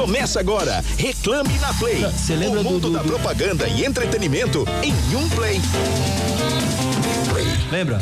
Começa 0.00 0.40
agora. 0.40 0.82
Reclame 0.96 1.58
na 1.58 1.74
Play. 1.74 2.00
Você 2.02 2.34
lembra 2.34 2.60
o 2.60 2.64
mundo 2.64 2.80
do- 2.80 2.90
do- 2.90 2.96
da 2.96 3.04
propaganda 3.04 3.68
e 3.68 3.84
entretenimento 3.84 4.66
em 4.82 4.94
um 5.14 5.28
play. 5.28 5.60
Lembra? 7.70 8.00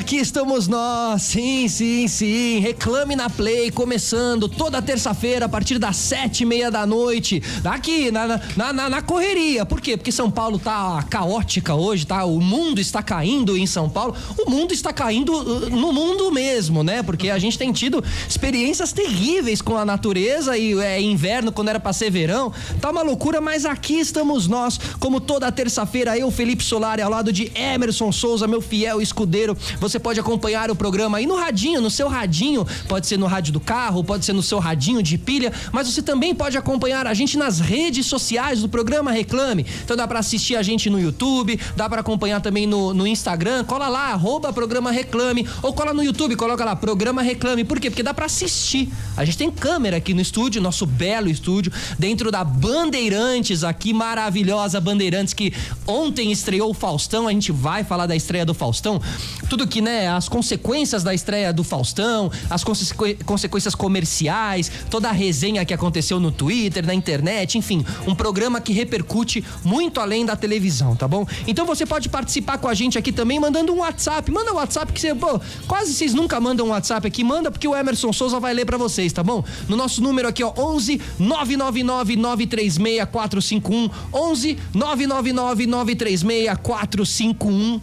Aqui 0.00 0.16
estamos 0.16 0.66
nós. 0.66 1.20
Sim, 1.20 1.68
sim, 1.68 2.08
sim. 2.08 2.58
Reclame 2.58 3.14
na 3.14 3.28
Play, 3.28 3.70
começando 3.70 4.48
toda 4.48 4.80
terça-feira, 4.80 5.44
a 5.44 5.48
partir 5.48 5.78
das 5.78 5.94
sete 5.96 6.40
e 6.42 6.46
meia 6.46 6.70
da 6.70 6.86
noite. 6.86 7.42
Aqui, 7.62 8.10
na, 8.10 8.40
na, 8.56 8.72
na, 8.72 8.88
na 8.88 9.02
correria. 9.02 9.66
Por 9.66 9.78
quê? 9.78 9.98
Porque 9.98 10.10
São 10.10 10.30
Paulo 10.30 10.58
tá 10.58 11.04
caótica 11.10 11.74
hoje, 11.74 12.06
tá? 12.06 12.24
O 12.24 12.40
mundo 12.40 12.80
está 12.80 13.02
caindo 13.02 13.58
em 13.58 13.66
São 13.66 13.90
Paulo. 13.90 14.16
O 14.38 14.50
mundo 14.50 14.72
está 14.72 14.90
caindo 14.90 15.34
uh, 15.34 15.68
no 15.68 15.92
mundo 15.92 16.32
mesmo, 16.32 16.82
né? 16.82 17.02
Porque 17.02 17.28
a 17.28 17.38
gente 17.38 17.58
tem 17.58 17.70
tido 17.70 18.02
experiências 18.26 18.94
terríveis 18.94 19.60
com 19.60 19.76
a 19.76 19.84
natureza 19.84 20.56
e 20.56 20.80
é 20.80 20.98
inverno 20.98 21.52
quando 21.52 21.68
era 21.68 21.78
pra 21.78 21.92
ser 21.92 22.10
verão. 22.10 22.50
Tá 22.80 22.88
uma 22.90 23.02
loucura, 23.02 23.38
mas 23.38 23.66
aqui 23.66 23.98
estamos 23.98 24.48
nós, 24.48 24.80
como 24.98 25.20
toda 25.20 25.52
terça-feira, 25.52 26.16
eu, 26.16 26.30
Felipe 26.30 26.64
Solari, 26.64 27.02
ao 27.02 27.10
lado 27.10 27.30
de 27.30 27.52
Emerson 27.54 28.10
Souza, 28.10 28.48
meu 28.48 28.62
fiel 28.62 29.02
escudeiro. 29.02 29.54
Você 29.78 29.89
pode 29.98 30.20
acompanhar 30.20 30.70
o 30.70 30.76
programa 30.76 31.18
aí 31.18 31.26
no 31.26 31.36
radinho, 31.36 31.80
no 31.80 31.90
seu 31.90 32.08
radinho, 32.08 32.66
pode 32.88 33.06
ser 33.06 33.18
no 33.18 33.26
rádio 33.26 33.52
do 33.52 33.60
carro, 33.60 34.04
pode 34.04 34.24
ser 34.24 34.32
no 34.32 34.42
seu 34.42 34.58
radinho 34.58 35.02
de 35.02 35.16
pilha, 35.18 35.52
mas 35.72 35.88
você 35.88 36.02
também 36.02 36.34
pode 36.34 36.56
acompanhar 36.56 37.06
a 37.06 37.14
gente 37.14 37.36
nas 37.36 37.60
redes 37.60 38.06
sociais 38.06 38.60
do 38.60 38.68
programa 38.68 39.10
Reclame. 39.10 39.66
Então 39.84 39.96
dá 39.96 40.06
pra 40.06 40.18
assistir 40.20 40.56
a 40.56 40.62
gente 40.62 40.88
no 40.90 41.00
YouTube, 41.00 41.58
dá 41.76 41.88
pra 41.88 42.00
acompanhar 42.00 42.40
também 42.40 42.66
no, 42.66 42.92
no 42.94 43.06
Instagram, 43.06 43.64
cola 43.64 43.88
lá, 43.88 44.12
arroba 44.12 44.52
programa 44.52 44.90
Reclame, 44.90 45.48
ou 45.62 45.72
cola 45.72 45.92
no 45.92 46.02
YouTube, 46.02 46.36
coloca 46.36 46.64
lá, 46.64 46.76
programa 46.76 47.22
Reclame. 47.22 47.64
Por 47.64 47.80
quê? 47.80 47.90
Porque 47.90 48.02
dá 48.02 48.12
pra 48.12 48.26
assistir. 48.26 48.88
A 49.16 49.24
gente 49.24 49.38
tem 49.38 49.50
câmera 49.50 49.96
aqui 49.96 50.14
no 50.14 50.20
estúdio, 50.20 50.60
nosso 50.60 50.86
belo 50.86 51.28
estúdio, 51.28 51.72
dentro 51.98 52.30
da 52.30 52.44
Bandeirantes 52.44 53.64
aqui, 53.64 53.92
maravilhosa 53.92 54.80
Bandeirantes, 54.80 55.34
que 55.34 55.52
ontem 55.86 56.30
estreou 56.30 56.70
o 56.70 56.74
Faustão, 56.74 57.28
a 57.28 57.32
gente 57.32 57.52
vai 57.52 57.84
falar 57.84 58.06
da 58.06 58.16
estreia 58.16 58.44
do 58.44 58.54
Faustão. 58.54 59.00
Tudo 59.48 59.66
que, 59.70 59.80
né, 59.80 60.08
as 60.08 60.28
consequências 60.28 61.02
da 61.02 61.14
estreia 61.14 61.52
do 61.52 61.64
Faustão, 61.64 62.30
as 62.50 62.62
consequ- 62.62 63.16
consequências 63.24 63.74
comerciais, 63.74 64.70
toda 64.90 65.08
a 65.08 65.12
resenha 65.12 65.64
que 65.64 65.72
aconteceu 65.72 66.20
no 66.20 66.30
Twitter, 66.32 66.84
na 66.84 66.92
internet, 66.92 67.56
enfim, 67.56 67.84
um 68.06 68.14
programa 68.14 68.60
que 68.60 68.72
repercute 68.72 69.42
muito 69.64 70.00
além 70.00 70.26
da 70.26 70.34
televisão, 70.36 70.94
tá 70.96 71.06
bom? 71.08 71.24
Então 71.46 71.64
você 71.64 71.86
pode 71.86 72.08
participar 72.08 72.58
com 72.58 72.68
a 72.68 72.74
gente 72.74 72.98
aqui 72.98 73.12
também 73.12 73.38
mandando 73.40 73.72
um 73.72 73.78
WhatsApp. 73.78 74.30
Manda 74.30 74.52
um 74.52 74.56
WhatsApp 74.56 74.92
que 74.92 75.00
você, 75.00 75.14
pô, 75.14 75.40
quase 75.66 75.94
vocês 75.94 76.12
nunca 76.12 76.40
mandam 76.40 76.66
um 76.66 76.70
WhatsApp 76.70 77.06
aqui, 77.06 77.22
manda 77.22 77.50
porque 77.50 77.68
o 77.68 77.76
Emerson 77.76 78.12
Souza 78.12 78.40
vai 78.40 78.52
ler 78.52 78.66
pra 78.66 78.76
vocês, 78.76 79.12
tá 79.12 79.22
bom? 79.22 79.44
No 79.68 79.76
nosso 79.76 80.02
número 80.02 80.26
aqui, 80.28 80.42
ó, 80.42 80.52
11 80.58 81.00
999 81.18 82.16
936 82.16 83.04
451 83.10 83.88
11 84.12 84.58
999 84.74 85.66
936 85.66 86.58
451 86.62 87.80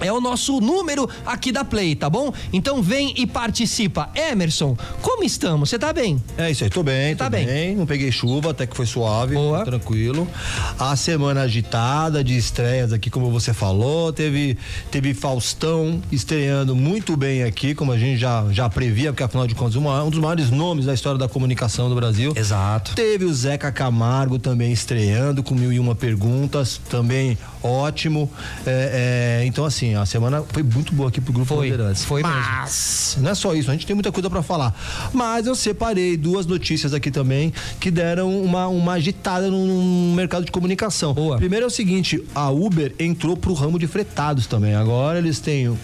é 0.00 0.12
o 0.12 0.20
nosso 0.20 0.60
número 0.60 1.08
aqui 1.26 1.50
da 1.52 1.64
Play, 1.64 1.94
tá 1.94 2.08
bom? 2.10 2.32
Então 2.52 2.82
vem 2.82 3.12
e 3.16 3.26
participa. 3.26 4.08
Emerson, 4.14 4.76
como 5.02 5.22
estamos? 5.24 5.68
Você 5.70 5.78
tá 5.78 5.92
bem? 5.92 6.22
É 6.36 6.50
isso 6.50 6.64
aí, 6.64 6.70
tô 6.70 6.82
bem, 6.82 7.14
Tá 7.16 7.24
tô 7.24 7.30
bem. 7.30 7.46
bem. 7.46 7.76
Não 7.76 7.86
peguei 7.86 8.10
chuva, 8.12 8.50
até 8.50 8.66
que 8.66 8.76
foi 8.76 8.86
suave, 8.86 9.34
Boa. 9.34 9.64
tranquilo. 9.64 10.26
A 10.78 10.94
semana 10.96 11.42
agitada 11.42 12.22
de 12.22 12.36
estreias 12.36 12.92
aqui, 12.92 13.10
como 13.10 13.30
você 13.30 13.52
falou, 13.52 14.12
teve 14.12 14.56
teve 14.90 15.14
Faustão 15.14 16.00
estreando 16.10 16.74
muito 16.74 17.16
bem 17.16 17.42
aqui, 17.42 17.74
como 17.74 17.92
a 17.92 17.98
gente 17.98 18.18
já 18.18 18.44
já 18.50 18.68
previa, 18.68 19.12
porque 19.12 19.22
afinal 19.22 19.46
de 19.46 19.54
contas 19.54 19.74
uma- 19.76 20.02
um 20.04 20.10
dos 20.10 20.18
maiores 20.18 20.50
nomes 20.50 20.86
da 20.86 20.94
história 20.94 21.18
da 21.18 21.28
comunicação 21.28 21.88
do 21.88 21.94
Brasil. 21.94 22.32
Exato. 22.36 22.94
Teve 22.94 23.24
o 23.24 23.32
Zeca 23.34 23.70
Camargo 23.72 24.38
também 24.38 24.72
estreando 24.72 25.42
com 25.42 25.54
mil 25.54 25.72
e 25.72 25.78
uma 25.78 25.94
perguntas, 25.94 26.80
também 26.88 27.36
ótimo. 27.62 28.30
É, 28.66 29.40
é, 29.42 29.46
então, 29.46 29.64
assim, 29.64 29.87
a 29.94 30.06
semana 30.06 30.42
foi 30.42 30.62
muito 30.62 30.94
boa 30.94 31.08
aqui 31.08 31.20
pro 31.20 31.32
Grupo 31.32 31.48
Foi, 31.48 31.70
Bandeirantes. 31.70 32.04
foi 32.04 32.22
mesmo. 32.22 32.36
Mas, 32.38 33.16
não 33.20 33.30
é 33.30 33.34
só 33.34 33.54
isso, 33.54 33.70
a 33.70 33.74
gente 33.74 33.86
tem 33.86 33.94
muita 33.94 34.12
coisa 34.12 34.28
pra 34.28 34.42
falar. 34.42 34.74
Mas 35.12 35.46
eu 35.46 35.54
separei 35.54 36.16
duas 36.16 36.46
notícias 36.46 36.92
aqui 36.94 37.10
também 37.10 37.52
que 37.80 37.90
deram 37.90 38.40
uma, 38.42 38.66
uma 38.68 38.92
agitada 38.94 39.50
no, 39.50 39.66
no 39.66 40.14
mercado 40.14 40.44
de 40.44 40.50
comunicação. 40.52 41.14
Boa. 41.14 41.36
Primeiro 41.36 41.64
é 41.64 41.66
o 41.66 41.70
seguinte: 41.70 42.22
a 42.34 42.50
Uber 42.50 42.94
entrou 42.98 43.36
pro 43.36 43.52
ramo 43.52 43.78
de 43.78 43.86
fretados 43.86 44.46
também. 44.46 44.74
Agora 44.74 45.18
eles 45.18 45.40
têm. 45.40 45.76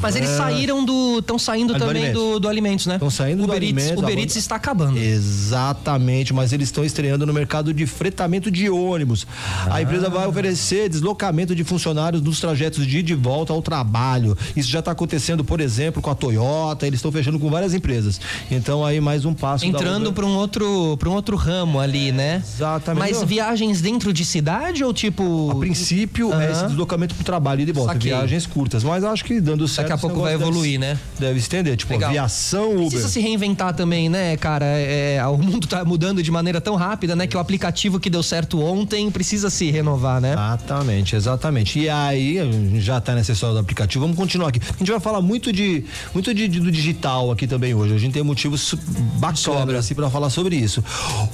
Mas 0.00 0.16
eles 0.16 0.30
saíram 0.30 0.84
do. 0.84 1.18
Estão 1.18 1.38
saindo 1.38 1.74
Ah, 1.74 1.78
do 1.78 1.86
também 1.86 2.04
alimentos. 2.04 2.22
do, 2.32 2.40
do 2.40 2.48
alimentos, 2.48 2.86
né? 2.86 2.98
Tão 2.98 3.10
saindo 3.10 3.38
do 3.38 3.44
Uber 3.44 3.56
Eats, 3.62 3.64
alimentos, 3.84 4.02
Uber 4.02 4.18
Eats 4.18 4.36
está 4.36 4.56
acabando. 4.56 4.98
Exatamente, 4.98 6.32
mas 6.32 6.52
eles 6.52 6.68
estão 6.68 6.84
estreando 6.84 7.26
no 7.26 7.32
mercado 7.32 7.72
de 7.74 7.86
fretamento 7.86 8.50
de 8.50 8.68
ônibus. 8.70 9.26
A 9.70 9.82
empresa 9.82 10.08
vai 10.08 10.26
oferecer 10.26 10.88
deslocamento 10.88 11.54
de 11.54 11.64
funcionários 11.64 12.22
nos 12.22 12.40
trajetos 12.40 12.86
de 12.86 12.98
ida 12.98 13.12
e 13.12 13.14
volta 13.14 13.52
ao 13.52 13.60
trabalho. 13.60 14.36
Isso 14.56 14.68
já 14.70 14.78
está 14.78 14.92
acontecendo, 14.92 15.44
por 15.44 15.60
exemplo, 15.60 16.00
com 16.00 16.10
a 16.10 16.14
Toyota, 16.14 16.86
eles 16.86 16.98
estão 16.98 17.12
fechando 17.12 17.38
com 17.38 17.50
várias 17.50 17.74
empresas. 17.74 18.20
Então 18.50 18.84
aí 18.84 19.00
mais 19.00 19.24
um 19.24 19.34
passo 19.34 19.66
Entrando 19.66 20.12
para 20.12 20.24
um 20.24 20.36
outro 20.36 20.96
para 20.98 21.08
um 21.08 21.12
outro 21.12 21.36
ramo 21.36 21.78
ali, 21.80 22.12
né? 22.12 22.42
Exatamente. 22.46 23.00
Mas 23.00 23.22
viagens 23.22 23.80
dentro 23.80 24.12
de 24.12 24.24
cidade 24.24 24.82
ou 24.84 24.92
tipo 24.94 25.50
A 25.50 25.56
princípio 25.56 26.32
é 26.32 26.50
esse 26.52 26.66
deslocamento 26.66 27.14
pro 27.14 27.24
trabalho 27.24 27.60
e 27.60 27.64
de 27.64 27.72
volta, 27.72 27.94
Saquei. 27.94 28.10
viagens 28.12 28.46
curtas, 28.46 28.82
mas 28.84 29.04
acho 29.04 29.24
que 29.24 29.40
dando 29.50 29.66
certo. 29.68 29.88
Daqui 29.88 29.98
a 29.98 29.98
pouco 29.98 30.20
vai 30.20 30.32
deve 30.32 30.44
evoluir, 30.44 30.72
se- 30.72 30.78
né? 30.78 30.98
Deve 31.18 31.38
estender, 31.38 31.76
tipo 31.76 31.92
Legal. 31.92 32.10
aviação 32.10 32.70
Uber. 32.72 32.88
Precisa 32.88 33.08
se 33.08 33.20
reinventar 33.20 33.74
também, 33.74 34.08
né, 34.08 34.36
cara? 34.36 34.64
É, 34.66 35.20
o 35.26 35.36
mundo 35.38 35.66
tá 35.66 35.84
mudando 35.84 36.22
de 36.22 36.30
maneira 36.30 36.60
tão 36.60 36.74
rápida, 36.76 37.14
né? 37.16 37.26
Que 37.26 37.36
o 37.36 37.40
aplicativo 37.40 37.98
que 38.00 38.08
deu 38.10 38.22
certo 38.22 38.60
ontem 38.60 39.10
precisa 39.10 39.50
se 39.50 39.70
renovar, 39.70 40.20
né? 40.20 40.32
Exatamente, 40.32 41.16
exatamente. 41.16 41.78
E 41.78 41.88
aí, 41.88 42.38
já 42.80 43.00
tá 43.00 43.14
nessa 43.14 43.32
história 43.32 43.54
do 43.54 43.60
aplicativo, 43.60 44.04
vamos 44.04 44.16
continuar 44.16 44.48
aqui. 44.48 44.60
A 44.62 44.78
gente 44.78 44.90
vai 44.90 45.00
falar 45.00 45.20
muito 45.20 45.52
de 45.52 45.84
muito 46.14 46.32
de, 46.34 46.48
de- 46.48 46.60
do 46.60 46.70
digital 46.70 47.30
aqui 47.30 47.46
também 47.46 47.74
hoje. 47.74 47.94
A 47.94 47.98
gente 47.98 48.12
tem 48.12 48.22
motivos 48.22 48.74
bacanas 49.18 49.74
assim 49.76 49.94
para 49.94 50.08
falar 50.10 50.30
sobre 50.30 50.56
isso. 50.56 50.82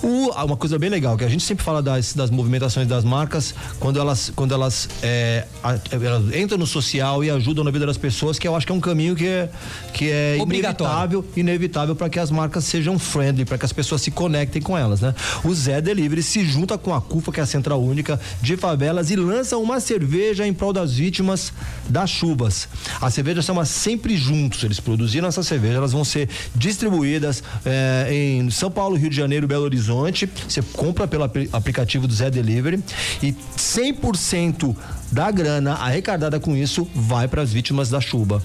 O, 0.03 0.31
ah, 0.35 0.45
uma 0.45 0.57
coisa 0.57 0.79
bem 0.79 0.91
legal 0.91 1.17
que 1.17 1.25
a 1.25 1.29
gente 1.29 1.43
sempre 1.45 1.65
fala 1.65 1.83
das, 1.83 2.15
das 2.15 2.31
movimentações 2.31 2.87
das 2.87 3.05
marcas 3.05 3.55
quando 3.79 3.99
elas 3.99 4.33
quando 4.35 4.53
elas, 4.55 4.89
é, 5.03 5.45
elas 5.91 6.35
entram 6.35 6.59
no 6.59 6.67
social 6.67 7.23
e 7.25 7.31
ajudam 7.31 7.65
na 7.65 7.71
vida 7.71 7.87
das 7.87 7.97
pessoas, 7.97 8.06
que 8.41 8.47
eu 8.49 8.55
acho 8.57 8.67
que 8.67 8.73
é 8.73 8.75
um 8.75 8.81
caminho 8.81 9.15
que 9.15 9.27
é 9.27 9.49
que 9.93 10.11
é 10.11 10.37
Obrigatório. 10.41 10.93
inevitável 11.25 11.25
inevitável 11.37 11.97
para 11.97 12.09
que 12.09 12.19
as 12.19 12.31
marcas 12.31 12.65
sejam 12.65 12.99
friendly, 12.99 13.45
para 13.45 13.59
que 13.59 13.65
as 13.65 13.73
pessoas 13.73 14.03
se 14.03 14.11
conectem 14.11 14.61
com 14.63 14.77
elas, 14.77 15.01
né? 15.01 15.15
O 15.45 15.55
Zé 15.55 15.81
Delivery 15.81 16.23
se 16.23 16.45
junta 16.45 16.77
com 16.79 16.95
a 16.95 17.01
CUFA, 17.01 17.33
que 17.33 17.41
é 17.41 17.43
a 17.43 17.47
Central 17.47 17.83
Única 17.83 18.21
de 18.43 18.57
Favelas, 18.57 19.11
e 19.11 19.17
lança 19.17 19.57
uma 19.57 19.81
cerveja 19.81 20.47
em 20.47 20.53
prol 20.53 20.73
das 20.73 20.95
vítimas 20.95 21.53
das 21.89 22.11
chuvas. 22.11 22.69
As 23.01 23.15
cervejas 23.15 23.45
são 23.45 23.65
sempre 23.65 24.17
juntos, 24.17 24.63
eles 24.65 24.81
produziram 24.81 25.29
essa 25.29 25.43
cerveja, 25.43 25.75
elas 25.75 25.93
vão 25.93 26.05
ser 26.05 26.29
distribuídas 26.55 27.43
eh, 27.65 28.09
em 28.13 28.51
São 28.51 28.71
Paulo, 28.71 28.97
Rio 28.97 29.09
de 29.11 29.17
Janeiro, 29.17 29.47
Belo 29.47 29.65
Horizonte. 29.65 30.29
Você 30.49 30.61
compra 30.73 31.07
pelo 31.09 31.25
apli- 31.25 31.49
aplicativo 31.53 32.07
do 32.07 32.15
Zé 32.15 32.31
Delivery 32.31 32.83
e 33.23 33.35
100% 33.57 34.77
da 35.11 35.31
grana 35.31 35.75
arrecadada 35.75 36.39
com 36.41 36.57
isso 36.57 36.87
vai 36.95 37.29
para 37.29 37.43
as 37.43 37.53
vítimas 37.53 37.89
da 37.91 38.01
chuva. 38.01 38.43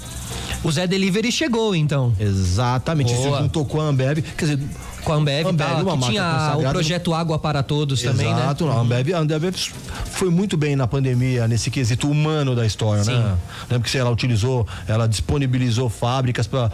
O 0.64 0.72
Zé 0.72 0.86
Delivery 0.86 1.32
chegou, 1.32 1.76
então. 1.76 2.14
Exatamente, 2.20 3.14
Boa. 3.14 3.42
juntou 3.42 3.66
com 3.66 3.82
a 3.82 3.86
Ambev, 3.86 4.22
quer 4.38 4.46
dizer, 4.46 4.60
Com 5.04 5.14
a 5.14 5.16
Ambev, 5.16 5.48
Ambev, 5.48 5.70
tá, 5.70 5.82
uma 5.82 5.98
que 5.98 6.06
tinha 6.10 6.56
o 6.58 6.62
projeto 6.70 7.14
Água 7.14 7.40
para 7.40 7.64
Todos 7.64 8.02
também, 8.02 8.34
né? 8.34 8.42
Exato, 8.42 8.68
a 8.70 8.80
Ambev, 8.80 9.14
a 9.14 9.20
Ambev 9.20 9.56
foi 10.06 10.30
muito 10.30 10.58
bem 10.58 10.76
na 10.76 10.88
pandemia, 10.88 11.48
nesse 11.48 11.72
quesito 11.72 12.10
humano 12.10 12.56
da 12.56 12.66
história, 12.66 13.04
Sim. 13.04 13.14
né? 13.18 13.36
Lembra 13.70 13.90
que 13.90 13.98
ela 13.98 14.10
utilizou, 14.10 14.68
ela 14.88 15.08
disponibilizou 15.08 15.90
fábricas 15.90 16.48
para 16.48 16.72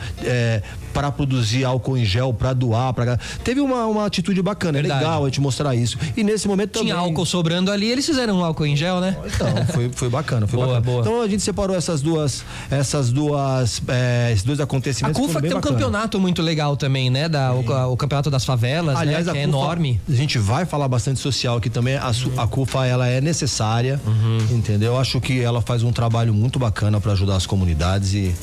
para 0.94 1.12
produzir 1.12 1.64
álcool 1.64 1.96
em 1.96 2.04
gel, 2.04 2.34
para 2.34 2.54
doar, 2.54 2.92
para 2.92 3.18
teve 3.44 3.62
uma, 3.62 3.86
uma 3.86 4.06
atitude 4.06 4.42
bacana, 4.42 4.80
é 4.80 4.82
Verdade. 4.82 5.04
legal 5.04 5.24
a 5.24 5.28
gente 5.28 5.40
mostrar 5.40 5.76
isso. 5.76 5.96
E 6.16 6.24
nesse 6.24 6.48
momento 6.48 6.72
também 6.72 6.88
Tinha 6.88 6.98
álcool 6.98 7.26
sobrando 7.26 7.72
ali, 7.72 7.88
eles 7.88 8.04
fizeram 8.04 8.40
um 8.40 8.44
álcool 8.44 8.66
em 8.66 8.76
gel, 8.76 9.00
né? 9.00 9.16
Então, 9.26 9.48
foi, 9.68 9.90
foi 9.94 10.10
bacana, 10.10 10.48
foi 10.48 10.58
Boa, 10.58 10.80
bacana. 10.80 10.86
boa. 10.86 11.02
Então 11.02 11.22
a 11.22 11.28
gente 11.28 11.44
separou 11.44 11.76
essas 11.76 12.02
duas, 12.02 12.44
essas 12.72 13.12
duas, 13.12 13.80
é, 13.88 14.32
esses 14.32 14.44
dois 14.44 14.60
A 14.60 14.64
acontecimentos. 14.64 15.20
CUFA 15.20 15.34
foram 15.34 15.44
que 15.44 15.48
tem 15.50 15.58
um 15.58 15.62
bacana. 15.62 15.76
campeonato 15.76 16.20
muito 16.20 16.42
legal 16.42 16.76
também, 16.76 17.12
né? 17.12 17.30
Da, 17.30 17.54
o, 17.54 17.92
o 17.94 17.98
campeonato 17.98 18.17
das 18.30 18.44
favelas, 18.44 18.98
Aliás, 18.98 19.26
né? 19.28 19.32
Que 19.34 19.38
é 19.40 19.46
CUFA, 19.46 19.58
enorme. 19.58 20.02
A 20.10 20.14
gente 20.14 20.38
vai 20.40 20.66
falar 20.66 20.88
bastante 20.88 21.20
social 21.20 21.58
aqui 21.58 21.70
também. 21.70 21.96
A, 21.96 22.12
su- 22.14 22.32
a 22.38 22.48
CUFA 22.48 22.86
ela 22.86 23.08
é 23.08 23.22
necessária, 23.22 24.00
entendeu? 24.52 24.94
Eu 24.94 25.00
acho 25.00 25.20
que 25.22 25.40
ela 25.42 25.62
faz 25.62 25.84
um 25.84 25.92
trabalho 25.92 26.34
muito 26.34 26.58
bacana 26.60 27.00
para 27.00 27.12
ajudar 27.14 27.36
as 27.36 27.46
comunidades 27.46 28.14
e 28.14 28.34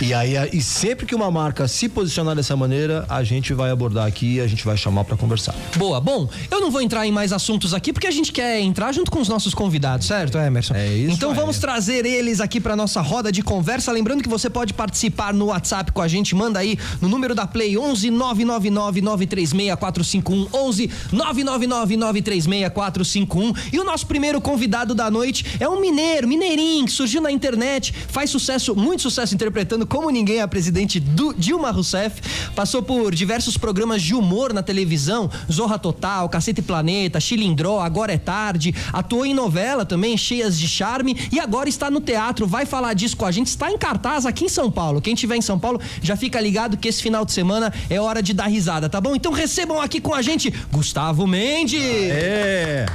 e 0.00 0.12
aí 0.12 0.34
e 0.52 0.60
sempre 0.62 1.06
que 1.06 1.14
uma 1.14 1.30
marca 1.30 1.68
se 1.68 1.88
posicionar 1.88 2.34
dessa 2.34 2.56
maneira, 2.56 3.04
a 3.08 3.22
gente 3.22 3.52
vai 3.54 3.70
abordar 3.70 4.06
aqui, 4.06 4.34
e 4.36 4.40
a 4.40 4.46
gente 4.46 4.64
vai 4.64 4.76
chamar 4.76 5.04
para 5.04 5.16
conversar. 5.16 5.54
Boa, 5.76 6.00
bom, 6.00 6.28
eu 6.50 6.60
não 6.60 6.70
vou 6.70 6.80
entrar 6.80 7.06
em 7.06 7.12
mais 7.12 7.32
assuntos 7.32 7.72
aqui 7.74 7.92
porque 7.92 8.06
a 8.06 8.10
gente 8.10 8.32
quer 8.32 8.60
entrar 8.60 8.92
junto 8.92 9.10
com 9.10 9.20
os 9.20 9.28
nossos 9.28 9.54
convidados, 9.54 10.06
certo, 10.06 10.38
Emerson? 10.38 10.74
É 10.74 10.88
isso 10.92 11.14
Então 11.14 11.30
aí. 11.30 11.36
vamos 11.36 11.58
trazer 11.58 12.04
eles 12.04 12.40
aqui 12.40 12.60
pra 12.60 12.74
nossa 12.74 13.00
roda 13.00 13.30
de 13.30 13.42
conversa. 13.42 13.92
Lembrando 13.92 14.22
que 14.22 14.28
você 14.28 14.48
pode 14.50 14.72
participar 14.74 15.32
no 15.32 15.46
WhatsApp 15.46 15.92
com 15.92 16.00
a 16.02 16.08
gente, 16.08 16.34
manda 16.34 16.58
aí 16.58 16.78
no 17.00 17.08
número 17.08 17.34
da 17.34 17.46
Play 17.46 17.76
11 17.78 18.10
999 18.10 19.00
999364451 19.16 20.48
11 20.52 20.90
999936451 21.12 23.72
e 23.72 23.78
o 23.78 23.84
nosso 23.84 24.06
primeiro 24.06 24.40
convidado 24.40 24.94
da 24.94 25.10
noite 25.10 25.44
é 25.60 25.68
um 25.68 25.80
mineiro, 25.80 26.28
mineirinho, 26.28 26.86
que 26.86 26.92
surgiu 26.92 27.20
na 27.20 27.30
internet, 27.30 27.92
faz 28.08 28.30
sucesso, 28.30 28.74
muito 28.74 29.02
sucesso 29.02 29.34
interpretando 29.34 29.86
como 29.86 30.08
ninguém 30.10 30.40
a 30.40 30.48
presidente 30.48 31.00
do 31.00 31.34
Dilma 31.34 31.70
Rousseff, 31.70 32.22
passou 32.54 32.82
por 32.82 33.14
diversos 33.14 33.56
programas 33.56 34.02
de 34.02 34.14
humor 34.14 34.52
na 34.52 34.62
televisão, 34.62 35.30
Zorra 35.50 35.78
Total, 35.78 36.28
Cacete 36.28 36.62
Planeta, 36.62 37.20
Chilindró, 37.20 37.80
Agora 37.80 38.12
é 38.12 38.18
Tarde, 38.18 38.74
atuou 38.92 39.26
em 39.26 39.34
novela 39.34 39.84
também, 39.84 40.16
cheias 40.16 40.58
de 40.58 40.68
charme. 40.68 41.16
E 41.30 41.38
agora 41.38 41.68
está 41.68 41.90
no 41.90 42.00
teatro, 42.00 42.46
vai 42.46 42.64
falar 42.64 42.94
disso 42.94 43.16
com 43.16 43.26
a 43.26 43.30
gente, 43.30 43.48
está 43.48 43.70
em 43.70 43.78
cartaz 43.78 44.26
aqui 44.26 44.44
em 44.44 44.48
São 44.48 44.70
Paulo. 44.70 45.00
Quem 45.00 45.14
tiver 45.14 45.36
em 45.36 45.42
São 45.42 45.58
Paulo 45.58 45.80
já 46.02 46.16
fica 46.16 46.40
ligado 46.40 46.76
que 46.76 46.88
esse 46.88 47.02
final 47.02 47.24
de 47.24 47.32
semana 47.32 47.72
é 47.90 48.00
hora 48.00 48.22
de 48.22 48.32
dar 48.32 48.46
risada, 48.46 48.88
tá 48.88 49.00
bom? 49.02 49.14
Então 49.14 49.32
recebam 49.32 49.80
aqui 49.80 50.00
com 50.00 50.14
a 50.14 50.22
gente 50.22 50.50
Gustavo 50.70 51.26
Mendes. 51.26 51.82
É. 51.82 52.86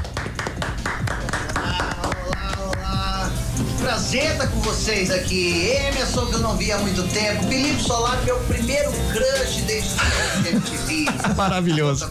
prazer 3.98 4.32
estar 4.34 4.46
com 4.50 4.60
vocês 4.60 5.10
aqui. 5.10 5.72
Emerson, 5.90 6.28
que 6.28 6.36
eu 6.36 6.40
não 6.40 6.56
vi 6.56 6.72
há 6.72 6.78
muito 6.78 7.02
tempo. 7.08 7.48
Felipe 7.48 7.82
Solar, 7.82 8.24
meu 8.26 8.38
primeiro 8.42 8.92
crush 9.12 9.62
desde 9.66 9.90
que 9.96 10.56
eu 10.56 10.62
TV. 10.62 11.06
Maravilhoso. 11.36 12.08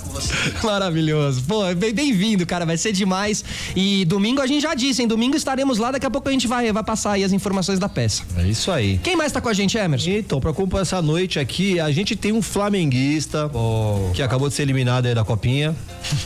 Maravilhoso. 0.64 1.44
Pô, 1.46 1.72
bem- 1.76 1.94
bem-vindo, 1.94 2.44
cara. 2.44 2.66
Vai 2.66 2.76
ser 2.76 2.90
demais. 2.90 3.44
E 3.76 4.04
domingo 4.04 4.40
a 4.40 4.48
gente 4.48 4.62
já 4.62 4.74
disse, 4.74 5.00
hein? 5.00 5.06
Domingo 5.06 5.36
estaremos 5.36 5.78
lá. 5.78 5.92
Daqui 5.92 6.04
a 6.06 6.10
pouco 6.10 6.28
a 6.28 6.32
gente 6.32 6.48
vai, 6.48 6.72
vai 6.72 6.82
passar 6.82 7.12
aí 7.12 7.22
as 7.22 7.30
informações 7.32 7.78
da 7.78 7.88
peça. 7.88 8.24
É 8.36 8.48
isso 8.48 8.72
aí. 8.72 8.98
Quem 8.98 9.14
mais 9.14 9.30
tá 9.30 9.40
com 9.40 9.48
a 9.48 9.52
gente, 9.54 9.78
Emerson? 9.78 10.10
Então, 10.10 10.40
pra 10.40 10.50
acompanhar 10.50 10.82
essa 10.82 11.00
noite 11.00 11.38
aqui, 11.38 11.78
a 11.78 11.92
gente 11.92 12.16
tem 12.16 12.32
um 12.32 12.42
flamenguista 12.42 13.48
que 14.12 14.22
acabou 14.24 14.48
de 14.48 14.56
ser 14.56 14.62
eliminado 14.62 15.06
aí 15.06 15.14
da 15.14 15.24
copinha. 15.24 15.72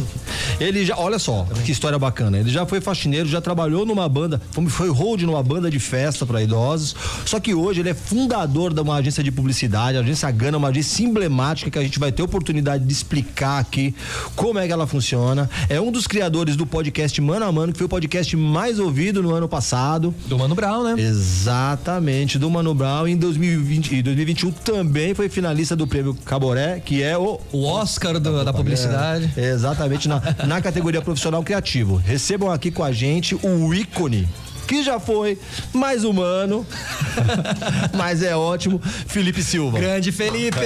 Ele 0.59 0.85
já, 0.87 0.97
olha 0.97 1.19
só, 1.19 1.47
que 1.67 1.71
história 1.73 1.99
bacana. 1.99 2.39
Ele 2.39 2.51
já 2.51 2.65
foi 2.65 2.81
faxineiro, 2.81 3.29
já 3.29 3.41
trabalhou 3.43 3.85
numa 3.85 4.09
banda, 4.09 4.41
foi- 4.53 4.67
foi 4.67 4.89
hold 4.89 5.21
numa 5.23 5.43
banda 5.43 5.50
de 5.71 5.81
festa 5.81 6.25
pra 6.25 6.43
idosos. 6.43 6.95
Só 7.27 7.41
que 7.41 7.55
hoje 7.55 7.81
ele 7.81 7.89
é 7.89 7.95
fundador 7.95 8.73
de 8.73 8.81
uma 8.81 8.95
agência 8.97 9.23
de 9.25 9.33
publicidade, 9.33 9.97
a 9.97 10.01
agência 10.01 10.31
Gana, 10.31 10.59
uma 10.59 10.69
agência 10.69 11.03
emblemática 11.03 11.71
que 11.71 11.79
a 11.79 11.83
gente 11.83 11.99
vai 11.99 12.13
ter 12.13 12.23
oportunidade 12.23 12.85
de 12.85 12.93
explicar 12.93 13.59
aqui 13.59 13.95
como 14.37 14.59
é 14.59 14.67
que 14.67 14.73
ela 14.73 14.87
funciona. 14.87 15.49
É 15.69 15.81
um 15.81 15.91
dos 15.91 16.07
criadores 16.07 16.55
do 16.57 16.67
podcast 16.67 17.21
Mano 17.21 17.45
a 17.47 17.51
Mano, 17.53 17.73
que 17.73 17.79
foi 17.79 17.87
o 17.87 17.89
podcast 17.89 18.37
mais 18.37 18.79
ouvido 18.79 19.23
no 19.23 19.35
ano 19.35 19.49
passado. 19.49 20.15
Do 20.27 20.39
Mano 20.39 20.55
Brown, 20.55 20.85
né? 20.85 20.95
Exatamente, 21.03 22.39
do 22.39 22.51
Mano 22.51 22.75
Brown 22.75 23.09
em 23.09 23.17
2020 23.17 23.95
e 23.97 24.03
2021 24.03 24.51
também 24.53 25.15
foi 25.15 25.29
finalista 25.29 25.75
do 25.75 25.87
prêmio 25.87 26.15
Caboré, 26.25 26.79
que 26.81 27.03
é 27.03 27.17
o 27.17 27.41
O 27.53 27.65
Oscar 27.65 28.21
do- 28.21 28.45
da 28.45 28.53
publicidade. 28.53 29.31
é, 29.37 29.51
exatamente 29.51 30.07
na, 30.09 30.21
na 30.47 30.61
categoria 30.61 31.01
profissional 31.01 31.43
criativo. 31.43 31.97
Recebam 31.97 32.51
aqui 32.51 32.71
com 32.71 32.85
a 32.85 32.93
gente 32.93 33.35
o 33.43 33.73
ícone 33.75 34.29
que 34.71 34.85
já 34.85 35.01
foi 35.01 35.37
mais 35.75 36.05
humano, 36.05 36.65
mas 37.99 38.23
é 38.23 38.37
ótimo, 38.37 38.81
Felipe 39.09 39.43
Silva. 39.43 39.81
Grande 39.81 40.13
Felipe! 40.13 40.57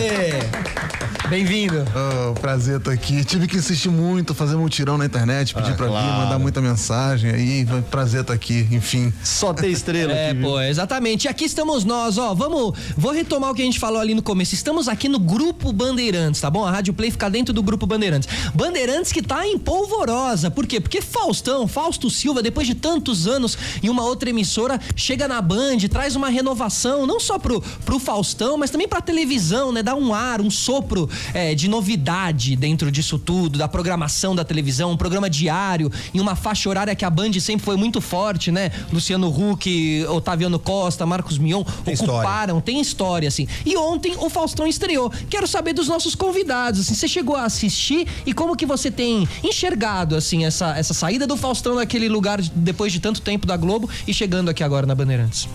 Bem-vindo. 1.31 1.83
Oh, 1.97 2.35
prazer 2.39 2.77
estar 2.77 2.93
aqui. 2.93 3.25
Tive 3.25 3.47
que 3.49 3.57
insistir 3.57 3.89
muito, 3.89 4.35
fazer 4.35 4.57
mutirão 4.57 4.99
na 4.99 5.07
internet, 5.07 5.55
pedir 5.55 5.71
Ah, 5.71 5.75
pra 5.75 5.87
vir, 5.87 5.93
claro. 5.93 6.19
mandar 6.21 6.39
muita 6.39 6.61
mensagem 6.61 7.31
aí. 7.31 7.67
Prazer 7.91 8.21
estar 8.21 8.35
aqui, 8.35 8.69
enfim. 8.71 9.11
Só 9.25 9.55
tem 9.55 9.71
estrela 9.73 10.13
É, 10.13 10.31
aqui, 10.31 10.39
viu? 10.41 10.49
pô, 10.51 10.61
exatamente. 10.61 11.25
E 11.25 11.29
aqui 11.29 11.47
estamos 11.47 11.83
nós, 11.83 12.19
ó. 12.19 12.35
Vamos, 12.35 12.79
vou 12.95 13.11
retomar 13.11 13.51
o 13.51 13.55
que 13.55 13.63
a 13.63 13.65
gente 13.65 13.79
falou 13.81 14.01
ali 14.01 14.15
no 14.15 14.23
começo. 14.23 14.55
Estamos 14.55 14.87
aqui 14.87 15.09
no 15.09 15.19
Grupo 15.19 15.73
Bandeirantes, 15.73 16.43
tá 16.43 16.51
bom? 16.51 16.63
A 16.67 16.71
Rádio 16.71 16.93
Play 16.93 17.11
fica 17.11 17.31
dentro 17.31 17.55
do 17.55 17.63
Grupo 17.63 17.87
Bandeirantes. 17.87 18.29
Bandeirantes 18.55 19.11
que 19.11 19.23
tá 19.23 19.47
em 19.47 19.59
polvorosa. 19.59 20.51
Por 20.51 20.67
quê? 20.67 20.79
Porque 20.79 21.01
Faustão, 21.01 21.67
Fausto 21.67 22.11
Silva, 22.11 22.43
depois 22.43 22.67
de 22.67 22.75
tantos 22.75 23.27
anos 23.27 23.57
em 23.83 23.89
uma 23.95 24.05
outra 24.05 24.29
emissora, 24.29 24.79
chega 24.95 25.27
na 25.27 25.41
Band, 25.41 25.79
traz 25.91 26.15
uma 26.17 26.29
renovação, 26.29 27.07
não 27.07 27.19
só 27.19 27.39
pro, 27.39 27.61
pro 27.85 27.99
Faustão, 27.99 28.59
mas 28.59 28.71
também 28.71 28.87
pra 28.89 29.01
televisão, 29.01 29.73
né? 29.73 29.83
Dá 29.83 29.95
um 29.95 30.13
ar, 30.13 30.41
um 30.41 30.51
sopro 30.51 31.09
é, 31.33 31.55
de 31.55 31.69
novidade 31.69 32.57
dentro 32.57 32.91
disso 32.91 33.19
tudo, 33.19 33.59
da 33.59 33.69
programação 33.69 34.35
da 34.35 34.45
televisão, 34.45 34.91
um 34.91 34.97
programa 34.97 35.31
diário, 35.31 35.91
em 36.13 36.21
uma 36.21 36.35
faixa 36.37 36.69
horária 36.69 36.95
que 36.95 37.05
a 37.05 37.11
Band 37.11 37.33
sempre 37.41 37.65
foi 37.65 37.77
muito 37.77 38.01
forte, 38.01 38.51
né? 38.51 38.71
Luciano 38.93 39.29
Huck, 39.29 40.05
Otaviano 40.09 40.59
Costa, 40.59 41.07
Marcos 41.07 41.39
Mion 41.39 41.63
Tem 41.85 41.95
história. 41.95 42.15
ocuparam, 42.15 42.61
tem 42.61 42.81
história, 42.81 43.29
assim. 43.29 43.47
E 43.65 43.77
ontem 43.77 44.15
o 44.19 44.29
Faustão 44.29 44.67
estreou. 44.67 45.11
Quero 45.31 45.47
saber 45.47 45.73
dos 45.73 45.89
nossos 45.89 46.15
convidados, 46.15 46.81
assim, 46.81 46.95
você 46.95 47.09
chegou 47.09 47.37
a 47.37 47.45
assistir 47.45 48.07
e 48.27 48.35
como 48.35 48.57
que 48.57 48.67
você 48.67 48.91
tem 48.91 49.27
enxergado, 49.43 50.17
assim, 50.17 50.45
essa, 50.45 50.77
essa 50.77 50.93
saída 50.93 51.27
do 51.27 51.37
Faustão 51.37 51.77
daquele 51.77 52.09
lugar 52.09 52.41
de- 52.41 52.51
depois 52.51 52.93
de 52.93 52.99
tanto 53.01 53.21
tempo 53.23 53.47
da 53.47 53.57
Globo 53.57 53.74
e 54.07 54.15
chegando 54.15 54.49
aqui 54.49 54.63
agora 54.63 54.87
na 54.87 54.95
Bandeirantes? 54.95 55.49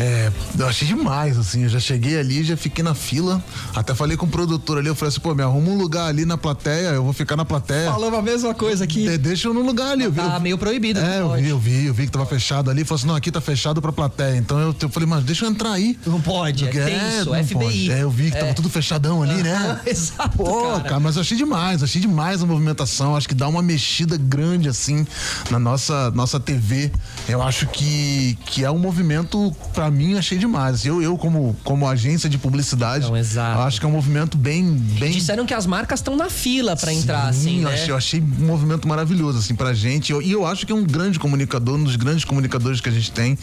É, 0.00 0.30
eu 0.56 0.66
achei 0.68 0.86
demais, 0.86 1.36
assim. 1.36 1.64
Eu 1.64 1.68
já 1.68 1.80
cheguei 1.80 2.18
ali, 2.18 2.44
já 2.44 2.56
fiquei 2.56 2.84
na 2.84 2.94
fila. 2.94 3.42
Até 3.74 3.94
falei 3.94 4.16
com 4.16 4.26
o 4.26 4.28
produtor 4.28 4.78
ali, 4.78 4.86
eu 4.86 4.94
falei 4.94 5.08
assim, 5.08 5.20
pô, 5.20 5.34
me 5.34 5.42
arruma 5.42 5.70
um 5.70 5.76
lugar 5.76 6.06
ali 6.06 6.24
na 6.24 6.38
plateia, 6.38 6.90
eu 6.90 7.02
vou 7.02 7.12
ficar 7.12 7.34
na 7.36 7.44
plateia. 7.44 7.90
Falando 7.90 8.14
a 8.16 8.22
mesma 8.22 8.54
coisa 8.54 8.84
aqui. 8.84 9.02
De- 9.08 9.18
deixa 9.18 9.48
eu 9.48 9.54
no 9.54 9.60
lugar 9.62 9.90
ali. 9.92 10.04
eu 10.04 10.12
vi- 10.12 10.20
Tá 10.20 10.34
eu- 10.36 10.40
meio 10.40 10.56
proibido, 10.56 11.00
É, 11.00 11.18
não 11.20 11.36
eu 11.36 11.42
vi, 11.42 11.48
eu 11.48 11.58
vi, 11.58 11.86
eu 11.86 11.94
vi 11.94 12.06
que 12.06 12.12
tava 12.12 12.26
fechado 12.26 12.70
ali. 12.70 12.84
Falou 12.84 12.98
assim, 12.98 13.06
não, 13.08 13.16
aqui 13.16 13.32
tá 13.32 13.40
fechado 13.40 13.82
pra 13.82 13.90
plateia. 13.92 14.36
Então 14.36 14.58
eu, 14.60 14.74
eu 14.80 14.88
falei, 14.88 15.08
mas 15.08 15.24
deixa 15.24 15.44
eu 15.44 15.50
entrar 15.50 15.72
aí. 15.72 15.98
Não 16.06 16.20
pode, 16.20 16.64
é 16.64 16.70
Porque- 16.70 16.84
tenso, 16.84 17.34
FBI. 17.34 17.54
pode. 17.54 17.90
É, 17.92 18.02
eu 18.02 18.10
vi 18.10 18.30
que 18.30 18.36
É. 18.36 18.40
tava 18.40 18.54
tudo 18.54 18.68
fechadão 18.70 19.20
ali, 19.22 19.42
né? 19.42 19.80
Exato, 19.84 20.36
Pô, 20.36 20.62
cara. 20.62 20.80
cara. 20.84 21.00
mas 21.00 21.16
eu 21.16 21.22
achei 21.22 21.36
demais, 21.36 21.82
achei 21.82 22.00
demais 22.00 22.40
a 22.40 22.46
movimentação. 22.46 23.16
Acho 23.16 23.28
que 23.28 23.34
dá 23.34 23.48
uma 23.48 23.62
mexida 23.62 24.16
grande, 24.16 24.68
assim, 24.68 25.04
na 25.50 25.58
nossa, 25.58 26.10
nossa 26.12 26.38
TV. 26.38 26.92
Eu 27.28 27.42
acho 27.42 27.66
que, 27.66 28.38
que 28.46 28.64
é 28.64 28.70
um 28.70 28.78
movimento, 28.78 29.54
pra 29.74 29.87
mim, 29.90 30.16
achei 30.16 30.38
demais. 30.38 30.84
Eu, 30.84 31.02
eu 31.02 31.16
como, 31.16 31.56
como 31.64 31.86
agência 31.86 32.28
de 32.28 32.38
publicidade, 32.38 33.06
eu 33.06 33.62
acho 33.62 33.80
que 33.80 33.86
é 33.86 33.88
um 33.88 33.92
movimento 33.92 34.36
bem. 34.36 34.64
bem 34.72 35.12
Disseram 35.12 35.44
que 35.46 35.54
as 35.54 35.66
marcas 35.66 36.00
estão 36.00 36.16
na 36.16 36.28
fila 36.30 36.76
pra 36.76 36.92
entrar, 36.92 37.32
Sim, 37.32 37.40
assim, 37.40 37.56
eu 37.62 37.68
né? 37.68 37.74
achei, 37.74 37.90
eu 37.92 37.96
achei 37.96 38.20
um 38.20 38.46
movimento 38.46 38.86
maravilhoso, 38.88 39.38
assim, 39.38 39.54
pra 39.54 39.72
gente. 39.74 40.12
Eu- 40.12 40.22
E 40.22 40.30
eu, 40.32 40.44
acho 40.46 40.66
que 40.66 40.72
é 40.72 40.74
um 40.74 40.84
grande 40.84 41.18
comunicador, 41.18 41.76
um 41.76 41.84
dos 41.84 41.96
grandes 41.96 42.24
comunicadores 42.24 42.80
que 42.80 42.88
a 42.88 42.92
gente 42.92 43.10
tem. 43.12 43.38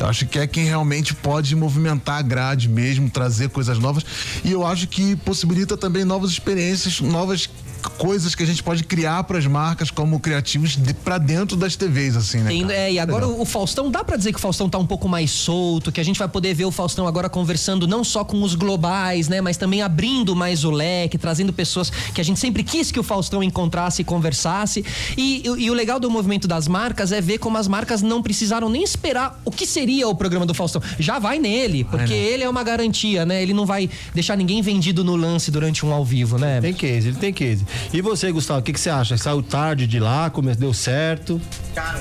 Eu 0.00 0.06
acho 0.06 0.26
que 0.26 0.38
é 0.38 0.46
quem 0.46 0.64
realmente 0.64 1.14
pode 1.14 1.54
movimentar 1.54 2.18
a 2.18 2.22
grade 2.22 2.68
mesmo, 2.68 3.08
trazer 3.10 3.48
coisas 3.50 3.78
novas. 3.78 4.04
E 4.44 4.50
eu 4.50 4.66
acho 4.66 4.86
que 4.88 5.16
possibilita 5.16 5.76
também 5.76 6.04
novas 6.04 6.30
experiências, 6.30 7.00
novas 7.00 7.48
coisas 7.88 8.34
que 8.34 8.42
a 8.42 8.46
gente 8.46 8.62
pode 8.62 8.84
criar 8.84 9.24
para 9.24 9.38
as 9.38 9.46
marcas 9.46 9.90
como 9.90 10.18
criativos 10.20 10.76
de, 10.76 10.94
para 10.94 11.18
dentro 11.18 11.56
das 11.56 11.76
TVs, 11.76 12.16
assim, 12.16 12.38
né? 12.38 12.50
Tem- 12.50 12.70
é, 12.72 12.92
e 12.92 12.98
agora 12.98 13.26
o, 13.28 13.42
o 13.42 13.44
Faustão, 13.44 13.90
dá 13.90 14.02
pra 14.04 14.16
dizer 14.16 14.32
que 14.32 14.38
o 14.38 14.40
Faustão 14.40 14.68
tá 14.68 14.78
um 14.78 14.86
pouco 14.86 15.08
mais 15.08 15.30
solto, 15.30 15.92
que 15.92 16.00
a 16.00 16.04
gente 16.04 16.18
vai 16.18 16.28
poder 16.28 16.54
ver 16.54 16.64
o 16.64 16.70
Faustão 16.70 17.06
agora 17.06 17.28
conversando 17.28 17.86
não 17.86 18.02
só 18.04 18.24
com 18.24 18.42
os 18.42 18.54
globais, 18.54 19.28
né, 19.28 19.40
mas 19.40 19.56
também 19.56 19.82
abrindo 19.82 20.34
mais 20.34 20.64
o 20.64 20.70
leque, 20.70 21.18
trazendo 21.18 21.52
pessoas 21.52 21.90
que 21.90 22.20
a 22.20 22.24
gente 22.24 22.38
sempre 22.40 22.62
quis 22.62 22.90
que 22.90 22.98
o 22.98 23.02
Faustão 23.02 23.42
encontrasse 23.42 24.02
e 24.02 24.04
conversasse. 24.04 24.84
E, 25.16 25.42
e- 25.46 25.64
e 25.64 25.70
o 25.70 25.74
legal 25.74 25.98
do 26.00 26.10
movimento 26.10 26.48
das 26.48 26.66
marcas 26.68 27.12
é 27.12 27.20
ver 27.20 27.38
como 27.38 27.56
as 27.58 27.68
marcas 27.68 28.02
não 28.02 28.22
precisaram 28.22 28.68
nem 28.68 28.82
esperar 28.82 29.40
o 29.44 29.50
que 29.50 29.66
seria 29.66 30.08
o 30.08 30.14
programa 30.14 30.46
do 30.46 30.54
Faustão. 30.54 30.82
Já 30.98 31.18
vai 31.18 31.38
nele, 31.38 31.84
porque 31.84 32.12
ele 32.12 32.42
é 32.42 32.48
uma 32.48 32.62
garantia, 32.62 33.24
né? 33.24 33.42
Ele 33.42 33.52
não 33.54 33.66
vai 33.66 33.88
deixar 34.14 34.36
ninguém 34.36 34.60
vendido 34.62 35.04
no 35.04 35.16
lance 35.16 35.50
durante 35.50 35.84
um 35.84 35.92
ao 35.92 36.04
vivo, 36.04 36.38
né? 36.38 36.60
Tem 36.60 36.72
case, 36.74 37.08
ele 37.08 37.16
tem 37.18 37.32
case. 37.32 37.64
E 37.92 38.00
você, 38.00 38.30
Gustavo, 38.32 38.60
o 38.60 38.62
que, 38.62 38.72
que 38.72 38.80
você 38.80 38.90
acha? 38.90 39.16
Saiu 39.16 39.42
tarde 39.42 39.86
de 39.86 39.98
lá, 40.00 40.30
come- 40.30 40.54
deu 40.54 40.72
certo? 40.74 41.40
Cara, 41.74 42.00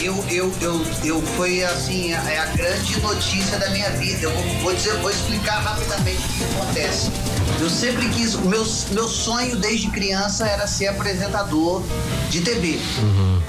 eu, 0.00 0.14
eu, 0.30 0.52
eu, 0.60 0.86
eu 1.04 1.22
foi 1.22 1.64
assim, 1.64 2.12
a, 2.12 2.22
é 2.30 2.38
a 2.38 2.46
grande 2.46 3.00
notícia 3.00 3.58
da 3.58 3.68
minha 3.70 3.90
vida. 3.90 4.18
Eu 4.22 4.30
vou, 4.30 4.44
vou 4.62 4.74
dizer, 4.74 4.92
vou 4.98 5.10
explicar 5.10 5.58
rapidamente 5.60 6.18
o 6.18 6.28
que 6.28 6.44
acontece. 6.56 7.10
Eu 7.60 7.68
sempre 7.68 8.08
quis, 8.10 8.34
o 8.36 8.42
meu, 8.42 8.64
meu 8.92 9.08
sonho 9.08 9.56
desde 9.56 9.88
criança 9.90 10.46
era 10.46 10.66
ser 10.68 10.86
apresentador 10.88 11.82
de 12.30 12.40
TV. 12.42 12.78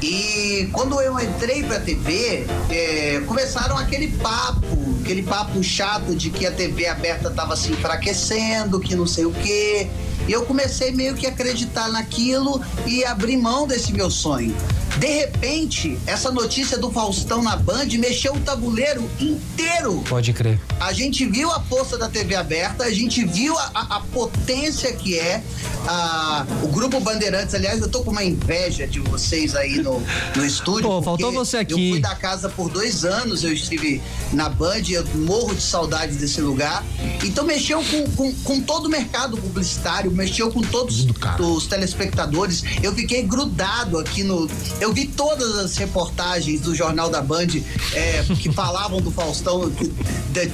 E 0.01 0.67
quando 0.71 0.99
eu 1.01 1.19
entrei 1.19 1.61
pra 1.63 1.79
TV, 1.79 2.47
é, 2.71 3.21
começaram 3.27 3.77
aquele 3.77 4.07
papo, 4.07 4.65
aquele 5.03 5.21
papo 5.21 5.61
chato 5.61 6.15
de 6.15 6.31
que 6.31 6.47
a 6.47 6.51
TV 6.51 6.87
aberta 6.87 7.29
tava 7.29 7.55
se 7.55 7.71
enfraquecendo, 7.71 8.79
que 8.79 8.95
não 8.95 9.05
sei 9.05 9.25
o 9.25 9.31
quê. 9.31 9.87
E 10.27 10.31
eu 10.31 10.45
comecei 10.45 10.91
meio 10.91 11.15
que 11.15 11.25
a 11.25 11.29
acreditar 11.29 11.87
naquilo 11.89 12.61
e 12.85 13.03
abrir 13.03 13.37
mão 13.37 13.67
desse 13.67 13.91
meu 13.91 14.09
sonho. 14.11 14.55
De 14.97 15.07
repente, 15.07 15.97
essa 16.05 16.31
notícia 16.31 16.77
do 16.77 16.91
Faustão 16.91 17.41
na 17.43 17.55
Band 17.55 17.85
mexeu 17.99 18.33
o 18.33 18.39
tabuleiro 18.39 19.09
inteiro. 19.19 20.03
Pode 20.09 20.33
crer. 20.33 20.59
A 20.79 20.91
gente 20.93 21.25
viu 21.25 21.49
a 21.51 21.59
força 21.61 21.97
da 21.97 22.09
TV 22.09 22.35
aberta, 22.35 22.83
a 22.83 22.91
gente 22.91 23.23
viu 23.23 23.57
a, 23.57 23.71
a- 23.73 23.95
a 23.97 23.99
potência 24.01 24.91
que 24.93 25.17
é 25.17 25.41
a- 25.87 26.45
o 26.63 26.67
Grupo 26.67 26.99
Bandeirantes. 26.99 27.53
Aliás, 27.55 27.81
eu 27.81 27.87
tô 27.89 28.01
com 28.03 28.11
uma 28.11 28.23
inveja 28.23 28.85
de 28.87 28.99
vocês 28.99 29.55
aí 29.55 29.77
no, 29.77 30.01
no 30.35 30.45
estúdio. 30.45 30.89
Pô, 30.89 31.01
faltou 31.01 31.31
você 31.31 31.57
aqui. 31.57 31.71
Eu 31.73 31.77
fui 31.93 31.99
da 32.01 32.15
casa 32.15 32.49
por 32.49 32.69
dois 32.69 33.05
anos, 33.05 33.43
eu 33.43 33.53
estive 33.53 34.01
na 34.33 34.49
Band, 34.49 34.81
eu 34.89 35.05
morro 35.15 35.53
de 35.55 35.61
saudade 35.61 36.15
desse 36.15 36.41
lugar. 36.41 36.83
Então 37.23 37.45
mexeu 37.45 37.81
com, 37.83 38.09
com, 38.11 38.33
com 38.43 38.59
todo 38.61 38.87
o 38.87 38.89
mercado 38.89 39.37
publicitário, 39.37 40.08
mexeu 40.11 40.51
com 40.51 40.61
todos 40.61 41.05
os 41.39 41.67
telespectadores. 41.67 42.63
Eu 42.81 42.93
fiquei 42.93 43.23
grudado 43.23 43.97
aqui 43.97 44.23
no. 44.23 44.49
Eu 44.79 44.93
vi 44.93 45.07
todas 45.07 45.57
as 45.57 45.77
reportagens 45.77 46.61
do 46.61 46.75
Jornal 46.75 47.09
da 47.09 47.21
Band 47.21 47.47
é, 47.93 48.23
que 48.39 48.51
falavam 48.53 49.01
do 49.01 49.11
Faustão 49.11 49.71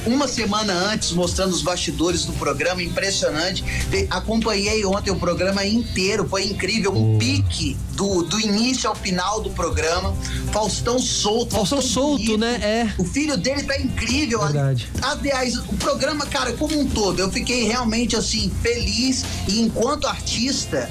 uma 0.05 0.27
semana 0.27 0.73
antes, 0.73 1.11
mostrando 1.11 1.53
os 1.53 1.61
bastidores 1.61 2.25
do 2.25 2.33
programa, 2.33 2.81
impressionante. 2.81 3.63
Acompanhei 4.09 4.85
ontem 4.85 5.11
o 5.11 5.15
programa 5.15 5.65
inteiro, 5.65 6.27
foi 6.27 6.45
incrível. 6.45 6.95
Um 6.95 7.17
pique 7.17 7.77
do, 7.95 8.23
do 8.23 8.39
início 8.39 8.89
ao 8.89 8.95
final 8.95 9.41
do 9.41 9.49
programa. 9.49 10.13
Faustão 10.51 10.99
solto. 10.99 11.55
Faustão 11.55 11.81
solto, 11.81 12.23
bonito. 12.23 12.37
né? 12.37 12.59
É. 12.61 13.01
O 13.01 13.05
filho 13.05 13.37
dele 13.37 13.63
tá 13.63 13.79
incrível. 13.79 14.39
Verdade. 14.39 14.89
Aliás, 15.01 15.57
o 15.57 15.75
programa, 15.77 16.25
cara, 16.25 16.53
como 16.53 16.79
um 16.79 16.87
todo, 16.87 17.19
eu 17.19 17.31
fiquei 17.31 17.63
realmente 17.63 18.15
assim, 18.15 18.51
feliz 18.61 19.25
e 19.47 19.61
enquanto 19.61 20.07
artista. 20.07 20.89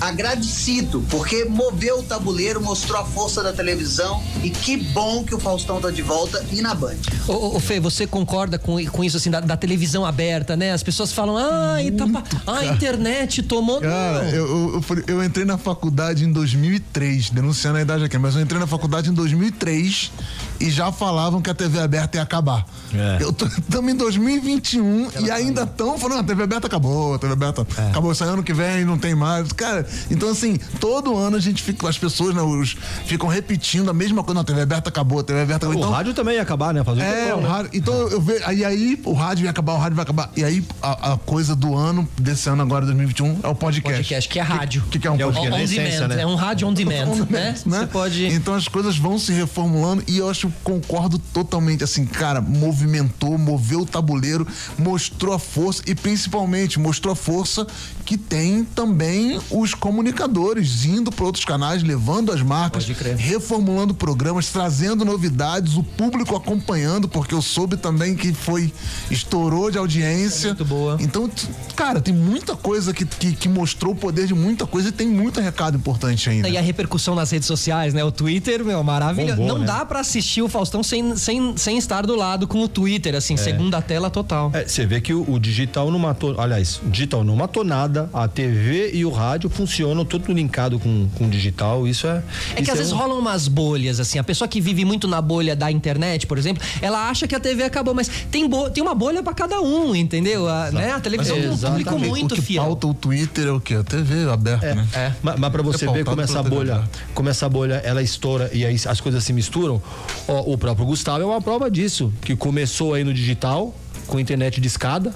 Agradecido, 0.00 1.04
porque 1.10 1.44
moveu 1.44 1.98
o 1.98 2.02
tabuleiro, 2.02 2.58
mostrou 2.58 2.98
a 2.98 3.04
força 3.04 3.42
da 3.42 3.52
televisão 3.52 4.22
e 4.42 4.48
que 4.48 4.78
bom 4.78 5.22
que 5.24 5.34
o 5.34 5.38
Faustão 5.38 5.78
tá 5.78 5.90
de 5.90 6.00
volta 6.00 6.42
e 6.50 6.62
na 6.62 6.74
Band. 6.74 6.96
Ô, 7.28 7.56
ô, 7.56 7.60
Fê, 7.60 7.78
você 7.78 8.06
concorda 8.06 8.58
com, 8.58 8.82
com 8.86 9.04
isso, 9.04 9.18
assim, 9.18 9.30
da, 9.30 9.40
da 9.40 9.58
televisão 9.58 10.06
aberta, 10.06 10.56
né? 10.56 10.72
As 10.72 10.82
pessoas 10.82 11.12
falam, 11.12 11.36
ah, 11.36 11.76
tá, 11.98 12.50
a 12.50 12.64
internet 12.66 13.42
tomou. 13.42 13.78
Cara, 13.78 14.22
Não. 14.22 14.28
eu, 14.30 14.82
eu, 14.88 15.04
eu 15.06 15.24
entrei 15.24 15.44
na 15.44 15.58
faculdade 15.58 16.24
em 16.24 16.32
2003, 16.32 17.28
denunciando 17.28 17.76
a 17.76 17.82
idade 17.82 18.04
aqui, 18.04 18.16
mas 18.16 18.34
eu 18.34 18.40
entrei 18.40 18.58
na 18.58 18.66
faculdade 18.66 19.10
em 19.10 19.14
2003 19.14 20.10
e 20.60 20.70
já 20.70 20.92
falavam 20.92 21.40
que 21.40 21.48
a 21.48 21.54
TV 21.54 21.80
aberta 21.80 22.18
ia 22.18 22.22
acabar. 22.22 22.66
É. 22.92 23.18
Estamos 23.58 23.92
em 23.92 23.96
2021 23.96 25.08
e 25.20 25.30
ainda 25.30 25.62
estão 25.62 25.98
falando, 25.98 26.20
a 26.20 26.24
TV 26.24 26.42
aberta 26.42 26.66
acabou, 26.66 27.14
a 27.14 27.18
TV 27.18 27.32
aberta 27.32 27.66
acabou 27.88 28.12
esse 28.12 28.22
ano 28.22 28.42
que 28.42 28.52
vem, 28.52 28.84
não 28.84 28.98
tem 28.98 29.14
mais. 29.14 29.50
Cara, 29.52 29.86
então 30.10 30.28
assim, 30.28 30.58
todo 30.78 31.16
ano 31.16 31.36
a 31.36 31.40
gente 31.40 31.62
fica, 31.62 31.88
as 31.88 31.96
pessoas, 31.96 32.34
né, 32.34 32.42
os, 32.42 32.76
ficam 33.06 33.28
repetindo 33.28 33.88
a 33.90 33.94
mesma 33.94 34.22
coisa, 34.22 34.34
não, 34.34 34.42
a 34.42 34.44
TV 34.44 34.60
aberta 34.60 34.90
acabou, 34.90 35.20
a 35.20 35.24
TV 35.24 35.40
aberta 35.40 35.66
acabou. 35.66 35.76
O 35.82 35.84
Então, 35.86 35.90
rádio 35.90 36.14
também 36.14 36.34
ia 36.34 36.42
acabar, 36.42 36.74
né? 36.74 36.84
Fazer 36.84 37.00
é, 37.00 37.24
tempão, 37.24 37.38
o 37.38 37.42
né? 37.42 37.48
rádio. 37.48 37.70
Então 37.72 37.94
eu 38.08 38.20
vejo. 38.20 38.44
Aí, 38.44 38.64
aí 38.64 39.00
o 39.04 39.12
rádio 39.14 39.44
vai 39.44 39.50
acabar, 39.50 39.72
o 39.74 39.78
rádio 39.78 39.96
vai 39.96 40.02
acabar. 40.02 40.30
E 40.36 40.44
aí 40.44 40.64
a, 40.82 41.12
a 41.12 41.16
coisa 41.16 41.56
do 41.56 41.74
ano, 41.76 42.06
desse 42.18 42.48
ano 42.50 42.62
agora, 42.62 42.84
2021, 42.84 43.40
é 43.42 43.48
o 43.48 43.54
podcast. 43.54 43.98
Podcast, 43.98 44.28
que 44.28 44.38
é 44.38 44.42
rádio. 44.42 44.82
O 44.86 44.90
que, 44.90 44.98
que 44.98 45.06
é 45.06 45.10
um 45.10 45.18
É 45.18 45.24
o 45.24 45.32
podcast? 45.32 45.40
quê? 45.40 45.48
On 45.48 45.58
na 45.58 45.66
demand, 45.66 45.88
essência, 45.88 46.08
né? 46.08 46.22
é 46.22 46.26
um 46.26 46.34
rádio 46.34 46.68
on 46.68 46.74
demand, 46.74 47.06
né? 47.30 47.54
né? 47.64 47.78
Você 47.80 47.86
pode. 47.86 48.26
Então 48.26 48.54
as 48.54 48.68
coisas 48.68 48.98
vão 48.98 49.18
se 49.18 49.32
reformulando 49.32 50.02
e 50.06 50.18
eu 50.18 50.28
acho 50.28 50.49
concordo 50.62 51.18
totalmente 51.18 51.84
assim, 51.84 52.04
cara, 52.04 52.40
movimentou, 52.40 53.36
moveu 53.38 53.80
o 53.80 53.86
tabuleiro, 53.86 54.46
mostrou 54.78 55.34
a 55.34 55.38
força 55.38 55.82
e 55.86 55.94
principalmente 55.94 56.78
mostrou 56.78 57.12
a 57.12 57.16
força 57.16 57.66
que 58.10 58.18
tem 58.18 58.64
também 58.64 59.38
os 59.52 59.72
comunicadores 59.72 60.84
indo 60.84 61.12
para 61.12 61.24
outros 61.24 61.44
canais, 61.44 61.80
levando 61.80 62.32
as 62.32 62.42
marcas, 62.42 62.84
reformulando 63.16 63.94
programas, 63.94 64.48
trazendo 64.48 65.04
novidades, 65.04 65.76
o 65.76 65.84
público 65.84 66.34
acompanhando, 66.34 67.08
porque 67.08 67.32
eu 67.32 67.40
soube 67.40 67.76
também 67.76 68.16
que 68.16 68.32
foi 68.32 68.72
estourou 69.12 69.70
de 69.70 69.78
audiência. 69.78 70.48
Muito 70.48 70.64
boa. 70.64 70.96
Então, 70.98 71.30
cara, 71.76 72.00
tem 72.00 72.12
muita 72.12 72.56
coisa 72.56 72.92
que, 72.92 73.04
que, 73.06 73.32
que 73.32 73.48
mostrou 73.48 73.92
o 73.92 73.96
poder 73.96 74.26
de 74.26 74.34
muita 74.34 74.66
coisa 74.66 74.88
e 74.88 74.92
tem 74.92 75.06
muito 75.06 75.40
recado 75.40 75.76
importante 75.76 76.28
ainda. 76.28 76.48
E 76.48 76.58
a 76.58 76.60
repercussão 76.60 77.14
nas 77.14 77.30
redes 77.30 77.46
sociais, 77.46 77.94
né? 77.94 78.02
O 78.02 78.10
Twitter, 78.10 78.64
meu, 78.64 78.82
maravilhoso. 78.82 79.36
Bombou, 79.36 79.54
Não 79.54 79.58
né? 79.60 79.66
dá 79.66 79.86
pra 79.86 80.00
assistir 80.00 80.42
o 80.42 80.48
Faustão 80.48 80.82
sem, 80.82 81.14
sem, 81.14 81.56
sem 81.56 81.78
estar 81.78 82.04
do 82.04 82.16
lado 82.16 82.48
com 82.48 82.60
o 82.60 82.66
Twitter, 82.66 83.14
assim, 83.14 83.36
segunda 83.36 83.80
tela 83.80 84.10
total. 84.10 84.50
É, 84.52 84.66
você 84.66 84.84
vê 84.84 85.00
que 85.00 85.14
o, 85.14 85.30
o 85.30 85.38
digital 85.38 85.92
não 85.92 85.98
matou, 86.00 86.40
aliás, 86.40 86.80
o 86.84 86.90
digital 86.90 87.22
não 87.22 87.36
matou 87.36 87.62
nada, 87.62 87.99
a 88.12 88.26
TV 88.28 88.90
e 88.94 89.04
o 89.04 89.10
rádio 89.10 89.50
funcionam 89.50 90.04
tudo 90.04 90.32
linkado 90.32 90.78
com, 90.78 91.08
com 91.16 91.26
o 91.26 91.28
digital, 91.30 91.86
isso 91.86 92.06
é... 92.06 92.22
É 92.52 92.56
que 92.56 92.62
isso 92.62 92.72
às 92.72 92.78
vezes 92.78 92.92
um- 92.92 92.96
rolam 92.96 93.18
umas 93.18 93.48
bolhas, 93.48 93.98
assim. 94.00 94.18
A 94.18 94.24
pessoa 94.24 94.46
que 94.48 94.60
vive 94.60 94.84
muito 94.84 95.06
na 95.08 95.20
bolha 95.20 95.54
da 95.56 95.70
internet, 95.70 96.26
por 96.26 96.38
exemplo, 96.38 96.62
ela 96.80 97.08
acha 97.08 97.26
que 97.26 97.34
a 97.34 97.40
TV 97.40 97.62
acabou, 97.64 97.94
mas 97.94 98.08
tem, 98.30 98.48
bo- 98.48 98.70
tem 98.70 98.82
uma 98.82 98.94
bolha 98.94 99.22
pra 99.22 99.34
cada 99.34 99.60
um, 99.60 99.94
entendeu? 99.94 100.48
A, 100.48 100.70
né? 100.70 100.92
a 100.92 101.00
televisão 101.00 101.36
tem 101.36 101.50
um 101.50 101.56
público 101.56 101.98
muito 101.98 102.32
o 102.32 102.34
que 102.36 102.42
fiel. 102.42 102.62
pauta 102.64 102.86
o 102.86 102.94
Twitter 102.94 103.46
é 103.48 103.52
o 103.52 103.60
quê? 103.60 103.74
A 103.74 103.84
TV 103.84 104.30
aberta, 104.30 104.74
né? 104.74 104.86
É. 104.94 105.12
Mas, 105.22 105.38
mas 105.38 105.50
pra 105.52 105.62
você 105.62 105.88
É 105.88 105.92
ver 105.92 106.04
como 106.04 106.20
essa 106.20 106.42
TV 106.42 106.48
bolha, 106.56 106.88
como 107.14 107.28
essa 107.28 107.48
bolha 107.48 107.74
ela 107.84 108.02
estoura 108.02 108.50
e 108.52 108.64
aí 108.64 108.76
as 108.86 109.00
coisas 109.00 109.22
se 109.24 109.32
misturam, 109.32 109.82
ó, 110.28 110.40
o 110.52 110.56
próprio 110.58 110.86
Gustavo 110.86 111.22
é 111.22 111.26
uma 111.26 111.40
prova 111.40 111.70
disso, 111.70 112.12
que 112.22 112.36
começou 112.36 112.94
aí 112.94 113.04
no 113.04 113.12
digital, 113.14 113.74
com 114.06 114.18
internet 114.18 114.60
de 114.60 114.66
escada. 114.66 115.14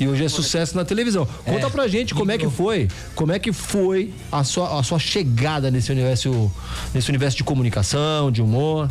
E 0.00 0.08
hoje 0.08 0.24
é 0.24 0.28
sucesso 0.28 0.76
na 0.76 0.84
televisão. 0.84 1.26
Conta 1.44 1.66
É, 1.66 1.70
pra 1.70 1.86
gente 1.88 2.14
como 2.14 2.30
é 2.32 2.38
que 2.38 2.48
foi, 2.48 2.88
como 3.14 3.32
é 3.32 3.38
que 3.38 3.52
foi 3.52 4.12
a 4.32 4.42
sua, 4.42 4.78
a 4.80 4.82
sua 4.82 4.98
chegada 4.98 5.70
nesse 5.70 5.92
universo, 5.92 6.50
nesse 6.92 7.08
universo 7.08 7.36
de 7.36 7.44
comunicação, 7.44 8.30
de 8.30 8.42
humor. 8.42 8.90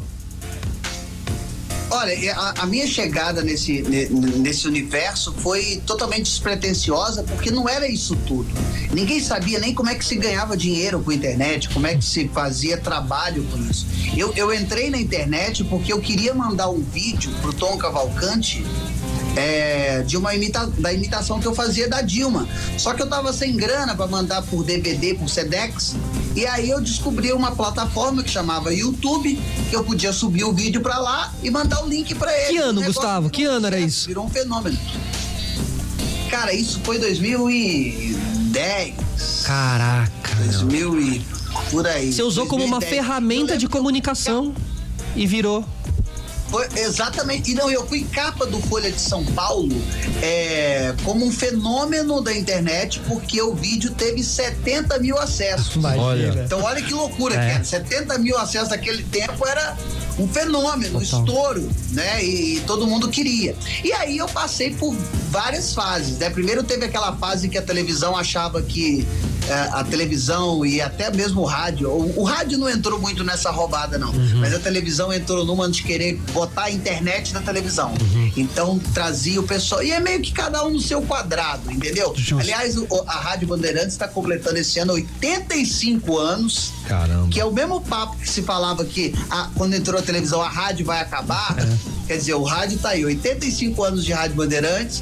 Olha, 1.91 2.35
a, 2.35 2.63
a 2.63 2.65
minha 2.65 2.87
chegada 2.87 3.43
nesse, 3.43 3.83
ne- 3.83 4.07
nesse 4.39 4.67
universo 4.67 5.31
foi 5.37 5.79
totalmente 5.85 6.23
despretensiosa, 6.23 7.21
porque 7.23 7.51
não 7.51 7.69
era 7.69 7.87
isso 7.87 8.15
tudo. 8.25 8.49
Ninguém 8.91 9.19
sabia 9.19 9.59
nem 9.59 9.75
como 9.75 9.89
é 9.89 9.95
que 9.95 10.03
se 10.03 10.15
ganhava 10.15 10.57
dinheiro 10.57 11.01
com 11.01 11.11
a 11.11 11.13
internet, 11.13 11.69
como 11.69 11.85
é 11.85 11.95
que 11.95 12.03
se 12.03 12.27
fazia 12.29 12.77
trabalho 12.77 13.43
com 13.51 13.57
isso. 13.69 13.85
Eu, 14.17 14.33
eu 14.35 14.51
entrei 14.51 14.89
na 14.89 14.97
internet 14.99 15.63
porque 15.65 15.93
eu 15.93 15.99
queria 16.01 16.33
mandar 16.33 16.69
um 16.69 16.81
vídeo 16.81 17.31
pro 17.43 17.53
Tom 17.53 17.77
Cavalcante 17.77 18.65
é, 19.35 20.01
de 20.03 20.15
uma 20.17 20.33
imita 20.35 20.67
da 20.77 20.91
imitação 20.93 21.39
que 21.39 21.45
eu 21.47 21.55
fazia 21.55 21.87
da 21.89 22.01
Dilma. 22.01 22.47
Só 22.77 22.93
que 22.93 23.01
eu 23.01 23.07
tava 23.09 23.31
sem 23.33 23.55
grana 23.55 23.95
para 23.95 24.07
mandar 24.07 24.41
por 24.43 24.63
DVD, 24.63 25.13
por 25.15 25.29
Sedex. 25.29 25.95
E 26.35 26.45
aí 26.47 26.69
eu 26.69 26.81
descobri 26.81 27.31
uma 27.31 27.51
plataforma 27.55 28.23
que 28.23 28.29
chamava 28.29 28.73
YouTube, 28.73 29.39
que 29.69 29.75
eu 29.75 29.83
podia 29.83 30.11
subir 30.13 30.43
o 30.43 30.51
vídeo 30.53 30.81
para 30.81 30.97
lá 30.97 31.31
e 31.43 31.49
mandar 31.49 31.83
o 31.83 31.87
link 31.87 32.13
para 32.15 32.31
ele. 32.37 32.49
Que 32.53 32.57
ano, 32.57 32.79
negócio 32.81 32.93
Gustavo? 32.93 33.29
Que 33.29 33.43
ano 33.45 33.67
era 33.67 33.75
sucesso, 33.77 33.97
isso? 33.97 34.07
Virou 34.07 34.25
um 34.25 34.29
fenômeno. 34.29 34.77
Cara, 36.29 36.53
isso 36.53 36.79
foi 36.83 36.97
2010, 36.97 38.93
Caraca. 39.45 40.35
2000 40.45 40.99
e 41.01 41.21
por 41.69 41.85
aí. 41.85 42.11
Você 42.11 42.23
usou 42.23 42.47
como 42.47 42.63
uma 42.65 42.79
2010. 42.79 42.89
ferramenta 43.05 43.57
de 43.57 43.65
eu- 43.65 43.69
comunicação 43.69 44.53
e 45.15 45.27
virou. 45.27 45.63
Foi 46.53 46.67
exatamente. 46.77 47.49
E 47.51 47.55
não, 47.55 47.67
eu 47.71 47.83
fui 47.87 48.03
capa 48.03 48.45
do 48.45 48.59
Folha 48.61 48.91
de 48.91 49.01
São 49.01 49.25
Paulo 49.25 49.75
é, 50.21 50.93
como 51.03 51.25
um 51.25 51.31
fenômeno 51.31 52.21
da 52.21 52.31
internet, 52.31 53.01
porque 53.07 53.41
o 53.41 53.55
vídeo 53.55 53.89
teve 53.89 54.23
70 54.23 54.99
mil 54.99 55.17
acessos. 55.17 55.83
Olha. 55.83 56.43
Então, 56.45 56.61
olha 56.61 56.79
que 56.79 56.93
loucura 56.93 57.33
É. 57.33 57.37
que 57.39 57.55
era. 57.55 57.63
70 57.63 58.19
mil 58.19 58.37
acessos 58.37 58.69
naquele 58.69 59.01
tempo 59.01 59.47
era 59.47 59.75
um 60.19 60.27
fenômeno, 60.27 60.99
um 60.99 61.01
estouro, 61.01 61.67
né? 61.89 62.23
E, 62.23 62.61
todo 62.67 62.85
mundo 62.85 63.09
queria. 63.09 63.55
E 63.83 63.91
aí 63.91 64.19
eu 64.19 64.27
passei 64.27 64.75
por 64.75 64.95
várias 65.31 65.73
fases, 65.73 66.19
né? 66.19 66.29
Primeiro 66.29 66.61
teve 66.61 66.85
aquela 66.85 67.15
fase 67.15 67.49
que 67.49 67.57
a 67.57 67.63
televisão 67.63 68.15
achava 68.15 68.61
que 68.61 69.07
a 69.73 69.83
televisão 69.83 70.65
e 70.65 70.79
até 70.81 71.11
mesmo 71.11 71.41
o 71.41 71.45
rádio, 71.45 71.89
o, 71.89 72.21
o 72.21 72.23
rádio 72.23 72.57
não 72.57 72.69
entrou 72.69 72.99
muito 72.99 73.23
nessa 73.23 73.51
roubada, 73.51 73.97
não, 73.97 74.13
mas 74.39 74.53
a 74.53 74.59
televisão 74.59 75.11
entrou 75.11 75.45
numa 75.45 75.69
de 75.69 75.83
querer 75.83 76.15
botar 76.33 76.63
a 76.63 76.71
internet 76.71 77.33
na 77.33 77.41
televisão. 77.41 77.93
Então 78.35 78.79
trazia 78.93 79.39
o 79.39 79.43
pessoal. 79.43 79.83
E 79.83 79.91
é 79.91 79.99
meio 79.99 80.21
que 80.21 80.31
cada 80.31 80.63
um 80.65 80.71
no 80.71 80.79
seu 80.79 81.01
quadrado, 81.01 81.71
entendeu? 81.71 82.13
Justo. 82.15 82.39
Aliás, 82.39 82.77
o- 82.77 82.87
a 83.07 83.13
Rádio 83.19 83.47
Bandeirantes 83.47 83.93
está 83.93 84.07
completando 84.07 84.57
esse 84.57 84.79
ano 84.79 84.93
85 84.93 86.17
anos. 86.17 86.71
Caramba. 86.87 87.27
Que 87.29 87.39
é 87.39 87.45
o 87.45 87.51
mesmo 87.51 87.81
papo 87.81 88.17
que 88.17 88.29
se 88.29 88.41
falava 88.41 88.83
que 88.85 89.13
a- 89.29 89.49
quando 89.55 89.73
entrou 89.73 89.99
a 89.99 90.03
televisão 90.03 90.41
a 90.41 90.49
rádio 90.49 90.85
vai 90.85 90.99
acabar. 91.01 91.55
Quer 92.07 92.17
dizer, 92.17 92.33
o 92.33 92.43
rádio 92.43 92.77
tá 92.79 92.89
aí, 92.89 93.05
85 93.05 93.83
anos 93.83 94.03
de 94.05 94.11
Rádio 94.11 94.35
Bandeirantes. 94.35 95.01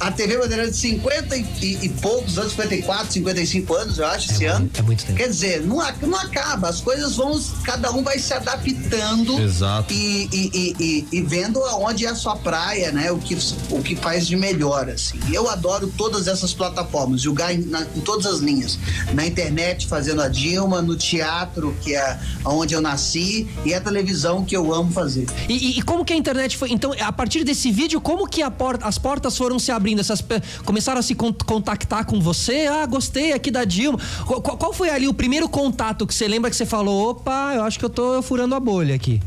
A 0.00 0.10
TV 0.10 0.38
Bandeirante 0.38 0.76
50 0.76 1.36
e, 1.36 1.42
e, 1.62 1.78
e 1.84 1.88
poucos 2.00 2.38
anos, 2.38 2.52
54, 2.52 3.12
55 3.12 3.74
anos, 3.74 3.98
eu 3.98 4.06
acho, 4.06 4.30
esse 4.32 4.44
muito- 4.44 4.56
ano. 4.56 4.70
é 4.74 4.82
muito 4.82 5.04
tempo. 5.04 5.18
Quer 5.18 5.28
dizer, 5.28 5.60
não, 5.66 5.76
não 6.02 6.18
acaba, 6.18 6.68
as 6.68 6.80
coisas 6.80 7.16
vão, 7.16 7.38
cada 7.64 7.92
um 7.92 8.02
vai 8.02 8.18
se 8.18 8.32
adaptando 8.32 9.38
Exato. 9.40 9.92
E, 9.92 10.28
e, 10.32 10.50
e, 10.54 10.76
e- 10.80 11.18
e 11.18 11.22
vendo 11.22 11.62
aonde 11.64 12.06
é 12.06 12.08
a 12.08 12.14
sua 12.14 12.36
praia, 12.36 12.90
né? 12.92 13.10
O 13.12 13.18
que, 13.18 13.36
o 13.70 13.82
que 13.82 13.94
faz 13.96 14.26
de 14.26 14.36
melhor, 14.36 14.88
assim. 14.88 15.18
Eu 15.32 15.48
adoro 15.50 15.92
todas 15.96 16.26
essas 16.26 16.54
plataformas, 16.54 17.20
jogar 17.20 17.52
em, 17.52 17.58
na- 17.58 17.86
em 17.94 18.00
todas 18.00 18.26
as 18.26 18.40
linhas. 18.40 18.78
Na 19.14 19.26
internet, 19.26 19.86
fazendo 19.86 20.22
a 20.22 20.28
Dilma, 20.28 20.80
no 20.80 20.96
teatro, 20.96 21.76
que 21.82 21.94
é 21.94 22.18
onde 22.44 22.74
eu 22.74 22.80
nasci, 22.80 23.48
e 23.64 23.74
a 23.74 23.80
televisão, 23.80 24.44
que 24.44 24.56
eu 24.56 24.72
amo 24.72 24.90
fazer. 24.92 25.26
E, 25.48 25.52
e- 25.52 25.78
e 25.78 25.82
como 25.82 26.04
que 26.04 26.12
a 26.12 26.16
internet 26.16 26.56
foi? 26.56 26.70
Então, 26.72 26.92
a 26.98 27.12
partir 27.12 27.44
desse 27.44 27.70
vídeo, 27.70 28.00
como 28.00 28.26
que 28.26 28.42
a 28.42 28.50
porta- 28.50 28.86
as 28.86 28.96
portas 28.96 29.36
foram 29.36 29.58
se 29.58 29.70
abrindo? 29.70 29.89
Essas 29.98 30.20
pe- 30.20 30.40
começaram 30.64 31.00
a 31.00 31.02
se 31.02 31.14
con- 31.14 31.32
contactar 31.32 32.04
com 32.04 32.20
você? 32.20 32.66
Ah, 32.66 32.86
gostei 32.86 33.32
aqui 33.32 33.50
da 33.50 33.64
Dilma. 33.64 33.98
Qual, 34.26 34.40
qual- 34.42 34.72
foi 34.72 34.90
ali 34.90 35.08
o 35.08 35.14
primeiro 35.14 35.48
contato 35.48 36.06
que 36.06 36.14
você 36.14 36.28
lembra 36.28 36.48
que 36.50 36.56
você 36.56 36.66
falou? 36.66 37.10
Opa, 37.10 37.52
eu 37.54 37.62
acho 37.64 37.78
que 37.78 37.84
eu 37.84 37.90
tô 37.90 38.22
furando 38.22 38.54
a 38.54 38.60
bolha 38.60 38.94
aqui. 38.94 39.20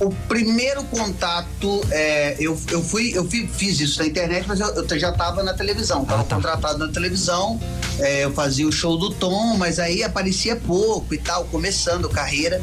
O 0.00 0.10
primeiro 0.28 0.84
contato, 0.84 1.80
é, 1.90 2.36
eu, 2.38 2.56
eu 2.70 2.80
fui, 2.84 3.10
eu 3.16 3.24
fi- 3.28 3.48
fiz 3.48 3.80
isso 3.80 3.98
na 3.98 4.06
internet, 4.06 4.44
mas 4.46 4.60
eu, 4.60 4.68
eu 4.68 4.98
já 4.98 5.10
estava 5.10 5.42
na 5.42 5.52
televisão, 5.54 6.02
estava 6.02 6.20
Ah, 6.20 6.24
tá. 6.24 6.36
contratado 6.36 6.78
na 6.78 6.86
televisão, 6.92 7.58
é, 7.98 8.24
eu 8.24 8.32
fazia 8.32 8.68
o 8.68 8.70
show 8.70 8.96
do 8.96 9.10
Tom, 9.14 9.56
mas 9.56 9.80
aí 9.80 10.04
aparecia 10.04 10.54
pouco 10.54 11.12
e 11.14 11.18
tal, 11.18 11.46
começando 11.46 12.08
carreira. 12.08 12.62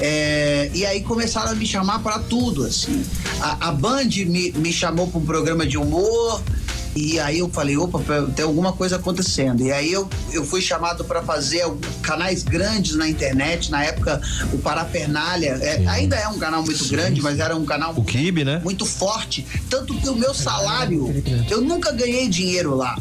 É, 0.00 0.70
e 0.74 0.84
aí 0.84 1.02
começaram 1.02 1.52
a 1.52 1.54
me 1.54 1.66
chamar 1.66 2.00
para 2.00 2.18
tudo, 2.18 2.64
assim. 2.64 3.04
A, 3.40 3.68
a 3.68 3.72
Band 3.72 4.08
me, 4.26 4.52
me 4.52 4.72
chamou 4.72 5.06
para 5.08 5.18
um 5.18 5.24
programa 5.24 5.66
de 5.66 5.78
humor. 5.78 6.42
E 6.96 7.18
aí 7.18 7.40
eu 7.40 7.48
falei, 7.48 7.76
opa, 7.76 8.00
tem 8.36 8.44
alguma 8.44 8.72
coisa 8.72 8.96
acontecendo. 8.96 9.62
E 9.62 9.72
aí 9.72 9.92
eu, 9.92 10.08
eu 10.32 10.44
fui 10.44 10.60
chamado 10.60 11.04
para 11.04 11.22
fazer 11.22 11.64
canais 12.00 12.44
grandes 12.44 12.94
na 12.94 13.08
internet. 13.08 13.68
Na 13.68 13.82
época, 13.84 14.20
o 14.52 14.58
Parafernália 14.58 15.58
é, 15.60 15.84
ainda 15.88 16.14
é 16.14 16.28
um 16.28 16.38
canal 16.38 16.62
muito 16.62 16.86
grande, 16.88 17.20
mas 17.20 17.40
era 17.40 17.56
um 17.56 17.64
canal 17.64 17.92
O 17.96 18.04
Kibe, 18.04 18.44
né? 18.44 18.60
muito 18.62 18.86
forte. 18.86 19.44
Tanto 19.68 19.92
que 19.94 20.08
o 20.08 20.14
meu 20.14 20.32
salário, 20.32 21.12
eu 21.50 21.60
nunca 21.60 21.90
ganhei 21.90 22.28
dinheiro 22.28 22.76
lá. 22.76 22.96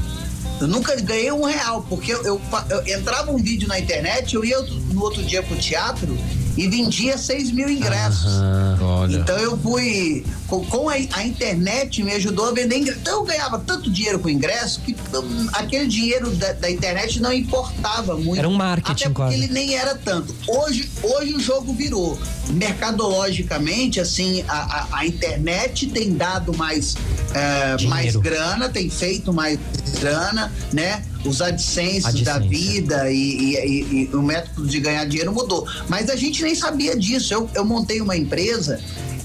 Eu 0.59 0.67
nunca 0.67 0.95
ganhei 0.95 1.31
um 1.31 1.43
real, 1.43 1.85
porque 1.87 2.13
eu, 2.13 2.23
eu 2.23 2.41
eu 2.69 2.97
entrava 2.97 3.31
um 3.31 3.37
vídeo 3.37 3.67
na 3.67 3.79
internet, 3.79 4.33
eu 4.33 4.45
ia 4.45 4.59
no 4.91 5.01
outro 5.01 5.21
dia 5.21 5.43
pro 5.43 5.55
teatro 5.57 6.17
e 6.57 6.67
vendia 6.67 7.17
6 7.17 7.51
mil 7.51 7.69
ingressos. 7.69 8.33
Olha. 8.81 9.17
Então 9.17 9.37
eu 9.37 9.57
fui. 9.57 10.25
Com, 10.47 10.87
a, 10.87 10.93
a 10.93 11.25
internet 11.25 12.03
me 12.03 12.11
ajudou 12.11 12.49
a 12.49 12.51
vender 12.51 12.77
ingresso. 12.77 12.99
Então 12.99 13.19
eu 13.19 13.23
ganhava 13.23 13.57
tanto 13.59 13.89
dinheiro 13.89 14.19
com 14.19 14.29
ingresso 14.29 14.81
que 14.81 14.95
hum, 15.15 15.47
aquele 15.53 15.87
dinheiro 15.87 16.29
da, 16.31 16.53
da 16.53 16.69
internet 16.69 17.19
não 17.19 17.33
importava 17.33 18.15
muito. 18.15 18.37
Era 18.37 18.47
um 18.47 18.55
marketing 18.55 18.91
Até 18.91 19.03
porque 19.05 19.15
quase. 19.15 19.35
ele 19.35 19.47
nem 19.47 19.75
era 19.75 19.95
tanto. 19.95 20.35
Hoje, 20.47 20.89
hoje 21.01 21.33
o 21.33 21.39
jogo 21.39 21.73
virou. 21.73 22.19
Mercadologicamente, 22.49 23.99
assim, 23.99 24.43
a, 24.47 24.53
a, 24.53 24.99
a 24.99 25.07
internet 25.07 25.87
tem 25.87 26.13
dado 26.13 26.55
mais, 26.55 26.95
é, 27.33 27.83
mais 27.87 28.15
grana, 28.15 28.69
tem 28.69 28.89
feito 28.89 29.33
mais 29.33 29.57
grana, 29.99 30.51
né? 30.71 31.03
Os 31.25 31.41
AdSense, 31.41 32.05
AdSense, 32.07 32.23
da 32.23 32.39
vida 32.39 33.11
e, 33.11 33.15
e- 33.17 33.55
e- 33.55 34.09
e 34.11 34.15
o 34.15 34.21
método 34.21 34.67
de 34.67 34.79
ganhar 34.79 35.05
dinheiro 35.05 35.31
mudou. 35.33 35.65
Mas 35.87 36.09
a 36.09 36.15
gente 36.15 36.43
nem 36.43 36.53
sabia 36.55 36.97
disso. 36.97 37.33
Eu, 37.33 37.49
eu 37.55 37.63
montei 37.65 38.01
uma 38.01 38.15
empresa 38.17 38.79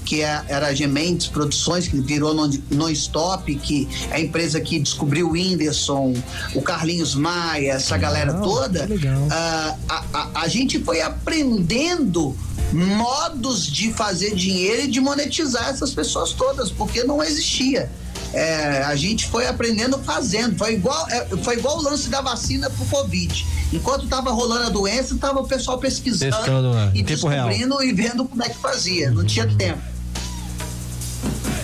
que 0.05 0.21
é- 0.21 0.41
era 0.47 0.67
a 0.67 0.73
Gementes 0.73 1.27
Produções, 1.27 1.87
que 1.87 1.99
virou 2.01 2.33
Non- 2.33 2.49
Non-Stop, 2.71 3.53
que 3.57 3.87
é 4.09 4.15
a 4.15 4.19
empresa 4.19 4.59
que 4.59 4.79
descobriu 4.79 5.27
o 5.27 5.31
Whindersson, 5.33 6.15
o 6.55 6.61
Carlinhos 6.63 7.13
Maia, 7.13 7.73
essa 7.73 7.95
galera 7.97 8.33
toda. 8.35 8.85
legal. 8.85 9.27
Ah, 9.29 9.75
a, 9.87 10.05
a- 10.13 10.29
a 10.41 10.47
gente 10.47 10.79
foi 10.79 11.01
aprendendo 11.01 12.35
modos 12.73 13.65
de 13.65 13.91
fazer 13.93 14.35
dinheiro 14.35 14.83
e 14.83 14.87
de 14.87 14.99
monetizar 14.99 15.69
essas 15.69 15.91
pessoas 15.93 16.31
todas, 16.33 16.71
porque 16.71 17.03
não 17.03 17.21
existia. 17.23 17.89
É, 18.33 18.83
a 18.83 18.95
gente 18.95 19.27
foi 19.27 19.47
aprendendo 19.47 19.97
fazendo. 19.99 20.55
Foi 20.57 20.73
igual, 20.73 21.07
é, 21.09 21.25
foi 21.43 21.57
igual 21.57 21.77
o 21.79 21.81
lance 21.81 22.09
da 22.09 22.21
vacina 22.21 22.69
pro 22.69 22.85
Covid. 22.85 23.45
Enquanto 23.73 24.07
tava 24.07 24.31
rolando 24.31 24.65
a 24.67 24.69
doença, 24.69 25.15
tava 25.17 25.39
o 25.39 25.47
pessoal 25.47 25.77
pesquisando 25.79 26.35
Testando, 26.35 26.73
né? 26.73 26.91
e 26.93 27.01
Em 27.01 27.03
tempo 27.03 27.27
real. 27.27 27.47
descobrindo 27.49 27.83
e 27.83 27.93
vendo 27.93 28.25
como 28.25 28.43
é 28.43 28.49
que 28.49 28.57
fazia. 28.57 29.09
Não 29.11 29.23
tinha 29.23 29.47
tempo. 29.47 29.79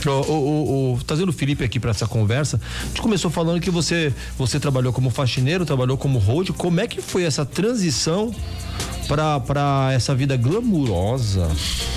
O, 0.06 0.10
o, 0.10 0.34
o- 0.34 0.94
o- 0.94 1.04
trazendo 1.04 1.30
o 1.30 1.34
Felipe 1.34 1.64
aqui 1.64 1.80
para 1.80 1.90
essa 1.90 2.06
conversa, 2.08 2.62
a 2.84 2.86
gente 2.88 3.02
começou 3.02 3.32
falando 3.32 3.60
que 3.60 3.72
você, 3.72 4.14
você 4.38 4.60
trabalhou 4.60 4.94
como 4.94 5.10
faxineiro, 5.10 5.66
trabalhou 5.66 5.98
como 5.98 6.20
road. 6.20 6.54
Como 6.54 6.80
é 6.80 6.88
que 6.88 7.02
foi 7.02 7.24
essa 7.24 7.44
transição 7.44 8.32
para 9.08 9.92
essa 9.94 10.14
vida 10.14 10.38
glamurosa 10.38 11.48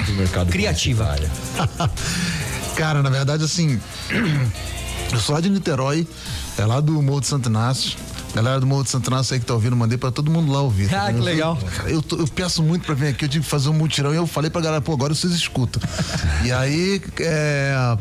do 0.06 0.12
mercado 0.12 0.50
Criativa. 0.50 1.16
Cara, 2.78 3.02
na 3.02 3.10
verdade, 3.10 3.42
assim, 3.42 3.80
eu 5.12 5.18
sou 5.18 5.34
lá 5.34 5.40
de 5.40 5.50
Niterói, 5.50 6.06
é 6.56 6.64
lá 6.64 6.80
do 6.80 7.02
Morro 7.02 7.20
de 7.20 7.26
Santo 7.26 7.48
Inácio. 7.48 7.98
Galera 8.32 8.60
do 8.60 8.68
Morro 8.68 8.84
de 8.84 8.90
Santo 8.90 9.08
Inácio 9.10 9.34
aí 9.34 9.40
que 9.40 9.46
tá 9.46 9.52
ouvindo, 9.52 9.74
mandei 9.74 9.98
pra 9.98 10.12
todo 10.12 10.30
mundo 10.30 10.52
lá 10.52 10.60
ouvir. 10.60 10.86
Ah, 10.94 11.00
tá 11.00 11.06
que 11.08 11.14
vendo? 11.14 11.24
legal. 11.24 11.58
Eu, 11.86 12.04
eu 12.12 12.28
peço 12.28 12.62
muito 12.62 12.86
pra 12.86 12.94
vir 12.94 13.08
aqui, 13.08 13.24
eu 13.24 13.28
tive 13.28 13.44
que 13.44 13.50
fazer 13.50 13.68
um 13.68 13.72
mutirão 13.72 14.14
e 14.14 14.16
eu 14.16 14.28
falei 14.28 14.48
pra 14.48 14.60
galera, 14.60 14.80
pô, 14.80 14.92
agora 14.92 15.12
vocês 15.12 15.32
escutam. 15.32 15.82
e 16.46 16.52
aí, 16.52 17.02
é. 17.18 17.98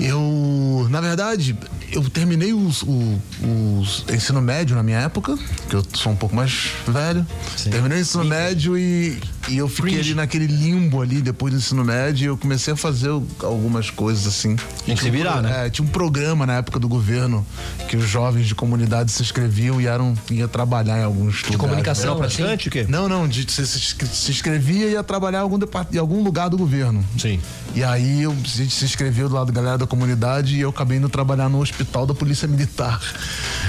Eu, 0.00 0.86
na 0.88 1.02
verdade, 1.02 1.54
eu 1.92 2.02
terminei 2.08 2.54
os, 2.54 2.82
o 2.82 3.20
os 3.42 4.04
ensino 4.08 4.40
médio 4.40 4.74
na 4.74 4.82
minha 4.82 4.98
época, 4.98 5.36
que 5.68 5.76
eu 5.76 5.84
sou 5.92 6.10
um 6.10 6.16
pouco 6.16 6.34
mais 6.34 6.70
velho. 6.88 7.26
Terminei 7.70 7.98
o 7.98 8.00
ensino 8.00 8.24
médio 8.24 8.78
e, 8.78 9.20
e 9.48 9.56
eu 9.58 9.68
fiquei 9.68 9.98
ali 9.98 10.14
naquele 10.14 10.46
limbo 10.46 11.02
ali 11.02 11.20
depois 11.20 11.52
do 11.52 11.58
ensino 11.58 11.84
médio 11.84 12.24
e 12.24 12.26
eu 12.26 12.36
comecei 12.36 12.72
a 12.74 12.76
fazer 12.76 13.08
algumas 13.42 13.90
coisas 13.90 14.26
assim. 14.26 14.56
Tem 14.86 14.94
que 14.94 15.02
se 15.02 15.08
um 15.08 15.12
virar, 15.12 15.32
pro- 15.34 15.42
né? 15.42 15.66
é, 15.66 15.70
tinha 15.70 15.84
um 15.84 15.88
programa 15.90 16.46
na 16.46 16.54
época 16.54 16.78
do 16.78 16.88
governo 16.88 17.44
que 17.88 17.96
os 17.96 18.08
jovens 18.08 18.46
de 18.46 18.54
comunidade 18.54 19.10
se 19.10 19.22
inscreviam 19.22 19.80
e 19.80 19.86
eram, 19.86 20.14
ia 20.30 20.46
trabalhar 20.48 20.98
em 21.00 21.04
alguns 21.04 21.36
lugares. 21.42 21.56
comunicação, 21.56 22.14
Não, 22.16 22.22
assim? 22.24 22.36
praticante 22.36 22.68
o 22.68 22.70
quê? 22.70 22.86
Não, 22.88 23.08
não, 23.08 23.26
de, 23.28 23.42
você 23.50 23.66
se, 23.66 23.78
se 23.78 24.30
inscrevia 24.30 24.86
e 24.86 24.92
ia 24.92 25.02
trabalhar 25.02 25.38
em 25.40 25.42
algum, 25.42 25.58
em 25.92 25.98
algum 25.98 26.22
lugar 26.22 26.48
do 26.48 26.56
governo. 26.56 27.04
Sim. 27.18 27.40
E 27.74 27.82
aí 27.82 28.22
eu, 28.22 28.32
a 28.32 28.34
gente 28.48 28.72
se 28.72 28.84
inscreveu 28.84 29.28
do 29.28 29.34
lado 29.34 29.50
da 29.50 29.52
galera 29.60 29.78
da 29.78 29.86
comunidade 29.86 30.56
e 30.56 30.60
eu 30.60 30.70
acabei 30.70 30.98
indo 30.98 31.08
trabalhar 31.08 31.48
no 31.48 31.60
hospital 31.60 32.06
da 32.06 32.14
Polícia 32.14 32.46
Militar. 32.46 33.00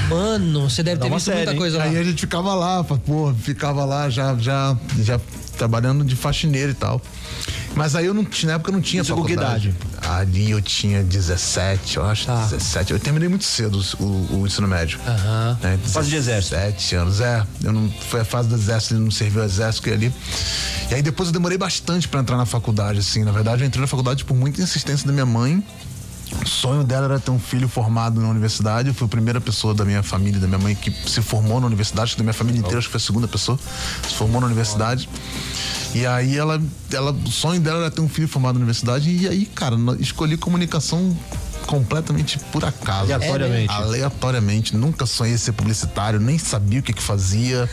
Mano, 0.10 0.70
você 0.70 0.84
deve 0.84 0.98
Dá 0.98 1.06
ter 1.08 1.14
visto 1.14 1.26
série, 1.26 1.38
muita 1.38 1.52
hein? 1.54 1.58
coisa 1.58 1.78
lá. 1.78 1.84
Aí 1.86 1.98
a 1.98 2.04
gente 2.04 2.20
ficava 2.20 2.54
lá, 2.54 2.84
pô, 2.84 3.34
ficava 3.42 3.86
lá 3.86 4.10
já, 4.10 4.36
já, 4.38 4.76
já 5.00 5.20
trabalhando 5.58 6.04
de 6.04 6.16
faxineiro 6.16 6.72
e 6.72 6.74
tal. 6.76 7.02
Mas 7.76 7.96
aí 7.96 8.06
eu 8.06 8.14
não 8.14 8.24
tinha, 8.24 8.50
na 8.52 8.56
época 8.56 8.70
eu 8.70 8.74
não 8.74 8.82
tinha 8.82 9.02
Isso 9.02 9.16
faculdade. 9.16 9.70
idade? 9.70 10.08
Ali 10.08 10.52
eu 10.52 10.62
tinha 10.62 11.02
17, 11.04 11.98
eu 11.98 12.06
acho, 12.06 12.26
Tá. 12.28 12.44
17. 12.44 12.94
Eu 12.94 13.00
terminei 13.00 13.28
muito 13.28 13.46
cedo 13.46 13.82
o, 14.00 14.42
o 14.42 14.46
ensino 14.46 14.68
médio. 14.68 15.00
Aham. 15.08 15.58
Né? 15.62 15.80
Fase 15.86 16.10
de 16.10 16.16
exército. 16.16 16.56
17 16.56 16.96
anos, 16.96 17.20
é. 17.22 17.44
Eu 17.64 17.74
não, 17.74 17.90
foi 18.10 18.20
a 18.22 18.26
fase 18.26 18.48
do 18.50 18.56
exército, 18.56 18.94
ele 18.94 19.04
não 19.04 19.12
serviu 19.12 19.42
o 19.42 19.46
exército 19.46 19.84
que 19.84 19.90
ali. 19.90 20.14
E 20.92 20.94
aí 20.94 21.02
depois 21.02 21.30
eu 21.30 21.34
demorei 21.34 21.58
bastante 21.58 22.08
pra 22.08 22.20
entrar 22.20 22.38
na 22.38 22.46
faculdade, 22.46 23.00
assim. 23.00 23.24
Na 23.24 23.32
verdade, 23.32 23.64
eu 23.64 23.68
entrei 23.68 23.82
na 23.82 23.88
faculdade 23.88 24.24
por 24.24 24.36
muita 24.36 24.62
insistência 24.62 25.08
da 25.08 25.14
minha 25.14 25.26
mãe. 25.26 25.64
O 26.42 26.48
sonho 26.48 26.84
dela 26.84 27.06
era 27.06 27.20
ter 27.20 27.32
um 27.32 27.40
filho 27.40 27.68
formado 27.68 28.20
na 28.20 28.30
universidade. 28.30 28.90
Eu 28.90 28.94
fui 28.94 29.06
a 29.06 29.10
primeira 29.10 29.40
pessoa 29.40 29.74
da 29.74 29.86
minha 29.86 30.04
família, 30.04 30.40
da 30.40 30.48
minha 30.48 30.60
mãe, 30.60 30.76
que 30.76 30.92
se 31.10 31.22
formou 31.22 31.60
na 31.60 31.68
universidade. 31.68 32.04
Acho 32.04 32.14
que 32.14 32.20
da 32.20 32.24
minha 32.24 32.34
família 32.34 32.60
inteira, 32.60 32.78
acho 32.78 32.88
que 32.88 32.92
foi 32.92 33.00
a 33.00 33.04
segunda 33.04 33.28
pessoa. 33.28 33.60
Se 34.08 34.16
formou 34.16 34.42
na 34.42 34.48
universidade. 34.48 35.10
E 35.94 36.06
aí 36.06 36.38
ela, 36.38 36.62
ela, 36.92 37.12
o 37.12 37.32
sonho 37.32 37.62
dela 37.62 37.80
era 37.80 37.92
ter 37.92 38.02
um 38.02 38.10
filho 38.10 38.28
formado 38.28 38.56
na 38.56 38.60
universidade. 38.60 39.10
E 39.10 39.28
aí, 39.28 39.46
cara, 39.46 39.76
escolhi 40.00 40.38
comunicação 40.38 41.16
completamente 41.66 42.40
por 42.52 42.66
acaso. 42.66 43.14
Aleatoriamente. 43.14 43.72
Aleatoriamente. 43.72 44.76
Nunca 44.76 45.06
sonhei 45.06 45.38
ser 45.38 45.54
publicitário, 45.54 46.20
nem 46.20 46.38
sabia 46.38 46.80
o 46.80 46.84
que 46.84 46.94
que 46.94 47.02
fazia. 47.02 47.70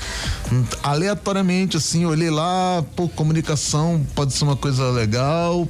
Aleatoriamente, 0.82 1.76
assim, 1.76 2.04
olhei 2.04 2.30
lá, 2.30 2.84
pô, 2.94 3.08
comunicação 3.08 4.04
pode 4.14 4.32
ser 4.32 4.44
uma 4.44 4.56
coisa 4.56 4.90
legal. 4.90 5.68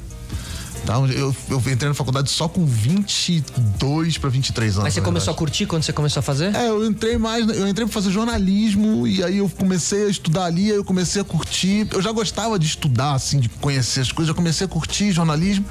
Tá, 0.84 0.94
eu, 0.94 1.34
eu 1.48 1.58
entrei 1.58 1.88
na 1.88 1.94
faculdade 1.94 2.30
só 2.30 2.48
com 2.48 2.64
22 2.64 4.18
para 4.18 4.30
23 4.30 4.72
anos. 4.74 4.84
Mas 4.84 4.94
você 4.94 5.00
começou 5.00 5.32
a 5.32 5.36
curtir 5.36 5.66
quando 5.66 5.82
você 5.82 5.92
começou 5.92 6.20
a 6.20 6.22
fazer? 6.22 6.54
É, 6.54 6.68
eu 6.68 6.84
entrei 6.86 7.18
mais, 7.18 7.46
eu 7.48 7.68
entrei 7.68 7.86
pra 7.86 7.92
fazer 7.92 8.10
jornalismo 8.10 9.06
e 9.06 9.22
aí 9.22 9.38
eu 9.38 9.48
comecei 9.48 10.06
a 10.06 10.08
estudar 10.08 10.44
ali, 10.44 10.70
aí 10.70 10.76
eu 10.76 10.84
comecei 10.84 11.20
a 11.20 11.24
curtir. 11.24 11.86
Eu 11.92 12.00
já 12.02 12.10
gostava 12.12 12.58
de 12.58 12.66
estudar, 12.66 13.12
assim, 13.12 13.38
de 13.40 13.48
conhecer 13.48 14.00
as 14.00 14.10
coisas, 14.12 14.28
eu 14.30 14.34
comecei 14.34 14.64
a 14.64 14.68
curtir 14.68 15.12
jornalismo. 15.12 15.64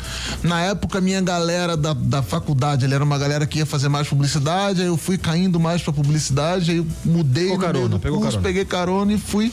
Na 0.44 0.62
época, 0.62 1.00
a 1.00 1.02
minha 1.02 1.22
galera 1.22 1.76
da, 1.76 1.94
da 1.94 2.22
faculdade, 2.22 2.86
ele 2.86 2.94
era 2.94 3.04
uma 3.04 3.18
galera 3.18 3.46
que 3.46 3.60
ia 3.60 3.66
fazer 3.66 3.90
mais 3.90 4.08
publicidade, 4.08 4.82
aí 4.82 4.88
eu 4.88 4.98
fui 4.98 5.18
caindo 5.18 5.60
mais 5.60 5.82
pra 5.82 5.92
publicidade, 5.92 6.72
aí 6.72 6.78
eu 6.78 6.88
mudei 7.04 7.46
Pegou 7.46 7.60
carona, 7.60 8.00
pegou 8.00 8.20
curso, 8.20 8.38
carona. 8.38 8.48
peguei 8.48 8.66
carona 8.66 9.14
e 9.14 9.18
fui. 9.18 9.52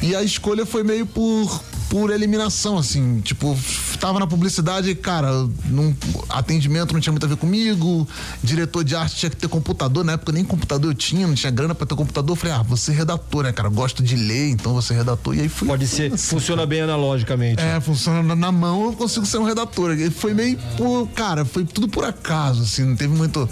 E 0.00 0.14
a 0.14 0.22
escolha 0.22 0.64
foi 0.64 0.84
meio 0.84 1.04
por, 1.04 1.60
por 1.88 2.10
eliminação, 2.10 2.78
assim. 2.78 3.20
Tipo, 3.20 3.58
tava 3.98 4.18
na 4.20 4.26
publicidade, 4.26 4.94
cara, 4.94 5.30
num, 5.66 5.94
atendimento 6.28 6.92
não 6.92 7.00
tinha 7.00 7.12
muito 7.12 7.24
a 7.24 7.28
ver 7.28 7.36
comigo, 7.36 8.06
diretor 8.42 8.84
de 8.84 8.94
arte 8.94 9.16
tinha 9.16 9.30
que 9.30 9.36
ter 9.36 9.48
computador, 9.48 10.04
na 10.04 10.12
época 10.12 10.32
nem 10.32 10.44
computador 10.44 10.90
eu 10.90 10.94
tinha, 10.94 11.26
não 11.26 11.34
tinha 11.34 11.50
grana 11.50 11.74
pra 11.74 11.86
ter 11.86 11.94
computador. 11.94 12.32
Eu 12.32 12.36
falei, 12.36 12.56
ah, 12.56 12.62
você 12.62 12.92
é 12.92 12.94
redator, 12.94 13.44
né, 13.44 13.52
cara? 13.52 13.68
Gosto 13.68 14.02
de 14.02 14.16
ler, 14.16 14.50
então 14.50 14.74
você 14.74 14.92
é 14.92 14.96
redator. 14.98 15.34
E 15.34 15.40
aí 15.40 15.48
fui. 15.48 15.66
Pode 15.66 15.86
ser, 15.86 16.16
funciona 16.16 16.66
bem 16.66 16.82
analogicamente. 16.82 17.60
É, 17.62 17.80
funciona 17.80 18.22
na, 18.22 18.36
na 18.36 18.52
mão, 18.52 18.86
eu 18.86 18.92
consigo 18.92 19.24
ser 19.24 19.38
um 19.38 19.44
redator. 19.44 19.92
E 19.98 20.10
foi 20.10 20.34
meio, 20.34 20.58
por, 20.76 21.08
cara, 21.08 21.44
foi 21.44 21.64
tudo 21.64 21.88
por 21.88 22.04
acaso, 22.04 22.62
assim, 22.62 22.84
não 22.84 22.96
teve 22.96 23.14
muito. 23.14 23.48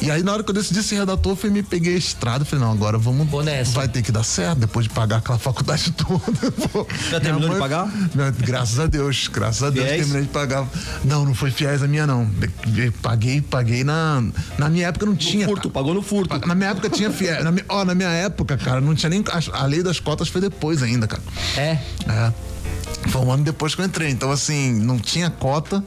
E 0.00 0.10
aí, 0.10 0.22
na 0.22 0.32
hora 0.32 0.42
que 0.42 0.50
eu 0.50 0.54
decidi 0.54 0.82
ser 0.82 0.96
redator, 0.96 1.36
foi 1.36 1.50
me 1.50 1.62
peguei 1.62 1.94
a 1.94 1.98
estrada, 1.98 2.44
falei, 2.44 2.64
não, 2.64 2.72
agora 2.72 2.98
vamos. 2.98 3.28
Vou 3.28 3.42
nessa. 3.42 3.72
Vai 3.72 3.88
ter 3.88 4.02
que 4.02 4.10
dar 4.10 4.24
certo, 4.24 4.58
depois 4.58 4.84
de 4.86 4.90
pagar 4.90 5.18
aquela 5.18 5.38
faculdade 5.38 5.92
toda. 5.96 6.52
pô. 6.72 6.86
Já 7.10 7.20
terminou 7.20 7.51
de 7.52 7.60
pagar? 7.60 7.86
Não, 8.14 8.32
graças 8.38 8.78
a 8.78 8.86
Deus, 8.86 9.28
graças 9.32 9.62
a 9.62 9.70
Deus 9.70 9.86
Fiéis? 9.86 10.00
terminei 10.02 10.22
de 10.22 10.28
pagar. 10.28 10.66
Não, 11.04 11.24
não 11.24 11.34
foi 11.34 11.50
fiéis 11.50 11.82
a 11.82 11.88
minha, 11.88 12.06
não. 12.06 12.30
Paguei, 13.00 13.40
paguei 13.40 13.84
na. 13.84 14.22
Na 14.58 14.68
minha 14.68 14.88
época 14.88 15.06
não 15.06 15.16
tinha. 15.16 15.46
Furto, 15.46 15.68
cara. 15.68 15.74
pagou 15.74 15.94
no 15.94 16.02
furto. 16.02 16.46
Na 16.46 16.54
minha 16.54 16.70
época 16.70 16.88
tinha 16.90 17.10
fiéis. 17.10 17.44
Na, 17.44 17.52
ó, 17.68 17.84
na 17.84 17.94
minha 17.94 18.10
época, 18.10 18.56
cara, 18.56 18.80
não 18.80 18.94
tinha 18.94 19.10
nem. 19.10 19.24
A, 19.28 19.62
a 19.62 19.66
lei 19.66 19.82
das 19.82 20.00
cotas 20.00 20.28
foi 20.28 20.40
depois 20.40 20.82
ainda, 20.82 21.06
cara. 21.06 21.22
É. 21.56 21.78
É. 22.08 22.32
Foi 23.08 23.20
um 23.22 23.32
ano 23.32 23.44
depois 23.44 23.74
que 23.74 23.80
eu 23.80 23.84
entrei. 23.84 24.10
Então, 24.10 24.30
assim, 24.30 24.72
não 24.72 24.98
tinha 24.98 25.30
cota 25.30 25.82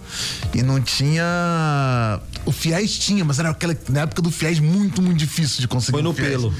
e 0.54 0.62
não 0.62 0.82
tinha. 0.82 2.19
O 2.45 2.51
Fiéis 2.51 2.97
tinha, 2.97 3.25
mas 3.25 3.39
era 3.39 3.49
aquela. 3.49 3.75
Na 3.89 4.01
época 4.01 4.21
do 4.21 4.29
Fiéis, 4.29 4.60
muito, 4.60 5.01
muito 5.01 5.17
difícil 5.17 5.62
de 5.62 5.67
conseguir. 5.67 5.93
Foi 5.93 6.01
no 6.03 6.13
pelo. 6.13 6.53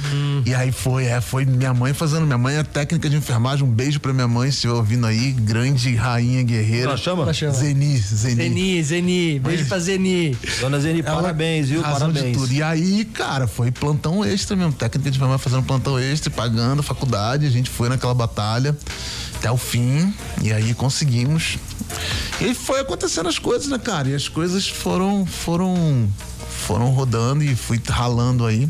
E 0.46 0.54
aí 0.54 0.72
foi, 0.72 1.06
é, 1.06 1.22
foi 1.22 1.46
minha 1.46 1.74
mãe 1.74 1.94
fazendo. 1.94 2.26
Minha 2.26 2.38
mãe 2.38 2.56
é 2.56 2.64
técnica 2.64 3.10
de 3.10 3.16
enfermagem. 3.16 3.64
Um 3.66 3.70
beijo 3.72 4.00
pra 4.00 4.12
minha 4.12 4.28
mãe, 4.28 4.50
se 4.52 4.68
ouvindo 4.68 5.06
aí. 5.06 5.32
Grande 5.32 5.94
rainha 5.96 6.42
guerreira. 6.44 6.90
Ela 6.90 6.98
chama? 6.98 7.32
chama? 7.34 7.54
Zeni, 7.54 7.98
Zeni. 7.98 8.36
Zeni, 8.36 8.84
Zeni, 8.84 9.40
beijo 9.40 9.66
pra 9.66 9.78
Zeni. 9.80 10.36
Dona 10.60 10.80
Zeni, 10.80 11.02
Ela- 11.02 11.22
parabéns, 11.22 11.70
viu? 11.70 11.82
razão 11.82 12.08
de 12.10 12.16
Parabéns. 12.16 12.38
tudo. 12.38 12.52
E 12.54 12.64
aí, 12.64 13.06
cara, 13.06 13.46
foi 13.48 13.72
plantão 13.72 14.26
extra 14.26 14.56
mesmo. 14.56 14.74
Técnica 14.74 15.12
de 15.12 15.18
enfermagem 15.18 15.44
fazendo 15.44 15.64
plantão 15.64 16.00
extra, 16.00 16.32
pagando 16.32 16.82
faculdade. 16.82 17.46
A 17.46 17.50
gente 17.52 17.70
foi 17.70 17.90
naquela 17.90 18.14
batalha 18.14 18.76
até 19.38 19.52
o 19.52 19.58
fim. 19.58 20.14
E 20.42 20.52
aí 20.52 20.74
conseguimos. 20.74 21.58
E 22.42 22.54
foi 22.54 22.80
acontecendo 22.80 23.30
as 23.30 23.40
coisas, 23.40 23.68
né, 23.68 23.78
cara? 23.78 24.10
E 24.10 24.16
as 24.16 24.28
coisas 24.28 24.68
foram, 24.68 25.26
foram, 25.26 26.08
foram 26.50 26.90
rodando 26.92 27.44
e 27.44 27.56
fui 27.56 27.80
ralando 27.88 28.46
aí. 28.46 28.70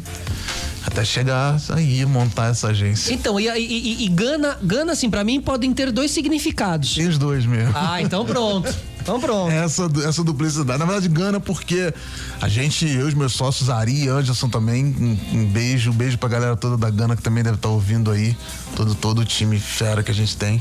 Até 0.86 1.04
chegar 1.04 1.60
aí, 1.70 2.06
montar 2.06 2.52
essa 2.52 2.68
agência. 2.68 3.12
Então, 3.12 3.40
e, 3.40 3.48
e, 3.48 3.58
e- 3.60 4.06
e 4.06 4.08
Gana, 4.10 4.56
Gana, 4.62 4.92
assim, 4.92 5.10
pra 5.10 5.24
mim 5.24 5.42
podem 5.42 5.74
ter 5.74 5.92
dois 5.92 6.12
significados. 6.12 6.94
Tem 6.94 7.08
os 7.08 7.18
dois 7.18 7.44
mesmo. 7.46 7.74
Ah, 7.76 8.00
então 8.02 8.24
pronto. 8.24 8.72
Então 9.06 9.20
pronto. 9.20 9.52
Essa, 9.52 9.88
essa 10.04 10.24
duplicidade. 10.24 10.80
Na 10.80 10.86
verdade, 10.86 11.08
Gana, 11.10 11.40
porque 11.40 11.94
a 12.42 12.50
gente, 12.50 12.88
eu 12.88 13.02
e 13.02 13.10
os 13.10 13.14
meus 13.14 13.34
sócios, 13.34 13.70
Ari 13.70 14.06
e 14.06 14.08
Anderson 14.08 14.50
também, 14.50 14.84
um, 14.84 15.38
um 15.42 15.46
beijo, 15.46 15.92
um 15.92 15.94
beijo 15.94 16.18
pra 16.18 16.28
galera 16.28 16.56
toda 16.56 16.76
da 16.76 16.90
Gana 16.90 17.16
que 17.16 17.22
também 17.22 17.44
deve 17.44 17.58
estar 17.58 17.70
ouvindo 17.70 18.10
aí, 18.10 18.36
todo, 18.76 18.96
todo 18.96 19.20
o 19.20 19.26
time 19.26 19.60
fera 19.60 20.02
que 20.02 20.10
a 20.10 20.14
gente 20.14 20.36
tem. 20.36 20.60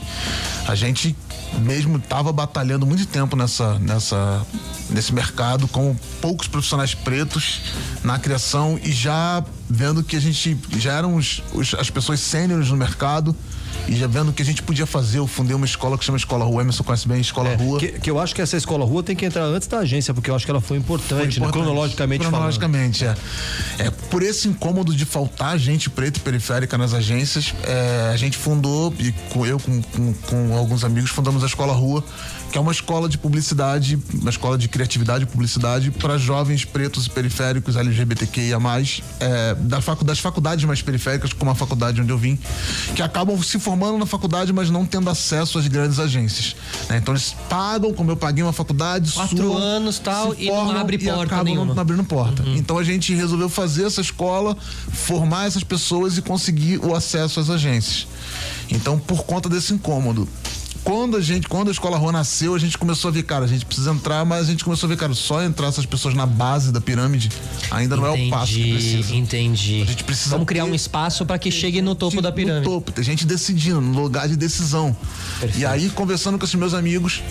A 0.68 0.74
gente 0.74 1.16
mesmo 1.60 1.98
tava 1.98 2.34
batalhando 2.34 2.84
muito 2.84 3.06
tempo 3.06 3.34
nessa, 3.34 3.78
nessa, 3.78 4.44
nesse 4.90 5.14
mercado 5.14 5.66
com 5.66 5.96
poucos 6.20 6.46
profissionais 6.46 6.92
pretos 6.94 7.62
na 8.02 8.18
criação 8.18 8.78
e 8.84 8.92
já 8.92 9.42
vendo 9.70 10.02
que 10.04 10.16
a 10.16 10.20
gente 10.20 10.58
já 10.76 10.92
eram 10.92 11.14
os, 11.16 11.42
os- 11.54 11.72
as 11.74 11.88
pessoas 11.88 12.20
sêniores 12.20 12.68
no 12.68 12.76
mercado 12.76 13.34
e 13.88 13.96
já 13.96 14.06
vendo 14.06 14.30
o 14.30 14.32
que 14.32 14.42
a 14.42 14.44
gente 14.44 14.62
podia 14.62 14.86
fazer. 14.86 15.18
Eu 15.18 15.26
fundei 15.26 15.54
uma 15.54 15.66
escola 15.66 15.98
que 15.98 16.04
chama 16.04 16.18
Escola 16.18 16.44
Rua, 16.44 16.62
Emerson 16.62 16.84
conhece 16.84 17.08
bem, 17.08 17.20
Escola 17.20 17.50
É, 17.50 17.56
Rua. 17.56 17.78
que, 17.78 17.88
que 18.00 18.10
eu 18.10 18.18
acho 18.18 18.34
que 18.34 18.42
essa 18.42 18.56
escola 18.56 18.84
rua 18.84 19.02
tem 19.02 19.16
que 19.16 19.24
entrar 19.24 19.44
antes 19.44 19.68
da 19.68 19.78
agência, 19.78 20.12
porque 20.14 20.30
eu 20.30 20.34
acho 20.34 20.44
que 20.44 20.50
ela 20.50 20.60
foi 20.60 20.76
importante, 20.76 21.40
né? 21.40 21.46
Importante. 21.46 21.52
cronologicamente, 21.52 22.24
falando. 22.24 22.32
Cronologicamente, 22.32 23.04
é. 23.04 23.14
é. 23.78 23.90
Por 23.90 24.22
esse 24.22 24.48
incômodo 24.48 24.94
de 24.94 25.04
faltar 25.04 25.58
gente 25.58 25.90
preta 25.90 26.18
e 26.18 26.22
periférica 26.22 26.76
nas 26.76 26.94
agências, 26.94 27.54
é, 27.64 28.10
a 28.12 28.16
gente 28.16 28.36
fundou, 28.36 28.94
e 28.98 29.12
com, 29.30 29.46
eu 29.46 29.58
com, 29.58 29.82
com, 29.82 30.14
com 30.14 30.56
alguns 30.56 30.84
amigos, 30.84 31.10
fundamos 31.10 31.42
a 31.42 31.46
Escola 31.46 31.72
Rua, 31.72 32.04
que 32.54 32.58
é 32.58 32.60
uma 32.60 32.70
escola 32.70 33.08
de 33.08 33.18
publicidade, 33.18 33.98
uma 34.14 34.30
escola 34.30 34.56
de 34.56 34.68
criatividade 34.68 35.24
e 35.24 35.26
publicidade 35.26 35.90
para 35.90 36.16
jovens 36.16 36.64
pretos 36.64 37.06
e 37.06 37.10
periféricos 37.10 37.74
LGBTQIA+, 37.74 38.58
é, 39.18 39.56
da 39.56 39.80
facu, 39.80 40.04
das 40.04 40.20
faculdades 40.20 40.64
mais 40.64 40.80
periféricas, 40.80 41.32
como 41.32 41.50
a 41.50 41.54
faculdade 41.56 42.00
onde 42.00 42.10
eu 42.10 42.16
vim, 42.16 42.38
que 42.94 43.02
acabam 43.02 43.42
se 43.42 43.58
formando 43.64 43.96
na 43.96 44.04
faculdade, 44.04 44.52
mas 44.52 44.68
não 44.68 44.84
tendo 44.84 45.08
acesso 45.08 45.58
às 45.58 45.66
grandes 45.66 45.98
agências. 45.98 46.54
né? 46.88 46.98
Então 46.98 47.14
eles 47.14 47.34
pagam, 47.48 47.94
como 47.94 48.10
eu 48.10 48.16
paguei 48.16 48.44
uma 48.44 48.52
faculdade, 48.52 49.10
Quatro 49.12 49.36
suam, 49.36 49.56
anos, 49.56 49.98
tal, 49.98 50.34
e 50.34 50.46
não 50.46 50.76
abre 50.76 50.96
e 50.96 51.04
porta 51.04 51.22
acabam 51.24 51.44
nenhuma. 51.46 51.74
não 51.74 51.80
abrindo 51.80 52.04
porta. 52.04 52.44
Então 52.54 52.76
a 52.76 52.84
gente 52.84 53.14
resolveu 53.14 53.48
fazer 53.48 53.86
essa 53.86 54.02
escola, 54.02 54.54
formar 54.92 55.46
essas 55.46 55.64
pessoas 55.64 56.18
e 56.18 56.22
conseguir 56.22 56.78
o 56.84 56.94
acesso 56.94 57.40
às 57.40 57.48
agências. 57.48 58.06
Então, 58.70 58.98
por 58.98 59.24
conta 59.24 59.48
desse 59.48 59.72
incômodo. 59.72 60.28
Quando 60.84 61.16
a 61.16 61.20
gente, 61.20 61.48
quando 61.48 61.68
a 61.68 61.70
escola 61.72 61.96
rua 61.96 62.12
nasceu, 62.12 62.54
a 62.54 62.58
gente 62.58 62.76
começou 62.76 63.08
a 63.08 63.12
ver, 63.12 63.22
cara, 63.22 63.46
a 63.46 63.48
gente 63.48 63.64
precisa 63.64 63.90
entrar, 63.90 64.22
mas 64.26 64.46
a 64.48 64.50
gente 64.50 64.62
começou 64.62 64.86
a 64.86 64.90
ver, 64.90 64.98
cara, 64.98 65.14
só 65.14 65.42
entrar 65.42 65.68
essas 65.68 65.86
pessoas 65.86 66.14
na 66.14 66.26
base 66.26 66.70
da 66.70 66.80
pirâmide 66.80 67.30
ainda 67.70 67.96
não 67.96 68.04
é 68.06 68.10
o 68.10 68.30
passo 68.30 68.52
que 68.52 68.72
precisa. 68.72 69.14
entendi. 69.14 69.80
A 69.80 69.86
gente 69.86 70.04
precisa 70.04 70.30
Vamos 70.34 70.46
criar 70.46 70.66
um 70.66 70.74
espaço 70.74 71.24
pra 71.24 71.38
que 71.38 71.50
chegue 71.50 71.80
no 71.80 71.94
topo 71.94 72.20
da 72.20 72.30
pirâmide. 72.30 72.66
No 72.66 72.74
topo, 72.74 72.92
tem 72.92 73.02
gente 73.02 73.26
decidindo, 73.26 73.80
no 73.80 74.02
lugar 74.02 74.28
de 74.28 74.36
decisão. 74.36 74.94
Perfeito. 75.40 75.58
E 75.58 75.64
aí, 75.64 75.88
conversando 75.88 76.38
com 76.38 76.44
esses 76.44 76.54
meus 76.54 76.74
amigos, 76.74 77.22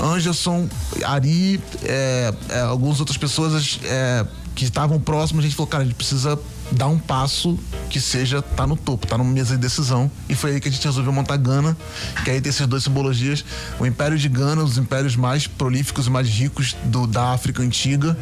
Anderson, 0.00 0.68
Ari, 1.04 1.60
é, 1.82 2.32
é, 2.48 2.60
algumas 2.60 3.00
outras 3.00 3.18
pessoas 3.18 3.80
é, 3.84 4.24
que 4.54 4.64
estavam 4.64 5.00
próximos, 5.00 5.44
a 5.44 5.48
gente 5.48 5.56
falou, 5.56 5.66
cara, 5.66 5.82
a 5.82 5.86
gente 5.86 5.96
precisa 5.96 6.38
dar 6.72 6.88
um 6.88 6.98
passo 6.98 7.58
que 7.88 8.00
seja 8.00 8.40
tá 8.40 8.66
no 8.66 8.76
topo, 8.76 9.06
tá 9.06 9.18
numa 9.18 9.30
mesa 9.30 9.54
de 9.54 9.60
decisão. 9.60 10.10
E 10.28 10.34
foi 10.34 10.52
aí 10.52 10.60
que 10.60 10.68
a 10.68 10.70
gente 10.70 10.84
resolveu 10.84 11.12
montar 11.12 11.36
Gana, 11.36 11.76
que 12.24 12.30
aí 12.30 12.40
tem 12.40 12.50
essas 12.50 12.66
duas 12.66 12.84
simbologias. 12.84 13.44
O 13.78 13.86
Império 13.86 14.16
de 14.16 14.28
Gana, 14.28 14.62
os 14.62 14.78
impérios 14.78 15.16
mais 15.16 15.46
prolíficos 15.46 16.06
e 16.06 16.10
mais 16.10 16.28
ricos 16.28 16.76
do, 16.84 17.06
da 17.06 17.32
África 17.32 17.62
Antiga. 17.62 18.16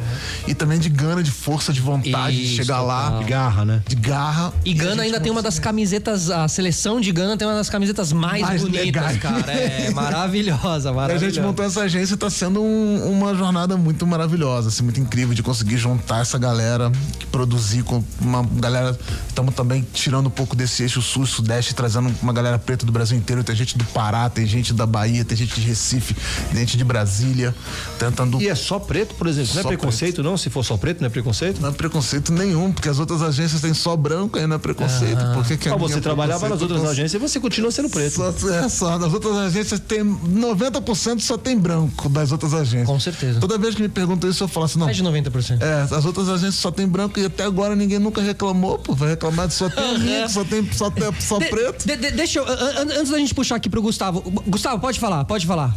E 0.46 0.54
também 0.54 0.78
de 0.78 0.88
Gana, 0.88 1.22
de 1.22 1.30
força, 1.30 1.72
de 1.72 1.80
vontade 1.80 2.36
de 2.36 2.44
Isso, 2.44 2.56
chegar 2.56 2.80
lá. 2.80 3.10
total. 3.10 3.24
Garra, 3.28 3.64
né? 3.64 3.82
De 3.86 3.96
garra. 3.96 4.52
E 4.64 4.72
a 4.72 4.74
Gana 4.82 5.02
ainda 5.02 5.20
tem 5.20 5.30
uma 5.30 5.42
das 5.42 5.58
camisetas, 5.58 6.30
a 6.30 6.48
seleção 6.48 7.00
de 7.00 7.12
Gana 7.12 7.36
tem 7.36 7.46
uma 7.46 7.56
das 7.56 7.68
camisetas 7.68 8.12
mais, 8.12 8.40
Mais 8.42 8.62
bonitas, 8.62 8.84
legais. 8.86 9.18
cara. 9.18 9.52
É 9.52 9.90
maravilhosa, 9.92 10.88
E 10.88 10.92
a 10.92 10.94
maravilhosa. 10.94 11.30
gente 11.34 11.40
montou 11.44 11.64
essa 11.64 11.82
agência 11.82 12.14
e 12.14 12.16
tá 12.16 12.30
sendo 12.30 12.62
um- 12.62 13.10
uma 13.10 13.34
jornada 13.34 13.76
muito 13.76 14.06
maravilhosa, 14.06 14.68
assim, 14.68 14.82
muito 14.82 15.00
incrível 15.00 15.34
de 15.34 15.42
conseguir 15.42 15.76
juntar 15.76 16.20
essa 16.22 16.38
galera, 16.38 16.90
que 17.18 17.26
produzir 17.26 17.82
com 17.82 18.02
uma 18.20 18.37
galera. 18.44 18.98
Estamos 19.28 19.54
também 19.54 19.86
tirando 19.92 20.26
um 20.26 20.30
pouco 20.30 20.56
desse 20.56 20.82
eixo 20.82 21.00
sul 21.00 21.26
sudeste, 21.26 21.74
trazendo 21.74 22.12
uma 22.22 22.32
galera 22.32 22.58
preta 22.58 22.84
do 22.84 22.92
Brasil 22.92 23.16
inteiro. 23.16 23.44
Tem 23.44 23.54
gente 23.54 23.76
do 23.78 23.84
Pará, 23.84 24.28
tem 24.28 24.46
gente 24.46 24.72
da 24.72 24.86
Bahia, 24.86 25.24
tem 25.24 25.36
gente 25.36 25.54
de 25.60 25.66
Recife, 25.66 26.14
tem 26.50 26.60
gente 26.60 26.76
de 26.76 26.84
Brasília, 26.84 27.54
tentando. 27.98 28.40
E 28.40 28.48
é 28.48 28.54
só 28.54 28.78
preto, 28.78 29.14
por 29.14 29.26
exemplo? 29.26 29.54
Não 29.54 29.60
é 29.60 29.64
preconceito, 29.64 30.22
não? 30.22 30.36
Se 30.36 30.50
for 30.50 30.64
só 30.64 30.76
preto, 30.76 31.00
não 31.00 31.06
é 31.06 31.10
preconceito? 31.10 31.60
Não 31.60 31.68
é 31.68 31.72
preconceito 31.72 32.32
nenhum, 32.32 32.72
porque 32.72 32.88
as 32.88 32.98
outras 32.98 33.22
agências 33.22 33.60
têm 33.60 33.74
só 33.74 33.96
branco, 33.96 34.38
aí 34.38 34.46
não 34.46 34.56
é 34.56 34.58
preconceito. 34.58 35.18
Por 35.34 35.44
que 35.46 35.56
que 35.56 35.68
Ah, 35.68 35.76
você 35.76 36.00
trabalhava 36.00 36.48
nas 36.48 36.60
outras 36.60 36.84
agências 36.84 37.14
e 37.14 37.18
você 37.18 37.38
continua 37.40 37.70
sendo 37.70 37.88
preto. 37.88 38.14
Só, 38.14 38.28
é, 38.50 38.68
só. 38.68 38.98
Nas 38.98 39.12
outras 39.12 39.36
agências 39.36 39.80
tem 39.80 40.02
90% 40.02 41.20
só 41.20 41.36
tem 41.36 41.58
branco 41.58 42.08
das 42.08 42.32
outras 42.32 42.54
agências. 42.54 42.86
Com 42.88 42.98
certeza. 43.00 43.40
Toda 43.40 43.58
vez 43.58 43.74
que 43.74 43.82
me 43.82 43.88
perguntam 43.88 44.28
isso, 44.28 44.42
eu 44.44 44.48
falo 44.48 44.66
assim, 44.66 44.78
não. 44.78 44.86
Mais 44.86 44.96
de 44.96 45.02
90%. 45.02 45.60
É, 45.60 45.94
as 45.94 46.04
outras 46.04 46.28
agências 46.28 46.56
só 46.56 46.70
tem 46.70 46.86
branco 46.86 47.18
e 47.18 47.24
até 47.26 47.44
agora 47.44 47.74
ninguém 47.76 47.98
nunca 47.98 48.22
reclamou, 48.28 48.78
pô. 48.78 48.94
Vai 48.94 49.10
reclamar 49.10 49.48
de 49.48 49.54
só 49.54 49.68
tem 49.68 49.98
negro, 49.98 50.28
só 50.30 50.44
tem 50.44 50.72
só, 50.72 50.90
tem, 50.90 51.04
só 51.20 51.38
De- 51.38 51.46
preto. 51.46 51.86
de- 51.86 51.96
de- 51.96 52.10
deixa 52.12 52.38
eu, 52.38 52.46
an- 52.46 52.52
an- 52.82 52.98
antes 52.98 53.10
da 53.10 53.18
gente 53.18 53.34
puxar 53.34 53.56
aqui 53.56 53.68
pro 53.68 53.82
Gustavo. 53.82 54.20
Gustavo, 54.46 54.80
pode 54.80 54.98
falar, 55.00 55.24
pode 55.24 55.46
falar. 55.46 55.76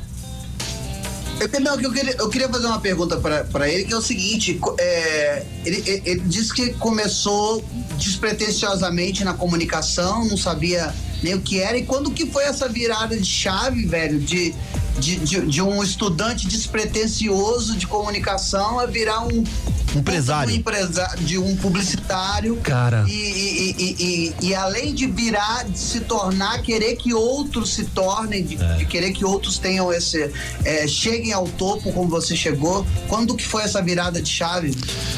Eu, 1.40 1.60
não, 1.60 1.80
eu, 1.82 1.92
queria, 1.92 2.16
eu 2.20 2.30
queria 2.30 2.48
fazer 2.48 2.68
uma 2.68 2.80
pergunta 2.80 3.18
pra 3.18 3.44
pra 3.46 3.68
ele, 3.68 3.86
que 3.86 3.94
é 3.94 3.98
o 3.98 4.02
seguinte: 4.02 4.60
é, 4.80 5.44
ele, 5.66 5.84
ele, 5.88 6.02
ele 6.06 6.20
disse 6.22 6.54
que 6.54 6.72
começou 6.74 7.64
despretensiosamente 7.98 9.24
na 9.24 9.34
comunicação, 9.34 10.24
não 10.28 10.38
sabia 10.38 10.94
nem 11.24 11.34
o 11.36 11.42
que 11.42 11.60
era. 11.60 11.78
E 11.78 11.84
quando 11.84 12.12
que 12.12 12.28
foi 12.28 12.44
essa 12.44 12.68
virada 12.70 13.18
de 13.18 13.26
chave, 13.26 13.86
velho, 13.88 14.20
de, 14.20 14.54
de, 15.00 15.18
de, 15.18 15.46
de 15.48 15.62
um 15.62 15.82
estudante 15.84 16.48
despretensioso 16.48 17.78
de 17.78 17.88
comunicação 17.88 18.80
a 18.80 18.86
virar 18.86 19.22
um 19.22 19.44
Empresário. 19.96 20.54
Um 20.54 20.56
empresa, 20.56 21.16
de 21.20 21.38
um 21.38 21.56
publicitário. 21.58 22.56
Cara. 22.58 23.06
E, 23.08 23.12
e, 23.12 23.96
e, 24.00 24.48
e, 24.48 24.56
além 24.56 24.94
de 24.94 25.06
virar, 25.08 25.66
de 25.66 25.78
se 25.78 26.02
tornar, 26.02 26.62
querer 26.62 26.96
que 26.96 27.14
outros 27.14 27.74
se 27.74 27.86
tornem, 27.86 28.44
de, 28.44 28.56
de 28.56 28.86
querer 28.86 29.12
que 29.12 29.26
outros 29.26 29.58
tenham 29.58 29.92
esse. 29.92 30.32
é, 30.64 30.88
cheguem 30.88 31.34
ao 31.34 31.48
topo 31.48 31.92
como 31.92 32.10
você 32.10 32.36
chegou. 32.36 32.86
Quando 33.08 33.36
que 33.36 33.46
foi 33.46 33.64
essa 33.64 33.82
virada 33.82 34.22
de 34.22 34.30
chave? 34.30 34.76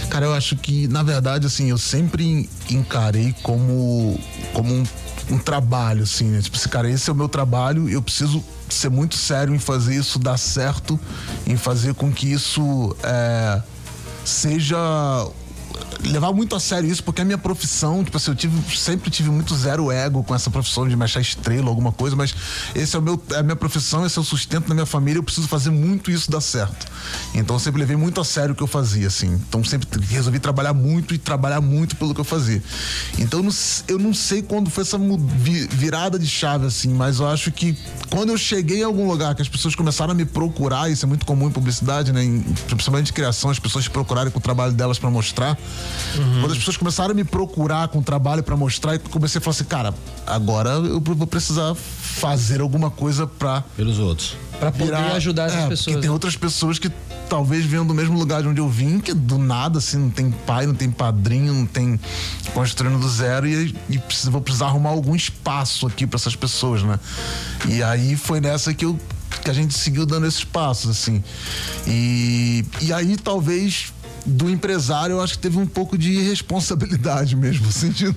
Cara, 0.09 0.25
eu 0.25 0.33
acho 0.33 0.55
que, 0.55 0.87
na 0.87 1.03
verdade, 1.03 1.45
assim, 1.45 1.69
eu 1.69 1.77
sempre 1.77 2.49
encarei 2.69 3.35
como, 3.43 4.19
como 4.53 4.73
um, 4.73 4.83
um 5.29 5.37
trabalho, 5.37 6.03
assim, 6.03 6.25
né? 6.25 6.41
Tipo, 6.41 6.57
assim, 6.57 6.69
cara, 6.69 6.89
esse 6.89 7.09
é 7.09 7.13
o 7.13 7.15
meu 7.15 7.29
trabalho, 7.29 7.89
eu 7.89 8.01
preciso 8.01 8.43
ser 8.69 8.89
muito 8.89 9.15
sério 9.15 9.53
em 9.53 9.59
fazer 9.59 9.95
isso 9.95 10.19
dar 10.19 10.37
certo, 10.37 10.99
em 11.45 11.55
fazer 11.55 11.93
com 11.93 12.11
que 12.11 12.31
isso 12.31 12.95
é, 13.03 13.61
seja 14.25 14.77
levar 16.03 16.33
muito 16.33 16.55
a 16.55 16.59
sério 16.59 16.89
isso, 16.89 17.03
porque 17.03 17.21
a 17.21 17.25
minha 17.25 17.37
profissão, 17.37 18.03
tipo 18.03 18.17
assim, 18.17 18.31
eu 18.31 18.35
tive, 18.35 18.77
sempre 18.77 19.09
tive 19.09 19.29
muito 19.29 19.55
zero 19.55 19.91
ego 19.91 20.23
com 20.23 20.35
essa 20.35 20.49
profissão 20.49 20.87
de 20.87 20.95
mexer 20.95 21.21
estrela, 21.21 21.69
alguma 21.69 21.91
coisa, 21.91 22.15
mas 22.15 22.33
esse 22.75 22.95
é 22.95 22.99
o 22.99 23.01
meu, 23.01 23.21
é 23.31 23.37
a 23.37 23.43
minha 23.43 23.55
profissão, 23.55 24.05
esse 24.05 24.17
é 24.17 24.21
o 24.21 24.25
sustento 24.25 24.67
da 24.67 24.73
minha 24.73 24.85
família, 24.85 25.19
eu 25.19 25.23
preciso 25.23 25.47
fazer 25.47 25.69
muito 25.69 26.11
isso 26.11 26.29
dar 26.29 26.41
certo. 26.41 26.87
Então 27.33 27.55
eu 27.55 27.59
sempre 27.59 27.79
levei 27.79 27.95
muito 27.95 28.19
a 28.19 28.25
sério 28.25 28.53
o 28.53 28.55
que 28.55 28.63
eu 28.63 28.67
fazia, 28.67 29.07
assim. 29.07 29.33
Então 29.47 29.63
sempre 29.63 29.87
resolvi 30.07 30.39
trabalhar 30.39 30.73
muito 30.73 31.13
e 31.13 31.17
trabalhar 31.17 31.61
muito 31.61 31.95
pelo 31.95 32.13
que 32.13 32.21
eu 32.21 32.25
fazia. 32.25 32.61
Então 33.17 33.39
eu 33.39 33.43
não, 33.43 33.51
eu 33.87 33.99
não 33.99 34.13
sei 34.13 34.41
quando 34.41 34.69
foi 34.69 34.83
essa 34.83 34.97
virada 35.69 36.19
de 36.19 36.27
chave, 36.27 36.65
assim, 36.65 36.93
mas 36.93 37.19
eu 37.19 37.27
acho 37.27 37.51
que 37.51 37.77
quando 38.09 38.29
eu 38.29 38.37
cheguei 38.37 38.81
em 38.81 38.83
algum 38.83 39.07
lugar 39.07 39.35
que 39.35 39.41
as 39.41 39.49
pessoas 39.49 39.75
começaram 39.75 40.11
a 40.11 40.15
me 40.15 40.25
procurar, 40.25 40.89
isso 40.89 41.05
é 41.05 41.07
muito 41.07 41.25
comum 41.25 41.47
em 41.47 41.51
publicidade, 41.51 42.11
né? 42.11 42.23
Em, 42.23 42.41
principalmente 42.67 43.11
em 43.11 43.13
criação, 43.13 43.49
as 43.49 43.59
pessoas 43.59 43.87
procurarem 43.87 44.31
com 44.31 44.39
o 44.39 44.41
trabalho 44.41 44.73
delas 44.73 44.99
pra 44.99 45.09
mostrar. 45.09 45.57
Quando 46.41 46.51
as 46.51 46.57
pessoas 46.57 46.77
começaram 46.77 47.11
a 47.11 47.13
me 47.13 47.23
procurar 47.23 47.87
com 47.87 48.01
trabalho 48.01 48.43
pra 48.43 48.55
mostrar, 48.55 48.93
eu 48.93 48.99
comecei 48.99 49.39
a 49.39 49.41
falar 49.41 49.55
assim, 49.55 49.63
cara, 49.63 49.93
agora 50.27 50.69
eu 50.71 50.99
vou 51.01 51.25
precisar 51.27 51.73
fazer 51.75 52.61
alguma 52.61 52.89
coisa 52.91 53.25
pra 53.25 53.63
Pelos 53.75 53.99
outros. 53.99 54.35
Pra 54.59 54.71
poder 54.71 54.85
virar- 54.85 55.13
ajudar 55.15 55.45
essas 55.47 55.59
é, 55.59 55.67
pessoas. 55.67 55.85
Porque 55.85 56.01
tem 56.01 56.09
outras 56.09 56.35
pessoas 56.37 56.77
que 56.79 56.89
talvez 57.27 57.65
venham 57.65 57.85
do 57.85 57.93
mesmo 57.93 58.17
lugar 58.17 58.41
de 58.43 58.47
onde 58.47 58.61
eu 58.61 58.69
vim, 58.69 58.99
que 58.99 59.13
do 59.13 59.37
nada, 59.37 59.79
assim, 59.79 59.97
não 59.97 60.09
tem 60.09 60.29
pai, 60.29 60.65
não 60.67 60.75
tem 60.75 60.89
padrinho, 60.91 61.53
não 61.53 61.65
tem 61.65 61.99
construindo 62.53 62.99
do 62.99 63.09
zero 63.09 63.47
e, 63.47 63.75
e 63.89 63.97
preciso- 63.97 64.31
vou 64.31 64.41
precisar 64.41 64.67
arrumar 64.67 64.89
algum 64.91 65.15
espaço 65.15 65.87
aqui 65.87 66.05
pra 66.05 66.17
essas 66.17 66.35
pessoas, 66.35 66.83
né? 66.83 66.99
E 67.67 67.81
aí 67.81 68.15
foi 68.15 68.39
nessa 68.39 68.73
que 68.73 68.85
eu 68.85 68.99
que 69.43 69.49
a 69.49 69.53
gente 69.53 69.73
seguiu 69.73 70.05
dando 70.05 70.25
esses 70.27 70.43
passos, 70.43 70.91
assim. 70.91 71.21
E, 71.87 72.63
e 72.81 72.93
aí 72.93 73.17
talvez 73.17 73.91
do 74.25 74.49
empresário 74.49 75.13
eu 75.15 75.21
acho 75.21 75.33
que 75.33 75.39
teve 75.39 75.57
um 75.57 75.65
pouco 75.65 75.97
de 75.97 76.21
responsabilidade 76.21 77.35
mesmo, 77.37 77.65
no 77.65 77.71
sentido 77.71 78.15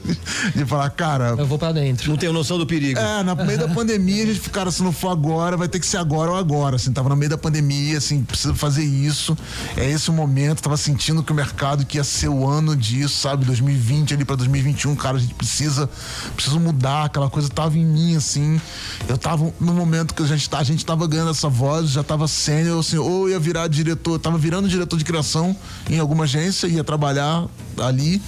de, 0.55 0.65
falar, 0.65 0.91
cara, 0.91 1.35
Eu 1.39 1.47
vou 1.47 1.59
pra 1.59 1.73
dentro. 1.73 2.11
Não 2.11 2.17
tenho 2.17 2.33
noção 2.33 2.59
do 2.59 2.67
perigo. 2.67 2.99
é, 2.99 3.23
no 3.23 3.37
meio 3.45 3.59
da 3.59 3.69
pandemia 3.69 4.23
a 4.25 4.27
gente 4.27 4.41
ficaram, 4.41 4.71
se 4.71 4.83
não 4.83 4.93
for 4.93 5.09
agora, 5.11 5.57
vai 5.57 5.69
ter 5.69 5.81
que 5.81 5.87
ser 5.87 5.97
agora 5.99 6.31
ou 6.31 6.37
agora, 6.37 6.77
assim, 6.77 6.93
tava 6.93 7.09
no 7.09 7.17
meio 7.17 7.31
da 7.31 7.39
pandemia, 7.39 7.99
assim, 7.99 8.23
precisa 8.23 8.55
fazer 8.55 8.85
isso, 8.85 9.37
é 9.77 9.89
esse 9.91 10.11
o 10.11 10.13
momento, 10.13 10.63
tava 10.63 10.77
sentindo 10.77 11.23
que 11.23 11.33
o 11.33 11.35
mercado 11.35 11.85
que 11.85 11.97
ia 11.99 12.05
ser 12.05 12.29
o 12.29 12.49
ano 12.49 12.77
disso, 12.77 13.21
sabe, 13.21 13.45
2020 13.45 14.15
ali 14.15 14.25
pra 14.25 14.37
2021, 14.37 14.95
cara, 14.97 15.17
a 15.17 15.21
gente 15.21 15.35
precisa, 15.35 15.89
precisa 16.35 16.59
mudar, 16.59 17.05
aquela 17.07 17.29
coisa 17.29 17.49
tava 17.49 17.77
em 17.79 17.85
mim, 17.85 18.17
assim, 18.17 18.61
eu 19.09 19.17
tava 19.19 19.53
no 19.61 19.73
momento 19.75 20.15
que 20.15 20.23
a 20.23 20.27
gente, 20.27 20.49
tá- 20.49 20.59
a 20.59 20.65
gente 20.65 20.85
tava 20.85 21.07
ganhando 21.07 21.31
essa 21.31 21.49
voz, 21.49 21.91
já 21.91 22.03
tava 22.03 22.27
sênior, 22.29 22.81
assim, 22.81 22.97
ou 22.99 23.29
ia 23.29 23.39
virar 23.39 23.69
diretor, 23.69 24.19
tava 24.19 24.39
virando 24.39 24.69
diretor 24.69 24.97
de 24.99 25.05
criação 25.05 25.57
em 25.97 26.01
alguma 26.01 26.25
agência, 26.25 26.67
ia 26.67 26.85
trabalhar 26.85 27.47
ali, 27.79 28.21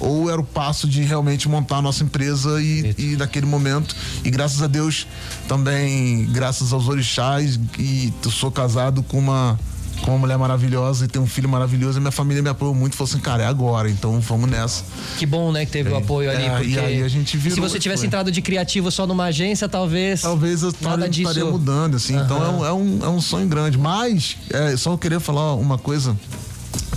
ou 0.00 0.30
era 0.30 0.40
o 0.40 0.44
passo 0.44 0.88
de 0.88 1.02
realmente 1.02 1.48
montar 1.48 1.76
a 1.76 1.82
nossa 1.82 2.02
empresa 2.04 2.60
e, 2.60 2.94
e 2.98 3.16
naquele 3.16 3.46
momento. 3.46 3.94
E 4.24 4.30
graças 4.30 4.62
a 4.62 4.66
Deus, 4.66 5.06
também, 5.48 6.26
graças 6.26 6.72
aos 6.72 6.88
orixás, 6.88 7.58
e 7.78 8.12
sou 8.30 8.50
casado 8.50 9.02
com 9.02 9.18
uma. 9.18 9.58
Com 10.02 10.10
uma 10.10 10.18
mulher 10.18 10.36
maravilhosa 10.36 11.06
e 11.06 11.08
tenho 11.08 11.24
um 11.24 11.26
filho 11.26 11.48
maravilhoso, 11.48 11.96
e 11.96 12.00
minha 12.02 12.12
família 12.12 12.42
me 12.42 12.50
apoiou 12.50 12.74
muito 12.74 12.92
e 12.92 12.96
falou 12.98 13.10
assim: 13.10 13.18
cara, 13.18 13.44
é 13.44 13.46
agora, 13.46 13.88
então 13.88 14.20
vamos 14.20 14.50
nessa. 14.50 14.84
Que 15.16 15.24
bom, 15.24 15.50
né, 15.50 15.64
que 15.64 15.72
teve 15.72 15.88
o 15.88 15.96
apoio 15.96 16.30
ali. 16.30 16.42
É, 16.42 16.46
e 16.46 16.50
porque 16.50 16.78
aí 16.78 17.02
a 17.02 17.08
gente 17.08 17.30
se 17.30 17.36
virou 17.38 17.66
você 17.66 17.78
e 17.78 17.80
tivesse 17.80 18.00
foi. 18.00 18.06
entrado 18.08 18.30
de 18.30 18.42
criativo 18.42 18.90
só 18.90 19.06
numa 19.06 19.24
agência, 19.24 19.70
talvez. 19.70 20.20
Talvez 20.20 20.62
eu 20.62 20.68
Nada 20.82 21.06
estaria, 21.06 21.08
disso. 21.08 21.30
estaria 21.30 21.50
mudando, 21.50 21.96
assim. 21.96 22.14
Então 22.14 22.44
é 22.44 22.48
um, 22.50 22.66
é, 22.66 22.72
um, 22.74 22.98
é 23.04 23.08
um 23.08 23.22
sonho 23.22 23.48
grande. 23.48 23.78
Mas, 23.78 24.36
é, 24.50 24.76
só 24.76 24.92
eu 24.92 24.98
queria 24.98 25.18
falar 25.18 25.54
uma 25.54 25.78
coisa. 25.78 26.14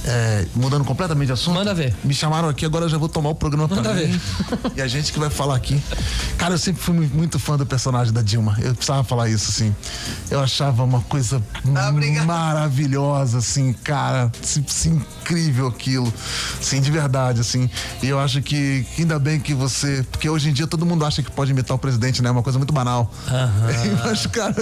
É, 0.10 0.46
mudando 0.56 0.84
completamente 0.84 1.28
de 1.28 1.34
assunto. 1.34 1.56
Manda 1.56 1.74
ver. 1.74 1.94
Me 2.04 2.14
chamaram 2.14 2.50
aqui, 2.50 2.66
agora 2.66 2.86
eu 2.86 2.90
já 2.90 2.98
vou 2.98 3.08
tomar 3.08 3.30
o 3.30 3.36
programa 3.36 3.68
pra 3.68 3.78
Manda 3.78 3.94
mim. 3.94 4.20
E 4.76 4.82
a 4.82 4.88
gente 4.88 5.12
que 5.14 5.20
vai 5.20 5.30
falar 5.30 5.56
aqui. 5.56 5.82
Cara, 6.38 6.54
eu 6.56 6.58
sempre 6.58 6.82
fui 6.82 6.94
mu- 6.96 7.10
muito 7.14 7.38
fã 7.40 7.58
do 7.58 7.66
personagem 7.66 8.14
da 8.14 8.22
Dilma. 8.22 8.58
Eu 8.62 8.74
precisava 8.74 9.04
falar 9.04 9.30
isso, 9.30 9.50
assim. 9.52 9.76
Eu 10.32 10.40
achava 10.40 10.84
uma 10.84 11.02
coisa 11.02 11.42
Ah, 11.76 11.92
maravilhosa, 12.26 13.38
assim, 13.40 13.74
cara. 13.74 14.32
Assim, 14.42 14.64
assim, 14.68 15.02
incrível 15.22 15.68
aquilo. 15.68 16.12
Sim, 16.62 16.82
de 16.82 16.90
verdade, 16.92 17.42
assim. 17.42 17.70
E 18.02 18.08
eu 18.08 18.20
acho 18.20 18.42
que, 18.42 18.86
ainda 18.98 19.20
bem 19.20 19.40
que 19.40 19.54
você. 19.54 20.06
Porque 20.12 20.30
hoje 20.30 20.50
em 20.50 20.54
dia 20.54 20.66
todo 20.68 20.86
mundo 20.86 21.06
acha 21.06 21.22
que 21.22 21.32
pode 21.32 21.52
imitar 21.52 21.76
o 21.76 21.80
presidente, 21.80 22.22
né? 22.22 22.30
É 22.30 22.32
uma 22.32 22.44
coisa 22.44 22.58
muito 22.58 22.74
banal. 22.74 23.12
Eu 24.06 24.12
acho, 24.12 24.30
cara, 24.30 24.56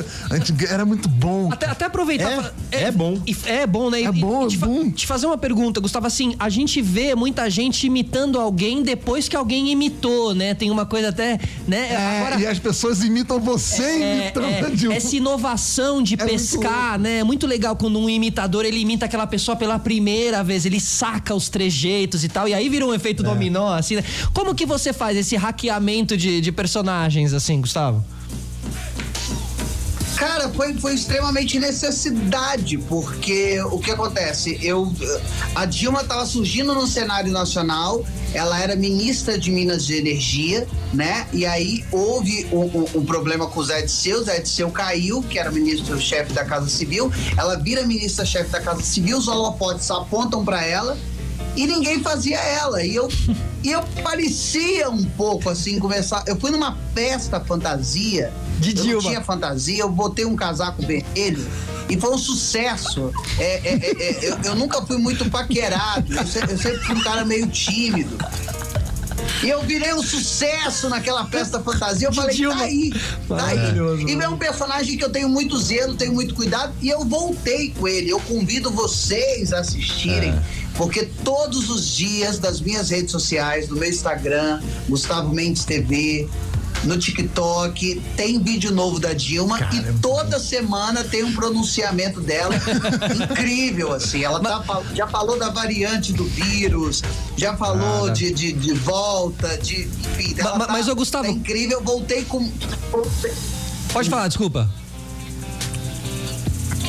era 0.70 0.86
muito 0.86 1.08
bom. 1.10 1.52
Até, 1.52 1.66
até 1.68 1.86
aproveitar. 1.86 2.32
É, 2.32 2.36
pra- 2.42 2.52
é 2.72 2.92
bom. 2.92 3.22
e- 3.26 3.38
É 3.46 3.66
bom, 3.68 3.90
né? 3.90 4.02
E- 4.02 4.06
É 4.06 4.12
bom, 4.12 4.46
e 4.46 4.50
te, 4.50 4.56
é 4.56 4.60
bom. 4.60 4.92
te 4.92 5.08
fazer 5.08 5.26
uma 5.26 5.37
pergunta, 5.38 5.80
Gustavo. 5.80 6.08
Assim, 6.08 6.36
a 6.40 6.50
gente 6.50 6.82
vê 6.82 7.16
muita 7.16 7.50
gente 7.50 7.88
imitando 7.88 8.40
alguém 8.40 8.82
depois 8.82 9.30
que 9.30 9.36
alguém 9.36 9.72
imitou, 9.72 10.34
né? 10.34 10.54
Tem 10.54 10.70
uma 10.72 10.86
coisa 10.86 11.10
até. 11.10 11.40
né? 11.68 11.90
É, 11.92 12.20
Agora, 12.22 12.42
e 12.42 12.48
as 12.48 12.60
pessoas 12.60 13.04
imitam 13.04 13.40
você 13.40 13.84
é, 13.84 14.22
imitando 14.24 14.46
é, 14.46 14.60
a 14.62 14.70
Dilma. 14.70 14.96
essa 14.96 15.16
inovação 15.16 16.02
de 16.02 16.16
É 16.16 16.18
muito 16.18 16.32
pescar, 16.32 17.00
né? 17.00 17.20
É 17.20 17.24
muito 17.24 17.46
legal 17.48 17.76
quando 17.76 18.00
um 18.00 18.10
imitador 18.10 18.66
ele 18.66 18.80
imita 18.80 19.06
aquela 19.06 19.28
pessoa 19.28 19.56
pela 19.56 19.80
primeira 19.80 20.44
vez, 20.44 20.66
ele 20.66 20.80
saca 20.80 21.34
os 21.34 21.50
trejeitos 21.50 22.24
e 22.24 22.30
tal, 22.30 22.48
e 22.48 22.54
aí 22.54 22.68
vira 22.70 22.86
um 22.86 22.94
efeito 22.94 23.24
dominó, 23.24 23.74
assim, 23.74 23.96
né? 23.96 24.04
Como 24.34 24.54
que 24.56 24.66
você 24.66 24.92
faz 24.94 25.18
esse 25.18 25.36
hackeamento 25.36 26.18
de, 26.18 26.42
de 26.42 26.52
personagens, 26.52 27.34
assim, 27.34 27.62
Gustavo? 27.62 28.04
Cara, 30.18 30.50
foi, 30.50 30.74
foi 30.74 30.96
extremamente 30.96 31.60
necessidade, 31.60 32.76
porque 32.80 33.62
o 33.62 33.78
que 33.78 33.92
acontece? 33.92 34.58
Eu, 34.64 34.92
a 35.54 35.64
Dilma 35.66 36.02
estava 36.02 36.26
surgindo 36.26 36.74
no 36.74 36.88
cenário 36.88 37.32
nacional, 37.32 38.04
ela 38.34 38.60
era 38.60 38.76
ministra 38.76 39.38
de 39.38 39.52
Minas 39.52 39.86
de 39.86 39.96
Energia, 39.96 40.68
né? 40.92 41.28
E 41.32 41.46
aí 41.46 41.86
houve 41.92 42.48
um, 42.52 43.00
um 43.00 43.06
problema 43.06 43.46
com 43.46 43.60
o 43.60 43.64
Zé 43.64 43.84
Disseu, 43.84 44.22
o 44.22 44.24
Zé 44.24 44.40
Disseu 44.40 44.72
caiu, 44.72 45.22
que 45.22 45.38
era 45.38 45.52
ministro-chefe 45.52 46.34
da 46.34 46.44
Casa 46.44 46.68
Civil, 46.68 47.12
ela 47.38 47.56
vira 47.56 47.86
ministra-chefe 47.86 48.50
da 48.50 48.60
Casa 48.60 48.82
Civil, 48.82 49.20
os 49.20 49.28
holofotes 49.28 49.90
apontam 49.92 50.44
para 50.44 50.66
ela 50.66 50.98
e 51.58 51.68
ninguém 51.68 52.02
fazia 52.02 52.38
ela. 52.40 52.84
E 52.84 52.96
eu, 52.96 53.10
e 53.64 53.72
eu 53.72 53.84
parecia 54.04 54.90
um 54.90 55.04
pouco 55.04 55.50
assim, 55.50 55.80
começar. 55.80 56.24
Eu 56.28 56.40
fui 56.40 56.52
numa 56.52 56.78
festa 56.94 57.40
fantasia. 57.40 58.32
De 58.60 58.70
eu 58.72 58.76
não 58.76 58.84
Dilma. 58.84 59.02
tinha 59.10 59.22
fantasia, 59.22 59.80
eu 59.82 59.90
botei 59.90 60.26
um 60.26 60.36
casaco 60.36 60.82
vermelho. 60.86 61.46
E 61.90 62.00
foi 62.00 62.10
um 62.14 62.18
sucesso. 62.18 63.12
É, 63.40 63.44
é, 63.44 63.74
é, 63.76 63.92
é, 64.04 64.20
eu, 64.30 64.38
eu 64.44 64.56
nunca 64.56 64.82
fui 64.86 64.98
muito 64.98 65.30
paquerado. 65.30 66.14
Eu, 66.14 66.26
se- 66.28 66.40
eu 66.40 66.58
sempre 66.58 66.80
fui 66.80 66.96
um 66.96 67.02
cara 67.04 67.24
meio 67.26 67.48
tímido. 67.48 68.18
E 69.44 69.50
eu 69.50 69.62
virei 69.64 69.94
um 69.94 70.02
sucesso 70.02 70.90
naquela 70.90 71.26
festa 71.28 71.60
fantasia. 71.62 72.08
Eu 72.08 72.14
falei, 72.14 72.36
Dilma. 72.36 72.56
tá 72.58 72.64
aí, 72.64 72.92
tá 73.28 73.46
aí. 73.46 74.04
E 74.08 74.14
é 74.22 74.28
um 74.30 74.38
personagem 74.38 74.98
que 74.98 75.04
eu 75.04 75.10
tenho 75.12 75.30
muito 75.30 75.58
zelo, 75.60 75.96
tenho 75.96 76.14
muito 76.14 76.34
cuidado. 76.34 76.74
E 76.82 76.90
eu 76.90 77.06
voltei 77.06 77.70
com 77.78 77.88
ele. 77.88 78.10
Eu 78.10 78.20
convido 78.22 78.72
vocês 78.72 79.54
a 79.54 79.60
assistirem. 79.60 80.34
Porque 80.78 81.06
todos 81.24 81.70
os 81.70 81.88
dias 81.88 82.38
das 82.38 82.62
minhas 82.62 82.90
redes 82.90 83.12
sociais, 83.12 83.68
do 83.68 83.76
meu 83.76 83.90
Instagram, 83.90 84.62
Gustavo 84.88 85.34
Mendes 85.34 85.66
TV, 85.66 86.30
no 86.84 86.96
TikTok, 86.96 88.00
tem 88.16 88.40
vídeo 88.40 88.72
novo 88.72 89.00
da 89.00 89.12
Dilma 89.12 89.60
e 89.74 89.94
toda 90.00 90.40
semana 90.40 91.04
tem 91.04 91.24
um 91.24 91.34
pronunciamento 91.34 92.22
dela 92.22 92.54
incrível, 93.32 93.92
assim. 93.92 94.24
Ela 94.24 94.40
tá 94.40 94.64
já 94.94 95.08
falou 95.08 95.40
da 95.40 95.50
variante 95.50 96.14
do 96.14 96.24
vírus, 96.26 97.02
já 97.36 97.58
falou 97.58 98.12
de, 98.12 98.32
de, 98.32 98.54
de 98.54 98.74
volta, 98.74 99.58
de. 99.58 99.90
Enfim, 100.16 100.36
Ma- 100.36 100.42
ela 100.50 100.58
ma- 100.60 100.66
tá- 100.68 100.74
mas, 100.74 100.88
ô, 100.88 100.96
Gustavo- 100.96 101.24
tá 101.26 101.32
incrível, 101.32 101.82
voltei 101.84 102.24
com. 102.24 102.48
Pode 103.92 104.08
falar, 104.10 104.28
desculpa. 104.28 104.70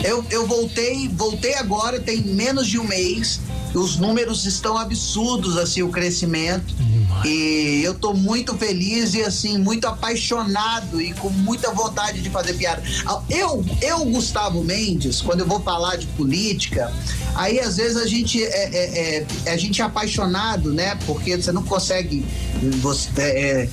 Eu, 0.05 0.25
eu 0.31 0.47
voltei, 0.47 1.09
voltei 1.09 1.55
agora, 1.55 1.99
tem 1.99 2.21
menos 2.23 2.67
de 2.67 2.79
um 2.79 2.85
mês. 2.85 3.41
Os 3.75 3.97
números 3.97 4.45
estão 4.45 4.77
absurdos, 4.77 5.57
assim, 5.57 5.83
o 5.83 5.91
crescimento. 5.91 6.75
E 7.25 7.81
eu 7.83 7.95
tô 7.95 8.15
muito 8.15 8.57
feliz 8.57 9.15
e 9.15 9.23
assim, 9.23 9.59
muito 9.59 9.87
apaixonado 9.87 11.01
e 11.01 11.13
com 11.15 11.31
muita 11.31 11.73
vontade 11.73 12.21
de 12.21 12.31
fazer 12.31 12.55
piada. 12.55 12.83
Eu, 13.29 13.65
eu 13.83 14.05
Gustavo 14.05 14.63
Mendes, 14.63 15.21
quando 15.21 15.41
eu 15.41 15.47
vou 15.47 15.61
falar 15.61 15.97
de 15.97 16.07
política, 16.09 16.93
aí 17.35 17.59
às 17.59 17.77
vezes 17.77 17.97
a 17.97 18.07
gente 18.07 18.43
é, 18.43 18.47
é, 18.47 19.27
é 19.47 19.53
a 19.53 19.57
gente 19.57 19.83
é 19.83 19.85
apaixonado, 19.85 20.73
né? 20.73 20.97
Porque 21.07 21.37
você 21.37 21.51
não 21.51 21.63
consegue. 21.65 22.25
Você, 22.81 23.11
é, 23.17 23.63
é 23.63 23.69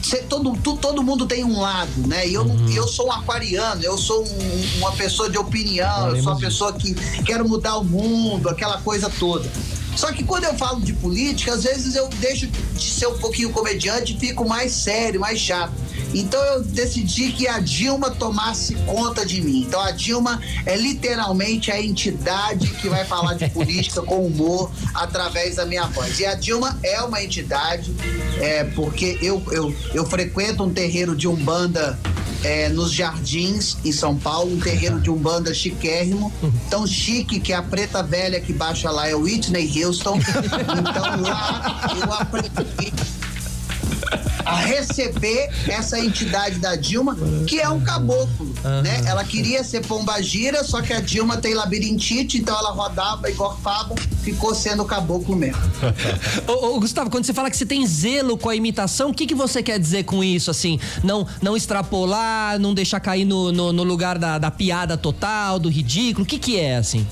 você, 0.00 0.18
todo, 0.18 0.56
todo 0.76 1.02
mundo 1.02 1.26
tem 1.26 1.42
um 1.42 1.60
lado, 1.60 2.06
né? 2.06 2.26
E 2.28 2.34
eu, 2.34 2.42
uhum. 2.42 2.70
eu 2.70 2.86
sou 2.86 3.08
um 3.08 3.12
aquariano, 3.12 3.82
eu 3.82 3.98
sou 3.98 4.24
um, 4.24 4.78
uma 4.78 4.92
pessoa 4.92 5.28
de 5.28 5.36
opinião, 5.36 6.10
eu 6.10 6.22
sou 6.22 6.32
uma 6.32 6.40
pessoa 6.40 6.72
que 6.72 6.94
quero 7.24 7.48
mudar 7.48 7.76
o 7.76 7.84
mundo, 7.84 8.48
aquela 8.48 8.80
coisa 8.80 9.10
toda. 9.10 9.25
Só 9.96 10.12
que 10.12 10.22
quando 10.22 10.44
eu 10.44 10.54
falo 10.54 10.80
de 10.80 10.92
política, 10.92 11.54
às 11.54 11.64
vezes 11.64 11.94
eu 11.94 12.08
deixo 12.20 12.46
de 12.46 12.90
ser 12.90 13.06
um 13.06 13.18
pouquinho 13.18 13.50
comediante 13.50 14.14
e 14.14 14.20
fico 14.20 14.46
mais 14.46 14.72
sério, 14.72 15.18
mais 15.18 15.38
chato. 15.38 15.72
Então 16.14 16.40
eu 16.44 16.62
decidi 16.62 17.32
que 17.32 17.48
a 17.48 17.58
Dilma 17.58 18.10
tomasse 18.10 18.74
conta 18.86 19.24
de 19.24 19.40
mim. 19.40 19.62
Então 19.66 19.80
a 19.80 19.90
Dilma 19.90 20.40
é 20.64 20.76
literalmente 20.76 21.70
a 21.70 21.80
entidade 21.80 22.68
que 22.68 22.88
vai 22.88 23.04
falar 23.04 23.34
de 23.34 23.48
política 23.50 24.02
com 24.02 24.26
humor 24.26 24.70
através 24.94 25.56
da 25.56 25.66
minha 25.66 25.86
voz. 25.86 26.20
E 26.20 26.26
a 26.26 26.34
Dilma 26.34 26.78
é 26.82 27.00
uma 27.02 27.22
entidade, 27.22 27.94
é, 28.38 28.64
porque 28.64 29.18
eu, 29.22 29.42
eu, 29.50 29.74
eu 29.94 30.06
frequento 30.06 30.62
um 30.62 30.72
terreiro 30.72 31.16
de 31.16 31.26
Umbanda 31.26 31.98
é, 32.46 32.68
nos 32.68 32.92
Jardins, 32.92 33.76
em 33.84 33.90
São 33.90 34.16
Paulo, 34.16 34.54
um 34.54 34.60
terreiro 34.60 35.00
de 35.00 35.10
Umbanda 35.10 35.52
chiquérrimo, 35.52 36.32
tão 36.70 36.86
chique 36.86 37.40
que 37.40 37.52
a 37.52 37.60
preta 37.60 38.04
velha 38.04 38.40
que 38.40 38.52
baixa 38.52 38.88
lá 38.88 39.08
é 39.08 39.14
Whitney 39.14 39.82
Houston. 39.82 40.20
Então 40.86 41.22
lá 41.22 41.90
eu 42.00 42.12
aprendi 42.12 42.92
a 44.46 44.54
receber 44.54 45.50
essa 45.66 45.98
entidade 45.98 46.60
da 46.60 46.76
Dilma, 46.76 47.16
que 47.48 47.60
é 47.60 47.68
um 47.68 47.80
caboclo, 47.80 48.46
uhum. 48.64 48.82
né? 48.82 49.02
Ela 49.04 49.24
queria 49.24 49.64
ser 49.64 49.84
pombagira, 49.84 50.62
só 50.62 50.80
que 50.80 50.92
a 50.92 51.00
Dilma 51.00 51.36
tem 51.36 51.52
labirintite, 51.52 52.38
então 52.38 52.56
ela 52.56 52.70
rodava 52.70 53.28
e 53.28 53.32
gorfava, 53.32 53.96
ficou 54.22 54.54
sendo 54.54 54.84
caboclo 54.84 55.34
mesmo. 55.34 55.60
ô, 56.46 56.76
ô, 56.76 56.80
Gustavo, 56.80 57.10
quando 57.10 57.24
você 57.24 57.34
fala 57.34 57.50
que 57.50 57.56
você 57.56 57.66
tem 57.66 57.84
zelo 57.86 58.38
com 58.38 58.48
a 58.48 58.54
imitação, 58.54 59.10
o 59.10 59.14
que, 59.14 59.26
que 59.26 59.34
você 59.34 59.62
quer 59.62 59.80
dizer 59.80 60.04
com 60.04 60.22
isso, 60.22 60.48
assim? 60.48 60.78
Não, 61.02 61.26
não 61.42 61.56
extrapolar, 61.56 62.58
não 62.60 62.72
deixar 62.72 63.00
cair 63.00 63.24
no, 63.24 63.50
no, 63.50 63.72
no 63.72 63.82
lugar 63.82 64.16
da, 64.16 64.38
da 64.38 64.50
piada 64.50 64.96
total, 64.96 65.58
do 65.58 65.68
ridículo, 65.68 66.24
o 66.24 66.26
que 66.26 66.38
que 66.38 66.56
é, 66.56 66.76
assim? 66.76 67.04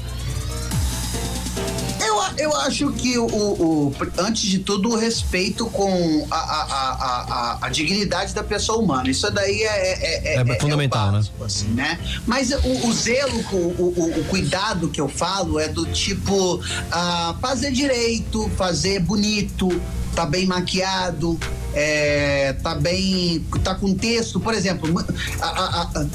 Eu 2.38 2.54
acho 2.56 2.92
que 2.92 3.18
o, 3.18 3.26
o, 3.26 3.94
antes 4.18 4.42
de 4.42 4.58
tudo, 4.58 4.90
o 4.90 4.96
respeito 4.96 5.66
com 5.66 6.26
a, 6.30 6.36
a, 6.36 7.58
a, 7.58 7.58
a, 7.62 7.68
dignidade 7.68 8.34
da 8.34 8.42
pessoa 8.42 8.78
humana. 8.78 9.08
Isso 9.08 9.30
daí 9.30 9.62
é, 9.62 9.66
é, 9.66 10.36
é, 10.36 10.40
é 10.40 10.60
fundamental, 10.60 11.12
né? 11.12 11.18
básico, 11.18 11.38
né? 11.38 11.46
Assim, 11.46 11.68
né? 11.68 11.98
Mas 12.26 12.50
o, 12.50 12.88
o 12.88 12.92
zelo, 12.92 13.38
o, 13.52 14.20
o, 14.20 14.24
cuidado 14.24 14.88
que 14.88 15.00
eu 15.00 15.08
falo 15.08 15.58
é 15.58 15.68
do 15.68 15.86
tipo 15.86 16.56
uh, 16.56 17.38
fazer 17.40 17.70
direito, 17.70 18.50
fazer 18.56 19.00
bonito, 19.00 19.68
tá 20.14 20.24
bem 20.24 20.46
maquiado, 20.46 21.38
é, 21.74 22.54
tá 22.62 22.74
bem. 22.74 23.44
tá 23.62 23.74
com 23.74 23.94
texto, 23.94 24.38
por 24.38 24.54
exemplo. 24.54 24.94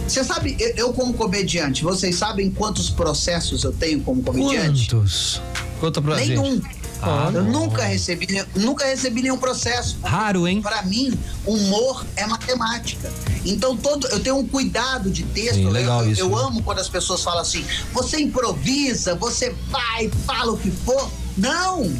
Você 0.07 0.23
sabe, 0.23 0.55
eu, 0.59 0.69
eu, 0.75 0.93
como 0.93 1.13
comediante, 1.13 1.83
vocês 1.83 2.15
sabem 2.15 2.49
quantos 2.49 2.89
processos 2.89 3.63
eu 3.63 3.73
tenho 3.73 4.01
como 4.01 4.23
comediante? 4.23 4.89
Quantos? 4.89 5.41
Conta 5.79 6.01
pra 6.01 6.15
Nenhum. 6.15 6.55
gente. 6.55 6.79
Ah, 7.01 7.31
eu 7.33 7.43
nunca 7.43 7.83
recebi, 7.83 8.27
nunca 8.55 8.85
recebi 8.85 9.21
nenhum 9.21 9.37
processo. 9.37 9.97
Raro, 10.03 10.45
hein? 10.45 10.61
Para 10.61 10.81
mim, 10.83 11.17
humor 11.45 12.05
é 12.17 12.25
matemática. 12.25 13.09
Então 13.45 13.77
todo, 13.77 14.05
eu 14.07 14.19
tenho 14.19 14.37
um 14.37 14.45
cuidado 14.45 15.09
de 15.09 15.23
texto. 15.23 15.55
Sim, 15.55 15.69
legal 15.69 16.03
eu, 16.03 16.11
isso, 16.11 16.21
eu 16.21 16.29
né? 16.29 16.35
amo 16.35 16.61
quando 16.61 16.79
as 16.79 16.89
pessoas 16.89 17.23
falam 17.23 17.39
assim: 17.39 17.63
você 17.93 18.19
improvisa, 18.19 19.15
você 19.15 19.55
vai, 19.69 20.09
fala 20.25 20.51
o 20.51 20.57
que 20.57 20.69
for. 20.71 21.09
Não! 21.39 21.91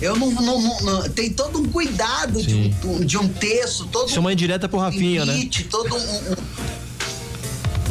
Eu 0.00 0.16
não, 0.16 0.30
não, 0.30 0.60
não, 0.60 0.80
não 0.80 1.02
tem 1.08 1.30
todo 1.30 1.60
um 1.60 1.64
cuidado 1.64 2.42
de 2.42 2.74
um, 2.84 3.00
de 3.00 3.16
um, 3.16 3.28
texto, 3.28 3.86
todo 3.86 4.08
Isso 4.08 4.18
é 4.18 4.20
uma 4.20 4.32
indireta 4.32 4.68
pro 4.68 4.78
Rafinha, 4.78 5.24
né? 5.24 5.32
limite, 5.32 5.62
né? 5.62 5.68
Todo 5.70 5.96
um, 5.96 5.98
um 5.98 6.36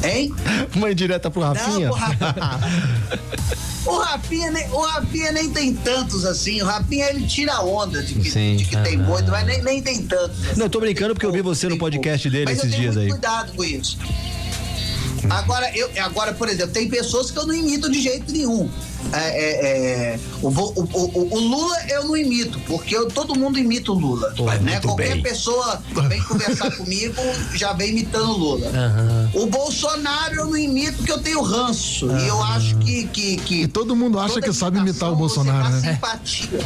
Hein? 0.04 0.34
Uma 0.76 0.92
indireta 0.92 1.32
pro 1.32 1.42
Rafinha? 1.42 1.90
Não, 1.90 1.96
o 3.94 3.98
Rafinha, 4.00 4.52
nem, 4.52 4.70
o 4.70 4.82
Rafinha 4.82 5.32
nem 5.32 5.50
tem 5.50 5.74
tantos 5.74 6.26
assim. 6.26 6.62
O 6.62 6.66
Rafinha 6.66 7.10
ele 7.10 7.26
tira 7.26 7.62
onda 7.62 8.04
de 8.04 8.16
que, 8.16 8.30
Sim, 8.30 8.58
de 8.58 8.66
que 8.66 8.76
tem 8.84 8.98
muito, 8.98 9.32
mas 9.32 9.46
nem, 9.46 9.64
nem 9.64 9.82
tem 9.82 10.04
tantos. 10.04 10.46
Assim. 10.46 10.58
Não, 10.60 10.66
eu 10.66 10.70
tô 10.70 10.82
brincando 10.82 11.14
porque 11.14 11.26
eu 11.26 11.32
vi 11.32 11.42
você 11.42 11.70
no 11.70 11.78
podcast 11.78 12.30
dele 12.30 12.46
mas 12.46 12.58
esses 12.58 12.76
dias 12.76 12.98
aí. 12.98 13.10
Cuidado 13.10 13.54
com 13.54 13.64
isso. 13.64 13.98
Agora, 15.30 15.72
eu, 15.74 15.90
agora, 16.04 16.34
por 16.34 16.50
exemplo, 16.50 16.74
tem 16.74 16.90
pessoas 16.90 17.32
que 17.32 17.40
eu 17.40 17.48
não 17.48 17.56
imito 17.56 17.90
de 17.90 18.02
jeito 18.02 18.30
nenhum. 18.32 18.70
É, 19.12 19.18
é, 19.18 20.14
é, 20.14 20.20
o, 20.42 20.48
o, 20.48 20.90
o, 20.94 21.34
o, 21.36 21.40
Lula 21.40 21.76
eu 21.90 22.06
não 22.06 22.18
imito, 22.18 22.60
porque 22.62 22.96
eu, 22.96 23.08
todo 23.08 23.38
mundo 23.38 23.60
imita 23.60 23.92
o 23.92 23.96
Lula. 23.96 24.34
Pô, 24.36 24.46
né? 24.46 24.80
Qualquer 24.80 25.14
bem. 25.14 25.22
pessoa 25.22 25.82
vem 26.08 26.22
conversar 26.24 26.72
comigo, 26.78 27.22
já 27.54 27.74
vem 27.74 27.92
imitando 27.92 28.30
o 28.30 28.38
Lula. 28.38 28.68
Uhum. 28.68 29.44
O 29.44 29.48
Bolsonaro 29.48 30.36
eu 30.36 30.46
não 30.48 30.58
imito 30.58 30.98
porque 30.98 31.12
eu 31.12 31.20
tenho 31.20 31.42
ranço. 31.42 32.08
Uhum. 32.08 32.20
E 32.20 32.28
eu 32.28 32.42
acho 32.42 32.78
que. 32.78 33.08
que, 33.08 33.38
que 33.38 33.62
e 33.64 33.68
todo 33.68 33.96
mundo 33.96 34.20
acha 34.20 34.42
que 34.42 34.54
sabe 34.54 34.80
imitar 34.80 35.12
o 35.12 35.16
Bolsonaro, 35.16 35.70
né? 35.70 35.94
Simpatia. 35.94 36.60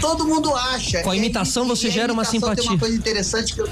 Todo 0.00 0.26
mundo 0.26 0.54
acha. 0.54 1.02
Com 1.02 1.10
a 1.10 1.16
imitação 1.16 1.66
você 1.66 1.90
gera 1.90 2.12
uma 2.12 2.24
simpatia. 2.24 2.62
Tem 2.62 2.72
uma 2.72 2.78
coisa 2.78 2.94
interessante 2.94 3.54
que 3.54 3.60
eu 3.60 3.68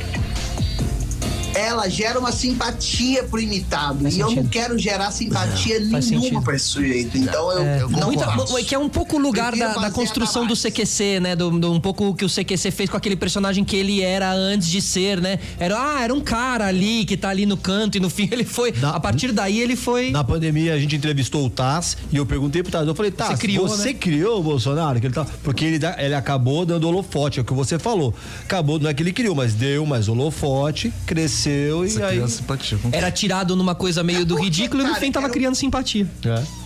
ela 1.55 1.89
gera 1.89 2.19
uma 2.19 2.33
simpatia 2.33 3.23
pro 3.25 3.41
imitado. 3.41 4.01
Faz 4.01 4.15
e 4.15 4.19
sentido. 4.19 4.39
eu 4.39 4.43
não 4.43 4.51
quero 4.51 4.79
gerar 4.79 5.11
simpatia 5.11 5.81
não, 5.81 6.01
nenhuma 6.01 6.43
para 6.43 6.57
esse 6.57 6.67
sujeito. 6.67 7.17
Então 7.17 7.53
eu, 7.53 7.63
é, 7.63 7.83
eu 7.83 7.89
muita, 7.89 8.27
Que 8.65 8.75
é 8.75 8.79
um 8.79 8.89
pouco 8.89 9.17
o 9.17 9.19
lugar 9.19 9.55
da, 9.57 9.75
da, 9.75 9.91
construção 9.91 10.47
do 10.47 10.55
CQC, 10.55 11.21
né? 11.21 11.37
Do, 11.37 11.51
do, 11.51 11.73
um 11.73 11.81
pouco 11.81 12.09
o 12.09 12.15
que 12.15 12.25
o 12.25 12.29
CQC 12.29 12.71
fez 12.71 12.91
com 12.91 12.97
aquele 12.97 13.17
personagem 13.17 13.65
que 13.65 13.77
ele 13.77 14.03
era 14.03 14.33
antes 14.33 14.69
de 14.69 14.83
ser, 14.83 15.21
né? 15.21 15.39
Era, 15.59 15.77
ah, 15.79 16.03
era 16.03 16.13
um 16.13 16.21
cara 16.21 16.67
ali 16.67 17.05
que 17.05 17.17
tá 17.17 17.29
ali 17.29 17.47
no 17.47 17.57
canto 17.57 17.97
e 17.97 18.01
no 18.01 18.11
fim 18.11 18.29
ele 18.33 18.45
foi. 18.45 18.73
Na, 18.73 18.91
a 18.91 19.01
partir 19.01 19.31
daí 19.33 19.61
ele 19.61 19.77
foi. 19.77 20.11
Na 20.11 20.25
pandemia 20.25 20.75
a 20.75 20.79
gente 20.79 20.97
entrevistou 20.97 21.47
o 21.47 21.51
Taz 21.51 21.97
e 22.11 22.17
eu 22.17 22.27
perguntei 22.27 22.63
pro 22.63 22.73
Taz, 22.73 22.87
eu 22.87 22.95
falei, 22.95 23.13
Taz, 23.13 23.31
você 23.31 23.37
criou, 23.37 23.69
você 23.69 23.93
né? 23.93 23.95
criou 23.95 24.41
o 24.41 24.43
Bolsonaro? 24.43 25.01
Que 25.01 25.07
ele 25.07 25.15
tá, 25.15 25.25
porque 25.43 25.65
ele, 25.65 25.81
ele 25.99 26.15
acabou 26.15 26.67
dando 26.67 26.89
holofote, 26.89 27.39
é 27.39 27.43
o 27.43 27.45
que 27.45 27.55
você 27.55 27.79
falou. 27.79 28.13
Acabou, 28.43 28.79
não 28.79 28.91
é 28.91 28.95
que 28.95 29.03
ele 29.03 29.13
criou, 29.13 29.35
mas 29.35 29.55
deu 29.55 29.87
mais 29.87 30.09
holofote, 30.09 30.93
cresceu 31.07 31.44
cresceu 31.45 31.87
e 31.87 32.03
aí. 32.03 32.29
Simpatia. 32.29 32.79
Era 32.93 33.11
tirado 33.11 33.55
numa 33.55 33.75
coisa 33.75 34.03
meio 34.03 34.25
do 34.25 34.35
ridículo 34.35 34.83
e 34.83 34.87
no 34.87 34.95
fim 34.95 35.13
tava 35.13 35.29
criando 35.29 35.55
simpatia. 35.55 36.09
É 36.25 36.64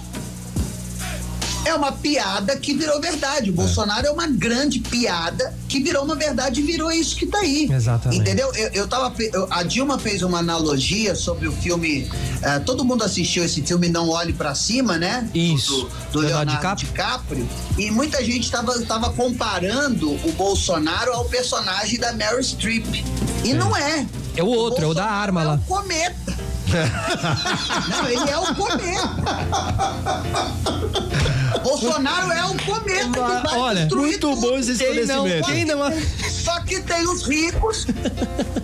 é 1.64 1.75
uma 1.75 1.92
piada 1.92 2.57
que 2.57 2.75
virou 2.75 3.01
verdade. 3.01 3.51
O 3.51 3.53
é. 3.53 3.57
Bolsonaro 3.57 4.07
é 4.07 4.11
uma 4.11 4.27
grande 4.27 4.81
piada 4.81 5.55
que 5.68 5.81
virou 5.81 6.05
uma 6.05 6.14
verdade 6.14 6.61
e 6.61 6.64
virou 6.64 6.90
isso 6.90 7.16
que 7.16 7.27
tá 7.27 7.38
aí. 7.38 7.68
Exatamente. 7.71 8.21
Entendeu? 8.21 8.51
Eu, 8.55 8.68
eu 8.71 8.88
tava. 8.88 9.14
Eu, 9.18 9.47
a 9.51 9.62
Dilma 9.62 9.99
fez 9.99 10.23
uma 10.23 10.38
analogia 10.38 11.14
sobre 11.14 11.49
o 11.49 11.53
filme. 11.53 12.11
Uh, 12.38 12.64
todo 12.64 12.85
mundo 12.85 13.05
assistiu 13.05 13.44
esse 13.44 13.62
filme 13.62 13.88
Não 13.88 14.09
Olhe 14.09 14.33
para 14.33 14.55
Cima, 14.55 14.99
né? 14.99 15.29
Isso. 15.35 15.88
Do, 16.12 16.12
do 16.12 16.21
Leonardo, 16.21 16.53
Leonardo 16.53 16.85
DiCaprio. 16.85 17.47
DiCaprio. 17.47 17.49
E 17.77 17.90
muita 17.90 18.25
gente 18.25 18.51
tava, 18.51 18.81
tava 18.83 19.12
comparando 19.12 20.11
o 20.12 20.33
Bolsonaro 20.33 21.12
ao 21.12 21.25
personagem 21.27 21.99
da 21.99 22.12
Meryl 22.12 22.42
Streep. 22.42 22.87
E 23.44 23.51
é. 23.51 23.55
não 23.55 23.77
é. 23.77 24.07
É 24.37 24.42
o 24.42 24.47
outro, 24.47 24.85
o 24.85 24.88
é 24.88 24.90
o 24.92 24.94
da 24.94 25.05
arma 25.05 25.42
é 25.42 25.44
lá. 25.44 25.55
O 25.55 25.59
cometa. 25.66 26.38
Não, 27.89 28.09
ele 28.09 28.31
é 28.31 28.39
o 28.39 28.55
cometa. 28.55 29.09
Bolsonaro 31.63 32.33
é 32.33 32.45
um 32.45 32.57
cometa 32.57 33.11
que 33.11 33.19
vai 33.19 33.59
Olha, 33.59 33.81
destruir 33.81 34.09
muito 34.09 34.37
bom 34.37 34.59
esse 34.59 34.73
esclarecimento. 34.73 35.47
Quem 35.47 35.65
não, 35.65 35.91
quem 35.91 36.01
não... 36.01 36.31
Só 36.31 36.61
que 36.61 36.81
tem 36.81 37.07
os 37.07 37.27
ricos, 37.27 37.87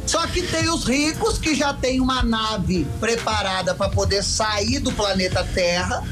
só 0.06 0.26
que 0.26 0.42
tem 0.42 0.68
os 0.70 0.84
ricos 0.84 1.38
que 1.38 1.54
já 1.54 1.74
tem 1.74 2.00
uma 2.00 2.22
nave 2.22 2.86
preparada 3.00 3.74
para 3.74 3.90
poder 3.90 4.22
sair 4.22 4.78
do 4.78 4.92
planeta 4.92 5.46
Terra, 5.54 6.02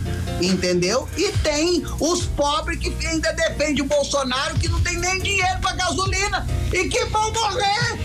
entendeu? 0.47 1.09
E 1.17 1.33
tem 1.39 1.85
os 2.01 2.25
pobres 2.25 2.79
que 2.79 3.07
ainda 3.07 3.33
dependem 3.33 3.77
do 3.77 3.85
Bolsonaro, 3.85 4.59
que 4.59 4.69
não 4.69 4.81
tem 4.81 4.99
nem 4.99 5.21
dinheiro 5.21 5.61
para 5.61 5.77
gasolina 5.77 6.47
e 6.73 6.89
que 6.89 7.05
vão 7.07 7.33
morrer. 7.33 7.99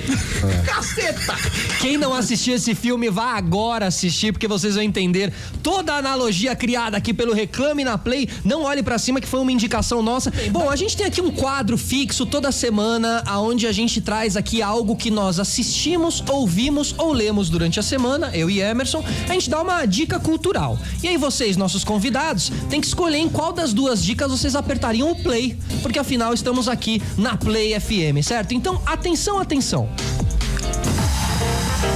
É. 0.44 0.62
caceta. 0.66 1.36
Quem 1.80 1.98
não 1.98 2.14
assistiu 2.14 2.56
esse 2.56 2.76
filme, 2.76 3.10
vá 3.10 3.36
agora 3.36 3.88
assistir, 3.88 4.32
porque 4.32 4.48
vocês 4.48 4.76
vão 4.76 4.84
entender 4.84 5.34
toda 5.64 5.94
a 5.94 5.98
analogia 5.98 6.56
criada 6.56 6.98
aqui 6.98 7.14
pelo 7.14 7.34
Reclame 7.34 7.84
na 7.84 7.98
Play. 7.98 8.30
Não 8.44 8.64
olhe 8.64 8.84
pra 8.84 8.98
cima, 8.98 9.20
que 9.20 9.28
foi 9.28 9.40
uma 9.40 9.52
indicação 9.52 10.02
nossa. 10.04 10.32
Bom, 10.52 10.70
a 10.70 10.76
gente 10.76 10.96
tem 10.96 11.06
aqui 11.06 11.22
um 11.22 11.32
quadro 11.32 11.78
fixo 11.78 12.26
toda 12.26 12.52
semana, 12.52 13.24
aonde 13.26 13.66
a 13.66 13.72
gente 13.72 14.00
traz 14.02 14.38
aqui 14.38 14.62
algo 14.62 14.96
que 14.96 15.10
nós 15.10 15.40
assistimos, 15.40 16.24
ouvimos 16.30 16.94
ou 16.98 17.12
lemos 17.12 17.50
durante 17.50 17.80
a 17.80 17.84
semana, 17.84 18.32
eu 18.34 18.50
e 18.50 18.62
Emerson. 18.62 19.04
A 19.28 19.34
gente 19.34 19.50
dá 19.50 19.62
uma 19.62 19.86
dica 19.86 20.20
cultural. 20.20 20.78
E 21.02 21.08
aí 21.08 21.18
vocês, 21.18 21.58
nossos 21.58 21.84
convidados, 21.84 22.27
tem 22.70 22.82
que 22.82 22.88
escolher 22.88 23.18
em 23.18 23.30
qual 23.30 23.54
das 23.54 23.74
duas 23.74 24.04
dicas 24.04 24.30
vocês 24.30 24.56
apertariam 24.56 25.12
o 25.12 25.16
play, 25.16 25.58
porque 25.82 26.00
afinal 26.00 26.34
estamos 26.34 26.68
aqui 26.68 27.02
na 27.18 27.38
Play 27.38 27.80
FM, 27.80 28.22
certo? 28.24 28.54
Então, 28.54 28.82
atenção, 28.86 29.40
atenção. 29.40 29.90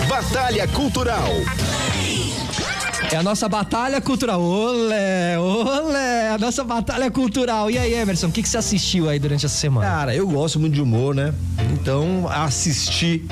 Batalha 0.08 0.68
Cultural. 0.68 1.30
É 3.12 3.18
a 3.18 3.24
nossa 3.24 3.50
batalha 3.50 4.00
cultural. 4.00 4.42
Olé, 4.42 5.38
olé, 5.38 6.30
a 6.30 6.38
nossa 6.38 6.64
batalha 6.64 7.12
cultural. 7.12 7.70
E 7.70 7.78
aí, 7.78 7.94
Emerson, 7.94 8.28
o 8.28 8.32
que, 8.32 8.42
que 8.42 8.48
você 8.48 8.58
assistiu 8.58 9.10
aí 9.10 9.20
durante 9.20 9.46
essa 9.46 9.58
semana? 9.58 9.86
Cara, 9.86 10.16
eu 10.16 10.26
gosto 10.26 10.58
muito 10.58 10.76
de 10.76 10.82
humor, 10.82 11.14
né? 11.14 11.34
Então, 11.74 12.26
assisti 12.30 13.26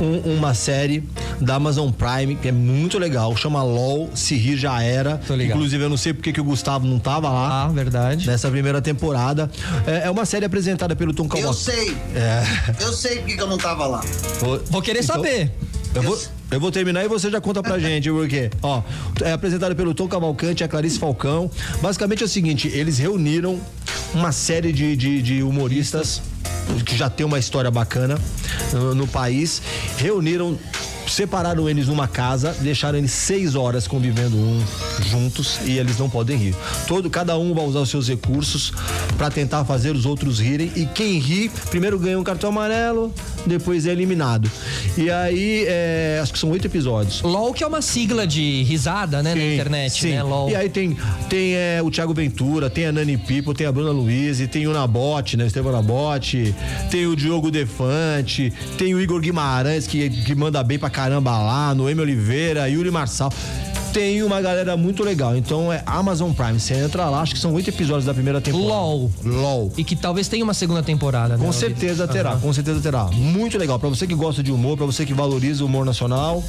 um- 0.00 0.36
uma 0.38 0.54
série 0.54 1.02
da 1.40 1.54
Amazon 1.56 1.90
Prime 1.90 2.36
que 2.36 2.48
é 2.48 2.52
muito 2.52 2.98
legal, 2.98 3.36
chama 3.36 3.62
LOL, 3.62 4.10
Se 4.14 4.34
Rir 4.36 4.56
Já 4.56 4.82
Era. 4.82 5.20
Inclusive, 5.44 5.84
eu 5.84 5.88
não 5.88 5.96
sei 5.96 6.12
porque 6.12 6.32
que 6.32 6.40
o 6.40 6.44
Gustavo 6.44 6.86
não 6.86 6.98
tava 6.98 7.28
lá. 7.30 7.64
Ah, 7.64 7.68
verdade. 7.68 8.26
Nessa 8.26 8.50
primeira 8.50 8.80
temporada. 8.82 9.50
É, 9.86 10.06
é 10.06 10.10
uma 10.10 10.24
série 10.24 10.44
apresentada 10.44 10.94
pelo 10.96 11.12
Tom 11.12 11.24
Eu 11.24 11.28
Kawaki. 11.28 11.60
sei. 11.60 11.96
Eu 12.80 12.92
sei 12.92 13.16
porque 13.18 13.34
que 13.36 13.42
eu 13.42 13.46
não 13.48 13.58
tava 13.58 13.86
lá. 13.86 14.04
Vou- 14.40 14.60
Vou 14.70 14.82
querer 14.82 15.02
Então, 15.02 15.16
saber. 15.16 15.50
Eu 15.94 16.02
vou, 16.02 16.18
eu 16.50 16.60
vou 16.60 16.70
terminar 16.70 17.04
e 17.04 17.08
você 17.08 17.30
já 17.30 17.40
conta 17.40 17.62
pra 17.62 17.78
gente 17.78 18.10
por 18.10 18.28
quê. 18.28 18.50
Ó, 18.62 18.82
é 19.22 19.32
apresentado 19.32 19.74
pelo 19.74 19.94
Tom 19.94 20.06
Cavalcante 20.06 20.62
e 20.62 20.64
a 20.64 20.68
Clarice 20.68 20.98
Falcão. 20.98 21.50
Basicamente 21.80 22.22
é 22.22 22.26
o 22.26 22.28
seguinte: 22.28 22.68
eles 22.68 22.98
reuniram 22.98 23.58
uma 24.12 24.30
série 24.30 24.72
de, 24.72 24.94
de, 24.94 25.22
de 25.22 25.42
humoristas 25.42 26.20
que 26.84 26.96
já 26.96 27.08
tem 27.10 27.24
uma 27.24 27.38
história 27.38 27.70
bacana 27.70 28.18
no, 28.72 28.94
no 28.94 29.06
país. 29.06 29.62
Reuniram. 29.98 30.58
Separaram 31.06 31.68
eles 31.68 31.88
numa 31.88 32.06
casa, 32.08 32.54
deixaram 32.60 32.98
eles 32.98 33.12
seis 33.12 33.54
horas 33.54 33.86
convivendo 33.86 34.36
um 34.36 34.62
juntos 35.08 35.58
e 35.64 35.78
eles 35.78 35.98
não 35.98 36.10
podem 36.10 36.36
rir. 36.36 36.54
Todo, 36.86 37.08
cada 37.08 37.38
um 37.38 37.54
vai 37.54 37.64
usar 37.64 37.80
os 37.80 37.90
seus 37.90 38.08
recursos 38.08 38.72
pra 39.16 39.30
tentar 39.30 39.64
fazer 39.64 39.94
os 39.94 40.04
outros 40.04 40.38
rirem 40.40 40.70
e 40.76 40.86
quem 40.86 41.18
ri 41.18 41.50
primeiro 41.70 41.98
ganha 41.98 42.18
um 42.18 42.24
cartão 42.24 42.50
amarelo, 42.50 43.12
depois 43.46 43.86
é 43.86 43.92
eliminado. 43.92 44.50
E 44.96 45.10
aí, 45.10 45.64
é, 45.68 46.18
acho 46.22 46.32
que 46.32 46.38
são 46.38 46.50
oito 46.50 46.66
episódios. 46.66 47.22
LOL 47.22 47.52
que 47.54 47.62
é 47.62 47.66
uma 47.66 47.80
sigla 47.82 48.26
de 48.26 48.62
risada, 48.64 49.22
né, 49.22 49.34
na 49.34 49.40
Sim, 49.40 49.54
internet, 49.54 50.00
sim. 50.00 50.10
né, 50.10 50.22
LOL. 50.22 50.50
E 50.50 50.56
aí 50.56 50.68
tem, 50.68 50.96
tem 51.28 51.54
é, 51.54 51.80
o 51.82 51.90
Thiago 51.90 52.12
Ventura, 52.12 52.68
tem 52.68 52.86
a 52.86 52.92
Nani 52.92 53.16
Pipo, 53.16 53.54
tem 53.54 53.66
a 53.66 53.72
Bruna 53.72 53.90
Luiz, 53.90 54.38
tem 54.48 54.66
o 54.66 54.72
Nabote, 54.72 55.36
né? 55.36 55.44
O 55.44 55.46
Esteban 55.46 55.72
Nabote, 55.72 56.54
tem 56.90 57.06
o 57.06 57.16
Diogo 57.16 57.50
Defante, 57.50 58.52
tem 58.76 58.94
o 58.94 59.00
Igor 59.00 59.20
Guimarães, 59.20 59.86
que, 59.86 60.08
que 60.10 60.34
manda 60.34 60.62
bem 60.62 60.78
pra 60.78 60.90
caramba 60.96 61.36
lá, 61.36 61.74
Noemi 61.74 62.00
Oliveira, 62.00 62.66
Yuri 62.70 62.90
Marçal. 62.90 63.30
Tem 63.92 64.22
uma 64.22 64.40
galera 64.40 64.78
muito 64.78 65.02
legal. 65.02 65.36
Então 65.36 65.70
é 65.70 65.82
Amazon 65.84 66.32
Prime. 66.32 66.58
Você 66.58 66.72
entra 66.72 67.06
lá, 67.10 67.20
acho 67.20 67.34
que 67.34 67.38
são 67.40 67.52
oito 67.52 67.68
episódios 67.68 68.06
da 68.06 68.14
primeira 68.14 68.40
temporada. 68.40 68.70
LOL. 68.70 69.10
LOL. 69.22 69.72
E 69.76 69.84
que 69.84 69.94
talvez 69.94 70.26
tenha 70.26 70.42
uma 70.42 70.54
segunda 70.54 70.82
temporada, 70.82 71.36
né? 71.36 71.44
Com 71.44 71.52
certeza 71.52 72.08
terá, 72.08 72.30
Aham. 72.30 72.40
com 72.40 72.52
certeza 72.52 72.80
terá. 72.80 73.04
Muito 73.12 73.58
legal. 73.58 73.78
Pra 73.78 73.90
você 73.90 74.06
que 74.06 74.14
gosta 74.14 74.42
de 74.42 74.50
humor, 74.50 74.78
pra 74.78 74.86
você 74.86 75.04
que 75.04 75.12
valoriza 75.12 75.62
o 75.62 75.66
humor 75.66 75.84
nacional, 75.84 76.42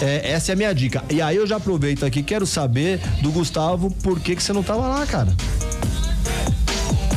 é, 0.00 0.30
essa 0.32 0.52
é 0.52 0.54
a 0.54 0.56
minha 0.56 0.74
dica. 0.74 1.04
E 1.10 1.20
aí 1.20 1.36
eu 1.36 1.46
já 1.46 1.56
aproveito 1.56 2.04
aqui, 2.04 2.22
quero 2.22 2.46
saber 2.46 2.98
do 3.20 3.30
Gustavo 3.30 3.90
por 4.02 4.18
que, 4.20 4.34
que 4.36 4.42
você 4.42 4.54
não 4.54 4.62
tava 4.62 4.88
lá, 4.88 5.04
cara. 5.06 5.34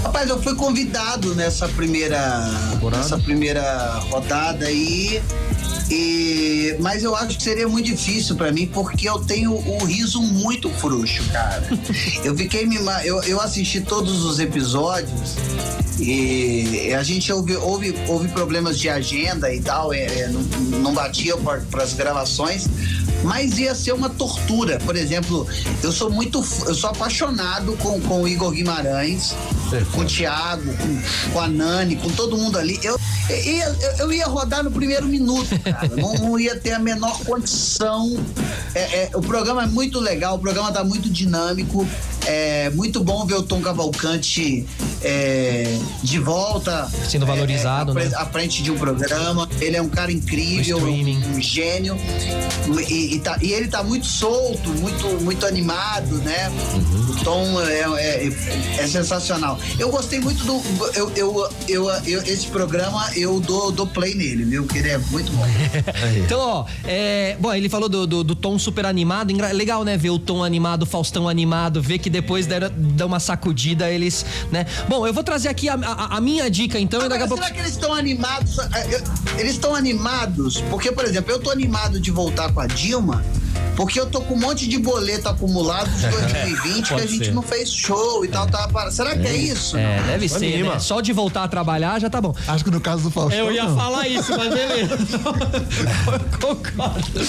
Rapaz, 0.03 0.29
eu 0.29 0.41
fui 0.41 0.55
convidado 0.55 1.35
nessa 1.35 1.67
primeira, 1.69 2.49
nessa 2.91 3.17
primeira 3.17 3.99
rodada 4.09 4.65
aí. 4.65 5.21
E, 5.21 5.48
mas 6.79 7.03
eu 7.03 7.15
acho 7.15 7.37
que 7.37 7.43
seria 7.43 7.67
muito 7.67 7.85
difícil 7.85 8.35
pra 8.35 8.51
mim 8.51 8.67
porque 8.67 9.09
eu 9.09 9.19
tenho 9.19 9.53
o 9.53 9.83
riso 9.85 10.21
muito 10.21 10.69
frouxo, 10.69 11.23
cara. 11.31 11.67
eu 12.23 12.35
fiquei 12.35 12.65
me, 12.65 12.77
eu, 13.03 13.21
eu 13.23 13.41
assisti 13.41 13.81
todos 13.81 14.23
os 14.23 14.39
episódios 14.39 15.35
e 15.99 16.93
a 16.93 17.03
gente 17.03 17.31
houve, 17.31 17.55
houve, 17.57 17.93
houve 18.07 18.27
problemas 18.29 18.79
de 18.79 18.89
agenda 18.89 19.53
e 19.53 19.61
tal, 19.61 19.93
é, 19.93 20.05
é, 20.05 20.27
não, 20.29 20.41
não 20.81 20.93
batia 20.93 21.35
para 21.37 21.83
as 21.83 21.93
gravações, 21.93 22.67
mas 23.23 23.57
ia 23.59 23.75
ser 23.75 23.93
uma 23.93 24.09
tortura. 24.09 24.79
Por 24.79 24.95
exemplo, 24.95 25.45
eu 25.83 25.91
sou 25.91 26.09
muito, 26.09 26.43
eu 26.65 26.73
sou 26.73 26.89
apaixonado 26.89 27.75
com, 27.77 27.99
com 28.01 28.21
o 28.21 28.27
Igor 28.27 28.51
Guimarães, 28.51 29.35
com 29.91 30.01
o 30.01 30.05
Thiago, 30.05 30.73
com, 30.77 31.31
com 31.33 31.39
a 31.41 31.47
Nani, 31.47 31.97
com 31.97 32.09
todo 32.09 32.37
mundo 32.37 32.57
ali. 32.57 32.79
Eu, 32.81 32.97
eu, 33.33 33.97
eu 33.99 34.13
ia 34.13 34.25
rodar 34.25 34.63
no 34.63 34.71
primeiro 34.71 35.07
minuto, 35.07 35.49
cara. 35.59 35.87
não, 35.95 36.13
não 36.15 36.39
ia 36.39 36.55
ter 36.59 36.73
a 36.73 36.79
menor 36.79 37.17
condição. 37.25 38.17
É, 38.73 39.03
é, 39.03 39.11
o 39.13 39.21
programa 39.21 39.63
é 39.63 39.67
muito 39.67 39.99
legal, 39.99 40.35
o 40.35 40.39
programa 40.39 40.71
tá 40.71 40.83
muito 40.83 41.09
dinâmico. 41.09 41.87
É 42.31 42.69
muito 42.75 43.03
bom 43.03 43.25
ver 43.25 43.33
o 43.33 43.41
Tom 43.43 43.59
Cavalcante 43.59 44.63
é, 45.01 45.75
de 46.03 46.19
volta. 46.19 46.87
Sendo 47.09 47.25
valorizado, 47.25 47.97
é, 47.97 48.05
à, 48.05 48.09
né? 48.09 48.15
à 48.17 48.25
frente 48.27 48.61
de 48.61 48.69
um 48.69 48.77
programa. 48.77 49.49
Ele 49.59 49.75
é 49.75 49.81
um 49.81 49.89
cara 49.89 50.11
incrível, 50.11 50.77
um 50.77 51.41
gênio. 51.41 51.97
E, 52.87 53.15
e 53.15 53.19
tá- 53.19 53.39
e 53.41 53.51
ele 53.51 53.67
tá 53.67 53.81
muito 53.81 54.05
solto, 54.05 54.69
muito, 54.69 55.07
muito 55.23 55.43
animado, 55.47 56.17
né? 56.17 56.49
Uhum. 56.75 57.09
O 57.09 57.15
Tom 57.23 57.61
é, 57.61 57.79
é- 58.27 58.31
é 58.77 58.87
sensacional. 58.87 59.57
Eu 59.79 59.89
gostei 59.89 60.19
muito 60.19 60.43
do. 60.45 60.61
Eu, 60.95 61.11
eu, 61.15 61.49
eu, 61.67 61.89
eu- 62.05 62.21
esse 62.23 62.45
programa 62.47 63.09
eu 63.15 63.39
dou, 63.39 63.71
dou 63.71 63.87
play 63.87 64.13
nele, 64.13 64.45
viu? 64.45 64.65
Que 64.67 64.77
ele 64.77 64.89
é 64.89 64.97
muito 64.99 65.31
bom. 65.31 65.45
Então, 66.23 66.39
ó, 66.39 66.65
é, 66.85 67.35
bom, 67.39 67.51
ele 67.53 67.69
falou 67.69 67.89
do, 67.89 68.05
do, 68.05 68.23
do 68.23 68.35
tom 68.35 68.59
super 68.59 68.85
animado. 68.85 69.33
Legal, 69.53 69.83
né? 69.83 69.97
Ver 69.97 70.09
o 70.11 70.19
tom 70.19 70.43
animado, 70.43 70.85
Faustão 70.85 71.27
animado, 71.27 71.81
ver 71.81 71.97
que 71.97 72.09
depois 72.21 72.45
deram, 72.45 72.69
dão 72.75 73.07
uma 73.07 73.19
sacudida, 73.19 73.89
eles, 73.89 74.25
né? 74.51 74.65
Bom, 74.87 75.05
eu 75.07 75.13
vou 75.13 75.23
trazer 75.23 75.47
aqui 75.49 75.69
a, 75.69 75.75
a- 75.75 76.17
a 76.17 76.21
minha 76.21 76.49
dica, 76.49 76.77
então, 76.79 77.03
e 77.05 77.09
daqui 77.09 77.23
a 77.23 77.27
pouco. 77.27 77.41
será 77.43 77.53
que 77.53 77.59
eles 77.61 77.71
estão 77.71 77.93
animados? 77.93 78.57
É, 78.59 79.39
Eles 79.39 79.53
estão 79.53 79.73
animados? 79.75 80.61
Porque, 80.69 80.91
por 80.91 81.05
exemplo, 81.05 81.31
eu 81.31 81.39
tô 81.39 81.49
animado 81.51 81.99
de 81.99 82.11
voltar 82.11 82.51
com 82.51 82.59
a 82.59 82.67
Dilma, 82.67 83.23
porque 83.75 83.99
eu 83.99 84.05
tô 84.07 84.21
com 84.21 84.33
um 84.33 84.39
monte 84.39 84.67
de 84.67 84.77
boleto 84.77 85.29
acumulado 85.29 85.89
de 85.91 86.07
2020 86.09 86.87
que 86.87 86.93
a 86.93 87.05
gente 87.07 87.25
ser. 87.25 87.33
não 87.33 87.41
fez 87.41 87.71
show 87.71 88.23
e 88.25 88.27
tal, 88.27 88.45
tá? 88.47 88.67
para- 88.67 88.91
Será 88.91 89.15
que 89.17 89.27
é 89.27 89.35
isso? 89.35 89.77
É, 89.77 89.99
não? 89.99 90.07
deve 90.07 90.27
ser, 90.29 90.63
né? 90.63 90.79
Só 90.79 90.99
de 91.01 91.13
voltar 91.13 91.43
a 91.43 91.47
trabalhar 91.47 91.99
já 91.99 92.09
tá 92.09 92.19
bom. 92.21 92.35
Acho 92.47 92.63
que 92.63 92.71
no 92.71 92.81
caso 92.81 93.03
do 93.03 93.11
Faustão. 93.11 93.37
Eu 93.39 93.51
ia 93.51 93.63
não. 93.65 93.75
falar 93.75 94.07
isso, 94.07 94.31
mas 94.35 94.53
beleza. 94.53 94.97
Concordo. 96.41 97.19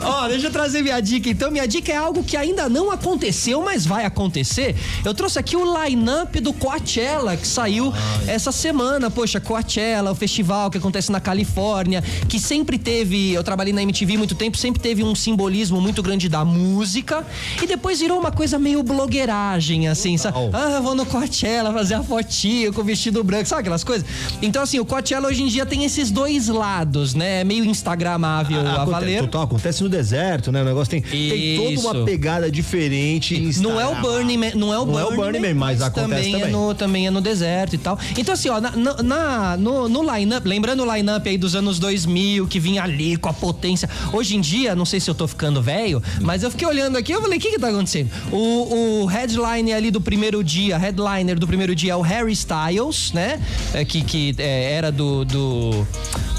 Ó, 0.00 0.28
deixa 0.28 0.46
eu 0.46 0.50
trazer 0.50 0.82
minha 0.82 1.00
dica. 1.00 1.28
Então, 1.28 1.50
minha 1.50 1.66
dica 1.66 1.92
é 1.92 1.96
algo 1.96 2.22
que 2.22 2.36
ainda 2.36 2.68
não 2.68 2.90
aconteceu, 2.90 3.62
mas 3.62 3.84
vai 3.86 4.04
acontecer. 4.04 4.74
Eu 5.04 5.14
trouxe 5.14 5.38
aqui 5.38 5.56
o 5.56 5.84
line-up 5.84 6.38
do 6.40 6.52
Coachella, 6.52 7.36
que 7.36 7.46
saiu 7.46 7.92
essa 8.26 8.52
semana. 8.52 9.10
Poxa, 9.10 9.40
Coachella, 9.40 10.10
o 10.10 10.14
festival 10.14 10.70
que 10.70 10.78
acontece 10.78 11.10
na 11.12 11.20
Califórnia, 11.20 12.02
que 12.28 12.38
sempre 12.38 12.78
teve. 12.78 13.32
Eu 13.32 13.42
trabalhei 13.44 13.72
na 13.72 13.82
MTV 13.82 14.14
há 14.14 14.18
muito 14.18 14.34
tempo, 14.34 14.56
sempre 14.56 14.80
teve 14.80 15.02
um 15.02 15.14
simbolismo 15.14 15.69
muito 15.78 16.02
grande 16.02 16.26
da 16.26 16.42
música. 16.44 17.26
E 17.62 17.66
depois 17.66 18.00
virou 18.00 18.18
uma 18.18 18.32
coisa 18.32 18.58
meio 18.58 18.82
blogueiragem, 18.82 19.88
assim, 19.88 20.16
sabe? 20.16 20.38
Ah, 20.52 20.80
vou 20.80 20.94
no 20.94 21.04
Coachella 21.04 21.72
fazer 21.72 21.94
a 21.94 22.02
fotinho 22.02 22.72
com 22.72 22.80
o 22.80 22.84
vestido 22.84 23.22
branco, 23.22 23.46
sabe 23.46 23.60
aquelas 23.60 23.84
coisas? 23.84 24.06
Então, 24.40 24.62
assim, 24.62 24.78
o 24.78 24.84
Coachella 24.86 25.28
hoje 25.28 25.42
em 25.42 25.46
dia 25.48 25.66
tem 25.66 25.84
esses 25.84 26.10
dois 26.10 26.48
lados, 26.48 27.14
né? 27.14 27.40
É 27.40 27.44
meio 27.44 27.64
instagramável 27.64 28.60
a 28.66 28.72
Aconte- 28.82 28.90
valer. 28.90 29.20
Total, 29.22 29.42
acontece 29.42 29.82
no 29.82 29.88
deserto, 29.88 30.50
né? 30.50 30.62
O 30.62 30.64
negócio 30.64 30.90
tem, 30.90 31.02
tem 31.02 31.76
toda 31.76 31.80
uma 31.98 32.04
pegada 32.06 32.50
diferente. 32.50 33.38
Não 33.60 33.78
é 33.80 33.86
o. 33.86 34.00
Burning 34.00 34.38
Man, 34.38 34.50
não 34.54 34.72
é 34.72 34.78
o 34.78 34.86
Não 34.86 34.98
é 34.98 35.04
o 35.04 35.08
Burning, 35.14 35.40
Burning 35.40 35.48
Man, 35.48 35.54
mas 35.54 35.82
acontece 35.82 36.08
também, 36.10 36.32
também. 36.32 36.48
É 36.48 36.50
no, 36.50 36.74
também 36.74 37.06
é 37.06 37.10
no 37.10 37.20
deserto 37.20 37.74
e 37.74 37.78
tal. 37.78 37.98
Então 38.16 38.32
assim, 38.32 38.48
ó, 38.48 38.58
na- 38.60 38.72
na- 39.02 39.56
no, 39.58 39.88
no 39.88 40.02
line-up, 40.16 40.48
lembrando 40.48 40.82
o 40.82 40.94
line-up 40.96 41.28
aí 41.28 41.36
dos 41.36 41.54
anos 41.54 41.78
2000, 41.78 42.46
que 42.46 42.58
vinha 42.58 42.82
ali 42.82 43.16
com 43.16 43.28
a 43.28 43.32
potência. 43.32 43.88
Hoje 44.12 44.36
em 44.36 44.40
dia, 44.40 44.74
não 44.74 44.84
sei 44.86 45.00
se 45.00 45.10
eu 45.10 45.14
tô 45.14 45.26
ficando 45.28 45.59
velho, 45.60 46.02
mas 46.20 46.42
eu 46.42 46.50
fiquei 46.50 46.66
olhando 46.66 46.96
aqui, 46.96 47.12
eu 47.12 47.20
falei, 47.20 47.38
o 47.38 47.40
que 47.40 47.50
que 47.50 47.58
tá 47.58 47.68
acontecendo? 47.68 48.10
O, 48.32 49.02
o 49.02 49.06
headline 49.06 49.72
ali 49.72 49.90
do 49.90 50.00
primeiro 50.00 50.42
dia, 50.42 50.76
headliner 50.78 51.38
do 51.38 51.46
primeiro 51.46 51.74
dia 51.74 51.92
é 51.92 51.96
o 51.96 52.02
Harry 52.02 52.32
Styles, 52.32 53.12
né? 53.12 53.40
É, 53.72 53.84
que 53.84 54.02
que 54.02 54.34
é, 54.38 54.72
era 54.72 54.90
do, 54.90 55.24
do 55.24 55.86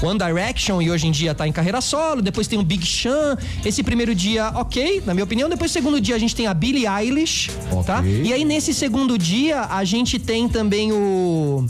One 0.02 0.18
Direction 0.18 0.82
e 0.82 0.90
hoje 0.90 1.06
em 1.06 1.10
dia 1.10 1.34
tá 1.34 1.46
em 1.46 1.52
carreira 1.52 1.80
solo. 1.80 2.20
Depois 2.20 2.46
tem 2.46 2.58
o 2.58 2.62
Big 2.62 2.86
Sean. 2.86 3.36
Esse 3.64 3.82
primeiro 3.82 4.14
dia, 4.14 4.50
ok, 4.54 5.02
na 5.06 5.14
minha 5.14 5.24
opinião. 5.24 5.48
Depois, 5.48 5.70
segundo 5.70 6.00
dia, 6.00 6.16
a 6.16 6.18
gente 6.18 6.34
tem 6.34 6.46
a 6.46 6.54
Billie 6.54 6.86
Eilish, 6.86 7.50
tá? 7.86 8.00
Ok. 8.00 8.22
E 8.24 8.32
aí, 8.32 8.44
nesse 8.44 8.74
segundo 8.74 9.16
dia, 9.16 9.62
a 9.62 9.84
gente 9.84 10.18
tem 10.18 10.48
também 10.48 10.92
o. 10.92 11.66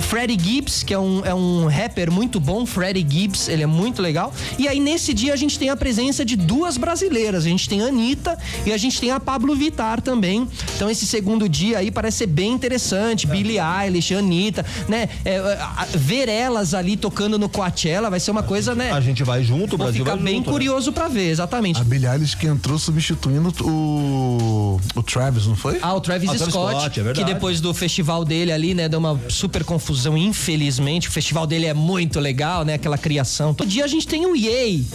Freddie 0.00 0.38
Gibbs, 0.40 0.82
que 0.82 0.94
é 0.94 0.98
um, 0.98 1.24
é 1.24 1.34
um 1.34 1.66
rapper 1.66 2.10
muito 2.10 2.40
bom, 2.40 2.64
Freddie 2.64 3.06
Gibbs, 3.06 3.48
ele 3.48 3.62
é 3.62 3.66
muito 3.66 4.00
legal. 4.00 4.32
E 4.58 4.66
aí 4.66 4.80
nesse 4.80 5.12
dia 5.12 5.34
a 5.34 5.36
gente 5.36 5.58
tem 5.58 5.68
a 5.68 5.76
presença 5.76 6.24
de 6.24 6.36
duas 6.36 6.76
brasileiras. 6.76 6.87
A 6.92 7.40
gente 7.40 7.68
tem 7.68 7.82
a 7.82 7.86
Anitta 7.86 8.38
e 8.64 8.72
a 8.72 8.76
gente 8.76 9.00
tem 9.00 9.10
a 9.10 9.20
Pablo 9.20 9.54
Vittar 9.54 10.00
também. 10.00 10.48
Então 10.76 10.90
esse 10.90 11.06
segundo 11.06 11.48
dia 11.48 11.78
aí 11.78 11.90
parece 11.90 12.18
ser 12.18 12.26
bem 12.26 12.52
interessante. 12.52 13.26
É. 13.26 13.30
Billie 13.30 13.58
Eilish, 13.58 14.14
Anitta, 14.14 14.64
né? 14.88 15.08
É, 15.24 15.38
a, 15.38 15.86
ver 15.94 16.28
elas 16.28 16.74
ali 16.74 16.96
tocando 16.96 17.38
no 17.38 17.48
Coachella 17.48 18.10
vai 18.10 18.20
ser 18.20 18.30
uma 18.30 18.42
coisa, 18.42 18.74
né? 18.74 18.92
A 18.92 19.00
gente 19.00 19.22
vai 19.22 19.42
junto, 19.42 19.74
o 19.74 19.78
Brasil 19.78 20.04
ficar 20.04 20.16
bem 20.16 20.36
junto, 20.36 20.46
né? 20.46 20.52
curioso 20.52 20.90
né? 20.90 20.94
para 20.94 21.08
ver, 21.08 21.30
exatamente. 21.30 21.80
A 21.80 21.84
Billie 21.84 22.08
Eilish 22.08 22.36
que 22.36 22.46
entrou 22.46 22.78
substituindo 22.78 23.52
o, 23.62 24.80
o 24.94 25.02
Travis, 25.02 25.46
não 25.46 25.56
foi? 25.56 25.78
Ah, 25.82 25.94
o 25.94 26.00
Travis, 26.00 26.30
ah, 26.30 26.38
Scott, 26.38 26.50
Scott 26.50 27.00
é 27.00 27.12
que 27.12 27.24
depois 27.24 27.60
do 27.60 27.72
festival 27.74 28.24
dele 28.24 28.52
ali, 28.52 28.74
né, 28.74 28.88
deu 28.88 28.98
uma 28.98 29.18
super 29.28 29.64
confusão, 29.64 30.16
infelizmente. 30.16 31.08
O 31.08 31.12
festival 31.12 31.46
dele 31.46 31.66
é 31.66 31.74
muito 31.74 32.20
legal, 32.20 32.64
né? 32.64 32.74
Aquela 32.74 32.98
criação. 32.98 33.54
Todo 33.54 33.68
dia 33.68 33.84
a 33.84 33.88
gente 33.88 34.06
tem 34.06 34.26
o 34.26 34.34
Yay. 34.34 34.86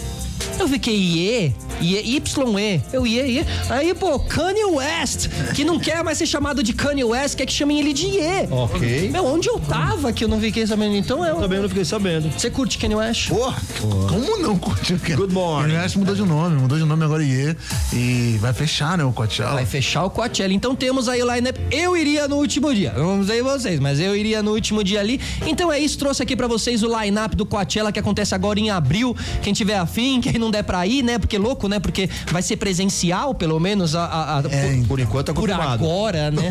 Eu 0.58 0.68
fiquei 0.68 0.94
IE, 0.94 1.54
IE, 1.84 2.16
YE, 2.16 2.82
eu 2.92 3.06
IE, 3.06 3.38
IE. 3.38 3.46
Aí, 3.68 3.94
pô, 3.94 4.18
Kanye 4.18 4.64
West, 4.64 5.28
que 5.54 5.64
não 5.64 5.78
quer 5.78 6.02
mais 6.02 6.18
ser 6.18 6.26
chamado 6.26 6.62
de 6.62 6.72
Kanye 6.72 7.04
West, 7.04 7.36
quer 7.36 7.46
que 7.46 7.52
chamem 7.52 7.78
ele 7.78 7.92
de 7.92 8.06
IE. 8.06 8.48
Ok. 8.50 9.10
Meu, 9.10 9.26
onde 9.26 9.48
eu 9.48 9.58
tava 9.60 10.12
que 10.12 10.24
eu 10.24 10.28
não 10.28 10.40
fiquei 10.40 10.66
sabendo? 10.66 10.96
Então 10.96 11.24
eu. 11.24 11.36
Também 11.36 11.60
não 11.60 11.68
fiquei 11.68 11.84
sabendo. 11.84 12.30
Você 12.30 12.50
curte 12.50 12.78
Kanye 12.78 12.96
West? 12.96 13.28
Porra, 13.28 13.60
como 14.08 14.38
não 14.38 14.58
curte 14.58 14.94
o 14.94 14.98
Kanye? 14.98 15.16
Good 15.16 15.34
morning. 15.34 15.68
Kanye 15.68 15.82
West 15.82 15.96
mudou 15.96 16.14
de 16.14 16.22
nome, 16.22 16.56
mudou 16.60 16.78
de 16.78 16.84
nome 16.84 17.04
agora 17.04 17.22
IE. 17.22 17.56
E 17.92 18.38
vai 18.40 18.52
fechar, 18.52 18.96
né, 18.96 19.04
o 19.04 19.12
Coachella. 19.12 19.54
Vai 19.54 19.66
fechar 19.66 20.04
o 20.04 20.10
Coachella. 20.10 20.52
Então 20.52 20.74
temos 20.74 21.08
aí 21.08 21.22
o 21.22 21.34
line-up. 21.34 21.60
Eu 21.70 21.96
iria 21.96 22.26
no 22.26 22.36
último 22.36 22.74
dia. 22.74 22.92
Vamos 22.96 23.28
aí 23.30 23.42
vocês, 23.42 23.78
mas 23.80 24.00
eu 24.00 24.16
iria 24.16 24.42
no 24.42 24.52
último 24.52 24.82
dia 24.82 25.00
ali. 25.00 25.20
Então 25.46 25.72
é 25.72 25.78
isso, 25.78 25.98
trouxe 25.98 26.22
aqui 26.22 26.34
para 26.34 26.46
vocês 26.46 26.82
o 26.82 27.00
line-up 27.00 27.36
do 27.36 27.44
Coachella 27.44 27.92
que 27.92 27.98
acontece 27.98 28.34
agora 28.34 28.58
em 28.58 28.70
abril. 28.70 29.16
Quem 29.42 29.52
tiver 29.52 29.76
afim, 29.76 30.20
quem 30.20 30.34
não 30.34 30.50
der 30.50 30.62
pra 30.64 30.86
ir, 30.86 31.02
né? 31.02 31.18
Porque 31.18 31.38
louco, 31.38 31.68
né? 31.68 31.73
Porque 31.78 32.08
vai 32.30 32.42
ser 32.42 32.56
presencial, 32.56 33.34
pelo 33.34 33.58
menos, 33.60 33.94
a, 33.94 34.04
a, 34.04 34.38
a 34.38 34.42
é, 34.50 34.76
por, 34.78 34.88
por, 34.88 35.00
enquanto 35.00 35.30
é 35.30 35.34
Por 35.34 35.50
agora, 35.50 36.30
né? 36.30 36.50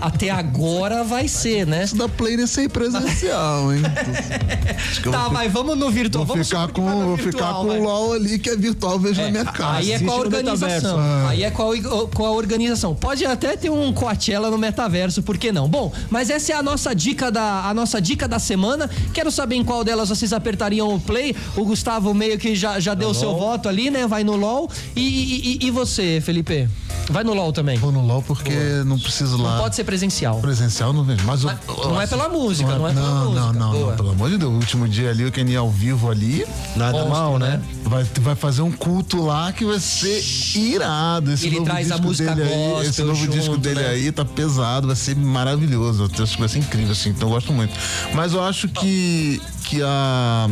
Até 0.00 0.30
agora 0.30 1.02
vai 1.02 1.28
ser, 1.28 1.66
né? 1.66 1.84
Isso 1.84 1.96
da 1.96 2.08
Play 2.08 2.40
é 2.40 2.46
ser 2.46 2.68
presencial, 2.68 3.72
hein? 3.72 3.82
tá, 5.10 5.28
mas 5.30 5.52
vamos 5.52 5.76
no 5.76 5.90
virtual. 5.90 6.24
Vou 6.24 6.36
vamos 6.36 6.48
ficar 6.48 6.68
com, 6.68 6.82
vou 6.82 7.16
ficar 7.16 7.54
com 7.54 7.66
o 7.66 7.82
LOL 7.82 8.12
ali, 8.12 8.38
que 8.38 8.50
é 8.50 8.56
virtual, 8.56 8.98
vejo 8.98 9.20
é, 9.20 9.24
na 9.24 9.30
minha 9.30 9.44
casa. 9.44 9.78
Aí 9.78 9.92
é 9.92 9.98
com 9.98 10.10
a 10.10 10.16
organização. 10.16 10.98
Ah. 10.98 11.26
Aí 11.28 11.42
é 11.42 11.50
com 11.50 11.70
a, 11.70 12.08
com 12.08 12.26
a 12.26 12.30
organização. 12.30 12.94
Pode 12.94 13.24
até 13.24 13.56
ter 13.56 13.70
um 13.70 13.92
Coachella 13.92 14.50
no 14.50 14.58
metaverso, 14.58 15.22
por 15.22 15.38
que 15.38 15.52
não? 15.52 15.68
Bom, 15.68 15.92
mas 16.10 16.30
essa 16.30 16.52
é 16.52 16.56
a 16.56 16.62
nossa 16.62 16.94
dica 16.94 17.30
da, 17.30 17.68
a 17.68 17.74
nossa 17.74 18.00
dica 18.00 18.28
da 18.28 18.38
semana. 18.38 18.90
Quero 19.12 19.30
saber 19.30 19.56
em 19.56 19.64
qual 19.64 19.82
delas 19.84 20.08
vocês 20.08 20.32
apertariam 20.32 20.94
o 20.94 21.00
play. 21.00 21.34
O 21.56 21.64
Gustavo 21.64 22.12
meio 22.14 22.38
que 22.38 22.54
já, 22.54 22.78
já 22.80 22.94
deu 22.94 23.10
o 23.10 23.14
seu 23.14 23.34
voto 23.36 23.68
ali, 23.68 23.90
né? 23.90 24.06
Vai 24.06 24.24
no 24.24 24.36
LOL. 24.36 24.55
E, 24.94 25.58
e, 25.62 25.66
e, 25.66 25.70
você, 25.70 26.20
Felipe? 26.22 26.68
Vai 27.10 27.22
no 27.22 27.34
LOL 27.34 27.52
também? 27.52 27.78
Vou 27.78 27.92
no 27.92 28.04
LOL 28.04 28.22
porque 28.22 28.50
Boa. 28.50 28.84
não 28.84 28.98
preciso 28.98 29.36
lá. 29.36 29.52
Não 29.52 29.62
pode 29.62 29.76
ser 29.76 29.84
presencial. 29.84 30.40
Presencial 30.40 30.92
não 30.92 31.04
vejo. 31.04 31.24
Mas, 31.24 31.44
mas 31.44 31.58
eu, 31.68 31.88
não 31.88 32.00
é 32.00 32.06
pela 32.06 32.28
música, 32.28 32.76
não 32.76 32.88
é, 32.88 32.92
não 32.92 33.02
é 33.02 33.04
pela 33.04 33.06
não, 33.06 33.24
música. 33.30 33.40
Não, 33.40 33.52
não, 33.52 33.86
não, 33.86 33.96
pelo 33.96 34.10
amor 34.10 34.30
de 34.30 34.38
Deus. 34.38 34.52
O 34.52 34.56
último 34.56 34.88
dia 34.88 35.10
ali, 35.10 35.24
o 35.24 35.30
Kenny 35.30 35.54
ao 35.54 35.70
vivo 35.70 36.10
ali. 36.10 36.44
Nada 36.74 36.98
Monstro, 36.98 37.10
mal, 37.10 37.38
né? 37.38 37.60
Vai, 37.84 38.04
vai 38.20 38.34
fazer 38.34 38.62
um 38.62 38.72
culto 38.72 39.24
lá 39.24 39.52
que 39.52 39.64
vai 39.64 39.78
ser 39.78 40.20
irado. 40.56 41.32
Esse 41.32 41.46
Ele 41.46 41.60
traz 41.60 41.92
a 41.92 41.98
música 41.98 42.34
dele 42.34 42.48
gospel 42.48 42.78
aí, 42.78 42.86
Esse 42.86 43.02
novo 43.02 43.20
junto, 43.20 43.32
disco 43.32 43.56
dele 43.56 43.80
né? 43.80 43.88
aí 43.88 44.12
tá 44.12 44.24
pesado, 44.24 44.86
vai 44.88 44.96
ser 44.96 45.14
maravilhoso. 45.16 46.10
Eu 46.16 46.24
acho 46.24 46.34
que 46.34 46.40
vai 46.40 46.48
ser 46.48 46.58
incrível, 46.58 46.92
assim. 46.92 47.10
Então 47.10 47.28
eu 47.28 47.34
gosto 47.34 47.52
muito. 47.52 47.72
Mas 48.14 48.32
eu 48.32 48.42
acho 48.42 48.68
que, 48.68 49.40
que 49.64 49.82
a 49.82 50.48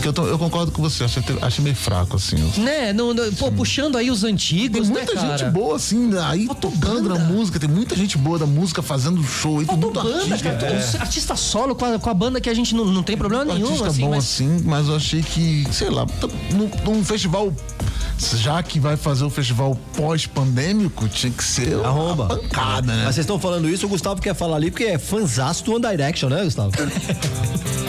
que 0.00 0.08
eu, 0.08 0.12
tô, 0.12 0.26
eu 0.26 0.38
concordo 0.38 0.72
com 0.72 0.82
você, 0.82 1.04
achei, 1.04 1.22
achei 1.42 1.62
meio 1.62 1.76
fraco, 1.76 2.16
assim. 2.16 2.36
Né? 2.58 2.92
No, 2.92 3.12
no, 3.14 3.32
pô, 3.32 3.50
puxando 3.52 3.96
aí 3.96 4.10
os 4.10 4.24
antigos, 4.24 4.80
tem 4.80 4.90
muita 4.90 5.14
né, 5.14 5.38
gente 5.38 5.50
boa, 5.50 5.76
assim, 5.76 6.10
aí 6.18 6.48
tocando 6.60 7.08
na 7.08 7.18
música, 7.18 7.58
tem 7.58 7.68
muita 7.68 7.94
gente 7.94 8.16
boa 8.16 8.38
da 8.38 8.46
música 8.46 8.82
fazendo 8.82 9.22
show 9.22 9.60
aí, 9.60 9.66
tem 9.66 9.76
muito 9.76 9.94
banda, 9.94 10.18
artista. 10.18 10.52
Cara, 10.52 10.66
é. 10.66 11.00
Artista 11.00 11.36
solo 11.36 11.74
com 11.74 11.84
a, 11.84 11.98
com 11.98 12.10
a 12.10 12.14
banda 12.14 12.40
que 12.40 12.48
a 12.48 12.54
gente 12.54 12.74
não, 12.74 12.84
não 12.86 13.02
tem 13.02 13.16
problema 13.16 13.44
nenhum, 13.44 13.66
artista 13.66 13.88
assim. 13.88 14.00
bom 14.00 14.10
mas... 14.10 14.24
assim, 14.24 14.62
mas 14.64 14.88
eu 14.88 14.96
achei 14.96 15.22
que, 15.22 15.66
sei 15.72 15.90
lá, 15.90 16.06
num, 16.52 16.70
num 16.84 17.04
festival 17.04 17.52
já 18.36 18.62
que 18.62 18.78
vai 18.78 18.96
fazer 18.96 19.24
o 19.24 19.30
festival 19.30 19.76
pós-pandêmico, 19.96 21.08
tinha 21.08 21.32
que 21.32 21.42
ser 21.42 21.74
Arromba. 21.84 22.24
uma 22.24 22.36
pancada, 22.36 22.92
né? 22.94 23.04
Mas 23.04 23.14
vocês 23.14 23.24
estão 23.24 23.40
falando 23.40 23.68
isso, 23.68 23.86
o 23.86 23.88
Gustavo 23.88 24.20
quer 24.20 24.34
falar 24.34 24.56
ali 24.56 24.70
porque 24.70 24.84
é 24.84 24.98
fãzaço 24.98 25.64
do 25.64 25.74
One 25.74 25.86
Direction, 25.88 26.28
né, 26.28 26.44
Gustavo? 26.44 26.70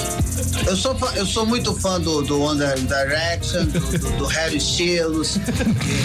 Eu 0.66 0.78
sou, 0.78 0.96
eu 1.16 1.26
sou 1.26 1.46
muito 1.46 1.74
fã 1.74 2.00
do, 2.00 2.22
do 2.22 2.40
One 2.40 2.60
Direction, 2.60 3.66
do, 3.66 3.80
do, 3.80 4.18
do 4.18 4.26
Harry 4.26 4.58
Styles, 4.58 5.40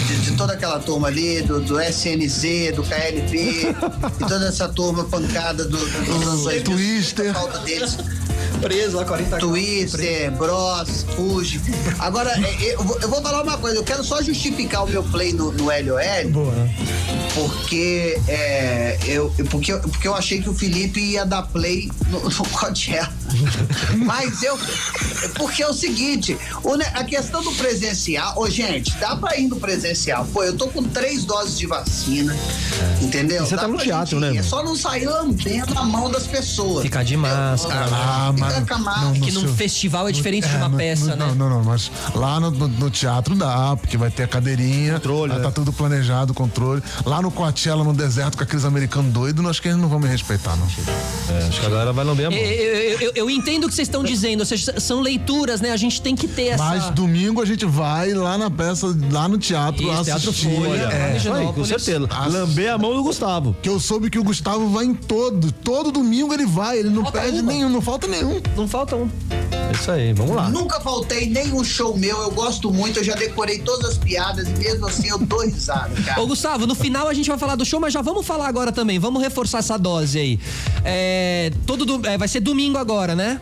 de, 0.07 0.19
de, 0.21 0.31
toda 0.35 0.53
aquela 0.53 0.79
turma 0.79 1.07
ali, 1.07 1.41
do, 1.43 1.59
do 1.61 1.79
SNZ, 1.79 2.75
do 2.75 2.83
KLB, 2.83 3.75
e 4.19 4.25
toda 4.27 4.47
essa 4.47 4.67
turma 4.67 5.03
pancada 5.05 5.63
do, 5.63 5.77
dos 5.77 6.27
anos 6.27 6.63
Twister. 6.63 7.33
falta 7.33 7.59
deles 7.59 7.97
preso 8.61 8.97
lá 8.97 9.05
40 9.05 9.37
Twister, 9.37 10.31
Bros, 10.31 11.05
Fuji. 11.15 11.61
Agora, 11.99 12.31
é, 12.31 12.73
eu, 12.73 12.83
vou 12.83 13.21
falar 13.21 13.43
uma 13.43 13.57
coisa, 13.57 13.77
eu 13.77 13.83
quero 13.83 14.03
só 14.03 14.21
justificar 14.21 14.83
o 14.83 14.89
meu 14.89 15.03
play 15.03 15.33
no, 15.33 15.51
no 15.51 15.65
LOL. 15.65 16.31
Boa. 16.31 16.53
Porque, 17.33 18.19
é, 18.27 18.97
eu, 19.05 19.31
porque, 19.49 19.73
porque 19.73 20.07
eu 20.07 20.15
achei 20.15 20.41
que 20.41 20.49
o 20.49 20.53
Felipe 20.53 20.99
ia 20.99 21.25
dar 21.25 21.43
play 21.43 21.89
no, 22.09 22.23
no 22.23 22.49
Coachella. 22.49 23.11
Mas 23.97 24.41
eu. 24.43 24.57
Porque 25.35 25.61
é 25.61 25.67
o 25.67 25.73
seguinte, 25.73 26.37
a 26.93 27.03
questão 27.03 27.43
do 27.43 27.51
presencial, 27.53 28.33
ô 28.37 28.49
gente, 28.49 28.95
dá 28.97 29.15
pra 29.15 29.37
ir 29.37 29.47
no 29.47 29.57
presencial. 29.57 30.25
Pô, 30.33 30.43
eu 30.43 30.55
tô 30.55 30.67
com 30.67 30.83
três 30.83 31.25
doses 31.25 31.57
de 31.57 31.65
vacina, 31.65 32.35
é. 32.35 33.03
entendeu? 33.03 33.43
E 33.43 33.47
você 33.47 33.55
dá 33.55 33.63
tá 33.63 33.67
no 33.67 33.77
teatro, 33.77 34.19
né? 34.19 34.35
É 34.35 34.43
só 34.43 34.63
não 34.63 34.75
sair 34.75 35.05
lambendo 35.05 35.77
a 35.77 35.83
mão 35.83 36.09
das 36.09 36.25
pessoas. 36.25 36.83
Ficar 36.83 37.03
de 37.03 37.17
máscara. 37.17 37.87
Ah, 37.91 38.33
mas, 38.37 39.03
não, 39.03 39.13
que 39.13 39.31
num 39.31 39.41
seu... 39.41 39.53
festival 39.53 40.07
é 40.07 40.11
diferente 40.11 40.45
é, 40.45 40.49
de 40.49 40.55
uma 40.55 40.69
no, 40.69 40.77
peça, 40.77 41.15
no, 41.15 41.15
né? 41.15 41.25
Não, 41.27 41.35
não, 41.35 41.49
não, 41.49 41.63
mas 41.63 41.91
lá 42.15 42.39
no, 42.39 42.51
no, 42.51 42.89
teatro 42.89 43.35
dá, 43.35 43.75
porque 43.75 43.97
vai 43.97 44.09
ter 44.09 44.23
a 44.23 44.27
cadeirinha, 44.27 44.93
controle, 44.93 45.33
tá, 45.33 45.41
tá 45.41 45.51
tudo 45.51 45.73
planejado, 45.73 46.33
controle. 46.33 46.81
Lá 47.05 47.21
no 47.21 47.31
Coachella, 47.31 47.83
no 47.83 47.93
deserto, 47.93 48.37
com 48.37 48.43
aqueles 48.43 48.65
americanos 48.65 49.11
doidos, 49.11 49.43
nós 49.43 49.59
que 49.59 49.67
eles 49.67 49.79
não 49.79 49.89
vão 49.89 49.99
me 49.99 50.07
respeitar, 50.07 50.55
não. 50.55 50.67
É, 51.35 51.47
acho 51.47 51.59
que 51.59 51.65
a 51.65 51.69
galera 51.69 51.93
vai 51.93 52.05
lamber 52.05 52.27
a 52.27 52.31
mão. 52.31 52.39
Eu, 52.39 52.45
eu, 52.45 52.99
eu, 52.99 53.11
eu 53.15 53.29
entendo 53.29 53.65
o 53.65 53.69
que 53.69 53.75
vocês 53.75 53.87
estão 53.87 54.03
dizendo, 54.03 54.41
ou 54.41 54.45
seja, 54.45 54.79
são 54.79 55.01
leituras, 55.01 55.61
né? 55.61 55.71
A 55.71 55.77
gente 55.77 56.01
tem 56.01 56.15
que 56.15 56.27
ter 56.27 56.47
essa... 56.47 56.63
Mas 56.63 56.89
domingo 56.91 57.41
a 57.41 57.45
gente 57.45 57.65
vai 57.65 58.13
lá 58.13 58.37
na 58.37 58.49
peça, 58.49 58.95
lá 59.11 59.27
no 59.27 59.37
teatro, 59.37 59.83
Isso, 59.83 60.11
assistir. 60.11 60.11
Teatro 60.11 60.33
Folha, 60.33 60.81
é, 60.83 61.17
aí, 61.33 61.53
com 61.53 61.65
certeza. 61.65 62.07
Lamber 62.27 62.73
a 62.73 62.77
mão 62.77 62.93
do 62.93 63.03
Gustavo. 63.03 63.55
Que 63.61 63.69
eu 63.69 63.79
soube 63.79 64.09
que 64.09 64.19
o 64.19 64.23
Gustavo 64.23 64.69
vai 64.69 64.85
em 64.85 64.93
todo, 64.93 65.51
todo 65.51 65.91
domingo 65.91 66.33
ele 66.33 66.45
vai, 66.45 66.79
ele 66.79 66.89
não 66.89 67.03
falta 67.03 67.19
perde 67.19 67.39
uma. 67.39 67.51
nenhum, 67.51 67.69
não 67.69 67.81
falta 67.81 68.07
nenhum. 68.07 68.26
Não 68.55 68.67
falta 68.67 68.95
um. 68.95 69.09
É 69.51 69.71
isso 69.73 69.91
aí, 69.91 70.13
vamos 70.13 70.35
lá. 70.35 70.49
Nunca 70.49 70.79
faltei 70.79 71.29
nenhum 71.29 71.63
show 71.63 71.97
meu, 71.97 72.17
eu 72.21 72.31
gosto 72.31 72.71
muito, 72.71 72.99
eu 72.99 73.03
já 73.03 73.15
decorei 73.15 73.59
todas 73.59 73.91
as 73.91 73.97
piadas 73.97 74.47
e 74.47 74.51
mesmo 74.51 74.87
assim 74.87 75.07
eu 75.09 75.17
dou 75.17 75.45
risada, 75.45 75.93
cara. 76.03 76.21
Ô 76.21 76.27
Gustavo, 76.27 76.65
no 76.65 76.75
final 76.75 77.07
a 77.07 77.13
gente 77.13 77.29
vai 77.29 77.37
falar 77.37 77.55
do 77.55 77.65
show, 77.65 77.79
mas 77.79 77.93
já 77.93 78.01
vamos 78.01 78.25
falar 78.25 78.47
agora 78.47 78.71
também, 78.71 78.97
vamos 78.99 79.21
reforçar 79.21 79.59
essa 79.59 79.77
dose 79.77 80.19
aí. 80.19 80.39
É, 80.83 81.51
todo 81.65 81.85
do, 81.85 82.07
é, 82.07 82.17
vai 82.17 82.27
ser 82.27 82.39
domingo 82.39 82.77
agora, 82.77 83.15
né? 83.15 83.41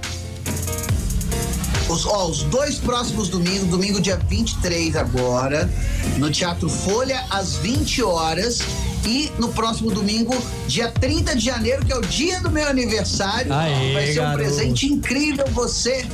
Os, 1.88 2.06
ó, 2.06 2.28
os 2.28 2.42
dois 2.44 2.76
próximos 2.76 3.30
domingos, 3.30 3.68
domingo 3.68 4.02
dia 4.02 4.18
23 4.18 4.96
agora, 4.96 5.70
no 6.18 6.32
Teatro 6.32 6.68
Folha, 6.68 7.24
às 7.30 7.58
20 7.58 8.02
horas. 8.02 8.60
E 9.06 9.32
no 9.38 9.50
próximo 9.50 9.92
domingo, 9.92 10.34
dia 10.68 10.90
30 10.90 11.36
de 11.36 11.46
janeiro, 11.46 11.86
que 11.86 11.94
é 11.94 11.96
o 11.96 12.02
dia 12.02 12.40
do 12.40 12.50
meu 12.50 12.68
aniversário, 12.68 13.54
Aê, 13.54 13.94
vai 13.94 14.08
ser 14.08 14.20
um 14.20 14.24
garoto. 14.24 14.38
presente 14.38 14.86
incrível. 14.88 15.46
Você, 15.52 16.06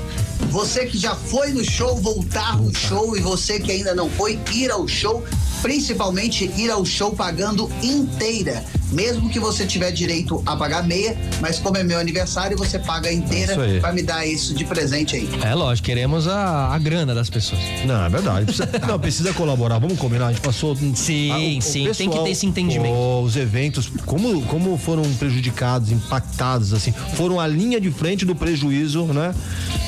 você 0.49 0.85
que 0.85 0.97
já 0.97 1.15
foi 1.15 1.51
no 1.51 1.63
show, 1.63 1.95
voltar 1.95 2.57
no 2.57 2.73
show 2.75 3.15
e 3.15 3.21
você 3.21 3.59
que 3.59 3.71
ainda 3.71 3.95
não 3.95 4.09
foi, 4.09 4.39
ir 4.53 4.69
ao 4.71 4.87
show, 4.87 5.23
principalmente 5.61 6.51
ir 6.57 6.69
ao 6.69 6.83
show 6.85 7.11
pagando 7.11 7.69
inteira. 7.81 8.63
Mesmo 8.91 9.29
que 9.29 9.39
você 9.39 9.65
tiver 9.65 9.89
direito 9.91 10.43
a 10.45 10.55
pagar 10.55 10.85
meia, 10.85 11.17
mas 11.39 11.59
como 11.59 11.77
é 11.77 11.83
meu 11.83 11.97
aniversário, 11.97 12.57
você 12.57 12.77
paga 12.77 13.11
inteira. 13.11 13.55
Vai 13.79 13.93
me 13.93 14.03
dar 14.03 14.25
isso 14.25 14.53
de 14.53 14.65
presente 14.65 15.15
aí. 15.15 15.29
É 15.41 15.55
lógico, 15.55 15.85
queremos 15.85 16.27
a, 16.27 16.73
a 16.73 16.77
grana 16.77 17.15
das 17.15 17.29
pessoas. 17.29 17.61
Não, 17.85 18.03
é 18.03 18.09
verdade. 18.09 18.45
Precisa, 18.45 18.69
não, 18.85 18.99
precisa 18.99 19.33
colaborar. 19.33 19.79
Vamos 19.79 19.97
combinar. 19.97 20.27
A 20.27 20.31
gente 20.33 20.41
passou. 20.41 20.75
Sim, 20.93 21.31
a, 21.31 21.37
o, 21.37 21.61
sim. 21.61 21.83
O 21.83 21.87
pessoal, 21.87 21.95
tem 21.95 22.09
que 22.09 22.23
ter 22.25 22.31
esse 22.31 22.45
entendimento. 22.45 22.93
os 23.23 23.37
eventos, 23.37 23.89
como, 24.05 24.41
como 24.43 24.77
foram 24.77 25.03
prejudicados, 25.13 25.89
impactados, 25.89 26.73
assim, 26.73 26.93
foram 27.15 27.39
a 27.39 27.47
linha 27.47 27.79
de 27.79 27.89
frente 27.91 28.25
do 28.25 28.35
prejuízo, 28.35 29.05
né? 29.05 29.33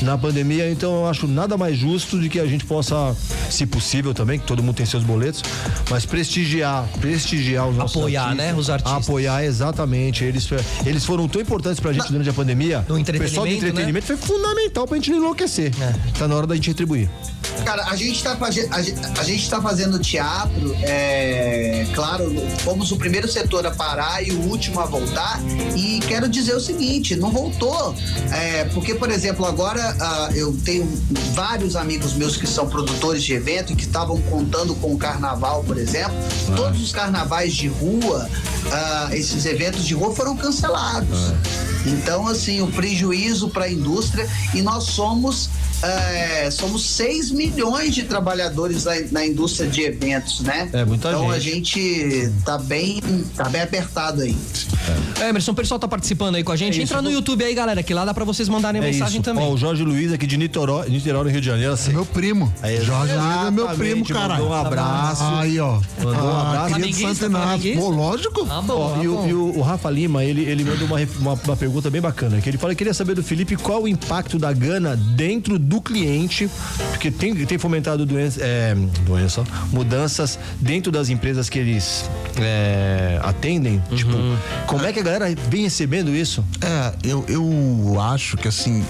Na 0.02 0.18
pandemia. 0.18 0.72
Então 0.72 1.02
eu 1.02 1.08
acho 1.08 1.28
nada 1.28 1.58
mais 1.58 1.78
justo 1.78 2.22
de 2.22 2.30
que 2.30 2.40
a 2.40 2.46
gente 2.46 2.64
possa, 2.64 3.14
se 3.50 3.66
possível 3.66 4.14
também, 4.14 4.40
que 4.40 4.46
todo 4.46 4.64
mundo 4.64 4.76
tem 4.76 4.86
seus 4.86 5.04
boletos, 5.04 5.44
mas 5.90 6.06
prestigiar, 6.06 6.88
prestigiar 7.00 7.68
os 7.68 7.76
nossos 7.76 7.98
Apoiar, 7.98 8.24
artistas, 8.24 8.48
né? 8.48 8.60
Os 8.60 8.70
artistas 8.70 9.08
apoiar 9.08 9.44
exatamente. 9.44 10.24
Eles, 10.24 10.48
eles 10.86 11.06
foram 11.06 11.28
tão 11.28 11.42
importantes 11.42 11.80
pra 11.80 11.94
gente 11.94 12.12
durante 12.12 12.30
a 12.30 12.34
pandemia. 12.34 12.86
No 12.88 12.96
o 12.96 13.04
pessoal 13.04 13.46
do 13.46 13.52
entretenimento, 13.52 13.64
né? 13.64 13.70
entretenimento 13.70 14.06
foi 14.06 14.18
fundamental 14.18 14.88
pra 14.88 14.98
gente 14.98 15.12
não 15.12 15.18
enlouquecer. 15.18 15.72
É. 15.82 15.94
Tá 16.18 16.28
na 16.28 16.36
hora 16.36 16.48
da 16.48 16.56
gente 16.56 16.70
retribuir. 16.70 17.10
Cara, 17.66 17.86
a 17.86 17.96
gente 17.96 18.22
tá, 18.22 18.36
faze- 18.36 18.68
a 18.72 19.20
a 19.22 19.24
gente 19.24 19.50
tá 19.50 19.62
fazendo 19.62 19.98
teatro, 20.00 20.76
é, 20.82 21.86
claro, 21.94 22.34
fomos 22.60 22.92
o 22.92 22.98
primeiro 22.98 23.28
setor 23.28 23.66
a 23.66 23.72
parar 23.72 24.26
e 24.26 24.32
o 24.32 24.40
último 24.50 24.80
a 24.82 24.86
voltar. 24.86 25.40
E 25.76 26.00
quero 26.08 26.28
dizer 26.28 26.56
o 26.56 26.60
seguinte, 26.60 27.16
não 27.16 27.32
voltou. 27.32 27.96
É, 28.32 28.66
porque, 28.74 28.96
por 28.96 29.10
exemplo, 29.10 29.46
agora 29.46 29.96
ah, 30.00 30.30
eu 30.36 30.56
tenho 30.66 30.86
vários 31.34 31.76
amigos 31.76 32.14
meus 32.14 32.36
que 32.36 32.46
são 32.48 32.68
produtores 32.68 33.24
de 33.24 33.34
evento 33.34 33.72
e 33.74 33.76
que 33.76 33.84
estavam 33.86 34.20
contando 34.24 34.76
com 34.76 34.94
o 34.94 34.98
carnaval, 34.98 35.64
por 35.64 35.78
exemplo. 35.78 36.14
Todos 36.56 36.82
os 36.82 36.92
carnavais 36.92 37.54
de 37.54 37.68
rua, 37.68 38.30
ah, 38.72 39.10
esses 39.14 39.46
eventos 39.46 39.86
de 39.86 39.94
rua 39.94 40.14
foram 40.14 40.36
cancelados. 40.36 41.32
Então, 41.86 42.28
assim, 42.28 42.62
o 42.62 42.68
prejuízo 42.68 43.50
para 43.50 43.66
a 43.66 43.72
indústria 43.72 44.28
e 44.54 44.62
nós 44.62 44.86
somos 44.86 45.50
é, 45.82 46.50
somos 46.50 46.86
6 46.92 47.32
milhões 47.32 47.94
de 47.94 48.04
trabalhadores 48.04 48.86
na, 48.86 48.94
na 49.12 49.26
indústria 49.26 49.70
de 49.70 49.82
eventos, 49.82 50.40
né? 50.40 50.70
É, 50.72 50.86
muita 50.86 51.10
então 51.10 51.30
a 51.30 51.38
gente. 51.40 51.82
gente 52.24 52.32
tá 52.46 52.58
bem, 52.58 53.02
tá 53.36 53.50
bem 53.50 53.62
apertado 53.62 54.22
aí. 54.22 54.34
É, 55.20 55.28
Emerson, 55.30 55.52
o 55.52 55.56
pessoal 55.56 55.78
tá 55.78 55.88
participando 55.88 56.36
aí 56.36 56.44
com 56.44 56.54
a 56.54 56.56
gente. 56.56 56.80
É 56.80 56.84
isso, 56.84 56.94
Entra 56.94 57.02
no 57.02 57.12
YouTube 57.12 57.44
aí, 57.44 57.54
galera, 57.54 57.84
que 57.84 57.94
lá 57.94 58.06
dá 58.06 58.14
pra 58.14 58.24
vocês 58.24 58.48
mandarem 58.48 58.82
É 58.82 58.86
mensagem 58.86 59.16
isso. 59.16 59.24
também. 59.24 59.44
Ó, 59.46 59.52
o 59.52 59.58
Jorge 59.58 59.84
Luiz 59.84 60.14
aqui 60.14 60.26
de 60.26 60.38
Niterói, 60.38 60.90
Niterói 60.90 61.26
no 61.26 61.30
Rio 61.30 61.42
de 61.42 61.48
Janeiro. 61.48 61.74
Assim. 61.74 61.92
Meu 61.92 62.06
primo. 62.06 62.54
É, 62.64 62.78
Jorge 62.82 63.14
Luiz 63.14 63.48
é 63.48 63.52
meu 63.52 63.68
primo, 63.70 64.06
caralho. 64.06 64.44
mandou 64.44 64.50
um 64.50 64.54
abraço. 64.54 65.24
Aí, 65.36 65.60
ó. 65.60 65.82
Mandou 66.02 66.14
um 66.24 66.30
Ah, 66.30 66.50
abraço. 66.50 66.80
Inácio. 66.80 67.30
flamenguista? 67.30 67.82
Pô, 67.82 67.90
lógico. 67.90 68.48
Ah, 68.50 68.62
bom, 68.62 68.74
Ó, 68.74 68.96
ah, 68.96 69.04
e, 69.04 69.08
o, 69.10 69.16
bom. 69.16 69.28
e 69.28 69.34
o- 69.34 69.58
o 69.58 69.62
Rafa 69.62 69.90
Lima, 69.90 70.24
ele, 70.24 70.44
ele 70.46 70.64
mandou 70.64 70.88
uma, 70.88 70.98
uma, 71.20 71.34
uma 71.34 71.58
pergunta 71.58 71.73
bem 71.90 72.02
bacana, 72.02 72.40
que 72.42 72.50
ele 72.50 72.58
fala 72.58 72.74
que 72.74 72.80
queria 72.80 72.94
saber 72.94 73.16
do 73.16 73.24
Felipe 73.24 73.56
qual 73.56 73.84
o 73.84 73.88
impacto 73.88 74.38
da 74.38 74.52
Gana 74.52 74.96
dentro 74.96 75.58
do 75.58 75.82
cliente, 75.82 76.50
porque 76.90 77.10
tem, 77.12 77.34
tem 77.46 77.58
fomentado 77.58 78.06
doença, 78.06 78.40
é, 78.42 78.76
doença, 79.06 79.44
mudanças 79.72 80.40
dentro 80.60 80.92
das 80.92 81.10
empresas 81.10 81.50
que 81.50 81.60
eles 81.60 82.10
é, 82.40 83.20
atendem. 83.22 83.82
Uhum. 83.90 83.96
Tipo, 83.96 84.12
como 84.68 84.86
é 84.86 84.94
que 84.94 85.00
a 85.00 85.04
galera 85.04 85.26
vem 85.50 85.64
recebendo 85.64 86.16
isso? 86.16 86.44
É, 86.62 86.94
eu, 87.04 87.26
eu 87.28 88.02
acho 88.02 88.38
que 88.38 88.48
assim. 88.48 88.84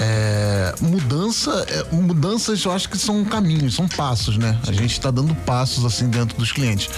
É, 0.00 0.74
mudança, 0.80 1.50
é, 1.68 1.94
mudanças 1.94 2.64
eu 2.64 2.72
acho 2.72 2.88
que 2.88 2.96
são 2.96 3.22
caminhos, 3.22 3.74
são 3.74 3.86
passos, 3.86 4.38
né? 4.38 4.58
A 4.66 4.72
gente 4.72 4.92
está 4.92 5.10
dando 5.10 5.34
passos 5.34 5.84
assim 5.84 6.08
dentro 6.08 6.38
dos 6.38 6.52
clientes. 6.52 6.88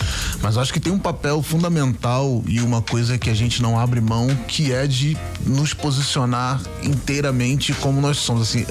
Mas 0.40 0.54
eu 0.54 0.62
acho 0.62 0.72
que 0.72 0.78
tem 0.78 0.92
um 0.92 0.98
papel 0.98 1.42
fundamental 1.42 2.42
e 2.46 2.60
uma 2.60 2.80
coisa 2.80 3.18
que 3.18 3.28
a 3.28 3.34
gente 3.34 3.60
não 3.60 3.78
abre 3.78 4.00
mão, 4.00 4.28
que 4.46 4.72
é 4.72 4.86
de 4.86 5.16
nos 5.44 5.74
posicionar 5.74 6.60
inteiramente 6.82 7.74
como 7.74 8.00
nós 8.00 8.18
somos. 8.18 8.42
Assim, 8.42 8.64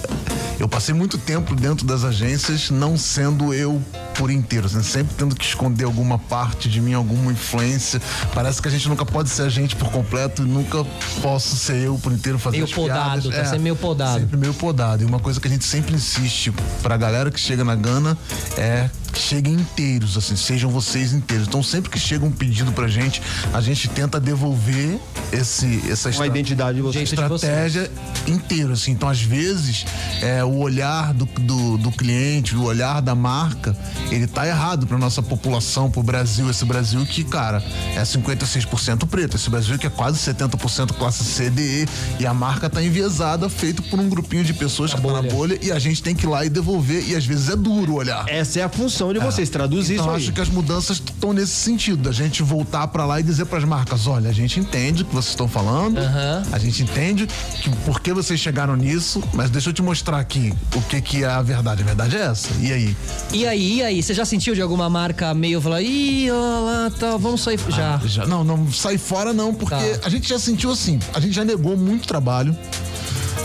eu 0.62 0.70
passei 0.70 0.94
muito 0.94 1.18
tempo 1.18 1.56
dentro 1.56 1.86
das 1.86 2.04
agências 2.04 2.70
não 2.70 2.96
sendo 2.96 3.54
eu 3.54 3.82
por 4.16 4.30
inteiro, 4.30 4.68
assim, 4.68 4.84
sempre 4.84 5.16
tendo 5.16 5.36
que 5.36 5.44
esconder 5.44 5.86
alguma 5.86 6.20
parte 6.20 6.70
de 6.70 6.80
mim, 6.80 6.94
alguma 6.94 7.32
influência. 7.32 8.00
Parece 8.34 8.62
que 8.62 8.68
a 8.68 8.72
gente 8.72 8.88
nunca 8.88 9.04
pode 9.04 9.30
ser 9.30 9.42
a 9.42 9.50
gente 9.50 9.76
por 9.76 9.90
completo 9.92 10.44
e 10.44 10.46
nunca 10.46 10.86
posso 11.22 11.56
ser 11.56 11.78
eu 11.78 11.98
por 11.98 12.12
inteiro 12.12 12.38
fazer 12.38 12.58
Meio 12.58 12.66
as 12.66 12.72
podado, 12.72 13.22
piadas. 13.24 13.40
tá 13.40 13.46
sendo 13.46 13.62
meio 13.64 13.76
podado. 13.76 14.21
Sempre 14.22 14.38
meio 14.38 14.54
podado. 14.54 15.02
E 15.02 15.06
uma 15.06 15.20
coisa 15.20 15.42
que 15.42 15.48
a 15.48 15.52
gente 15.52 15.66
sempre 15.66 15.96
insiste 15.96 16.54
pra 16.84 16.96
galera 16.96 17.32
que 17.32 17.40
chega 17.40 17.64
na 17.64 17.74
Gana 17.74 18.16
é 18.56 18.88
cheguem 19.20 19.54
inteiros, 19.54 20.18
assim, 20.18 20.36
sejam 20.36 20.70
vocês 20.70 21.14
inteiros. 21.14 21.48
Então 21.48 21.62
sempre 21.64 21.90
que 21.90 22.00
chega 22.00 22.26
um 22.26 22.32
pedido 22.32 22.72
pra 22.72 22.88
gente, 22.88 23.22
a 23.54 23.62
gente 23.62 23.88
tenta 23.90 24.20
devolver 24.20 25.00
esse, 25.32 25.82
essa 25.90 26.10
a 26.10 26.12
estra- 26.12 26.28
identidade 26.28 26.76
de 26.78 26.82
vocês. 26.82 27.10
De 27.10 27.16
estratégia 27.16 27.90
inteira, 28.28 28.74
assim. 28.74 28.92
Então, 28.92 29.08
às 29.10 29.22
vezes, 29.22 29.86
é, 30.22 30.44
o 30.44 30.58
olhar 30.58 31.14
do, 31.14 31.26
do, 31.26 31.78
do 31.78 31.92
cliente, 31.92 32.56
o 32.56 32.64
olhar 32.64 33.02
da 33.02 33.16
marca, 33.16 33.76
ele 34.12 34.28
tá 34.28 34.48
errado 34.48 34.86
pra 34.86 34.98
nossa 34.98 35.22
população, 35.22 35.90
pro 35.90 36.04
Brasil. 36.04 36.50
Esse 36.50 36.66
Brasil 36.66 37.06
que, 37.06 37.24
cara, 37.24 37.64
é 37.96 38.02
56% 38.04 39.08
preto. 39.08 39.36
Esse 39.38 39.50
Brasil 39.50 39.78
que 39.78 39.88
é 39.88 39.90
quase 39.90 40.18
70% 40.20 40.94
classe 40.94 41.24
C, 41.24 41.50
D, 41.50 41.86
E. 42.20 42.26
A 42.26 42.34
marca 42.34 42.70
tá 42.70 42.82
enviesada, 42.84 43.50
feito 43.50 43.82
por 43.84 44.00
um 44.00 44.08
grupinho 44.10 44.44
de 44.44 44.54
pessoas 44.54 44.94
que 44.94 45.02
tá 45.02 45.14
na 45.14 45.22
bolha. 45.22 45.58
E 45.62 45.72
a 45.72 45.80
gente 45.80 46.02
tem 46.04 46.16
que 46.16 46.26
ir 46.26 46.30
lá 46.30 46.46
e 46.46 46.50
devolver. 46.50 47.04
E 47.08 47.16
às 47.16 47.26
vezes 47.26 47.50
é 47.50 47.56
duro 47.56 47.96
olhar. 47.96 48.26
Essa 48.28 48.60
é 48.60 48.64
a 48.64 48.70
função 48.70 49.01
de 49.14 49.20
vocês, 49.20 49.50
traduzir 49.50 49.94
Então 49.94 50.06
isso 50.06 50.16
aí. 50.16 50.22
acho 50.24 50.32
que 50.34 50.42
as 50.42 50.50
mudanças 50.50 50.98
estão 50.98 51.34
nesse 51.34 51.54
sentido, 51.54 52.04
da 52.04 52.12
gente 52.12 52.44
voltar 52.44 52.88
pra 52.88 53.06
lá 53.06 53.20
e 53.20 53.24
dizer 53.24 53.46
pras 53.46 53.64
marcas, 53.64 54.06
olha, 54.08 54.30
a 54.30 54.34
gente 54.34 54.60
entende 54.60 55.04
o 55.04 55.06
que 55.06 55.14
vocês 55.14 55.32
estão 55.32 55.48
falando, 55.48 55.98
Aham. 56.00 56.44
a 56.52 56.58
gente 56.60 56.84
entende 56.84 57.28
que 57.62 57.70
por 57.86 58.00
que 58.00 58.14
vocês 58.14 58.40
chegaram 58.40 58.76
nisso, 58.76 59.22
mas 59.34 59.50
deixa 59.50 59.70
eu 59.70 59.74
te 59.74 59.82
mostrar 59.82 60.20
aqui 60.20 60.54
o 60.76 60.82
que 60.84 61.02
que 61.02 61.24
é 61.24 61.28
a 61.28 61.42
verdade. 61.42 61.82
A 61.82 61.86
verdade 61.86 62.16
é 62.18 62.22
essa. 62.22 62.50
E 62.60 62.72
aí? 62.72 62.96
E 63.34 63.48
aí, 63.48 63.78
e 63.78 63.84
aí? 63.84 64.04
Você 64.04 64.14
já 64.14 64.26
sentiu 64.26 64.54
de 64.54 64.62
alguma 64.62 64.90
marca 64.90 65.34
meio 65.34 65.60
falar, 65.62 65.82
ih, 65.82 66.30
olha 66.32 66.60
lá, 66.60 66.92
tá, 66.92 67.18
vamos 67.18 67.42
sair. 67.42 67.60
Já. 67.70 68.00
Já, 68.06 68.26
não, 68.26 68.44
não 68.44 68.72
sai 68.72 68.98
fora 68.98 69.34
não, 69.34 69.54
porque 69.54 69.76
Tá. 69.76 70.06
a 70.08 70.10
gente 70.10 70.28
já 70.28 70.38
sentiu 70.40 70.72
assim, 70.72 71.00
a 71.14 71.20
gente 71.20 71.34
já 71.34 71.46
negou 71.46 71.78
muito 71.78 72.08
trabalho. 72.08 72.56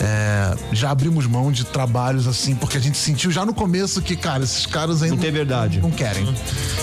É, 0.01 0.57
já 0.73 0.91
abrimos 0.91 1.27
mão 1.27 1.51
de 1.51 1.65
trabalhos 1.65 2.27
assim, 2.27 2.55
porque 2.55 2.77
a 2.77 2.81
gente 2.81 2.99
sentiu 2.99 3.31
já 3.31 3.45
no 3.47 3.55
começo 3.55 4.03
que, 4.03 4.15
cara, 4.17 4.45
esses 4.45 4.67
caras 4.67 5.03
ainda 5.03 5.15
Não 5.17 5.23
tem 5.23 5.33
verdade. 5.33 5.81
Não 5.81 5.91
querem. 5.91 6.35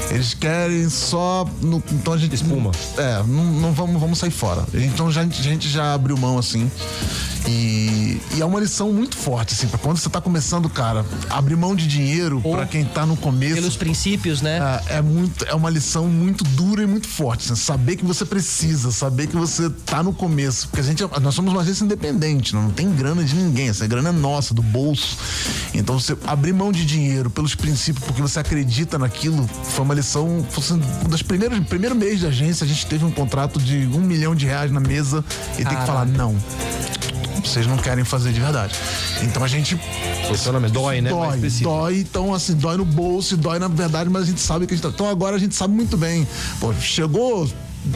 Eles 0.09 0.33
querem 0.33 0.89
só. 0.89 1.45
no- 1.61 1.83
então 1.91 2.13
a 2.13 2.17
gente. 2.17 2.33
Espuma. 2.35 2.71
É, 2.97 3.17
não, 3.27 3.43
não 3.45 3.71
vamos, 3.73 3.99
vamos 3.99 4.19
sair 4.19 4.31
fora. 4.31 4.63
Então 4.73 5.11
já, 5.11 5.21
a 5.21 5.25
gente 5.25 5.69
já 5.69 5.93
abriu 5.93 6.17
mão 6.17 6.37
assim. 6.37 6.69
E, 7.47 8.21
e 8.35 8.41
é 8.41 8.45
uma 8.45 8.59
lição 8.59 8.91
muito 8.93 9.17
forte, 9.17 9.53
assim, 9.53 9.67
pra 9.67 9.77
quando 9.77 9.97
você 9.97 10.09
tá 10.09 10.21
começando, 10.21 10.69
cara, 10.69 11.05
abrir 11.29 11.55
mão 11.55 11.75
de 11.75 11.87
dinheiro 11.87 12.41
pra 12.41 12.65
quem 12.65 12.85
tá 12.85 13.05
no 13.05 13.17
começo. 13.17 13.55
Pelos 13.55 13.75
princípios, 13.75 14.41
né? 14.41 14.81
É, 14.87 14.97
é 14.97 15.01
muito, 15.01 15.43
é 15.45 15.53
uma 15.53 15.69
lição 15.69 16.07
muito 16.07 16.43
dura 16.43 16.83
e 16.83 16.87
muito 16.87 17.07
forte. 17.07 17.51
assim, 17.51 17.61
saber 17.61 17.97
que 17.97 18.05
você 18.05 18.23
precisa, 18.23 18.91
saber 18.91 19.27
que 19.27 19.35
você 19.35 19.69
tá 19.85 20.01
no 20.01 20.13
começo. 20.13 20.67
Porque 20.69 20.81
a 20.81 20.83
gente, 20.83 21.03
nós 21.21 21.35
somos 21.35 21.51
uma 21.51 21.61
agência 21.61 21.83
independente, 21.83 22.55
não 22.55 22.69
tem 22.69 22.91
grana 22.93 23.23
de 23.23 23.35
ninguém. 23.35 23.67
Essa 23.67 23.85
grana 23.87 24.09
é 24.09 24.13
nossa, 24.13 24.53
do 24.53 24.61
bolso. 24.61 25.17
Então 25.73 25.99
você 25.99 26.17
abrir 26.25 26.53
mão 26.53 26.71
de 26.71 26.85
dinheiro 26.85 27.29
pelos 27.29 27.55
princípios, 27.55 28.05
porque 28.05 28.21
você 28.21 28.39
acredita 28.39 28.97
naquilo, 28.97 29.47
foi 29.47 29.83
uma 29.83 29.93
lição. 29.93 30.45
Foi 30.49 30.63
assim, 30.63 30.81
um 31.05 31.09
das 31.09 31.21
primeiras, 31.21 31.59
primeiro 31.67 31.95
mês 31.95 32.21
da 32.21 32.29
agência, 32.29 32.63
a 32.63 32.67
gente 32.67 32.85
teve 32.85 33.03
um 33.03 33.11
contrato 33.11 33.59
de 33.59 33.87
um 33.93 33.99
milhão 33.99 34.33
de 34.33 34.45
reais 34.45 34.71
na 34.71 34.79
mesa 34.79 35.23
e 35.57 35.65
tem 35.65 35.77
que 35.77 35.85
falar, 35.85 36.05
não. 36.05 36.35
Vocês 37.43 37.67
não 37.67 37.77
querem 37.77 38.03
fazer 38.03 38.31
de 38.31 38.39
verdade. 38.39 38.75
Então 39.21 39.43
a 39.43 39.47
gente 39.47 39.77
Posicionamento. 40.27 40.71
Dói, 40.71 41.01
né? 41.01 41.09
Dói, 41.09 41.49
dói, 41.61 41.99
então 41.99 42.33
assim, 42.33 42.53
dói 42.53 42.77
no 42.77 42.85
bolso, 42.85 43.35
dói 43.37 43.59
na 43.59 43.67
verdade, 43.67 44.09
mas 44.09 44.23
a 44.23 44.25
gente 44.25 44.41
sabe 44.41 44.65
que 44.65 44.73
a 44.73 44.77
gente 44.77 44.83
tá. 44.83 44.89
Então 44.89 45.07
agora 45.07 45.35
a 45.35 45.39
gente 45.39 45.55
sabe 45.55 45.73
muito 45.73 45.97
bem. 45.97 46.27
Pô, 46.59 46.73
chegou 46.73 47.47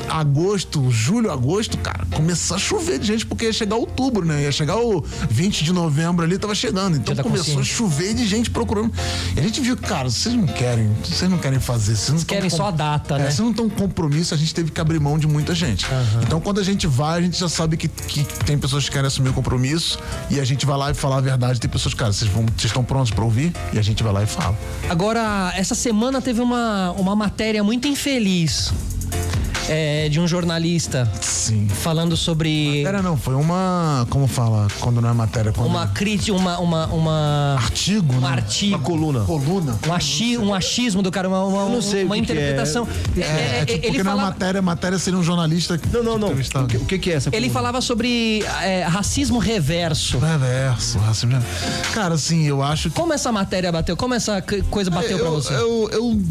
agosto, 0.10 0.90
julho, 0.92 1.32
agosto, 1.32 1.78
cara, 1.78 2.06
começou 2.14 2.56
a 2.56 2.60
chover 2.60 3.00
de 3.00 3.08
gente, 3.08 3.26
porque 3.26 3.46
ia 3.46 3.54
chegar 3.54 3.76
outubro, 3.76 4.26
né? 4.26 4.44
Ia 4.44 4.52
chegar 4.52 4.78
o 4.78 5.04
20 5.30 5.64
de 5.64 5.74
novembro 5.74 6.26
ali, 6.26 6.38
tava 6.38 6.56
chegando. 6.56 6.98
Então 6.98 7.16
tá 7.16 7.24
começou 7.24 7.60
a 7.60 7.64
chover 7.64 8.14
de 8.14 8.28
gente 8.28 8.50
procurando. 8.50 8.94
E 9.36 9.40
a 9.40 9.44
gente 9.44 9.62
viu, 9.62 9.76
cara, 9.78 10.10
vocês 10.10 10.36
não 10.36 10.46
querem, 10.46 10.92
vocês 11.04 11.30
não 11.30 11.38
querem 11.38 11.60
fazer, 11.60 11.96
vocês 11.96 12.10
não 12.10 12.18
tão 12.18 12.26
querem 12.26 12.50
só 12.50 12.68
a 12.68 12.72
data, 12.72 13.16
é, 13.16 13.20
né? 13.20 13.26
Vocês 13.26 13.40
não 13.40 13.52
estão 13.52 13.70
com 13.70 13.88
compromisso, 13.88 14.34
a 14.34 14.38
gente 14.38 14.54
teve 14.54 14.72
que 14.72 14.82
abrir 14.82 15.00
mão 15.00 15.18
de 15.18 15.28
muita 15.28 15.56
gente. 15.56 15.86
Então 16.22 16.40
quando 16.40 16.60
a 16.60 16.64
gente 16.64 16.86
vai, 16.86 17.20
a 17.20 17.22
gente 17.22 17.40
já 17.40 17.50
sabe 17.50 17.78
que, 17.78 17.88
que 17.88 18.24
tem 18.46 18.58
pessoas 18.58 18.86
que 18.86 18.92
querem 18.92 19.08
assumir 19.08 19.30
o 19.30 19.34
compromisso 19.34 19.98
e 20.30 20.40
a 20.40 20.44
gente 20.44 20.66
vai 20.66 20.78
lá 20.78 20.92
e 20.92 20.94
falar 20.94 21.18
a 21.18 21.22
verdade. 21.22 21.60
Tem 21.60 21.70
pessoas, 21.70 21.94
cara, 21.94 22.12
vocês, 22.12 22.30
vão, 22.30 22.44
vocês 22.46 22.66
estão 22.66 22.84
prontos 22.84 23.12
pra 23.12 23.24
ouvir? 23.24 23.54
E 23.74 23.80
a 23.80 23.82
gente 23.82 24.04
vai 24.04 24.14
lá 24.14 24.24
e 24.24 24.28
fala. 24.28 24.58
Agora, 24.90 25.54
essa 25.56 25.74
semana 25.74 26.22
teve 26.22 26.42
uma, 26.42 26.92
uma 26.92 27.16
matéria 27.16 27.64
muito 27.64 27.88
infeliz 27.88 28.74
é, 29.68 30.10
de 30.10 30.20
um 30.20 30.28
jornalista 30.28 31.10
Sim. 31.22 31.68
falando 31.68 32.16
sobre 32.16 32.84
Matéria 32.84 33.02
não, 33.02 33.18
foi 33.18 33.36
uma. 33.36 34.08
Como 34.10 34.28
fala 34.28 34.68
quando 34.80 35.02
não 35.02 35.10
é 35.10 35.14
matéria? 35.14 35.52
Quando 35.52 35.68
uma 35.68 35.88
crítica, 35.88 36.36
uma, 36.36 36.60
uma, 36.60 36.88
uma, 36.88 37.56
artigo, 37.58 38.14
um 38.14 38.20
né? 38.20 38.28
artigo. 38.28 38.76
Uma 38.76 38.84
coluna. 38.84 39.20
Coluna. 39.22 39.80
Um, 39.88 39.94
achi, 39.94 40.38
um 40.38 40.54
achismo 40.54 41.02
do 41.02 41.12
cara, 41.12 41.28
uma, 41.28 41.44
uma, 41.44 41.62
Eu 41.64 41.70
não 41.70 41.82
sei 41.82 42.04
uma 42.04 42.16
é. 42.16 42.20
interpretação. 42.20 42.88
É, 43.18 43.22
é, 43.22 43.66
tipo, 43.66 43.82
porque 43.82 43.88
ele, 43.88 44.04
não 44.04 44.12
é 44.14 44.16
matéria, 44.16 44.62
matéria 44.62 44.98
seria 44.98 45.20
um 45.20 45.24
jornalista 45.24 45.78
que 45.78 45.88
Não, 45.90 46.04
não, 46.04 46.18
não. 46.18 46.30
O 46.30 46.68
que, 46.68 46.78
o 46.78 46.86
que 46.86 47.00
que 47.00 47.12
é 47.12 47.16
essa 47.16 47.30
ele 47.30 47.48
coluna? 47.48 47.54
falava 47.54 47.82
sobre 47.82 48.44
é, 48.62 48.84
racismo 48.84 49.40
reverso. 49.40 50.20
Reverso, 50.20 50.98
racismo. 51.00 51.42
Cara, 51.94 52.16
assim, 52.16 52.46
eu 52.46 52.64
acho 52.64 52.90
que. 52.90 52.96
Como 52.96 53.14
essa 53.14 53.32
matéria 53.32 53.72
bateu? 53.72 53.98
Como 53.98 54.14
essa 54.14 54.42
coisa 54.70 54.90
bateu 54.90 55.18
eu, 55.18 55.20
pra 55.20 55.30
você? 55.30 55.54
Eu, 55.54 55.90
eu, 55.92 56.22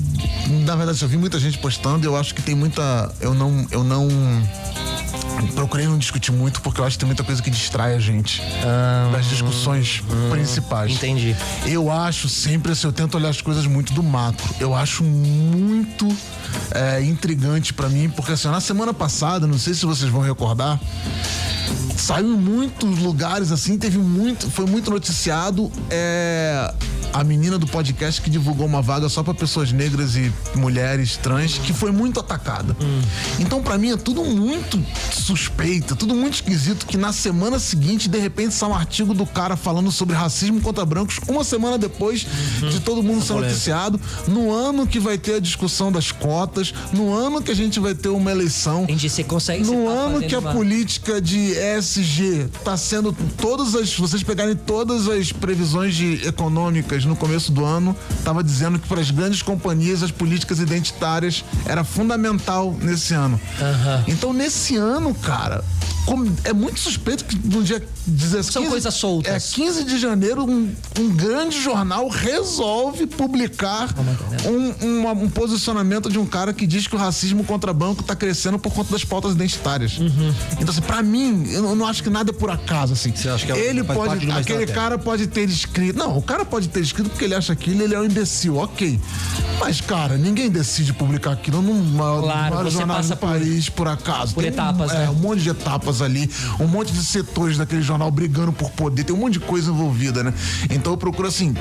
na 0.64 0.76
verdade, 0.76 1.03
eu 1.03 1.09
vi 1.09 1.16
muita 1.16 1.39
gente 1.39 1.59
postando. 1.59 2.07
Eu 2.07 2.16
acho 2.16 2.34
que 2.34 2.43
tem 2.43 2.55
muita. 2.55 3.12
Eu 3.27 3.35
não, 3.35 3.66
eu 3.72 3.83
não, 3.83 4.07
procurei 5.53 5.85
não 5.85 5.99
discutir 5.99 6.31
muito 6.31 6.62
porque 6.62 6.81
eu 6.81 6.85
acho 6.85 6.95
que 6.95 7.01
tem 7.01 7.09
muita 7.09 7.24
coisa 7.24 7.43
que 7.43 7.51
distrai 7.51 7.97
a 7.97 7.99
gente 7.99 8.41
das 9.11 9.27
discussões 9.27 10.01
principais. 10.31 10.93
entendi. 10.93 11.35
Eu 11.66 11.91
acho 11.91 12.29
sempre 12.29 12.70
assim, 12.70 12.87
eu 12.87 12.93
tento 12.93 13.16
olhar 13.16 13.31
as 13.31 13.41
coisas 13.41 13.66
muito 13.66 13.93
do 13.93 14.01
macro. 14.01 14.49
Eu 14.61 14.77
acho 14.77 15.03
muito 15.03 16.07
é, 16.70 17.03
intrigante 17.03 17.74
pra 17.74 17.89
mim, 17.89 18.09
porque 18.09 18.31
assim, 18.31 18.47
na 18.47 18.61
semana 18.61 18.95
passada, 18.95 19.45
não 19.45 19.59
sei 19.59 19.74
se 19.74 19.85
vocês 19.85 20.09
vão 20.09 20.20
recordar, 20.20 20.81
saiu 21.97 22.33
em 22.33 22.37
muitos 22.37 23.01
lugares 23.01 23.51
assim, 23.51 23.77
teve 23.77 23.99
muito, 23.99 24.49
foi 24.49 24.66
muito 24.66 24.89
noticiado 24.89 25.72
é, 25.91 26.72
a 27.19 27.25
menina 27.25 27.59
do 27.59 27.67
podcast 27.67 28.21
que 28.21 28.29
divulgou 28.29 28.67
uma 28.67 28.83
vaga 28.83 29.09
só 29.09 29.23
pra 29.23 29.33
pessoas 29.33 29.73
negras 29.73 30.17
e 30.17 30.31
mulheres 30.55 31.17
trans, 31.17 31.59
que 31.59 31.73
foi 31.73 31.91
muito 31.91 32.21
atacada. 32.21 32.77
Então 33.39 33.62
pra 33.62 33.79
mim 33.79 33.91
é 33.93 33.97
tudo 33.97 34.23
muito 34.25 34.79
suspeito, 35.11 35.95
é 35.95 35.97
tudo 35.97 36.14
muito 36.14 36.35
esquisito 36.35 36.87
que 36.87 36.97
na 36.97 37.12
semana 37.12 37.59
seguinte, 37.59 38.09
de 38.09 38.19
repente, 38.19 38.55
sai 38.55 38.69
um 38.69 38.75
artigo 38.75 39.14
do 39.14 39.25
cara 39.25 39.57
falando 39.57 39.91
sobre 39.91 40.14
racismo 40.14 40.61
contra 40.61 40.85
brancos, 40.85 41.19
uma 41.29 41.43
semana 41.43 41.79
depois 41.79 42.27
de 42.71 42.81
todo 42.81 43.03
mundo 43.03 43.25
ser 43.25 43.33
noticiado, 43.35 44.01
no 44.29 44.53
ano 44.53 44.87
que 44.87 44.99
vai 45.01 45.17
ter 45.17 45.35
a 45.37 45.41
discussão 45.41 45.91
das 45.91 46.12
cotas, 46.12 46.75
no 46.93 47.14
ano 47.14 47.41
que 47.43 47.51
a 47.51 47.55
gente 47.57 47.81
vai 47.81 47.95
ter 47.95 48.09
uma 48.11 48.31
eleição. 48.31 48.83
Entendi, 48.85 49.09
você 49.09 49.25
consegue 49.25 49.64
No 49.64 49.89
ano 49.89 50.21
que 50.21 50.35
a 50.35 50.39
uma- 50.39 50.53
política 50.53 51.21
de 51.21 51.53
ESG 51.53 52.49
tá 52.64 52.77
sendo 52.77 53.17
todas 53.41 53.75
as, 53.75 53.95
vocês 53.97 54.23
pegarem 54.23 54.55
todas 54.55 55.09
as 55.09 55.33
previsões 55.33 55.95
de 55.95 56.27
econômicas 56.27 57.05
no 57.07 57.16
começo 57.16 57.52
do 57.52 57.64
ano, 57.64 57.96
tava 58.24 58.42
dizendo 58.42 58.78
que 58.78 58.86
para 58.88 59.00
as 59.00 59.11
grandes 59.11 59.42
companhias 59.42 60.02
as 60.02 60.11
políticas 60.11 60.59
identitárias 60.59 61.44
era 61.64 61.84
fundamental 61.84 62.76
nesse 62.80 63.14
ano. 63.14 63.40
Então 64.07 64.32
nesse 64.32 64.76
ano, 64.76 65.14
cara, 65.14 65.64
como- 66.04 66.32
é 66.44 66.52
muito 66.52 66.78
suspeito 66.78 67.24
que 67.24 67.36
no 67.48 67.62
dia 67.64 67.82
16 68.07 68.46
São 68.52 68.66
coisas 68.66 68.94
soltas. 68.94 69.52
É 69.52 69.54
15 69.57 69.84
de 69.84 69.98
janeiro 69.98 70.44
um, 70.44 70.72
um 71.00 71.09
grande 71.09 71.61
jornal 71.61 72.09
resolve 72.09 73.07
publicar 73.07 73.88
um, 74.44 75.00
uma- 75.00 75.12
um 75.12 75.28
posicionamento 75.28 76.09
de 76.09 76.18
um 76.18 76.26
cara 76.26 76.52
que 76.52 76.66
diz 76.66 76.86
que 76.86 76.94
o 76.94 76.98
racismo 76.98 77.42
contra 77.44 77.72
banco 77.72 78.02
tá 78.04 78.14
crescendo 78.14 78.59
por 78.59 78.72
conta 78.72 78.92
das 78.92 79.04
pautas 79.04 79.32
identitárias. 79.32 79.98
Uhum. 79.98 80.32
Então, 80.52 80.70
assim, 80.70 80.80
pra 80.82 81.02
mim, 81.02 81.44
eu 81.50 81.74
não- 81.74 81.86
acho 81.86 82.02
que 82.02 82.11
nada 82.11 82.30
é 82.30 82.34
por 82.34 82.50
acaso, 82.50 82.92
assim. 82.94 83.12
Você 83.14 83.28
acha 83.28 83.46
que 83.46 83.52
é- 83.52 83.59
ele 83.68 83.82
pode. 83.84 84.30
Aquele 84.30 84.66
cara 84.66 84.98
pode 84.98 85.26
ter 85.28 85.48
escrito. 85.48 85.96
Não, 85.98 86.16
o 86.18 86.22
cara 86.22 86.44
pode 86.44 86.68
ter 86.68 86.80
escrito 86.87 87.11
porque 87.11 87.24
ele 87.24 87.34
acha 87.34 87.53
aquilo 87.53 87.82
ele 87.82 87.95
é 87.95 88.01
um 88.01 88.05
imbecil, 88.05 88.57
ok. 88.57 88.99
Mas, 89.61 89.80
cara, 89.80 90.16
ninguém 90.16 90.51
decide 90.51 90.93
publicar 90.93 91.32
aquilo 91.32 91.62
num 91.62 91.74
maior, 91.93 92.22
Claro, 92.22 92.70
jornal 92.70 92.97
passa 92.99 93.14
do 93.14 93.18
por- 93.18 93.28
país, 93.30 93.68
por 93.68 93.89
acaso. 93.89 94.34
por 94.34 94.43
Tem 94.43 94.51
um- 94.51 94.55
etapas, 94.55 94.91
é, 94.93 94.99
né? 95.05 95.11
um 95.11 95.14
monte 95.14 95.41
de 95.43 95.49
etapas 95.51 96.03
ali, 96.03 96.30
um 96.61 96.66
monte 96.66 96.93
de 96.93 97.03
setores 97.03 97.57
daquele 97.57 97.82
jornal 97.82 98.11
brigando 98.11 98.53
por 98.53 98.70
poder, 98.70 99.05
tem 99.05 99.14
um 99.14 99.18
monte 99.18 99.34
de 99.34 99.41
coisa 99.41 99.70
envolvida, 99.70 100.22
né? 100.22 100.32
Então 100.70 100.93
eu 100.93 100.97
procuro 100.97 101.28
assim, 101.28 101.55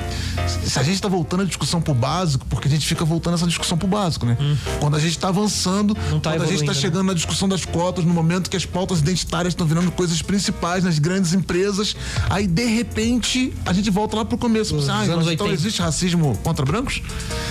se 0.66 0.78
a 0.80 0.84
gente 0.84 1.02
tá 1.02 1.08
voltando 1.08 1.44
a 1.44 1.46
discussão 1.46 1.82
pro 1.82 1.94
básico, 1.94 2.46
porque 2.50 2.68
a 2.68 2.72
gente 2.72 2.86
fica 2.86 3.06
voltando 3.06 3.36
essa 3.36 3.48
discussão 3.48 3.78
pro 3.78 3.88
básico, 3.88 4.26
né? 4.26 4.38
Quando 4.80 4.96
a 4.96 5.00
gente 5.00 5.18
tá 5.18 5.30
avançando, 5.30 5.96
Hum. 6.12 6.20
Tá 6.20 6.32
quando 6.32 6.44
a 6.44 6.48
gente 6.48 6.60
tá 6.66 6.74
né? 6.74 6.78
chegando 6.80 7.04
na 7.08 7.14
discussão 7.14 7.48
das 7.48 7.64
cotas, 7.66 8.04
no 8.04 8.14
momento 8.14 8.50
que 8.50 8.58
as 8.58 8.66
pautas 8.66 9.00
identitárias 9.00 9.54
estão 9.54 9.66
virando 9.66 9.92
coisas 9.92 10.22
principais 10.22 10.84
nas 10.84 11.00
grandes 11.00 11.34
empresas, 11.34 11.96
aí 12.30 12.46
de 12.48 12.66
repente 12.66 13.54
a 13.66 13.72
gente 13.74 13.90
volta 13.90 14.18
lá 14.18 14.26
pro 14.26 14.38
começo. 14.38 14.76
Ah, 14.90 15.06
anos 15.16 15.26
mas 15.26 15.34
então 15.34 15.48
80. 15.48 15.62
existe 15.62 15.82
racismo 15.82 16.38
contra 16.44 16.66
brancos? 16.66 17.02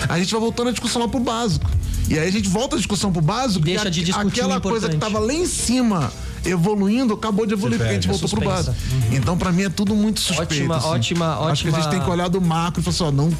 A 0.08 0.18
gente 0.18 0.30
vai 0.32 0.40
voltando 0.40 0.68
a 0.68 0.72
discussão 0.72 1.02
lá 1.02 1.08
pro 1.08 1.20
básico. 1.20 1.70
E 2.08 2.18
aí 2.18 2.28
a 2.28 2.32
gente 2.32 2.48
volta 2.48 2.76
a 2.76 2.78
discussão 2.78 3.12
pro 3.12 3.22
básico 3.22 3.64
Deixa 3.64 3.88
e 3.88 3.90
de 3.90 4.04
discutir 4.04 4.40
o 4.40 4.44
aquela 4.44 4.60
coisa 4.60 4.88
que 4.88 4.96
tava 4.96 5.18
lá 5.18 5.32
em 5.32 5.46
cima 5.46 6.12
evoluindo, 6.46 7.14
acabou 7.14 7.46
de 7.46 7.54
evoluir, 7.54 7.78
porque 7.78 7.90
a 7.90 7.94
gente 7.94 8.06
voltou 8.06 8.28
pro 8.28 8.38
suspensa. 8.42 8.72
básico. 8.72 9.14
Então, 9.14 9.38
pra 9.38 9.50
mim, 9.50 9.62
é 9.62 9.70
tudo 9.70 9.94
muito 9.94 10.20
suspeito. 10.20 10.52
Ótima, 10.52 10.76
assim. 10.76 10.86
ótima, 10.88 11.26
Acho 11.50 11.62
que 11.62 11.68
a 11.68 11.70
gente 11.72 11.80
ótima- 11.80 11.90
tem 11.92 12.00
que 12.02 12.10
olhar 12.10 12.28
do 12.28 12.38
macro 12.38 12.82
e 12.82 12.84
falar 12.84 12.94
assim, 12.94 13.04
ó, 13.04 13.10
não, 13.10 13.30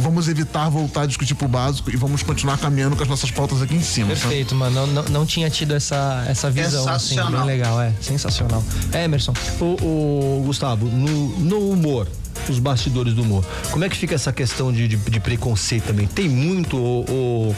vamos 0.00 0.28
evitar 0.28 0.70
voltar 0.70 1.02
a 1.02 1.06
discutir 1.06 1.34
pro 1.34 1.46
básico 1.46 1.90
e 1.90 1.96
vamos 1.96 2.22
continuar 2.22 2.56
caminhando 2.56 2.96
com 2.96 3.02
as 3.02 3.08
nossas 3.10 3.30
pautas 3.30 3.60
aqui 3.60 3.74
em 3.74 3.82
cima. 3.82 4.08
sabe? 4.16 4.20
Perfeito, 4.20 4.54
mano. 4.54 4.86
Não, 4.86 4.86
não, 4.86 5.02
não 5.10 5.26
tinha 5.26 5.50
tido 5.50 5.74
essa, 5.74 6.24
essa 6.26 6.50
visão, 6.50 6.88
assim, 6.88 7.08
Sensacional. 7.16 7.44
bem 7.46 7.56
legal, 7.58 7.82
é. 7.82 7.92
Sensacional. 8.00 8.64
É, 8.92 9.04
Emerson. 9.04 9.34
O, 9.60 10.42
Gustavo, 10.46 10.86
no, 10.86 11.38
no 11.40 11.68
humor, 11.70 12.08
os 12.52 12.58
bastidores 12.58 13.14
do 13.14 13.22
humor, 13.22 13.44
como 13.70 13.84
é 13.84 13.88
que 13.88 13.96
fica 13.96 14.14
essa 14.14 14.32
questão 14.32 14.72
de, 14.72 14.88
de, 14.88 14.96
de 14.96 15.20
preconceito 15.20 15.84
também? 15.84 16.06
Tem 16.06 16.28
muito 16.28 16.76
ou, 16.76 17.04
ou, 17.08 17.56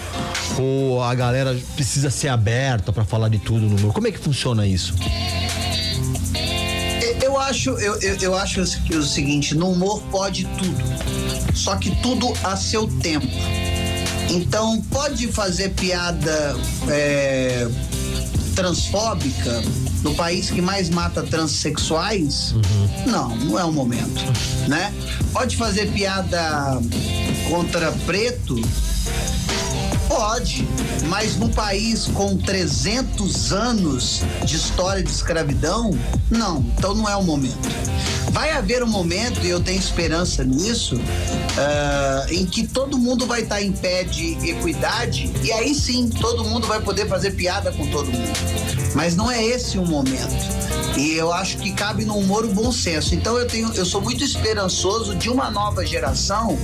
ou 0.58 1.02
a 1.02 1.14
galera 1.14 1.56
precisa 1.74 2.10
ser 2.10 2.28
aberta 2.28 2.92
pra 2.92 3.04
falar 3.04 3.28
de 3.28 3.38
tudo 3.38 3.66
no 3.66 3.76
humor? 3.76 3.92
Como 3.92 4.06
é 4.06 4.12
que 4.12 4.18
funciona 4.18 4.66
isso? 4.66 4.94
Eu 7.22 7.38
acho, 7.38 7.70
eu, 7.70 8.00
eu, 8.00 8.16
eu 8.20 8.34
acho 8.36 8.64
que 8.82 8.96
o 8.96 9.02
seguinte, 9.02 9.54
no 9.54 9.70
humor 9.70 10.02
pode 10.10 10.44
tudo. 10.58 11.54
Só 11.54 11.76
que 11.76 11.90
tudo 12.02 12.32
a 12.44 12.56
seu 12.56 12.86
tempo. 12.86 13.26
Então 14.30 14.80
pode 14.90 15.28
fazer 15.28 15.70
piada 15.70 16.56
é, 16.88 17.68
transfóbica 18.56 19.62
no 20.02 20.14
país 20.14 20.50
que 20.50 20.62
mais 20.62 20.88
mata 20.88 21.22
transexuais? 21.22 22.54
Não, 23.06 23.36
não 23.36 23.58
é 23.58 23.64
o 23.64 23.70
momento. 23.70 24.24
Né? 24.66 24.92
Pode 25.32 25.56
fazer 25.56 25.92
piada 25.92 26.80
contra 27.50 27.92
preto? 28.06 28.56
Pode, 30.16 30.66
mas 31.08 31.36
num 31.36 31.50
país 31.50 32.06
com 32.06 32.38
300 32.38 33.52
anos 33.52 34.22
de 34.46 34.56
história 34.56 35.02
de 35.02 35.10
escravidão, 35.10 35.90
não, 36.30 36.64
então 36.74 36.94
não 36.94 37.06
é 37.06 37.14
o 37.14 37.22
momento. 37.22 37.68
Vai 38.30 38.50
haver 38.52 38.82
um 38.82 38.86
momento, 38.86 39.44
e 39.44 39.50
eu 39.50 39.60
tenho 39.60 39.78
esperança 39.78 40.42
nisso, 40.42 40.98
ah, 41.58 42.26
em 42.30 42.46
que 42.46 42.66
todo 42.66 42.96
mundo 42.96 43.26
vai 43.26 43.42
estar 43.42 43.60
em 43.60 43.72
pé 43.72 44.04
de 44.04 44.32
equidade, 44.48 45.30
e 45.42 45.52
aí 45.52 45.74
sim 45.74 46.08
todo 46.08 46.42
mundo 46.44 46.66
vai 46.66 46.80
poder 46.80 47.06
fazer 47.06 47.32
piada 47.32 47.70
com 47.72 47.86
todo 47.88 48.06
mundo. 48.06 48.38
Mas 48.94 49.14
não 49.14 49.30
é 49.30 49.44
esse 49.44 49.76
o 49.76 49.84
momento. 49.84 50.34
E 50.96 51.12
eu 51.12 51.30
acho 51.30 51.58
que 51.58 51.72
cabe 51.72 52.06
no 52.06 52.16
humor 52.16 52.46
o 52.46 52.48
bom 52.54 52.72
senso. 52.72 53.14
Então 53.14 53.36
eu 53.36 53.46
tenho, 53.46 53.70
eu 53.74 53.84
sou 53.84 54.00
muito 54.00 54.24
esperançoso 54.24 55.14
de 55.14 55.28
uma 55.28 55.50
nova 55.50 55.84
geração, 55.84 56.58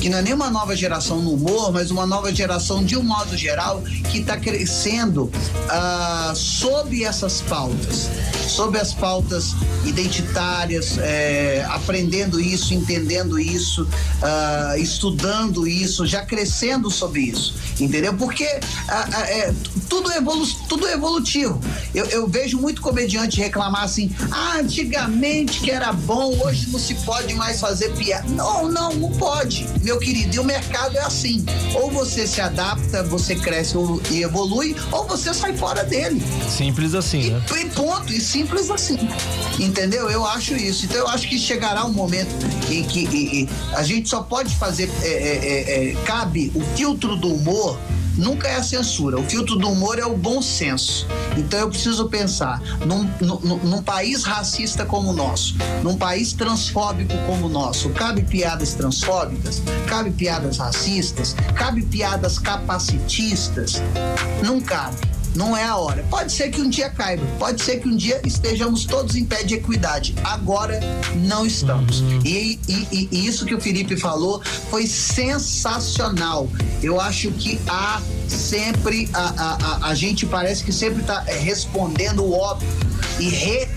que 0.00 0.08
não 0.08 0.18
é 0.18 0.22
nem 0.22 0.32
uma 0.32 0.50
nova 0.50 0.74
geração 0.74 1.20
no 1.20 1.34
humor, 1.34 1.70
mas 1.72 1.90
uma 1.90 2.06
nova 2.06 2.34
geração 2.34 2.82
de 2.82 2.96
um 2.96 3.02
modo 3.02 3.36
geral 3.36 3.82
que 4.10 4.18
está 4.18 4.36
crescendo 4.36 5.30
ah, 5.68 6.32
sob 6.34 7.04
essas 7.04 7.42
pautas, 7.42 8.08
sob 8.48 8.78
as 8.78 8.94
pautas 8.94 9.54
identitárias, 9.84 10.96
eh, 10.98 11.64
aprendendo 11.68 12.40
isso, 12.40 12.72
entendendo 12.72 13.38
isso, 13.38 13.86
ah, 14.22 14.74
estudando 14.78 15.66
isso, 15.66 16.06
já 16.06 16.24
crescendo 16.24 16.90
sobre 16.90 17.22
isso, 17.22 17.54
entendeu? 17.78 18.14
Porque 18.14 18.46
ah, 18.88 19.06
é, 19.28 19.54
tudo, 19.88 20.10
é 20.10 20.16
evolu 20.16 20.46
tudo 20.68 20.86
é 20.86 20.94
evolutivo. 20.94 21.60
Eu, 21.94 22.06
eu 22.06 22.26
vejo 22.26 22.58
muito 22.58 22.80
comediante 22.80 23.40
reclamar 23.40 23.84
assim: 23.84 24.10
ah, 24.30 24.58
antigamente 24.58 25.60
que 25.60 25.70
era 25.70 25.92
bom, 25.92 26.38
hoje 26.42 26.68
não 26.70 26.78
se 26.78 26.94
pode 26.94 27.34
mais 27.34 27.60
fazer 27.60 27.90
piada. 27.94 28.28
Não, 28.30 28.68
não, 28.68 28.94
não 28.94 29.10
pode, 29.12 29.66
meu 29.90 29.98
querido. 29.98 30.36
E 30.36 30.38
o 30.38 30.44
mercado 30.44 30.96
é 30.96 31.00
assim: 31.00 31.44
ou 31.74 31.90
você 31.90 32.26
se 32.26 32.40
adapta, 32.40 33.02
você 33.02 33.34
cresce 33.34 33.74
e 34.10 34.22
evolui, 34.22 34.76
ou 34.92 35.06
você 35.06 35.34
sai 35.34 35.56
fora 35.56 35.82
dele. 35.84 36.22
Simples 36.48 36.94
assim, 36.94 37.22
E, 37.26 37.30
né? 37.30 37.42
e 37.60 37.64
ponto, 37.70 38.12
e 38.12 38.20
simples 38.20 38.70
assim. 38.70 38.98
Entendeu? 39.58 40.08
Eu 40.08 40.24
acho 40.24 40.54
isso. 40.54 40.84
Então 40.86 40.98
eu 40.98 41.08
acho 41.08 41.28
que 41.28 41.38
chegará 41.38 41.84
um 41.84 41.92
momento 41.92 42.30
em 42.70 42.84
que 42.84 43.00
e- 43.00 43.42
e 43.42 43.48
a 43.74 43.82
gente 43.82 44.08
só 44.08 44.22
pode 44.22 44.54
fazer. 44.56 44.88
é, 45.02 45.06
é, 45.08 45.10
é, 45.10 45.90
é, 45.90 45.94
cabe 46.04 46.52
o 46.54 46.60
filtro 46.76 47.16
do 47.16 47.34
humor. 47.34 47.78
Nunca 48.20 48.46
é 48.46 48.56
a 48.56 48.62
censura. 48.62 49.18
O 49.18 49.24
filtro 49.24 49.56
do 49.56 49.68
humor 49.70 49.98
é 49.98 50.04
o 50.04 50.14
bom 50.14 50.42
senso. 50.42 51.06
Então 51.38 51.58
eu 51.58 51.70
preciso 51.70 52.08
pensar 52.08 52.60
num, 52.86 53.10
num, 53.20 53.56
num 53.56 53.82
país 53.82 54.24
racista 54.24 54.84
como 54.84 55.10
o 55.10 55.12
nosso, 55.14 55.56
num 55.82 55.96
país 55.96 56.34
transfóbico 56.34 57.14
como 57.26 57.46
o 57.46 57.48
nosso, 57.48 57.88
cabe 57.90 58.22
piadas 58.22 58.74
transfóbicas, 58.74 59.62
cabe 59.88 60.10
piadas 60.10 60.58
racistas, 60.58 61.34
cabe 61.54 61.82
piadas 61.82 62.38
capacitistas. 62.38 63.82
Não 64.44 64.60
cabe. 64.60 64.98
Não 65.34 65.56
é 65.56 65.64
a 65.64 65.76
hora. 65.76 66.04
Pode 66.10 66.32
ser 66.32 66.50
que 66.50 66.60
um 66.60 66.68
dia 66.68 66.90
caiba, 66.90 67.24
pode 67.38 67.62
ser 67.62 67.78
que 67.80 67.88
um 67.88 67.96
dia 67.96 68.20
estejamos 68.24 68.84
todos 68.84 69.14
em 69.16 69.24
pé 69.24 69.42
de 69.44 69.54
equidade. 69.54 70.14
Agora 70.24 70.78
não 71.16 71.46
estamos. 71.46 72.00
E, 72.24 72.58
e- 72.68 72.88
e- 72.90 73.08
e 73.12 73.26
isso 73.26 73.44
que 73.46 73.54
o 73.54 73.60
Felipe 73.60 73.96
falou 73.96 74.42
foi 74.70 74.86
sensacional. 74.86 76.48
Eu 76.82 77.00
acho 77.00 77.30
que 77.32 77.60
há 77.68 78.00
sempre. 78.28 79.08
A, 79.12 79.20
a, 79.20 79.54
a, 79.86 79.88
a 79.90 79.94
gente 79.94 80.26
parece 80.26 80.64
que 80.64 80.72
sempre 80.72 81.00
está 81.02 81.20
respondendo 81.20 82.24
o 82.24 82.32
óbvio 82.32 82.68
e 83.18 83.28
re- 83.28 83.68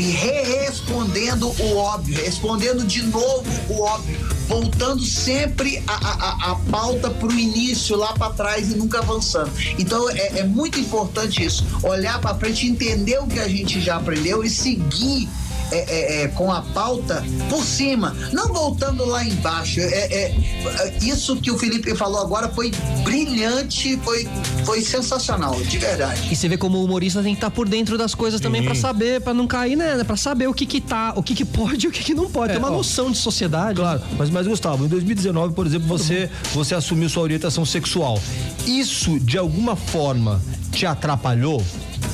e 0.00 0.12
re-respondendo 0.12 1.54
o 1.60 1.76
óbvio, 1.76 2.16
respondendo 2.24 2.86
de 2.86 3.02
novo 3.02 3.44
o 3.68 3.82
óbvio, 3.82 4.18
voltando 4.48 5.04
sempre 5.04 5.82
a, 5.86 5.92
a, 5.92 6.52
a 6.52 6.54
pauta 6.70 7.10
para 7.10 7.28
o 7.28 7.38
início, 7.38 7.96
lá 7.96 8.14
para 8.14 8.32
trás 8.32 8.72
e 8.72 8.76
nunca 8.76 9.00
avançando. 9.00 9.52
Então 9.78 10.08
é, 10.08 10.38
é 10.38 10.44
muito 10.44 10.80
importante 10.80 11.44
isso, 11.44 11.66
olhar 11.82 12.18
para 12.18 12.34
frente, 12.34 12.66
entender 12.66 13.18
o 13.20 13.26
que 13.26 13.38
a 13.38 13.46
gente 13.46 13.78
já 13.78 13.96
aprendeu 13.96 14.42
e 14.42 14.48
seguir 14.48 15.28
é, 15.70 15.78
é, 15.78 16.22
é, 16.22 16.28
com 16.28 16.50
a 16.50 16.62
pauta 16.62 17.24
por 17.48 17.64
cima, 17.64 18.16
não 18.32 18.48
voltando 18.48 19.04
lá 19.04 19.24
embaixo. 19.24 19.80
É, 19.80 19.84
é, 19.84 20.34
é, 20.64 20.98
isso 21.02 21.36
que 21.36 21.50
o 21.50 21.58
Felipe 21.58 21.94
falou 21.94 22.20
agora 22.20 22.48
foi 22.48 22.70
brilhante, 23.04 23.96
foi, 23.98 24.28
foi 24.64 24.82
sensacional, 24.82 25.60
de 25.60 25.78
verdade. 25.78 26.28
E 26.30 26.36
você 26.36 26.48
vê 26.48 26.56
como 26.56 26.78
o 26.78 26.84
humorista 26.84 27.22
tem 27.22 27.34
que 27.34 27.38
estar 27.38 27.50
por 27.50 27.68
dentro 27.68 27.96
das 27.96 28.14
coisas 28.14 28.40
também 28.40 28.62
para 28.62 28.74
saber, 28.74 29.20
para 29.20 29.34
não 29.34 29.46
cair, 29.46 29.76
né? 29.76 30.02
Para 30.04 30.16
saber 30.16 30.48
o 30.48 30.54
que 30.54 30.66
que 30.66 30.80
tá, 30.80 31.12
o 31.16 31.22
que 31.22 31.34
que 31.34 31.44
pode 31.44 31.86
e 31.86 31.88
o 31.88 31.92
que 31.92 32.02
que 32.02 32.14
não 32.14 32.30
pode. 32.30 32.52
É, 32.52 32.54
Ter 32.54 32.58
uma 32.58 32.70
ó, 32.70 32.76
noção 32.76 33.10
de 33.10 33.18
sociedade. 33.18 33.76
Claro, 33.76 34.02
mas, 34.18 34.30
mas 34.30 34.46
Gustavo, 34.46 34.84
em 34.84 34.88
2019, 34.88 35.54
por 35.54 35.66
exemplo, 35.66 35.86
você, 35.86 36.30
você 36.52 36.74
assumiu 36.74 37.08
sua 37.08 37.22
orientação 37.22 37.64
sexual. 37.64 38.20
Isso, 38.66 39.18
de 39.20 39.38
alguma 39.38 39.76
forma, 39.76 40.40
te 40.72 40.86
atrapalhou? 40.86 41.62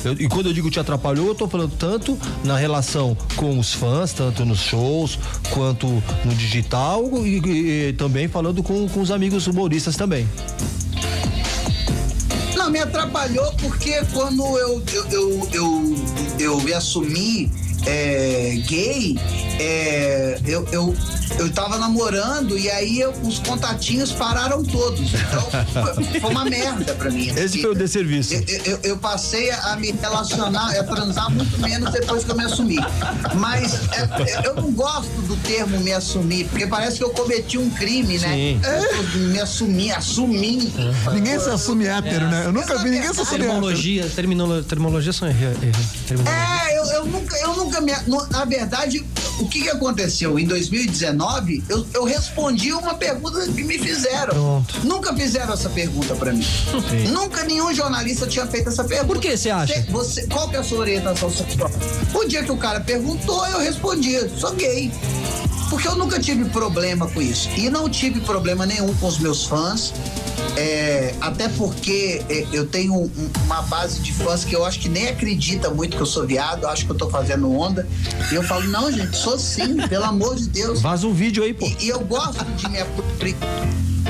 Eu- 0.07 0.13
e 0.21 0.29
quando 0.29 0.47
eu 0.47 0.53
digo 0.53 0.71
te 0.71 0.79
atrapalhou, 0.79 1.27
eu 1.29 1.35
tô 1.35 1.49
falando 1.49 1.73
tanto 1.77 2.17
na 2.45 2.57
relação 2.57 3.17
com 3.35 3.59
os 3.59 3.73
fãs, 3.73 4.13
tanto 4.13 4.45
nos 4.45 4.61
shows, 4.61 5.19
quanto 5.51 5.87
no 6.25 6.33
digital, 6.35 7.05
e, 7.27 7.41
e- 7.41 7.89
e 7.89 7.93
também 7.95 8.29
falando 8.29 8.63
com, 8.63 8.89
com 8.89 9.01
os 9.01 9.11
amigos 9.11 9.47
humoristas 9.49 9.97
também. 9.97 10.29
Não, 12.57 12.71
me 12.71 12.79
atrapalhou 12.79 13.53
porque 13.55 14.01
quando 14.13 14.43
eu, 14.59 14.83
eu, 14.93 15.11
eu, 15.11 15.49
eu, 15.53 15.95
eu 16.39 16.61
me 16.61 16.73
assumi 16.73 17.51
é, 17.87 18.55
gay, 18.67 19.17
é, 19.61 20.39
eu, 20.45 20.67
eu, 20.73 20.95
eu 21.39 21.51
tava 21.53 21.79
namorando 21.79 22.59
e 22.59 22.71
aí 22.71 23.01
eu- 23.01 23.13
os 23.23 23.39
contatinhos 23.39 24.13
pararam 24.13 24.63
todos. 24.65 25.01
Então 25.15 25.95
foi, 25.95 26.21
foi 26.21 26.31
uma 26.31 26.45
merda 26.45 26.95
pra 26.95 27.11
mim. 27.11 27.29
Esse 27.37 27.61
foi 27.61 27.71
o 27.71 27.75
desserviço. 27.75 28.35
Eu, 28.35 28.45
eu, 28.65 28.79
eu 28.83 28.97
passei 28.99 29.51
a 29.51 29.77
me 29.77 29.93
relacionar, 29.93 30.71
a 30.79 30.85
transar 30.85 31.31
muito 31.31 31.59
menos 31.61 31.93
depois 31.93 32.25
que 32.25 32.31
eu 32.31 32.37
me 32.37 32.45
assumi. 32.45 32.77
Mas 33.35 33.75
é, 33.93 34.47
eu 34.47 34.55
não 34.57 34.73
gosto 34.73 35.11
do 35.23 35.37
termo 35.39 35.79
me 35.81 35.93
assumir, 35.93 36.45
porque 36.49 36.67
parece 36.67 36.99
que 36.99 37.05
eu 37.05 37.11
cometi 37.11 37.57
um 37.59 37.71
crime, 37.71 38.19
né? 38.19 38.29
Sim. 38.35 38.61
Eu 38.63 39.13
tô 39.13 39.19
me 39.19 39.41
assumi, 39.41 39.93
assumi. 39.93 40.73
Ninguém 41.13 41.39
se 41.39 41.49
assume 41.51 41.87
hétero, 41.87 42.27
né? 42.29 42.43
Eu 42.47 42.53
nunca 42.53 42.77
vi 42.79 42.91
ninguém 42.91 43.13
se 43.15 43.21
assumir 43.21 43.25
hétero. 43.27 43.47
Terminologia, 43.47 44.09
terminolo, 44.15 44.63
terminologia 44.65 45.13
são 45.13 45.29
erro. 45.29 45.45
erro 45.45 45.87
terminologia. 46.07 46.47
É, 46.71 46.79
eu, 46.79 46.85
eu 46.85 47.07
nunca, 47.07 47.37
eu 47.39 47.55
nunca 47.57 47.76
me. 47.81 47.93
no- 48.07 48.27
Na 48.29 48.45
verdade, 48.45 49.05
o 49.41 49.47
que, 49.49 49.63
que 49.63 49.69
aconteceu? 49.71 50.39
Em 50.39 50.47
2019, 50.47 51.65
eu, 51.69 51.87
eu 51.95 52.05
respondi 52.05 52.73
uma 52.73 52.95
pergunta 52.95 53.41
que 53.53 53.63
me 53.65 53.79
fizeram. 53.79 54.33
Pronto. 54.35 54.87
Nunca 54.87 55.15
fizeram 55.15 55.53
essa 55.55 55.69
pergunta 55.69 56.15
pra 56.15 56.33
mim. 56.33 56.47
Nunca 57.13 57.45
nenhum 57.45 57.73
jornalista 57.75 58.27
tinha 58.27 58.47
feito 58.47 58.69
essa 58.69 58.85
pergunta. 58.85 59.07
Por 59.13 59.21
que 59.21 59.37
você 59.37 59.51
acha? 59.51 59.75
Você, 59.75 59.91
você- 59.91 60.27
qual 60.27 60.49
que 60.49 60.57
é 60.57 60.59
a 60.61 60.65
sua 60.65 60.79
orientação 60.79 61.31
sexual? 61.31 61.71
O 62.15 62.25
dia 62.25 62.43
que 62.43 62.53
o 62.53 62.57
cara 62.57 62.81
perguntou, 62.81 63.47
eu 63.49 63.59
respondi, 63.59 64.17
sou 64.39 64.53
gay. 64.55 64.91
Porque 65.69 65.89
eu 65.89 65.97
nunca 65.97 66.21
tive 66.21 66.45
problema 66.47 67.09
com 67.09 67.21
isso. 67.21 67.49
E 67.57 67.69
não 67.69 67.89
tive 67.89 68.21
problema 68.21 68.65
nenhum 68.65 68.95
com 68.95 69.07
os 69.09 69.19
meus 69.19 69.45
fãs. 69.47 69.93
É, 70.57 71.15
até 71.21 71.49
porque 71.51 72.23
é, 72.29 72.47
eu 72.53 72.67
tenho 72.67 72.95
um- 72.95 73.31
uma 73.45 73.63
base 73.63 74.01
de 74.01 74.13
fãs 74.13 74.45
que 74.45 74.55
eu 74.55 74.65
acho 74.65 74.79
que 74.81 74.89
nem 74.89 75.09
acredita 75.09 75.71
muito 75.71 75.97
que 75.97 76.03
eu 76.03 76.07
sou 76.07 76.27
viado, 76.27 76.67
acho 76.67 76.85
que 76.87 76.93
eu 76.93 76.97
tô 76.97 77.09
fazendo 77.11 77.51
onda. 77.53 77.87
E 78.31 78.35
eu 78.35 78.43
falo, 78.43 78.65
não, 78.69 78.91
gente, 78.91 79.17
sou 79.17 79.39
sim, 79.39 79.77
pelo 79.89 80.05
amor 80.05 80.37
de 80.37 80.49
Deus. 80.49 80.81
Vaza 80.81 81.07
um 81.07 81.13
vídeo 81.13 81.43
aí, 81.43 81.53
pô. 81.53 81.67
E, 81.67 81.87
e 81.87 81.89
eu 81.89 82.01
gosto 82.01 82.45
de 82.45 82.69
me 82.69 82.81
apropriar. 82.81 83.37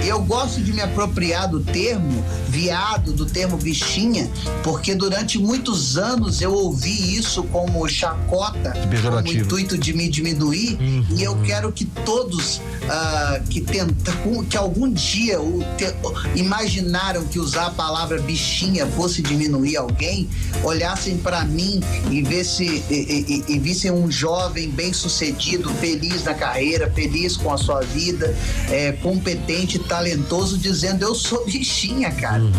Eu 0.04 0.20
gosto 0.22 0.60
de 0.62 0.72
me 0.72 0.80
apropriar 0.80 1.48
do 1.48 1.60
termo 1.60 2.24
viado, 2.48 3.12
do 3.12 3.26
termo 3.26 3.56
bichinha, 3.56 4.30
porque 4.62 4.94
durante 4.94 5.38
muitos 5.38 5.96
anos 5.98 6.40
eu 6.40 6.52
ouvi 6.52 7.16
isso 7.16 7.42
como 7.44 7.86
chacota, 7.88 8.72
como 8.72 8.88
Pejorativo. 8.88 9.44
intuito 9.44 9.76
de 9.78 9.92
me 9.92 10.08
diminuir, 10.08 10.78
e 11.16 11.22
eu 11.22 11.36
quero 11.42 11.70
que 11.72 11.84
todos 11.84 12.60
ah, 12.88 13.40
que 13.50 13.60
tentam, 13.60 14.14
que 14.48 14.56
algum 14.56 14.90
dia 14.92 15.40
o 15.40 15.60
te- 15.76 15.94
imaginaram 16.38 17.24
que 17.24 17.38
usar 17.38 17.66
a 17.66 17.70
palavra 17.70 18.20
bichinha 18.20 18.86
fosse 18.86 19.20
diminuir 19.22 19.76
alguém, 19.76 20.28
olhassem 20.62 21.16
para 21.18 21.44
mim 21.44 21.80
e 22.10 22.22
vissem, 22.22 22.82
e, 22.90 23.44
e- 23.48 23.52
e 23.54 23.58
vissem 23.58 23.90
um 23.90 24.10
jovem 24.10 24.70
bem 24.70 24.92
sucedido, 24.92 25.68
feliz 25.74 26.24
na 26.24 26.34
carreira, 26.34 26.90
feliz 26.94 27.36
com 27.36 27.52
a 27.52 27.58
sua 27.58 27.80
vida, 27.80 28.34
é, 28.70 28.92
competente, 28.92 29.78
talentoso, 29.86 30.58
dizendo 30.58 31.02
eu 31.04 31.14
sou 31.14 31.44
bichinha, 31.46 32.10
cara. 32.12 32.42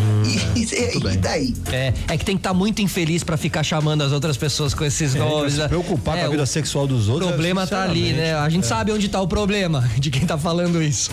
E, 0.55 0.61
e- 0.63 0.97
e 1.13 1.17
daí? 1.17 1.53
É, 1.71 1.93
é 2.07 2.17
que 2.17 2.25
tem 2.25 2.35
que 2.35 2.39
estar 2.41 2.53
muito 2.53 2.81
infeliz 2.81 3.23
pra 3.23 3.37
ficar 3.37 3.63
chamando 3.63 4.01
as 4.01 4.11
outras 4.11 4.35
pessoas 4.35 4.73
com 4.73 4.83
esses 4.83 5.13
nomes. 5.13 5.53
se 5.53 5.59
né? 5.59 5.67
preocupar 5.67 6.17
É, 6.17 6.21
com 6.21 6.27
a 6.27 6.29
vida 6.31 6.43
o 6.43 6.47
sexual 6.47 6.85
dos 6.87 7.07
outros. 7.07 7.29
problema 7.29 7.65
tá 7.65 7.83
ali, 7.83 8.11
né? 8.13 8.33
A 8.35 8.49
gente 8.49 8.65
sabe 8.67 8.91
onde 8.91 9.07
tá 9.07 9.21
o 9.21 9.27
problema 9.27 9.89
de 9.97 10.09
quem 10.11 10.25
tá 10.25 10.37
falando 10.37 10.81
isso. 10.81 11.11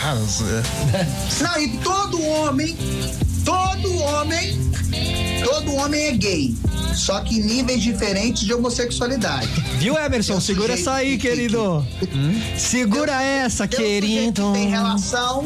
Cara, 0.00 0.20
é. 0.20 1.06
Não, 1.42 1.58
e 1.60 1.68
todo 1.78 2.22
homem, 2.22 2.76
todo 3.44 3.94
homem, 3.98 4.58
todo 5.44 5.74
homem 5.74 6.06
é 6.06 6.12
gay. 6.12 6.54
Só 6.94 7.20
que 7.20 7.38
em 7.38 7.42
níveis 7.42 7.82
diferentes 7.82 8.42
de 8.44 8.54
homossexualidade. 8.54 9.48
Viu, 9.78 9.98
Emerson? 9.98 10.40
Segura 10.40 10.74
essa 10.74 10.94
aí, 10.94 11.18
que- 11.18 11.28
querido. 11.28 11.84
Segura 12.56 13.20
essa, 13.20 13.66
Tem 13.66 13.78
o 13.80 13.82
sujeito 13.82 14.06
querido. 14.06 14.46
que 14.52 14.58
tem 14.58 14.68
relação. 14.70 15.44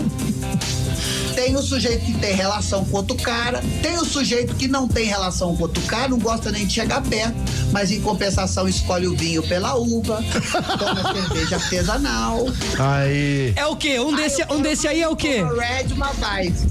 Tem 1.38 1.54
o 1.54 1.62
sujeito 1.62 2.04
que 2.04 2.14
tem 2.14 2.34
relação 2.34 2.84
com 2.84 2.96
outro 2.96 3.14
cara. 3.16 3.62
Tem 3.80 3.96
o 3.96 4.04
sujeito 4.04 4.56
que 4.56 4.66
não 4.66 4.88
tem 4.88 5.04
relação 5.04 5.54
com 5.54 5.62
outro 5.62 5.80
cara, 5.84 6.08
não 6.08 6.18
gosta 6.18 6.50
nem 6.50 6.66
de 6.66 6.74
chegar 6.74 7.00
perto, 7.00 7.36
mas 7.70 7.92
em 7.92 8.00
compensação 8.00 8.66
escolhe 8.66 9.06
o 9.06 9.16
vinho 9.16 9.40
pela 9.44 9.76
uva, 9.76 10.20
toma 10.76 11.14
cerveja 11.14 11.54
artesanal. 11.54 12.48
Aí. 12.76 13.52
É 13.54 13.64
o 13.66 13.76
quê? 13.76 14.00
Um 14.00 14.16
desse, 14.16 14.44
um 14.50 14.60
desse 14.60 14.88
aí 14.88 15.00
é 15.00 15.08
o 15.08 15.14
quê? 15.14 15.44
Red, 15.44 15.94
uma 15.94 16.10
white. 16.10 16.66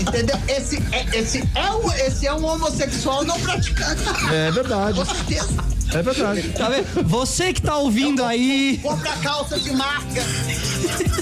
Entendeu? 0.00 0.36
Esse 0.48 0.82
é, 0.90 1.16
esse, 1.16 1.48
é 1.54 1.70
um, 1.70 1.92
esse 1.92 2.26
é 2.26 2.34
um 2.34 2.44
homossexual 2.44 3.22
não 3.22 3.38
praticante. 3.38 4.02
É 4.32 4.50
verdade. 4.50 4.98
Com 4.98 5.04
certeza. 5.04 5.74
É 5.94 6.02
verdade. 6.02 6.42
Tá 6.48 6.68
vendo? 6.68 7.08
Você 7.08 7.52
que 7.52 7.62
tá 7.62 7.76
ouvindo 7.76 8.24
aí. 8.24 8.80
Compra 8.82 9.12
calça 9.18 9.60
de 9.60 9.70
marca. 9.72 10.24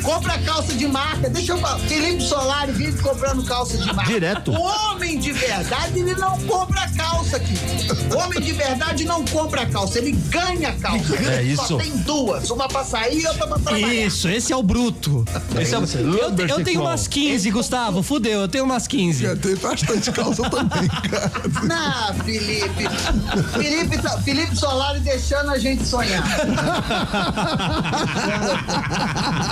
Compra 0.02 0.38
calça 0.38 0.72
de 0.74 0.86
marca. 0.86 1.28
Deixa 1.30 1.52
eu 1.52 1.58
falar. 1.58 1.78
Felipe 1.80 2.22
Solari 2.22 2.72
vive 2.72 3.00
comprando 3.02 3.42
calça 3.44 3.76
de 3.78 3.86
marca. 3.92 4.12
Direto. 4.12 4.50
O 4.52 4.60
homem 4.62 5.18
de 5.18 5.32
verdade, 5.32 5.98
ele 6.00 6.14
não 6.14 6.38
compra 6.40 6.88
calça 6.96 7.36
aqui. 7.36 7.54
O 8.12 8.16
homem 8.18 8.40
de 8.40 8.52
verdade 8.52 9.04
não 9.04 9.24
compra 9.26 9.64
calça, 9.66 9.98
ele 9.98 10.12
ganha 10.12 10.72
calça. 10.74 11.14
É 11.16 11.42
isso. 11.42 11.66
Só 11.66 11.76
tem 11.78 11.96
duas. 11.98 12.50
Uma 12.50 12.68
pra 12.68 12.84
sair 12.84 13.20
e 13.22 13.26
outra 13.26 13.46
pra 13.46 13.58
trabalhar. 13.58 13.94
Isso, 13.94 14.28
esse 14.28 14.52
é 14.52 14.56
o 14.56 14.62
bruto. 14.62 15.24
Esse 15.60 15.74
é 15.74 15.78
o- 15.78 15.84
isso, 15.84 15.98
eu, 15.98 16.28
lumber 16.28 16.48
eu 16.50 16.64
tenho 16.64 16.80
umas 16.82 17.06
15, 17.06 17.50
Gustavo. 17.50 18.02
Fudeu, 18.02 18.40
eu 18.40 18.48
tenho 18.48 18.64
umas 18.64 18.86
15. 18.86 19.26
É, 19.26 19.36
Tem 19.36 19.56
bastante 19.56 20.10
calça 20.12 20.42
também, 20.50 20.88
cara. 20.88 21.32
Não, 21.64 22.14
Felipe. 22.24 22.88
Felipe, 23.52 23.98
Felipe 24.24 24.56
Solari 24.56 25.00
deixando 25.00 25.50
a 25.50 25.58
gente 25.58 25.84
sonhar. 25.86 26.22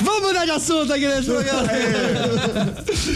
Vamos 0.00 0.22
mudar 0.28 0.44
de 0.44 0.50
assunto 0.50 0.92
aqui 0.92 1.06
nesse 1.06 1.30
programa. 1.30 1.68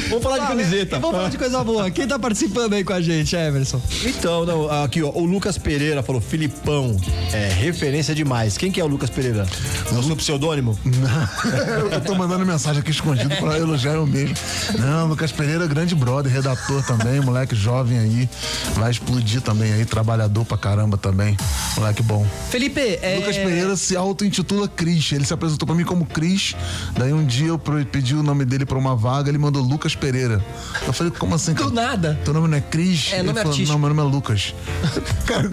Vamos 0.08 0.22
falar 0.22 0.38
de 0.38 0.46
camiseta. 0.46 0.98
Vamos 0.98 1.16
falar 1.16 1.28
de 1.28 1.38
coisa 1.38 1.64
boa. 1.64 1.90
Quem 1.90 2.06
tá 2.06 2.18
participando 2.18 2.74
aí 2.74 2.84
com 2.84 2.92
a 2.92 3.00
gente, 3.00 3.34
Emerson? 3.36 3.80
Então, 4.04 4.44
não, 4.44 4.70
aqui, 4.82 5.02
ó, 5.02 5.10
o 5.10 5.24
Lucas 5.24 5.58
Pereira 5.58 6.02
falou: 6.02 6.20
Filipão, 6.20 6.96
é 7.32 7.48
referência 7.48 8.14
demais. 8.14 8.56
Quem 8.56 8.70
que 8.70 8.80
é 8.80 8.84
o 8.84 8.86
Lucas 8.86 9.10
Pereira? 9.10 9.46
É 9.90 9.94
o 9.94 10.02
seu 10.02 10.16
pseudônimo? 10.16 10.78
Eu 11.90 12.00
tô 12.00 12.14
mandando 12.14 12.44
mensagem 12.44 12.80
aqui 12.80 12.90
escondido 12.90 13.34
pra 13.36 13.58
elogiar 13.58 13.94
eu 13.94 14.06
mesmo. 14.06 14.34
Não, 14.78 15.06
Lucas 15.06 15.32
Pereira, 15.32 15.66
grande 15.66 15.94
brother, 15.94 16.32
redator 16.32 16.84
também, 16.84 17.20
moleque 17.20 17.54
jovem 17.54 17.98
aí. 17.98 18.28
Vai 18.74 18.90
explodir 18.90 19.40
também 19.40 19.72
aí, 19.72 19.84
trabalhador 19.84 20.44
pra 20.44 20.56
caramba 20.56 20.96
também. 20.96 21.36
Moleque 21.76 22.02
bom. 22.02 22.26
Felipe, 22.50 22.98
é. 23.02 23.16
Lucas 23.16 23.36
Pereira 23.36 23.76
se 23.76 23.96
auto-intitula 23.96 24.68
Cris. 24.68 25.12
Ele 25.12 25.24
se 25.24 25.32
apresentou 25.32 25.66
pra 25.66 25.74
mim 25.74 25.84
como 25.84 26.06
Cris. 26.08 26.54
Daí 26.96 27.12
um 27.12 27.24
dia 27.24 27.48
eu 27.48 27.58
pedi 27.58 28.14
o 28.14 28.22
nome 28.22 28.44
dele 28.44 28.64
pra 28.66 28.78
uma 28.78 28.96
vaga, 28.96 29.28
ele 29.28 29.38
mandou 29.38 29.62
Lucas 29.62 29.94
Pereira. 29.94 30.44
Eu 30.86 30.92
falei, 30.92 31.12
como 31.16 31.34
assim, 31.34 31.54
cara? 31.54 31.68
Do 31.68 31.74
nada. 31.74 32.18
Teu 32.24 32.34
nome 32.34 32.48
não 32.48 32.56
é 32.58 32.60
Cris? 32.60 33.10
É, 33.12 33.18
Ele 33.18 33.28
nome 33.28 33.38
falou, 33.38 33.52
artístico. 33.52 33.72
Não, 33.72 33.78
meu 33.78 33.94
nome 33.94 34.08
é 34.08 34.12
Lucas. 34.14 34.54
cara, 35.26 35.50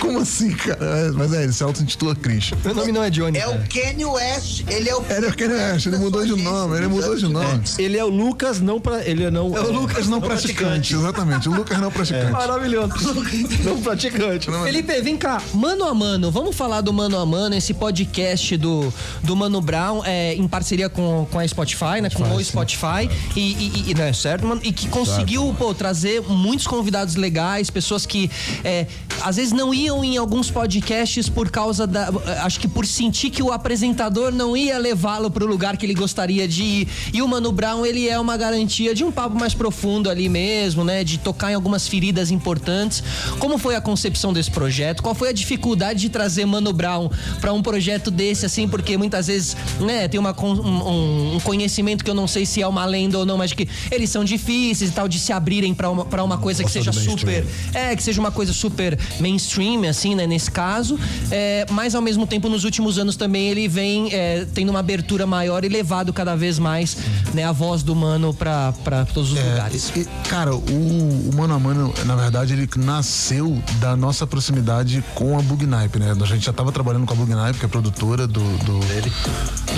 como 0.00 0.18
assim, 0.18 0.50
cara? 0.52 0.84
É, 0.84 1.10
Mas 1.10 1.32
é, 1.32 1.44
ele 1.44 1.52
se 1.52 1.62
auto-intitula 1.62 2.14
Cris. 2.14 2.50
Meu 2.64 2.74
nome 2.74 2.92
não 2.92 3.02
é 3.02 3.10
Johnny. 3.10 3.38
É 3.38 3.42
cara. 3.42 3.52
o 3.52 3.68
Kanye 3.68 4.04
West, 4.04 4.64
ele 4.68 4.88
é 4.88 4.96
o. 4.96 5.02
Ele 5.08 5.26
é 5.26 5.28
o 5.28 5.36
Kanye 5.36 5.54
West, 5.54 5.86
ele 5.86 5.96
mudou 5.98 6.24
de 6.24 6.42
nome, 6.42 6.76
ele 6.76 6.88
mudou 6.88 7.16
de 7.16 7.28
nome. 7.28 7.62
Ele 7.78 7.96
é 7.96 8.04
o 8.04 8.08
Lucas 8.08 8.60
não 8.60 8.80
pra. 8.80 9.04
Ele 9.04 9.24
é 9.24 9.30
não. 9.30 9.56
É 9.56 9.60
o 9.60 9.72
Lucas 9.72 10.06
não 10.06 10.20
praticante, 10.20 10.94
exatamente. 10.94 11.48
O 11.48 11.54
Lucas 11.54 11.78
não 11.78 11.90
praticante. 11.90 12.32
Maravilhoso. 12.32 12.88
Não 13.64 13.80
praticante. 13.80 14.50
Não, 14.50 14.62
Felipe, 14.64 15.00
vem 15.00 15.16
cá. 15.16 15.40
Mano 15.52 15.84
a 15.84 15.94
Mano, 15.94 16.30
vamos 16.30 16.54
falar 16.54 16.80
do 16.80 16.92
Mano 16.92 17.18
a 17.18 17.26
Mano, 17.26 17.54
esse 17.54 17.74
podcast 17.74 18.56
do, 18.56 18.92
do 19.22 19.36
Mano 19.36 19.60
Brown, 19.60 19.97
é, 20.04 20.34
em 20.34 20.46
parceria 20.48 20.88
com, 20.88 21.26
com 21.30 21.38
a 21.38 21.46
Spotify, 21.46 22.00
né? 22.02 22.10
Com 22.10 22.22
o 22.34 22.44
Spotify. 22.44 23.08
E, 23.36 23.40
e, 23.40 23.90
e- 23.90 23.94
né, 23.94 24.12
certo, 24.12 24.46
mano? 24.46 24.60
E 24.64 24.72
que 24.72 24.88
conseguiu, 24.88 25.54
pô, 25.58 25.74
trazer 25.74 26.22
muitos 26.22 26.66
convidados 26.66 27.14
legais, 27.16 27.70
pessoas 27.70 28.06
que 28.06 28.30
é, 28.64 28.86
às 29.22 29.36
vezes 29.36 29.52
não 29.52 29.72
iam 29.74 30.04
em 30.04 30.16
alguns 30.16 30.50
podcasts 30.50 31.28
por 31.28 31.50
causa 31.50 31.86
da. 31.86 32.08
Acho 32.44 32.60
que 32.60 32.68
por 32.68 32.86
sentir 32.86 33.30
que 33.30 33.42
o 33.42 33.52
apresentador 33.52 34.32
não 34.32 34.56
ia 34.56 34.78
levá-lo 34.78 35.30
pro 35.30 35.46
lugar 35.46 35.76
que 35.76 35.86
ele 35.86 35.94
gostaria 35.94 36.46
de 36.48 36.62
ir. 36.62 36.88
E 37.12 37.22
o 37.22 37.28
Mano 37.28 37.50
Brown, 37.52 37.84
ele 37.84 38.08
é 38.08 38.18
uma 38.18 38.36
garantia 38.36 38.94
de 38.94 39.04
um 39.04 39.10
papo 39.10 39.38
mais 39.38 39.54
profundo 39.54 40.08
ali 40.10 40.28
mesmo, 40.28 40.84
né? 40.84 41.02
De 41.04 41.18
tocar 41.18 41.50
em 41.50 41.54
algumas 41.54 41.88
feridas 41.88 42.30
importantes. 42.30 43.02
Como 43.38 43.58
foi 43.58 43.74
a 43.76 43.80
concepção 43.80 44.32
desse 44.32 44.50
projeto? 44.50 45.02
Qual 45.02 45.14
foi 45.14 45.28
a 45.30 45.32
dificuldade 45.32 46.00
de 46.00 46.08
trazer 46.08 46.44
Mano 46.44 46.72
Brown 46.72 47.10
pra 47.40 47.52
um 47.52 47.62
projeto 47.62 48.10
desse, 48.10 48.46
assim? 48.46 48.68
Porque 48.68 48.96
muitas 48.96 49.26
vezes, 49.26 49.56
né, 49.88 50.06
tem 50.06 50.20
uma, 50.20 50.34
um, 50.38 51.36
um 51.36 51.40
conhecimento 51.40 52.04
que 52.04 52.10
eu 52.10 52.14
não 52.14 52.28
sei 52.28 52.44
se 52.44 52.60
é 52.60 52.66
uma 52.68 52.84
lenda 52.84 53.18
ou 53.18 53.24
não, 53.24 53.38
mas 53.38 53.54
que 53.54 53.66
eles 53.90 54.10
são 54.10 54.22
difíceis 54.22 54.90
e 54.90 54.92
tal, 54.92 55.08
de 55.08 55.18
se 55.18 55.32
abrirem 55.32 55.72
pra 55.72 55.90
uma, 55.90 56.04
pra 56.04 56.22
uma 56.22 56.36
coisa 56.36 56.62
que 56.62 56.70
seja 56.70 56.92
super. 56.92 57.46
É, 57.72 57.96
que 57.96 58.02
seja 58.02 58.20
uma 58.20 58.30
coisa 58.30 58.52
super 58.52 58.98
mainstream, 59.18 59.88
assim, 59.88 60.14
né, 60.14 60.26
nesse 60.26 60.50
caso. 60.50 60.98
É, 61.30 61.64
mas 61.70 61.94
ao 61.94 62.02
mesmo 62.02 62.26
tempo, 62.26 62.50
nos 62.50 62.64
últimos 62.64 62.98
anos 62.98 63.16
também 63.16 63.48
ele 63.48 63.66
vem 63.66 64.12
é, 64.12 64.46
tendo 64.54 64.68
uma 64.68 64.80
abertura 64.80 65.26
maior 65.26 65.64
e 65.64 65.68
levado 65.68 66.12
cada 66.12 66.36
vez 66.36 66.58
mais, 66.58 66.98
né, 67.32 67.44
a 67.44 67.52
voz 67.52 67.82
do 67.82 67.96
Mano 67.96 68.34
pra, 68.34 68.74
pra 68.84 69.06
todos 69.06 69.32
os 69.32 69.38
lugares. 69.38 69.92
É, 69.96 70.00
e- 70.00 70.06
cara, 70.28 70.54
o, 70.54 70.58
o 70.60 71.30
Mano 71.34 71.54
a 71.54 71.58
Mano, 71.58 71.94
na 72.04 72.14
verdade, 72.14 72.52
ele 72.52 72.68
nasceu 72.76 73.60
da 73.80 73.96
nossa 73.96 74.26
proximidade 74.26 75.02
com 75.14 75.38
a 75.38 75.42
Bugnipe, 75.42 75.98
né? 75.98 76.14
A 76.20 76.26
gente 76.26 76.44
já 76.44 76.52
tava 76.52 76.70
trabalhando 76.72 77.06
com 77.06 77.14
a 77.14 77.16
Bugnipe, 77.16 77.58
que 77.58 77.64
é 77.64 77.68
produtora 77.68 78.26
do, 78.26 78.40
do, 78.58 78.78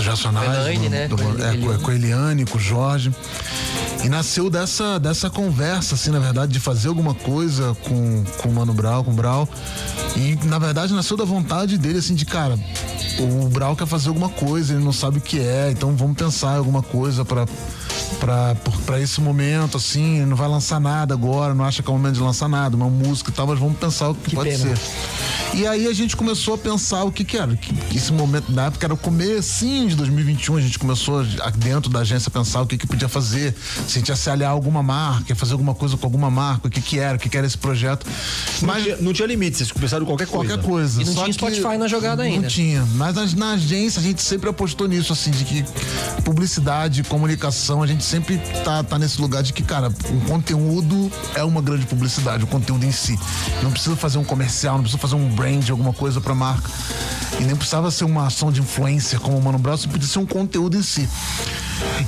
dos 0.00 0.06
Racionais. 0.06 0.58
Elaine, 0.58 0.84
do- 0.88 0.90
né? 0.90 1.08
do- 1.08 1.16
Com 1.16 1.22
a 1.22 1.28
é, 1.28 1.54
Eliane. 1.54 1.78
com, 1.82 1.90
a 1.90 1.94
Eliane, 1.94 2.44
com 2.46 2.58
o 2.58 2.60
Jorge. 2.60 3.12
E 4.02 4.08
nasceu 4.08 4.48
dessa, 4.48 4.98
dessa 4.98 5.28
conversa, 5.28 5.94
assim, 5.94 6.10
na 6.10 6.18
verdade, 6.18 6.52
de 6.52 6.58
fazer 6.60 6.88
alguma 6.88 7.12
coisa 7.14 7.76
com, 7.84 8.24
com 8.38 8.48
o 8.48 8.52
Mano 8.54 8.72
Brau, 8.72 9.04
com 9.04 9.10
o 9.10 9.14
Brau. 9.14 9.46
E, 10.16 10.38
na 10.46 10.58
verdade, 10.58 10.94
nasceu 10.94 11.16
da 11.16 11.24
vontade 11.24 11.76
dele, 11.76 11.98
assim, 11.98 12.14
de, 12.14 12.24
cara, 12.24 12.58
o 13.18 13.48
Brau 13.48 13.76
quer 13.76 13.86
fazer 13.86 14.08
alguma 14.08 14.30
coisa, 14.30 14.72
ele 14.72 14.82
não 14.82 14.92
sabe 14.92 15.18
o 15.18 15.20
que 15.20 15.38
é, 15.38 15.70
então 15.70 15.94
vamos 15.94 16.16
pensar 16.16 16.54
em 16.54 16.58
alguma 16.58 16.82
coisa 16.82 17.24
pra, 17.26 17.46
pra 18.20 19.00
esse 19.00 19.20
momento, 19.20 19.76
assim, 19.76 20.24
não 20.26 20.36
vai 20.36 20.48
lançar 20.48 20.78
nada 20.80 21.14
agora, 21.14 21.54
não 21.54 21.64
acha 21.64 21.82
que 21.82 21.88
é 21.88 21.92
o 21.92 21.96
momento 21.96 22.14
de 22.14 22.20
lançar 22.20 22.48
nada, 22.48 22.76
uma 22.76 22.88
música 22.88 23.30
e 23.30 23.32
tal, 23.32 23.46
mas 23.46 23.58
vamos 23.58 23.78
pensar 23.78 24.10
o 24.10 24.14
que, 24.14 24.30
Que 24.30 24.36
pode 24.36 24.50
pena. 24.50 24.76
ser. 24.76 25.56
E 25.56 25.66
aí 25.66 25.86
a 25.88 25.92
gente 25.92 26.16
começou 26.16 26.54
a 26.54 26.58
pensar 26.58 27.02
o 27.04 27.10
que 27.10 27.24
que 27.24 27.36
era, 27.36 27.56
que, 27.56 27.72
que 27.74 27.96
esse 27.96 28.12
momento 28.12 28.52
da 28.52 28.64
época 28.66 28.86
era 28.86 28.94
o 28.94 28.96
comecinho 28.96 29.88
de 29.88 29.96
2021, 29.96 30.56
a 30.56 30.60
gente 30.60 30.78
começou 30.78 31.20
a- 31.42 31.50
dentro 31.50 31.90
da 31.90 32.00
agência 32.00 32.28
a 32.28 32.30
pensar 32.30 32.60
o 32.62 32.66
que 32.66 32.76
que 32.78 32.86
podia 32.86 33.08
fazer, 33.08 33.54
se 33.88 33.96
a 33.96 33.98
gente 34.00 34.08
ia 34.10 34.16
se 34.16 34.30
aliar 34.30 34.50
a 34.50 34.52
alguma 34.52 34.82
marca, 34.82 35.24
ia 35.30 35.36
fazer 35.36 35.52
alguma 35.52 35.74
coisa 35.74 35.96
com 35.96 36.06
alguma 36.06 36.30
marca, 36.30 36.68
o 36.68 36.70
que 36.70 36.80
que 36.80 36.98
era, 36.98 37.16
o 37.16 37.18
que 37.20 37.28
que 37.28 37.36
era 37.36 37.46
esse 37.46 37.58
projeto. 37.58 38.06
Não 38.60 38.68
Mas 38.68 38.82
tinha, 38.84 38.96
não 38.98 39.12
tinha 39.12 39.26
limite, 39.26 39.56
vocês 39.56 39.72
começaram 39.72 40.04
qualquer 40.06 40.26
coisa. 40.26 40.48
qualquer 40.56 40.64
coisa. 40.68 41.02
E 41.02 41.04
não 41.04 41.14
Só 41.14 41.22
tinha 41.24 41.32
Spotify 41.32 41.76
na 41.78 41.88
jogada 41.88 42.22
ainda. 42.22 42.42
Não 42.42 42.48
tinha. 42.48 42.86
Mas 42.94 43.14
na, 43.14 43.26
na 43.46 43.52
agência 43.54 43.98
a 43.98 44.02
gente 44.02 44.22
sempre 44.22 44.48
apostou 44.48 44.86
nisso, 44.86 45.12
assim, 45.12 45.30
de 45.30 45.44
que 45.44 45.64
publicidade, 46.24 47.02
comunicação, 47.04 47.82
a 47.82 47.86
gente 47.86 48.04
sempre 48.10 48.38
tá, 48.64 48.82
tá 48.82 48.98
nesse 48.98 49.20
lugar 49.20 49.40
de 49.40 49.52
que, 49.52 49.62
cara, 49.62 49.88
o 49.88 50.20
conteúdo 50.28 51.10
é 51.36 51.44
uma 51.44 51.62
grande 51.62 51.86
publicidade, 51.86 52.42
o 52.42 52.46
conteúdo 52.46 52.84
em 52.84 52.90
si. 52.90 53.16
Não 53.62 53.70
precisa 53.70 53.94
fazer 53.94 54.18
um 54.18 54.24
comercial, 54.24 54.74
não 54.74 54.82
precisa 54.82 55.00
fazer 55.00 55.14
um 55.14 55.28
brand, 55.28 55.70
alguma 55.70 55.92
coisa 55.92 56.20
pra 56.20 56.34
marca. 56.34 56.68
E 57.38 57.44
nem 57.44 57.54
precisava 57.54 57.88
ser 57.90 58.04
uma 58.04 58.26
ação 58.26 58.50
de 58.50 58.60
influência 58.60 59.20
como 59.20 59.38
o 59.38 59.42
Mano 59.42 59.58
Brown, 59.58 59.78
podia 59.78 60.08
ser 60.08 60.18
um 60.18 60.26
conteúdo 60.26 60.76
em 60.76 60.82
si. 60.82 61.08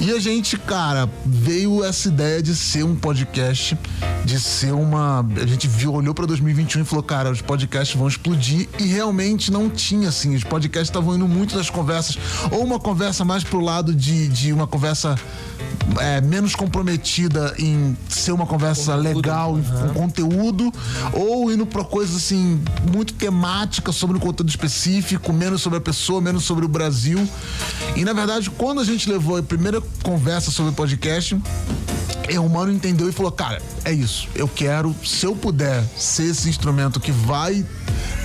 E 0.01 0.11
a 0.11 0.19
gente, 0.19 0.59
cara, 0.59 1.09
veio 1.25 1.85
essa 1.85 2.09
ideia 2.09 2.43
de 2.43 2.55
ser 2.55 2.85
um 2.85 2.97
podcast, 2.97 3.79
de 4.25 4.41
ser 4.41 4.73
uma. 4.73 5.25
A 5.41 5.47
gente 5.47 5.69
viu, 5.69 5.93
olhou 5.93 6.15
pra 6.15 6.27
2021 6.27 6.83
e 6.83 6.85
falou, 6.85 7.03
cara, 7.03 7.31
os 7.31 7.41
podcasts 7.41 7.97
vão 7.97 8.09
explodir. 8.09 8.69
E 8.79 8.87
realmente 8.87 9.51
não 9.51 9.71
tinha, 9.71 10.09
assim. 10.09 10.35
Os 10.35 10.45
podcasts 10.45 10.89
estavam 10.89 11.15
indo 11.15 11.29
muito 11.29 11.55
das 11.55 11.71
conversas. 11.71 12.19
Ou 12.51 12.65
uma 12.65 12.81
conversa 12.81 13.25
mais 13.25 13.45
pro 13.45 13.61
lado 13.61 13.95
de, 13.95 14.29
de 14.29 14.53
uma 14.53 14.67
conversa. 14.67 15.15
É, 15.99 16.21
menos 16.21 16.55
comprometida 16.55 17.55
em 17.59 17.97
ser 18.09 18.33
uma 18.33 18.47
conversa 18.47 18.95
legal, 18.95 19.55
um 19.55 19.95
conteúdo, 19.95 20.73
ou 21.13 21.53
indo 21.53 21.67
pra 21.67 21.85
coisas 21.85 22.17
assim, 22.17 22.63
muito 22.93 23.15
temática 23.15 23.93
sobre 23.93 24.17
um 24.17 24.21
conteúdo 24.21 24.49
específico, 24.49 25.33
menos 25.33 25.63
sobre 25.63 25.79
a 25.79 25.81
pessoa, 25.81 26.21
menos 26.21 26.45
sobre 26.45 26.65
o 26.65 26.69
Brasil. 26.69 27.29
E 27.97 28.05
na 28.05 28.13
verdade, 28.13 28.51
quando 28.51 28.81
a 28.81 28.85
gente 28.85 29.11
levou 29.11 29.37
a 29.37 29.43
primeira 29.43 29.81
conversa 30.03 30.51
sobre 30.51 30.73
o 30.73 30.75
podcast, 30.75 31.39
o 32.39 32.49
mano 32.49 32.73
entendeu 32.73 33.09
e 33.09 33.13
falou: 33.13 33.33
Cara, 33.33 33.61
é 33.85 33.93
isso. 33.93 34.29
Eu 34.35 34.49
quero, 34.49 34.95
se 35.05 35.27
eu 35.27 35.35
puder 35.35 35.85
ser 35.97 36.25
esse 36.25 36.49
instrumento 36.49 37.01
que 37.01 37.13
vai, 37.13 37.65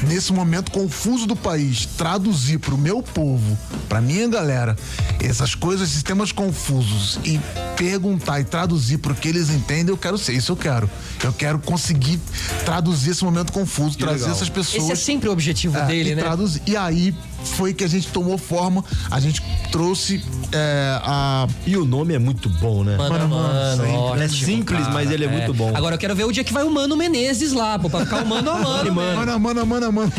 nesse 0.03 0.31
momento 0.33 0.71
confuso 0.71 1.25
do 1.25 1.35
país, 1.35 1.85
traduzir 1.97 2.59
pro 2.59 2.77
meu 2.77 3.01
povo, 3.01 3.57
pra 3.89 3.99
minha 4.01 4.27
galera, 4.27 4.75
essas 5.21 5.55
coisas, 5.55 5.89
esses 5.89 6.03
temas 6.03 6.31
confusos 6.31 7.19
e 7.23 7.39
perguntar 7.75 8.39
e 8.39 8.43
traduzir 8.43 8.97
pro 8.97 9.13
que 9.15 9.27
eles 9.27 9.49
entendem, 9.49 9.89
eu 9.89 9.97
quero 9.97 10.17
ser. 10.17 10.33
Isso 10.33 10.51
eu 10.51 10.55
quero. 10.55 10.89
Eu 11.23 11.33
quero 11.33 11.59
conseguir 11.59 12.19
traduzir 12.65 13.11
esse 13.11 13.23
momento 13.23 13.51
confuso, 13.51 13.97
trazer 13.97 14.19
legal. 14.21 14.31
essas 14.35 14.49
pessoas. 14.49 14.83
Esse 14.83 14.91
é 14.91 14.95
sempre 14.95 15.29
o 15.29 15.31
objetivo 15.31 15.77
É, 15.77 15.85
dele, 15.85 16.11
e 16.11 16.15
né? 16.15 16.21
traduzir. 16.21 16.61
E 16.65 16.75
aí 16.75 17.15
foi 17.43 17.73
que 17.73 17.83
a 17.83 17.87
gente 17.87 18.07
tomou 18.09 18.37
forma, 18.37 18.83
a 19.09 19.19
gente 19.19 19.41
trouxe 19.71 20.23
é, 20.51 20.99
a. 21.03 21.47
E 21.65 21.75
o 21.77 21.85
nome 21.85 22.13
é 22.13 22.19
muito 22.19 22.49
bom, 22.49 22.83
né? 22.83 22.97
Mano, 22.97 23.15
a 23.15 23.27
mano, 23.27 24.15
Ele 24.15 24.23
é 24.23 24.27
simples, 24.27 24.79
cara. 24.81 24.93
mas 24.93 25.11
ele 25.11 25.25
é, 25.25 25.27
muito 25.27 25.53
bom. 25.53 25.71
Agora 25.75 25.95
eu 25.95 25.99
quero 25.99 26.15
ver 26.15 26.25
o 26.25 26.31
dia 26.31 26.43
que 26.43 26.53
vai 26.53 26.63
o 26.63 26.71
Mano 26.71 26.95
Menezes 26.95 27.51
lá, 27.53 27.77
pô, 27.77 27.89
pra 27.89 28.01
ficar 28.01 28.23
o 28.23 28.27
Mano 28.27 28.51
a 28.51 28.53
Mano. 28.59 28.67
Mano. 28.67 28.95
mesmo. 28.95 29.17
Mano, 29.25 29.39
mano, 29.39 29.65
mano, 29.65 29.91
mano. 29.91 30.13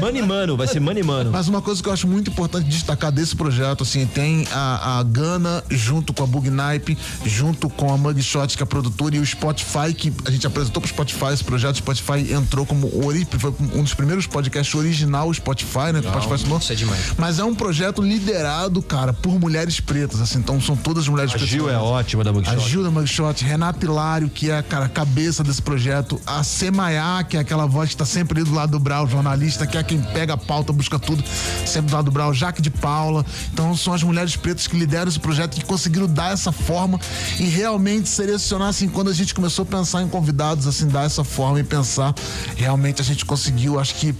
Mano 0.00 0.18
e 0.18 0.22
mano, 0.22 0.56
vai 0.56 0.66
ser 0.66 0.80
mano 0.80 0.98
e 0.98 1.02
mano. 1.02 1.30
Mas 1.30 1.48
uma 1.48 1.60
coisa 1.62 1.82
que 1.82 1.88
eu 1.88 1.92
acho 1.92 2.06
muito 2.06 2.30
importante 2.30 2.68
destacar 2.68 3.10
desse 3.12 3.34
projeto, 3.36 3.82
assim, 3.82 4.06
tem 4.06 4.46
a, 4.52 4.98
a 4.98 5.02
Gana 5.02 5.62
junto 5.70 6.12
com 6.12 6.22
a 6.24 6.26
Bugnipe, 6.26 6.96
junto 7.24 7.68
com 7.70 7.92
a 7.92 7.96
Mugshot, 7.96 8.56
que 8.56 8.62
é 8.62 8.64
a 8.64 8.66
produtora, 8.66 9.16
e 9.16 9.18
o 9.18 9.26
Spotify, 9.26 9.92
que 9.96 10.12
a 10.24 10.30
gente 10.30 10.46
apresentou 10.46 10.80
pro 10.80 10.88
Spotify 10.88 11.32
esse 11.32 11.44
projeto. 11.44 11.74
O 11.74 11.78
Spotify 11.78 12.32
entrou 12.32 12.64
como 12.66 12.90
ori- 13.06 13.26
foi 13.38 13.54
um 13.74 13.82
dos 13.82 13.94
primeiros 13.94 14.26
podcasts 14.26 14.74
original 14.74 15.32
Spotify, 15.32 15.92
né? 15.92 16.00
que 16.00 16.08
o 16.08 16.22
Spotify 16.22 16.51
isso 16.58 16.72
é 16.72 16.76
demais. 16.76 17.12
Mas 17.18 17.38
é 17.38 17.44
um 17.44 17.54
projeto 17.54 18.02
liderado, 18.02 18.82
cara, 18.82 19.12
por 19.12 19.38
mulheres 19.38 19.80
pretas, 19.80 20.20
assim, 20.20 20.38
então 20.38 20.60
são 20.60 20.76
todas 20.76 21.08
mulheres 21.08 21.30
A 21.30 21.34
pretas. 21.34 21.48
Gil 21.48 21.70
é 21.70 21.76
ótima 21.76 22.24
da 22.24 22.30
A 22.30 22.32
Mugshot. 22.32 22.68
Gil 22.68 22.82
da 22.82 22.90
Mugshot, 22.90 23.44
Renato 23.44 23.84
Hilário, 23.84 24.28
que 24.28 24.50
é 24.50 24.62
cara, 24.62 24.86
a 24.86 24.88
cabeça 24.88 25.42
desse 25.42 25.62
projeto, 25.62 26.20
a 26.26 26.42
Semaiá, 26.42 27.24
que 27.24 27.36
é 27.36 27.40
aquela 27.40 27.66
voz 27.66 27.90
que 27.90 27.96
tá 27.96 28.04
sempre 28.04 28.40
ali 28.40 28.48
do 28.48 28.54
lado 28.54 28.72
do 28.72 28.78
Brau, 28.78 29.06
jornalista, 29.06 29.66
que 29.66 29.76
é 29.76 29.82
quem 29.82 30.00
pega 30.00 30.34
a 30.34 30.36
pauta, 30.36 30.72
busca 30.72 30.98
tudo, 30.98 31.22
sempre 31.66 31.90
do 31.90 31.94
lado 31.94 32.06
do 32.06 32.10
Brau, 32.10 32.32
Jaque 32.32 32.62
de 32.62 32.70
Paula. 32.70 33.24
Então 33.52 33.76
são 33.76 33.92
as 33.92 34.02
mulheres 34.02 34.36
pretas 34.36 34.66
que 34.66 34.76
lideram 34.76 35.08
esse 35.08 35.20
projeto 35.20 35.54
que 35.54 35.64
conseguiram 35.64 36.06
dar 36.06 36.32
essa 36.32 36.52
forma 36.52 36.98
e 37.38 37.44
realmente 37.44 38.08
selecionar, 38.08 38.68
assim, 38.68 38.88
quando 38.88 39.10
a 39.10 39.14
gente 39.14 39.34
começou 39.34 39.64
a 39.64 39.66
pensar 39.66 40.02
em 40.02 40.08
convidados, 40.08 40.66
assim, 40.66 40.86
dar 40.86 41.04
essa 41.04 41.24
forma 41.24 41.60
e 41.60 41.64
pensar, 41.64 42.14
realmente 42.56 43.00
a 43.00 43.04
gente 43.04 43.24
conseguiu, 43.24 43.78
acho 43.78 43.94
que 43.94 44.14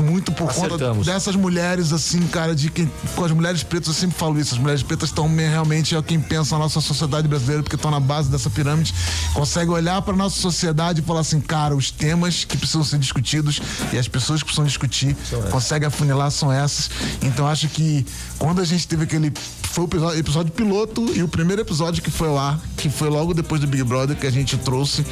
muito 0.00 0.32
por 0.32 0.52
conta 0.52 0.66
Acertamos. 0.74 1.06
dessas 1.06 1.36
mulheres, 1.36 1.92
assim, 1.92 2.20
cara, 2.26 2.54
de 2.54 2.70
quem. 2.70 2.90
Com 3.14 3.24
as 3.24 3.30
mulheres 3.32 3.62
pretas, 3.62 3.88
eu 3.88 3.94
sempre 3.94 4.18
falo 4.18 4.38
isso. 4.38 4.54
As 4.54 4.60
mulheres 4.60 4.82
pretas 4.82 5.08
estão 5.10 5.28
me- 5.28 5.46
realmente 5.46 5.94
é 5.94 6.02
quem 6.02 6.20
pensa 6.20 6.56
na 6.56 6.64
nossa 6.64 6.80
sociedade 6.80 7.28
brasileira, 7.28 7.62
porque 7.62 7.76
estão 7.76 7.90
na 7.90 8.00
base 8.00 8.28
dessa 8.28 8.50
pirâmide, 8.50 8.92
consegue 9.34 9.70
olhar 9.70 10.00
para 10.02 10.14
nossa 10.16 10.40
sociedade 10.40 11.00
e 11.00 11.04
falar 11.04 11.20
assim, 11.20 11.40
cara, 11.40 11.74
os 11.76 11.90
temas 11.90 12.44
que 12.44 12.56
precisam 12.56 12.84
ser 12.84 12.98
discutidos 12.98 13.60
e 13.92 13.98
as 13.98 14.08
pessoas 14.08 14.40
que 14.40 14.46
precisam 14.46 14.64
discutir, 14.66 15.16
consegue 15.50 15.84
afunilar 15.86 16.30
são 16.30 16.50
essas. 16.52 16.90
Então 17.22 17.46
acho 17.46 17.68
que 17.68 18.04
quando 18.38 18.60
a 18.60 18.64
gente 18.64 18.86
teve 18.86 19.04
aquele. 19.04 19.32
Foi 19.72 19.84
o 19.84 19.86
episódio, 19.86 20.18
episódio 20.20 20.52
piloto 20.52 21.10
e 21.14 21.22
o 21.22 21.28
primeiro 21.28 21.62
episódio 21.62 22.02
que 22.02 22.10
foi 22.10 22.28
lá, 22.28 22.60
que 22.76 22.90
foi 22.90 23.08
logo 23.08 23.32
depois 23.32 23.58
do 23.60 23.66
Big 23.66 23.82
Brother, 23.84 24.14
que 24.16 24.26
a 24.26 24.30
gente 24.30 24.54
trouxe 24.58 25.02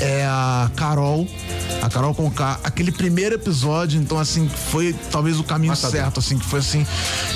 é 0.00 0.24
a 0.26 0.70
Carol. 0.76 1.28
A 1.82 1.88
Carol 1.88 2.14
Conká, 2.14 2.60
aquele 2.62 2.92
primeiro 2.92 3.36
episódio, 3.36 3.98
então 3.98 4.18
assim, 4.18 4.46
foi 4.48 4.94
talvez 5.10 5.38
o 5.38 5.44
caminho 5.44 5.74
certo, 5.74 6.20
assim, 6.20 6.38
que 6.38 6.44
foi 6.44 6.60
assim, 6.60 6.86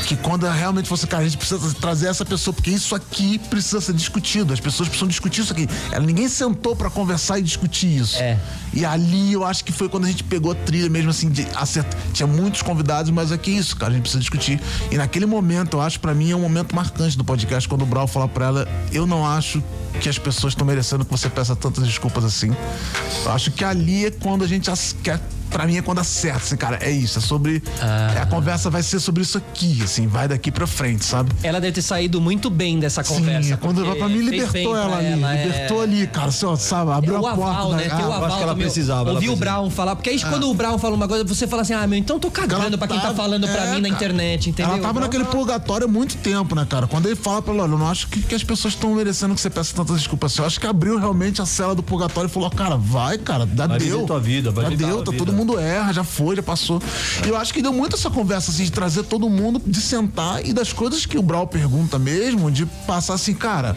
que 0.07 0.17
quando 0.17 0.47
realmente 0.47 0.87
fosse, 0.87 1.07
cara, 1.07 1.23
a 1.23 1.25
gente 1.27 1.39
precisa 1.39 1.75
trazer 1.81 2.09
essa 2.09 2.27
pessoa, 2.27 2.53
porque 2.53 2.71
isso 2.71 2.95
aqui 2.95 3.39
precisa 3.39 3.81
ser 3.81 3.95
discutido, 3.95 4.53
as 4.53 4.61
pessoas 4.61 4.87
precisam 4.87 5.09
discutir 5.09 5.41
isso 5.41 5.53
aqui. 5.53 5.67
Ela, 5.91 6.05
ninguém 6.05 6.29
sentou 6.29 6.77
pra 6.77 6.91
conversar 6.91 7.39
e 7.39 7.43
discutir 7.43 7.97
isso. 7.97 8.19
É. 8.19 8.39
E 8.75 8.85
ali 8.85 9.33
eu 9.33 9.45
acho 9.45 9.65
que 9.65 9.73
foi 9.73 9.89
quando 9.89 10.05
a 10.05 10.09
gente 10.09 10.23
pegou 10.23 10.53
a 10.53 10.55
trilha 10.55 10.91
mesmo, 10.91 11.09
assim, 11.09 11.31
de 11.31 11.47
acertar. 11.55 11.99
Tinha 12.13 12.27
muitos 12.27 12.61
convidados, 12.61 13.11
mas 13.11 13.33
aqui 13.33 13.55
é 13.55 13.59
isso, 13.59 13.75
cara, 13.77 13.93
a 13.93 13.95
gente 13.95 14.03
precisa 14.03 14.21
discutir. 14.21 14.61
E 14.91 14.99
naquele 14.99 15.25
momento, 15.25 15.79
eu 15.79 15.81
acho, 15.81 15.99
pra 16.01 16.13
mim, 16.13 16.33
é 16.33 16.37
um 16.37 16.41
momento 16.41 16.77
marcante 16.77 17.17
do 17.17 17.25
podcast, 17.25 17.67
quando 17.67 17.81
o 17.81 17.87
Brau 17.87 18.07
fala 18.07 18.29
pra 18.29 18.45
ela, 18.45 18.69
eu 18.93 19.07
não 19.07 19.27
acho 19.27 19.63
que 20.01 20.09
as 20.09 20.19
pessoas 20.19 20.53
estão 20.53 20.67
merecendo 20.67 21.05
que 21.05 21.11
você 21.11 21.31
peça 21.31 21.57
tantas 21.57 21.87
desculpas 21.87 22.25
assim. 22.25 22.54
Acho 23.27 23.51
que 23.51 23.65
ali 23.65 24.07
é 24.07 24.11
quando 24.11 24.45
a 24.45 24.47
gente 24.47 24.71
quer. 25.03 25.21
Pra 25.55 25.69
mim 25.69 25.77
é 25.77 25.83
quando 25.83 26.01
acerta, 26.01 26.39
assim, 26.39 26.57
cara, 26.57 26.79
é 26.83 26.91
isso, 26.91 27.21
é 27.21 27.23
sobre. 27.23 27.63
é, 28.17 28.19
a 28.19 28.27
conversa 28.27 28.69
vai 28.71 28.83
ser 28.83 28.99
sobre 28.99 29.23
isso 29.23 29.39
aqui, 29.39 29.81
assim, 29.85 30.09
vai 30.09 30.27
daqui 30.27 30.51
pra 30.51 30.67
frente, 30.67 31.05
sabe? 31.05 31.31
Ela 31.45 31.61
deve 31.61 31.75
ter 31.75 31.83
saído 31.83 32.21
muito 32.21 32.51
bem 32.51 32.81
dessa 32.81 33.05
conversa. 33.05 33.51
Sim, 33.51 33.57
quando 33.61 33.85
pra 33.97 34.09
mim 34.09 34.19
libertou 34.19 34.73
pra 34.73 34.83
ela 34.83 34.97
ali, 34.97 35.07
é. 35.23 35.45
libertou 35.45 35.81
ali, 35.81 36.07
cara, 36.09 36.27
assim, 36.27 36.45
ó, 36.45 36.57
sabe, 36.57 36.91
abriu 36.91 37.21
o 37.21 37.25
a 37.25 37.37
porta. 37.37 37.51
aval, 37.53 37.73
né? 37.75 37.87
Ah, 37.89 37.97
o 37.97 38.01
eu 38.01 38.25
acho 38.25 38.37
que 38.37 38.43
ela 38.43 38.55
precisava, 38.57 39.11
ela 39.11 39.19
Ouvi 39.19 39.29
o. 39.31 39.37
Brown 39.37 39.71
falar, 39.71 39.95
porque 39.95 40.11
aí 40.11 40.19
quando 40.21 40.51
o 40.51 40.55
Brown 40.55 40.77
fala 40.77 40.97
uma 40.97 41.07
coisa, 41.07 41.23
você 41.23 41.47
fala 41.47 41.63
assim, 41.63 41.73
ah, 41.73 41.87
meu, 41.87 42.01
então 42.01 42.19
tô 42.19 42.33
cagando 42.33 42.65
Ela 42.67 42.77
pra 42.79 42.89
quem 42.89 42.97
tá 42.97 43.03
tava- 43.05 43.15
falando 43.15 43.47
pra 43.47 43.65
é, 43.67 43.75
mim 43.77 43.81
na 43.81 43.89
cara. 43.91 43.95
internet, 43.95 44.51
entendeu? 44.51 44.73
Ela 44.73 44.81
tava 44.83 44.95
Brown 44.95 45.05
naquele 45.07 45.25
tá- 45.25 45.31
purgatório 45.31 45.87
há 45.87 45.89
muito 45.89 46.17
tempo, 46.17 46.57
né, 46.57 46.67
cara? 46.69 46.89
Quando 46.89 47.07
ele 47.07 47.15
fala 47.15 47.41
pra 47.41 47.55
ela, 47.55 47.63
olha, 47.63 47.73
eu 47.75 47.79
não 47.79 47.89
acho 47.89 48.09
que, 48.09 48.21
que 48.23 48.35
as 48.35 48.43
pessoas 48.43 48.75
estão 48.75 48.93
merecendo 48.93 49.35
que 49.37 49.41
você 49.41 49.51
peça 49.51 49.73
tantas 49.73 49.99
desculpas 49.99 50.33
assim. 50.33 50.43
Eu 50.43 50.47
acho 50.47 50.59
que 50.59 50.67
abriu 50.67 50.99
realmente 50.99 51.41
a 51.41 51.47
cela 51.47 51.77
do 51.77 51.83
purgatório 51.83 52.27
e 52.29 52.31
falou, 52.33 52.51
cara, 52.51 52.77
vai, 52.77 53.19
cara, 53.19 53.47
dá 53.47 53.69
Vai 53.69 53.79
deu. 53.79 54.05
tua 54.05 54.19
vida, 54.19 54.51
vai 54.51 54.65
já 54.65 54.77
deu, 54.77 55.03
tá, 55.05 55.13
todo 55.13 55.33
mundo 55.45 55.59
erra, 55.59 55.93
já 55.93 56.05
foi, 56.05 56.37
já 56.37 56.43
passou. 56.43 56.81
E 57.25 57.29
eu 57.29 57.37
acho 57.37 57.53
que 57.53 57.61
deu 57.63 57.73
muito 57.73 57.97
essa 57.97 58.11
conversa, 58.11 58.51
assim, 58.51 58.65
de 58.65 58.73
trazer 58.73 59.05
todo 59.05 59.29
mundo, 59.29 59.61
de 59.65 59.81
sentar 59.81 60.45
e 60.45 60.53
das 60.53 60.73
coisas 60.73 61.05
que 61.07 61.19
o 61.19 61.23
Brau 61.23 61.47
pergunta 61.47 61.99
mesmo, 61.99 62.51
de 62.51 62.67
passar 62.87 63.15
assim, 63.15 63.35
cara, 63.35 63.77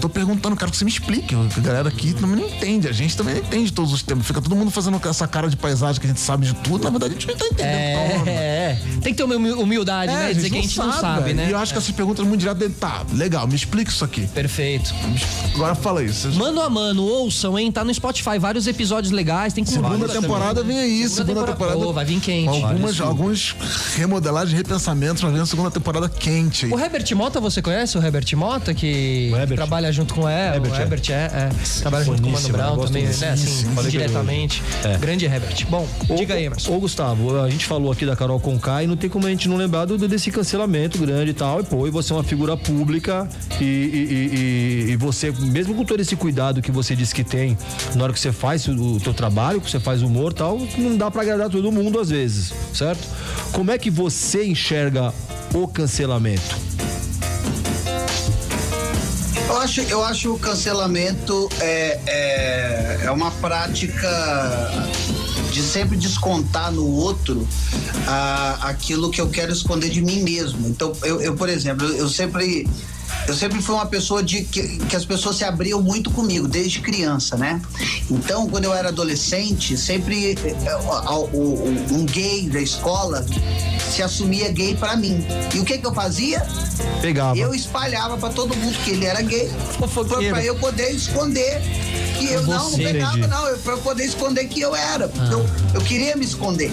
tô 0.00 0.08
perguntando, 0.08 0.56
quero 0.56 0.70
que 0.70 0.76
você 0.76 0.84
me 0.84 0.90
explique. 0.90 1.34
A 1.34 1.60
galera 1.60 1.88
aqui 1.88 2.12
também 2.14 2.36
não 2.40 2.48
entende, 2.48 2.88
a 2.88 2.92
gente 2.92 3.16
também 3.16 3.34
não 3.34 3.42
entende 3.42 3.72
todos 3.72 3.92
os 3.92 4.02
temas. 4.02 4.26
Fica 4.26 4.40
todo 4.40 4.54
mundo 4.56 4.70
fazendo 4.70 5.00
essa 5.08 5.26
cara 5.26 5.48
de 5.48 5.56
paisagem 5.56 6.00
que 6.00 6.06
a 6.06 6.10
gente 6.10 6.20
sabe 6.20 6.46
de 6.46 6.54
tudo, 6.56 6.84
na 6.84 6.90
verdade 6.90 7.12
a 7.12 7.18
gente 7.18 7.26
não 7.28 7.36
tá 7.36 7.46
entendendo. 7.46 7.74
que 7.74 7.94
tá 7.94 8.08
rolando. 8.14 8.30
É, 8.30 8.34
é. 8.34 8.78
Tem 9.02 9.12
que 9.12 9.14
ter 9.14 9.24
uma 9.24 9.36
humi- 9.36 9.52
humildade, 9.52 10.12
É, 10.12 10.16
né? 10.16 10.32
Dizer 10.34 10.50
que 10.50 10.58
a 10.58 10.62
gente 10.62 10.78
não 10.78 10.92
sabe, 10.92 11.24
velho. 11.24 11.36
né? 11.36 11.46
E 11.48 11.52
eu 11.52 11.58
acho 11.58 11.72
que 11.72 11.78
essas 11.78 11.90
perguntas 11.90 12.26
muito 12.26 12.40
direto 12.40 12.58
dele, 12.58 12.74
tá, 12.78 13.04
legal, 13.12 13.46
me 13.46 13.54
explica 13.54 13.90
isso 13.90 14.04
aqui. 14.04 14.26
Perfeito. 14.28 14.92
Agora 15.54 15.74
fala 15.74 16.02
isso. 16.02 16.32
Mano 16.32 16.60
a 16.60 16.68
mano, 16.70 17.02
ouçam, 17.02 17.58
hein? 17.58 17.70
Tá 17.70 17.84
no 17.84 17.92
Spotify, 17.94 18.38
vários 18.38 18.66
episódios 18.66 19.12
legais, 19.12 19.52
tem 19.52 19.64
com 19.64 19.70
Segunda 19.70 20.08
temporada 20.08 20.60
também. 20.60 20.76
vem 20.76 20.84
aí, 20.84 21.03
segunda, 21.08 21.40
temporada. 21.46 21.52
temporada. 21.52 21.80
Pô, 21.80 21.92
vai 21.92 22.04
vir 22.04 22.20
quente. 22.20 22.48
Algumas, 22.48 23.00
alguns 23.00 23.56
remodelagens, 23.96 24.52
repensamentos, 24.56 25.22
vai 25.22 25.32
vir 25.32 25.40
a 25.40 25.46
segunda 25.46 25.70
temporada 25.70 26.08
quente. 26.08 26.66
O 26.66 26.78
Herbert 26.78 27.04
Mota, 27.16 27.40
você 27.40 27.60
conhece 27.62 27.96
o 27.98 28.02
Herbert 28.04 28.26
Mota, 28.36 28.74
que 28.74 29.30
O 29.32 29.36
Herbert. 29.36 29.56
trabalha 29.56 29.92
junto 29.92 30.14
com 30.14 30.28
é, 30.28 30.54
Herbert, 30.56 30.72
o 30.72 30.74
é. 30.74 30.80
Herbert 30.82 31.02
é, 31.10 31.12
é, 31.12 31.50
trabalha 31.80 32.04
junto 32.04 32.22
com 32.22 32.28
o 32.28 32.32
Mano 32.32 32.48
eu 32.48 32.52
Brown 32.52 32.78
também, 32.78 33.04
né? 33.04 33.30
Assim, 33.30 33.46
Sim, 33.46 33.88
diretamente. 33.90 34.62
É. 34.84 34.96
Grande 34.98 35.24
Herbert. 35.24 35.66
Bom, 35.68 35.86
diga 36.16 36.34
aí, 36.34 36.44
Emerson. 36.44 36.72
Ô, 36.74 36.80
Gustavo, 36.80 37.40
a 37.42 37.50
gente 37.50 37.66
falou 37.66 37.90
aqui 37.92 38.04
da 38.06 38.16
Carol 38.16 38.38
Conká 38.40 38.82
e 38.82 38.86
não 38.86 38.96
tem 38.96 39.08
como 39.10 39.26
a 39.26 39.30
gente 39.30 39.48
não 39.48 39.56
lembrar 39.56 39.84
do, 39.84 39.96
desse 40.08 40.30
cancelamento 40.30 40.98
grande 40.98 41.30
e 41.30 41.34
tal. 41.34 41.60
E, 41.60 41.64
pô, 41.64 41.86
e 41.86 41.90
você 41.90 42.12
é 42.12 42.16
uma 42.16 42.24
figura 42.24 42.56
pública 42.56 43.28
e, 43.60 43.64
e- 43.64 43.66
e- 43.66 44.86
e- 44.88 44.92
e 44.92 44.96
você, 44.96 45.30
mesmo 45.32 45.74
com 45.74 45.84
todo 45.84 46.00
esse 46.00 46.16
cuidado 46.16 46.60
que 46.62 46.70
você 46.70 46.94
disse 46.96 47.14
que 47.14 47.24
tem 47.24 47.56
na 47.94 48.04
hora 48.04 48.12
que 48.12 48.18
você 48.20 48.32
faz 48.32 48.66
o, 48.68 48.72
o 48.72 49.00
teu 49.00 49.14
trabalho, 49.14 49.60
que 49.60 49.70
você 49.70 49.80
faz 49.80 50.02
humor 50.02 50.32
e 50.32 50.34
tal, 50.34 50.58
não 50.78 50.93
dá 50.96 51.10
pra 51.10 51.22
agradar 51.22 51.50
todo 51.50 51.70
mundo 51.70 51.98
às 51.98 52.10
vezes, 52.10 52.52
certo? 52.72 53.06
Como 53.52 53.70
é 53.70 53.78
que 53.78 53.90
você 53.90 54.44
enxerga 54.44 55.12
o 55.52 55.68
cancelamento? 55.68 56.56
Eu 59.48 59.56
acho, 59.58 59.80
eu 59.82 60.04
acho 60.04 60.34
o 60.34 60.38
cancelamento 60.38 61.48
é, 61.60 62.00
é, 62.06 63.00
é 63.04 63.10
uma 63.10 63.30
prática 63.30 64.08
de 65.52 65.62
sempre 65.62 65.96
descontar 65.96 66.72
no 66.72 66.84
outro 66.84 67.46
ah, 68.08 68.58
aquilo 68.62 69.10
que 69.10 69.20
eu 69.20 69.28
quero 69.28 69.52
esconder 69.52 69.88
de 69.88 70.02
mim 70.02 70.22
mesmo. 70.22 70.66
Então, 70.66 70.92
eu, 71.04 71.20
eu, 71.20 71.34
por 71.36 71.48
exemplo, 71.48 71.86
eu 71.86 72.08
sempre. 72.08 72.68
Eu 73.26 73.34
sempre 73.34 73.60
fui 73.62 73.74
uma 73.74 73.86
pessoa 73.86 74.22
de 74.22 74.42
que, 74.44 74.78
que 74.78 74.94
as 74.96 75.04
pessoas 75.04 75.36
se 75.36 75.44
abriam 75.44 75.80
muito 75.80 76.10
comigo, 76.10 76.46
desde 76.46 76.80
criança, 76.80 77.36
né? 77.36 77.60
Então, 78.10 78.46
quando 78.48 78.64
eu 78.64 78.74
era 78.74 78.88
adolescente, 78.88 79.76
sempre 79.78 80.32
eh, 80.44 80.76
o- 81.32 81.94
um 81.94 82.04
gay 82.04 82.48
da 82.50 82.60
escola 82.60 83.24
se 83.90 84.02
assumia 84.02 84.50
gay 84.50 84.74
pra 84.76 84.94
mim. 84.96 85.24
E 85.54 85.58
o 85.58 85.64
que 85.64 85.78
que 85.78 85.86
eu 85.86 85.94
fazia? 85.94 86.46
Pegava. 87.00 87.36
Eu 87.38 87.54
espalhava 87.54 88.16
pra 88.18 88.28
todo 88.28 88.54
mundo 88.56 88.76
que 88.84 88.90
ele 88.90 89.06
era 89.06 89.22
gay, 89.22 89.50
pra, 89.78 89.88
pra 90.30 90.44
eu 90.44 90.54
poder 90.56 90.90
esconder 90.90 91.62
que 92.14 92.26
eu 92.26 92.42
não, 92.42 92.70
não 92.70 92.78
pegava, 92.78 93.12
Entendi. 93.18 93.26
não, 93.28 93.46
eu, 93.48 93.58
pra 93.58 93.72
eu 93.72 93.78
poder 93.78 94.04
esconder 94.04 94.44
que 94.46 94.60
eu 94.60 94.74
era, 94.74 95.08
porque 95.08 95.34
eu, 95.34 95.46
eu 95.74 95.80
queria 95.80 96.16
me 96.16 96.24
esconder. 96.24 96.70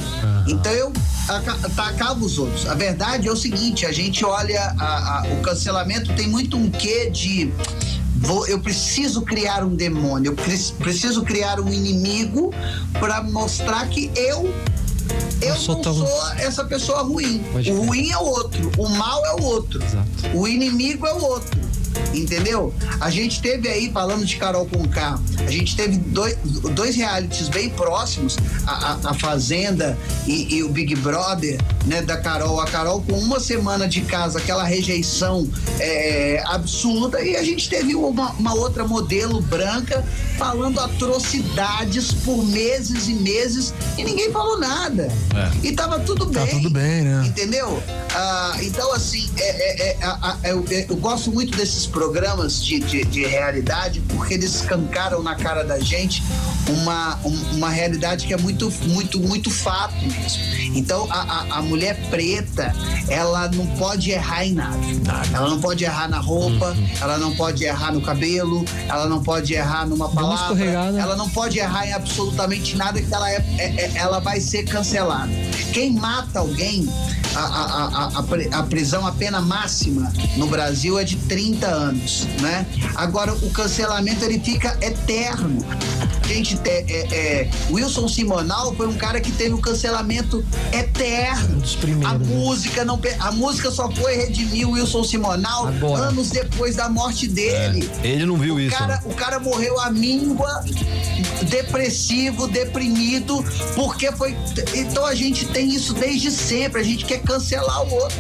Então 0.48 0.72
eu 0.72 0.92
aca- 1.28 1.58
atacava 1.64 2.24
os 2.24 2.38
outros. 2.38 2.68
A 2.68 2.74
verdade 2.74 3.28
é 3.28 3.32
o 3.32 3.36
seguinte: 3.36 3.86
a 3.86 3.92
gente 3.92 4.24
olha 4.26 4.74
a- 4.80 5.20
a- 5.20 5.24
o 5.34 5.42
cancelamento 5.42 6.14
tem 6.14 6.28
muito 6.28 6.58
um 6.58 6.70
quê 6.70 7.10
de. 7.10 7.52
Vou, 8.18 8.46
eu 8.48 8.60
preciso 8.60 9.24
criar 9.24 9.64
um 9.64 9.76
demônio, 9.76 10.32
eu 10.32 10.36
pre- 10.36 10.74
preciso 10.78 11.24
criar 11.24 11.60
um 11.60 11.74
inimigo 11.74 12.54
para 13.00 13.24
mostrar 13.24 13.88
que 13.90 14.12
eu 14.16 14.54
eu 15.42 15.56
sou 15.58 15.76
não 15.76 15.82
tão- 15.82 15.94
sou 15.96 16.28
essa 16.38 16.64
pessoa 16.64 17.02
ruim. 17.02 17.44
Pode 17.52 17.72
O 17.72 17.82
ruim 17.86 18.12
é 18.12 18.18
o 18.18 18.24
outro, 18.24 18.72
o 18.78 18.88
mal 18.90 19.26
é 19.26 19.34
o 19.42 19.44
outro, 19.44 19.84
Exato. 19.84 20.08
o 20.36 20.48
inimigo 20.48 21.06
é 21.08 21.14
o 21.14 21.22
outro. 21.24 21.60
Entendeu? 22.14 22.74
A 23.00 23.10
gente 23.10 23.42
teve 23.42 23.68
aí, 23.68 23.92
falando 23.92 24.26
de 24.26 24.36
Carol 24.38 24.66
Conká, 24.66 25.20
a 25.46 25.52
gente 25.52 25.76
teve 25.76 25.98
dois, 25.98 26.36
dois 26.74 26.96
realities 26.96 27.48
bem 27.50 27.70
próximos, 27.70 28.38
a, 28.68 28.94
a- 28.94 29.00
a 29.12 29.14
Fazenda 29.14 29.98
e, 30.28 30.56
e 30.56 30.64
o 30.64 30.70
Big 30.70 30.96
Brother, 30.96 31.60
né, 31.86 32.02
da 32.02 32.18
Carol. 32.18 32.60
A 32.60 32.66
Carol 32.66 33.02
com 33.02 33.14
uma 33.18 33.40
semana 33.40 33.88
de 33.88 34.02
casa, 34.02 34.40
aquela 34.40 34.64
rejeição 34.64 35.48
é, 35.80 36.44
absurda, 36.48 37.22
e 37.22 37.36
a 37.36 37.44
gente 37.44 37.70
teve 37.70 37.96
uma, 37.96 38.32
uma 38.34 38.54
outra 38.54 38.86
modelo 38.86 39.42
branca 39.42 40.04
falando 40.38 40.80
atrocidades 41.32 42.12
por 42.26 42.44
meses 42.46 43.08
e 43.08 43.14
meses 43.14 43.74
e 43.98 44.04
ninguém 44.04 44.32
falou 44.32 44.60
nada. 44.60 45.10
E 45.64 45.72
tava 45.72 46.00
tudo 46.00 46.26
bem. 46.26 46.46
Tá 46.46 46.52
tudo 46.52 46.70
bem, 46.70 47.04
né? 47.04 47.24
Entendeu? 47.28 47.82
Ah, 48.14 48.58
então, 48.62 48.92
assim, 48.94 49.30
é- 49.38 49.90
é- 49.92 49.98
é- 50.02 50.52
eu, 50.52 50.66
eu 50.90 50.96
gosto 50.98 51.32
muito 51.32 51.56
desses 51.58 51.81
programas 51.86 52.64
de, 52.64 52.80
de, 52.80 53.04
de 53.06 53.26
realidade 53.26 54.02
porque 54.10 54.34
eles 54.34 54.56
escancaram 54.56 55.22
na 55.24 55.36
cara 55.36 55.64
da 55.64 55.80
gente 55.80 56.24
uma, 56.70 57.18
um- 57.26 57.56
uma 57.58 57.70
realidade 57.70 58.26
que 58.28 58.34
é 58.34 58.38
muito, 58.38 58.72
muito, 58.88 59.20
muito 59.20 59.50
fato 59.50 59.96
mesmo. 60.06 60.42
Então, 60.74 61.06
a, 61.10 61.58
a, 61.58 61.62
mulher 61.62 62.00
preta, 62.10 62.74
ela 63.10 63.50
não 63.50 63.68
pode 63.78 64.10
errar 64.12 64.46
em 64.46 64.54
nada. 64.54 64.78
Ela 65.34 65.50
não 65.50 65.60
pode 65.60 65.84
errar 65.84 66.08
na 66.08 66.20
roupa, 66.20 66.76
ela 67.02 67.18
não 67.18 67.36
pode 67.36 67.64
errar 67.66 67.92
no 67.92 68.02
cabelo, 68.02 68.64
ela 68.88 69.08
não 69.08 69.22
pode 69.22 69.54
errar 69.54 69.86
numa 69.86 70.08
palavra, 70.10 70.56
ela 71.02 71.16
não 71.18 71.30
pode 71.30 71.60
errar 71.60 71.88
em 71.88 71.94
absolutamente 71.94 72.76
nada 72.78 73.02
que 73.02 73.14
ela, 73.14 73.30
é, 73.30 73.36
é- 73.58 73.76
é- 73.82 73.92
ela 73.96 74.20
vai 74.20 74.40
ser 74.40 74.64
cancelada. 74.64 75.32
Quem 75.74 75.92
mata 75.94 76.40
alguém, 76.40 76.88
a, 77.36 77.40
a, 77.40 78.12
a, 78.54 78.60
a 78.60 78.64
prisão, 78.64 79.06
a 79.06 79.12
pena 79.12 79.42
máxima 79.42 80.12
no 80.38 80.48
Brasil 80.48 80.98
é 81.00 81.04
de 81.04 81.16
30 81.18 81.68
anos, 81.72 82.28
né? 82.42 82.66
Agora, 82.96 83.34
o 83.34 83.50
cancelamento, 83.52 84.24
ele 84.26 84.40
fica 84.40 84.78
eterno. 84.82 85.66
Gente, 86.28 86.58
é, 86.64 86.86
é- 86.88 87.16
é, 87.16 87.50
Wilson 87.70 88.08
Simonal 88.08 88.74
foi 88.76 88.88
um 88.88 88.94
cara 88.94 89.20
que 89.20 89.32
teve 89.32 89.54
o 89.54 89.58
cancelamento 89.58 90.46
eterno. 90.72 91.60
dos 91.60 91.76
primeiros, 91.76 92.10
a 92.14 92.18
né? 92.18 92.26
música 92.28 92.86
não, 92.86 93.00
a 93.20 93.32
música 93.34 93.70
só 93.72 93.92
foi 93.92 94.16
redimir 94.16 94.68
o 94.68 94.72
Wilson 94.72 95.04
Simonal 95.04 95.68
Agora. 95.68 96.04
anos 96.04 96.30
depois 96.30 96.76
da 96.78 96.88
morte 96.90 97.28
dele. 97.28 97.90
Ele 98.04 98.26
não 98.26 98.38
viu 98.38 98.56
O 98.56 98.60
isso. 98.60 98.78
cara, 98.78 98.96
né? 98.96 99.02
o 99.06 99.14
cara 99.14 99.40
morreu 99.40 99.78
à 99.80 99.90
míngua, 99.92 100.64
depressivo, 101.50 102.48
deprimido, 102.48 103.44
porque 103.76 104.12
foi. 104.14 104.36
Então 104.74 105.06
a 105.06 105.14
gente 105.16 105.46
tem 105.48 105.70
isso 105.70 105.94
desde 105.94 106.32
sempre, 106.32 106.80
a 106.82 106.84
gente 106.84 107.04
quer 107.06 107.20
cancelar 107.22 107.84
o 107.84 107.94
outro. 107.94 108.18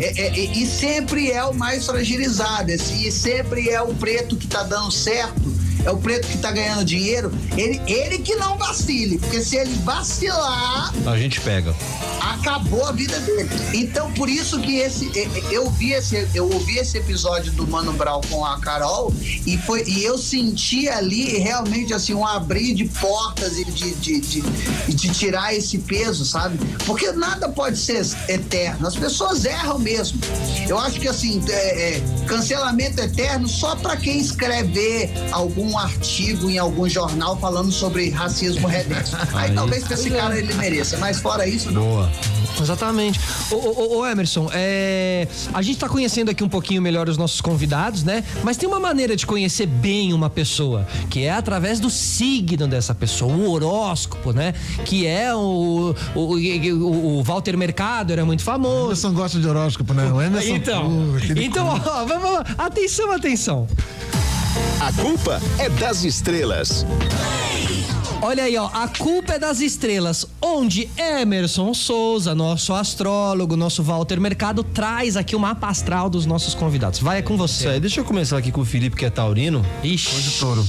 É- 0.00 0.20
é- 0.20 0.28
é- 0.28 0.52
e 0.58 0.64
sempre 0.66 1.30
é 1.32 1.42
o 1.44 1.52
mais 1.52 1.86
fragilizado, 1.86 2.70
esse- 2.70 2.87
e 2.90 3.10
sempre 3.10 3.68
é 3.70 3.80
o 3.80 3.94
preto 3.94 4.36
que 4.36 4.46
tá 4.46 4.62
dando 4.62 4.90
certo, 4.90 5.57
é 5.88 5.90
o 5.90 5.96
preto 5.96 6.28
que 6.28 6.36
tá 6.36 6.50
ganhando 6.50 6.84
dinheiro, 6.84 7.32
ele, 7.56 7.80
ele 7.86 8.18
que 8.18 8.34
não 8.36 8.58
vacile, 8.58 9.18
porque 9.18 9.40
se 9.42 9.56
ele 9.56 9.72
vacilar, 9.84 10.92
A 11.06 11.16
gente 11.16 11.40
pega. 11.40 11.74
acabou 12.20 12.84
a 12.84 12.92
vida 12.92 13.18
dele. 13.20 13.48
Então, 13.72 14.12
por 14.12 14.28
isso 14.28 14.60
que 14.60 14.76
esse 14.76 15.10
eu 15.50 15.70
vi 15.70 15.92
esse 15.92 16.28
eu 16.34 16.44
ouvi 16.52 16.76
esse 16.78 16.98
episódio 16.98 17.52
do 17.52 17.66
Mano 17.66 17.92
Brown 17.94 18.20
com 18.28 18.44
a 18.44 18.60
Carol 18.60 19.12
e 19.46 19.56
foi 19.56 19.82
e 19.86 20.04
eu 20.04 20.18
senti 20.18 20.88
ali 20.88 21.38
realmente 21.38 21.94
assim 21.94 22.12
um 22.12 22.26
abrir 22.26 22.74
de 22.74 22.84
portas 22.84 23.56
e 23.56 23.64
de, 23.64 23.94
de, 23.94 24.20
de, 24.20 24.42
de 24.88 25.08
tirar 25.10 25.54
esse 25.54 25.78
peso, 25.78 26.24
sabe? 26.26 26.58
Porque 26.84 27.10
nada 27.12 27.48
pode 27.48 27.78
ser 27.78 28.04
eterno. 28.28 28.86
As 28.86 28.96
pessoas 28.96 29.44
erram 29.46 29.78
mesmo. 29.78 30.20
Eu 30.68 30.78
acho 30.78 31.00
que 31.00 31.08
assim 31.08 31.42
é, 31.48 31.96
é, 31.96 32.02
cancelamento 32.26 33.00
eterno 33.00 33.48
só 33.48 33.74
para 33.76 33.96
quem 33.96 34.18
escrever 34.18 35.10
algum 35.32 35.77
artigo 35.78 36.50
em 36.50 36.58
algum 36.58 36.88
jornal 36.88 37.36
falando 37.38 37.72
sobre 37.72 38.10
racismo 38.10 38.66
reverso. 38.68 39.16
Aí, 39.34 39.52
talvez 39.54 39.84
pra 39.84 39.94
esse 39.94 40.10
cara 40.10 40.38
ele 40.38 40.52
mereça, 40.54 40.96
mas 40.98 41.20
fora 41.20 41.46
isso 41.46 41.70
não. 41.70 41.82
Boa. 41.82 42.10
Exatamente. 42.60 43.20
Ô, 43.50 43.56
ô, 43.56 43.98
ô, 43.98 44.06
Emerson, 44.06 44.50
é, 44.52 45.28
a 45.52 45.62
gente 45.62 45.78
tá 45.78 45.88
conhecendo 45.88 46.30
aqui 46.30 46.42
um 46.42 46.48
pouquinho 46.48 46.82
melhor 46.82 47.08
os 47.08 47.16
nossos 47.16 47.40
convidados, 47.40 48.02
né? 48.02 48.24
Mas 48.42 48.56
tem 48.56 48.68
uma 48.68 48.80
maneira 48.80 49.14
de 49.14 49.26
conhecer 49.26 49.66
bem 49.66 50.12
uma 50.12 50.28
pessoa, 50.28 50.86
que 51.08 51.24
é 51.24 51.30
através 51.30 51.78
do 51.78 51.88
signo 51.90 52.66
dessa 52.66 52.94
pessoa, 52.94 53.32
o 53.32 53.50
horóscopo, 53.50 54.32
né? 54.32 54.54
Que 54.84 55.06
é 55.06 55.34
o, 55.34 55.94
o, 56.14 56.20
o, 56.20 57.18
o 57.18 57.22
Walter 57.22 57.56
Mercado, 57.56 58.12
era 58.12 58.24
muito 58.24 58.40
O 58.40 58.44
famoso. 58.44 58.86
Emerson 58.86 59.12
gosta 59.12 59.38
de 59.38 59.46
horóscopo, 59.46 59.94
né? 59.94 60.10
O 60.12 60.20
Emerson. 60.20 60.56
Então, 60.56 60.88
uh, 60.88 61.18
então, 61.36 61.66
ó, 61.68 62.04
vamos, 62.04 62.22
vamos, 62.22 62.50
atenção, 62.58 63.12
atenção. 63.12 63.68
A 64.80 64.92
culpa 64.92 65.40
é 65.58 65.68
das 65.68 66.04
estrelas. 66.04 66.84
Olha 68.20 68.42
aí, 68.42 68.56
ó, 68.56 68.66
a 68.74 68.88
culpa 68.88 69.34
é 69.34 69.38
das 69.38 69.60
estrelas, 69.60 70.26
onde 70.42 70.88
Emerson 70.98 71.72
Souza, 71.72 72.34
nosso 72.34 72.74
astrólogo, 72.74 73.56
nosso 73.56 73.80
Walter 73.80 74.20
Mercado, 74.20 74.64
traz 74.64 75.16
aqui 75.16 75.36
o 75.36 75.38
mapa 75.38 75.68
astral 75.68 76.10
dos 76.10 76.26
nossos 76.26 76.52
convidados. 76.52 76.98
Vai, 76.98 77.18
é 77.18 77.22
com 77.22 77.34
Isso 77.34 77.46
você. 77.46 77.68
aí, 77.68 77.80
deixa 77.80 78.00
eu 78.00 78.04
começar 78.04 78.36
aqui 78.36 78.50
com 78.50 78.60
o 78.60 78.64
Felipe, 78.64 78.96
que 78.96 79.04
é 79.04 79.10
taurino. 79.10 79.64
Ixi. 79.84 80.40
touro. 80.40 80.66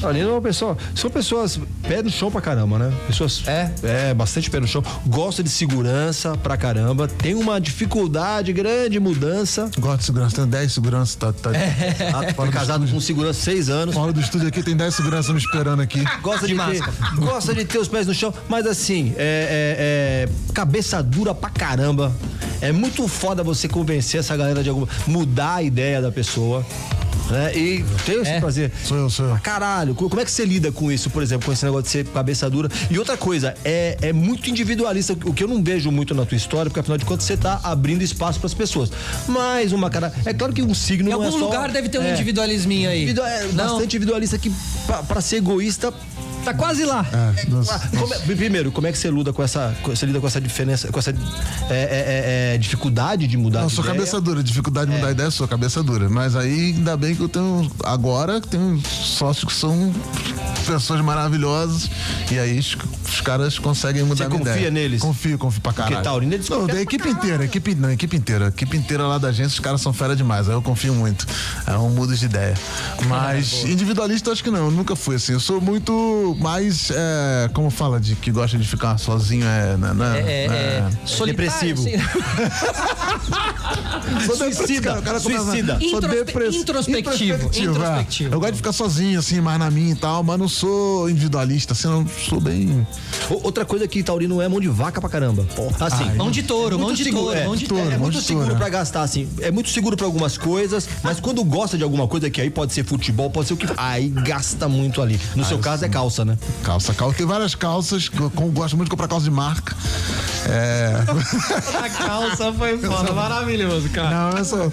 Taurino 0.00 0.30
é 0.30 0.32
uma 0.32 0.40
pessoa. 0.40 0.76
São 0.94 1.10
pessoas 1.10 1.60
pé 1.86 2.02
no 2.02 2.10
chão 2.10 2.30
pra 2.30 2.40
caramba, 2.40 2.78
né? 2.78 2.92
Pessoas. 3.06 3.42
É? 3.46 3.70
É, 3.82 4.14
bastante 4.14 4.50
pé 4.50 4.58
no 4.58 4.66
chão. 4.66 4.82
Gosta 5.06 5.42
de 5.42 5.50
segurança 5.50 6.34
pra 6.38 6.56
caramba. 6.56 7.06
Tem 7.06 7.34
uma 7.34 7.60
dificuldade 7.60 8.54
grande 8.54 8.98
mudança. 8.98 9.70
Gosta 9.78 9.98
de 9.98 10.04
segurança, 10.04 10.36
tem 10.36 10.46
10 10.46 10.72
segurança, 10.72 11.18
tá, 11.18 11.32
tá 11.32 11.50
Ah, 11.50 12.32
Foi 12.34 12.48
casado 12.48 12.88
com 12.90 12.98
segurança 13.00 13.38
seis 13.42 13.68
anos. 13.68 13.94
fora 13.94 14.14
do 14.14 14.20
estúdio 14.20 14.48
aqui, 14.48 14.62
tem 14.62 14.74
10 14.74 14.94
segurança 14.94 15.30
me 15.32 15.38
esperando 15.38 15.80
aqui. 15.82 16.02
Gosta 16.22 16.46
de, 16.48 16.54
ter, 16.56 16.85
gosta 17.16 17.54
de 17.54 17.64
ter 17.64 17.78
os 17.78 17.88
pés 17.88 18.06
no 18.06 18.14
chão, 18.14 18.32
mas 18.48 18.66
assim, 18.66 19.12
é, 19.16 20.26
é- 20.28 20.28
é 20.48 20.52
cabeça 20.52 21.02
dura 21.02 21.34
pra 21.34 21.50
caramba. 21.50 22.12
É 22.60 22.72
muito 22.72 23.06
foda 23.06 23.42
você 23.42 23.68
convencer 23.68 24.20
essa 24.20 24.36
galera 24.36 24.62
de 24.62 24.68
alguma. 24.70 24.88
mudar 25.06 25.56
a 25.56 25.62
ideia 25.62 26.00
da 26.00 26.10
pessoa. 26.10 26.64
Né? 27.28 27.56
E 27.56 27.84
tem 28.04 28.20
esse 28.22 28.30
É. 28.30 28.38
prazer. 28.40 28.70
Sou 28.84 28.96
eu, 28.96 29.10
sou 29.10 29.26
eu. 29.26 29.38
Caralho, 29.42 29.96
co- 29.96 30.08
como 30.08 30.20
é 30.22 30.24
que 30.24 30.30
você 30.30 30.44
lida 30.44 30.70
com 30.70 30.92
isso, 30.92 31.10
por 31.10 31.24
exemplo, 31.24 31.44
com 31.46 31.52
esse 31.52 31.64
negócio 31.64 31.82
de 31.82 31.88
ser 31.90 32.06
cabeça 32.06 32.48
dura? 32.48 32.68
E 32.88 32.96
outra 33.00 33.16
coisa, 33.16 33.52
é, 33.64 33.98
é 34.00 34.12
muito 34.12 34.48
individualista, 34.48 35.12
o 35.24 35.32
que 35.34 35.42
eu 35.42 35.48
não 35.48 35.60
vejo 35.60 35.90
muito 35.90 36.14
na 36.14 36.24
tua 36.24 36.36
história, 36.36 36.70
porque 36.70 36.78
afinal 36.78 36.96
de 36.96 37.04
contas 37.04 37.26
você 37.26 37.36
tá 37.36 37.58
abrindo 37.64 38.02
espaço 38.02 38.38
pras 38.38 38.54
pessoas. 38.54 38.92
Mais 39.26 39.72
uma 39.72 39.90
cara. 39.90 40.12
É 40.24 40.32
claro 40.32 40.52
que 40.52 40.62
um 40.62 40.72
signo 40.72 41.08
Em 41.08 41.12
não 41.14 41.22
é 41.22 41.26
algum 41.26 41.36
só. 41.38 41.44
lugar 41.46 41.68
deve 41.72 41.88
ter 41.88 41.98
um 41.98 42.04
é, 42.04 42.12
individualisminho 42.12 42.88
aí. 42.88 42.98
individual- 43.02 43.26
é 43.26 43.42
Não, 43.46 43.54
bastante 43.54 43.96
individualista 43.96 44.38
que, 44.38 44.52
pra 45.08 45.20
ser 45.20 45.36
egoísta, 45.38 45.92
tá 46.46 46.54
quase 46.54 46.84
lá. 46.84 47.04
É, 47.12 47.44
dos- 47.46 47.68
ah, 47.70 47.80
como 47.98 48.14
é- 48.14 48.18
primeiro, 48.18 48.70
como 48.72 48.86
é 48.86 48.92
que 48.92 48.98
você 48.98 49.10
lida 49.10 49.32
com 49.32 49.42
essa, 49.42 49.74
você 49.84 50.06
lida 50.06 50.20
com 50.20 50.26
essa 50.26 50.40
diferença, 50.40 50.88
com 50.92 50.98
essa 50.98 51.10
é, 51.10 51.14
é, 51.70 51.74
é, 52.50 52.54
é, 52.54 52.58
dificuldade 52.58 53.26
de 53.26 53.36
mudar 53.36 53.60
Não, 53.60 53.66
de 53.66 53.74
sou 53.74 53.84
ideia? 53.84 53.96
cabeça 53.98 54.20
dura, 54.20 54.42
dificuldade 54.42 54.90
de 54.90 54.96
mudar 54.96 55.10
ideia, 55.10 55.30
sou 55.30 55.46
cabeça 55.48 55.82
dura. 55.82 56.08
Mas 56.08 56.36
aí 56.36 56.74
ainda 56.76 56.96
bem 56.96 57.14
que 57.14 57.20
eu 57.22 57.28
tenho. 57.28 57.70
Agora 57.84 58.40
tenho 58.40 58.80
sócios 58.86 59.44
que 59.52 59.58
são 59.58 59.92
pessoas 60.66 61.00
maravilhosas. 61.00 61.88
E 62.30 62.38
aí 62.38 62.58
os, 62.58 62.76
caras 63.20 63.58
conseguem 63.58 64.02
mudar 64.04 64.24
Você 64.24 64.30
confia 64.30 64.52
ideia. 64.52 64.70
neles? 64.70 65.00
Confio, 65.02 65.38
confio 65.38 65.60
pra 65.60 65.72
caralho. 65.72 66.02
Taurino 66.02 66.34
é 66.34 66.38
desconfiado 66.38 66.68
Não, 66.68 66.74
da 66.74 66.80
equipe 66.82 67.08
inteira, 67.08 67.44
equipe, 67.44 67.74
não, 67.74 67.90
equipe 67.90 68.16
inteira. 68.16 68.48
Equipe 68.48 68.76
inteira 68.76 69.06
lá 69.06 69.18
da 69.18 69.28
agência, 69.28 69.54
os 69.54 69.60
caras 69.60 69.80
são 69.80 69.92
fera 69.92 70.14
demais. 70.14 70.48
Aí 70.48 70.54
eu 70.54 70.62
confio 70.62 70.94
muito. 70.94 71.26
É 71.66 71.76
um 71.76 71.90
mudo 71.90 72.14
de 72.16 72.24
ideia. 72.24 72.54
Mas 73.08 73.64
individualista 73.64 74.28
eu 74.28 74.32
acho 74.32 74.42
que 74.44 74.50
não, 74.50 74.66
eu 74.66 74.70
nunca 74.70 74.94
fui 74.94 75.16
assim. 75.16 75.32
Eu 75.32 75.40
sou 75.40 75.60
muito 75.60 76.35
mais. 76.36 76.90
é, 76.90 77.48
como 77.52 77.70
fala, 77.70 77.98
de 78.00 78.14
que 78.16 78.30
gosta 78.30 78.56
de 78.58 78.66
ficar 78.66 78.98
sozinho, 78.98 79.44
é. 79.46 79.76
Né, 79.76 79.92
né, 79.94 80.18
É, 80.20 80.44
é, 80.44 80.48
né, 80.48 80.56
é 81.02 81.06
solitário, 81.06 81.74
depressivo. 81.76 81.88
assim. 81.88 83.06
Sou 84.26 84.36
Suicida, 84.36 84.50
depressivo, 84.50 85.02
cara, 85.02 85.20
começa- 85.20 85.44
suicida. 85.44 85.78
sou 85.80 85.88
Introspe- 85.98 86.24
depress- 86.24 86.54
introspectivo, 86.56 87.50
é. 87.54 87.58
introspectivo. 87.58 88.34
Eu 88.34 88.38
gosto 88.40 88.52
de 88.52 88.56
ficar 88.58 88.72
sozinho, 88.72 89.18
assim, 89.18 89.40
mais 89.40 89.58
na 89.58 89.70
minha 89.70 89.92
e 89.92 89.96
tal, 89.96 90.22
mas 90.22 90.38
não 90.38 90.48
sou 90.48 91.08
individualista, 91.10 91.72
assim, 91.72 91.88
eu 91.88 92.06
sou 92.28 92.40
bem. 92.40 92.86
O- 93.30 93.46
Outra 93.46 93.64
coisa 93.64 93.86
que 93.88 94.02
Taurino 94.02 94.40
é 94.40 94.48
mão 94.48 94.60
de 94.60 94.68
vaca 94.68 95.00
pra 95.00 95.08
caramba. 95.10 95.46
Assim, 95.80 96.04
Ai, 96.08 96.14
Mão 96.16 96.30
de 96.30 96.42
touro, 96.42 96.78
mão 96.78 96.92
de 96.92 97.04
seguro, 97.04 97.24
touro, 97.26 97.38
é, 97.38 97.44
mão 97.46 97.56
de 97.56 97.66
touro. 97.66 97.82
É, 97.84 97.90
mão 97.90 97.98
muito 98.00 98.18
de 98.18 98.24
seguro 98.24 98.46
touro, 98.46 98.58
pra 98.58 98.66
é. 98.66 98.70
gastar, 98.70 99.02
assim. 99.02 99.28
É 99.40 99.50
muito 99.50 99.70
seguro 99.70 99.96
pra 99.96 100.06
algumas 100.06 100.36
coisas, 100.38 100.88
mas 101.02 101.20
quando 101.20 101.42
gosta 101.44 101.76
de 101.76 101.82
alguma 101.84 102.06
coisa, 102.08 102.28
que 102.30 102.40
aí 102.40 102.50
pode 102.50 102.72
ser 102.72 102.84
futebol, 102.84 103.30
pode 103.30 103.48
ser 103.48 103.54
o 103.54 103.56
que. 103.56 103.66
Aí 103.76 104.08
gasta 104.08 104.68
muito 104.68 105.00
ali. 105.02 105.20
No 105.34 105.44
seu 105.44 105.58
caso 105.58 105.84
é 105.84 105.88
calça, 105.88 106.24
né? 106.26 106.38
Calça, 106.62 106.92
calça. 106.92 107.16
Tem 107.16 107.26
várias 107.26 107.54
calças, 107.54 108.08
que 108.08 108.20
eu 108.20 108.30
com- 108.30 108.50
gosto 108.50 108.76
muito 108.76 108.86
de 108.88 108.90
comprar 108.90 109.08
calça 109.08 109.24
de 109.24 109.30
marca. 109.30 109.74
É. 110.48 110.92
A 111.76 111.88
calça 111.90 112.52
foi 112.52 112.78
foda, 112.78 113.12
maravilhoso, 113.12 113.88
cara. 113.90 114.30
Não, 114.30 114.38
eu 114.38 114.44
sou. 114.44 114.72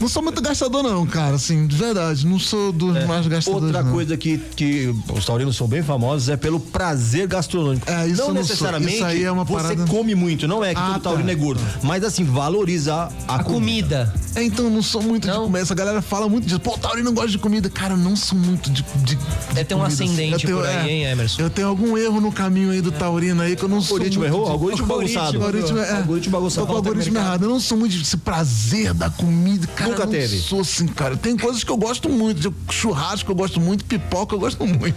Não 0.00 0.08
sou 0.08 0.22
muito 0.22 0.40
gastador, 0.42 0.82
não, 0.82 1.06
cara, 1.06 1.34
assim, 1.36 1.66
de 1.66 1.76
verdade. 1.76 2.26
Não 2.26 2.38
sou 2.38 2.72
dos 2.72 3.04
mais 3.06 3.26
gastadores. 3.26 3.66
Outra 3.66 3.82
não. 3.82 3.92
coisa 3.92 4.16
que, 4.16 4.38
que 4.38 4.94
os 5.12 5.24
taurinos 5.24 5.56
são 5.56 5.66
bem 5.66 5.82
famosos 5.82 6.28
é 6.28 6.36
pelo 6.36 6.58
prazer 6.60 7.26
gastronômico. 7.26 7.88
É, 7.90 8.06
isso 8.06 8.16
não 8.22 8.28
não 8.28 8.34
sou. 8.34 8.42
necessariamente 8.42 8.94
Isso 8.96 9.04
aí 9.04 9.24
é 9.24 9.30
uma 9.32 9.44
você 9.44 9.62
parada- 9.62 9.86
come 9.86 10.14
muito, 10.14 10.46
não 10.48 10.64
é 10.64 10.74
que 10.74 10.80
Ah, 10.80 10.86
todo 10.94 11.02
tá. 11.02 11.10
taurino 11.10 11.30
é 11.30 11.34
gordo, 11.34 11.60
mas 11.82 12.02
assim, 12.04 12.24
valorizar 12.24 13.10
a, 13.28 13.36
A 13.36 13.44
comida. 13.44 14.12
É, 14.34 14.42
então, 14.42 14.70
não 14.70 14.82
sou 14.82 15.02
muito 15.02 15.26
Não? 15.28 15.34
de 15.40 15.40
comer. 15.46 15.60
Essa 15.60 15.74
galera 15.74 16.00
fala 16.00 16.28
muito 16.28 16.44
disso. 16.46 16.58
Pô, 16.60 16.76
Taurino 16.78 17.06
não 17.06 17.14
gosta 17.14 17.30
de 17.30 17.38
comida. 17.38 17.68
Cara, 17.68 17.94
eu 17.94 17.98
não 17.98 18.16
sou 18.16 18.36
muito 18.38 18.70
de. 18.70 18.82
de 19.04 19.16
Deve 19.52 19.64
ter 19.64 19.74
um 19.74 19.80
comida, 19.80 19.92
assim. 20.04 20.31
Ascendente 20.36 20.50
Eu 20.52 20.58
por 20.58 20.66
aí, 20.66 20.90
hein, 20.90 21.04
Emerson? 21.04 21.42
Eu 21.42 21.50
tenho 21.50 21.68
algum 21.68 21.96
erro 21.96 22.20
no 22.20 22.32
caminho 22.32 22.70
aí 22.70 22.80
do 22.80 22.90
Taurino 22.92 23.42
aí 23.42 23.56
que 23.56 23.62
eu 23.62 23.68
não 23.68 23.78
O 23.78 23.82
sou. 23.82 23.96
algoritmo 23.96 24.20
muito 24.22 24.34
errou? 24.34 24.44
de- 24.46 24.50
Algoritmo 24.52 24.86
bagunçado. 24.86 25.36
Algoritmo, 25.44 25.78
é, 25.78 25.90
Algoritmo 25.96 26.32
bagunçado. 26.32 26.66
Tô 26.66 26.66
com 26.66 26.72
o 26.72 26.76
algoritmo 26.76 27.18
errado. 27.18 27.42
Eu 27.44 27.48
não 27.50 27.60
sou 27.60 27.78
muito 27.78 27.96
desse 27.96 28.16
prazer 28.16 28.92
da 28.94 29.10
comida. 29.10 29.66
Cara, 29.68 29.90
Nunca 29.90 30.02
eu 30.02 30.06
não 30.06 30.12
teve? 30.12 30.38
sou 30.38 30.60
assim, 30.60 30.86
cara. 30.86 31.16
Tem 31.16 31.36
coisas 31.36 31.62
que 31.64 31.70
eu 31.70 31.76
gosto 31.76 32.08
muito. 32.08 32.40
de 32.40 32.52
Churrasco 32.72 33.30
eu 33.30 33.34
gosto 33.34 33.60
muito. 33.60 33.84
Pipoca 33.84 34.34
eu 34.34 34.38
gosto 34.40 34.66
muito. 34.66 34.94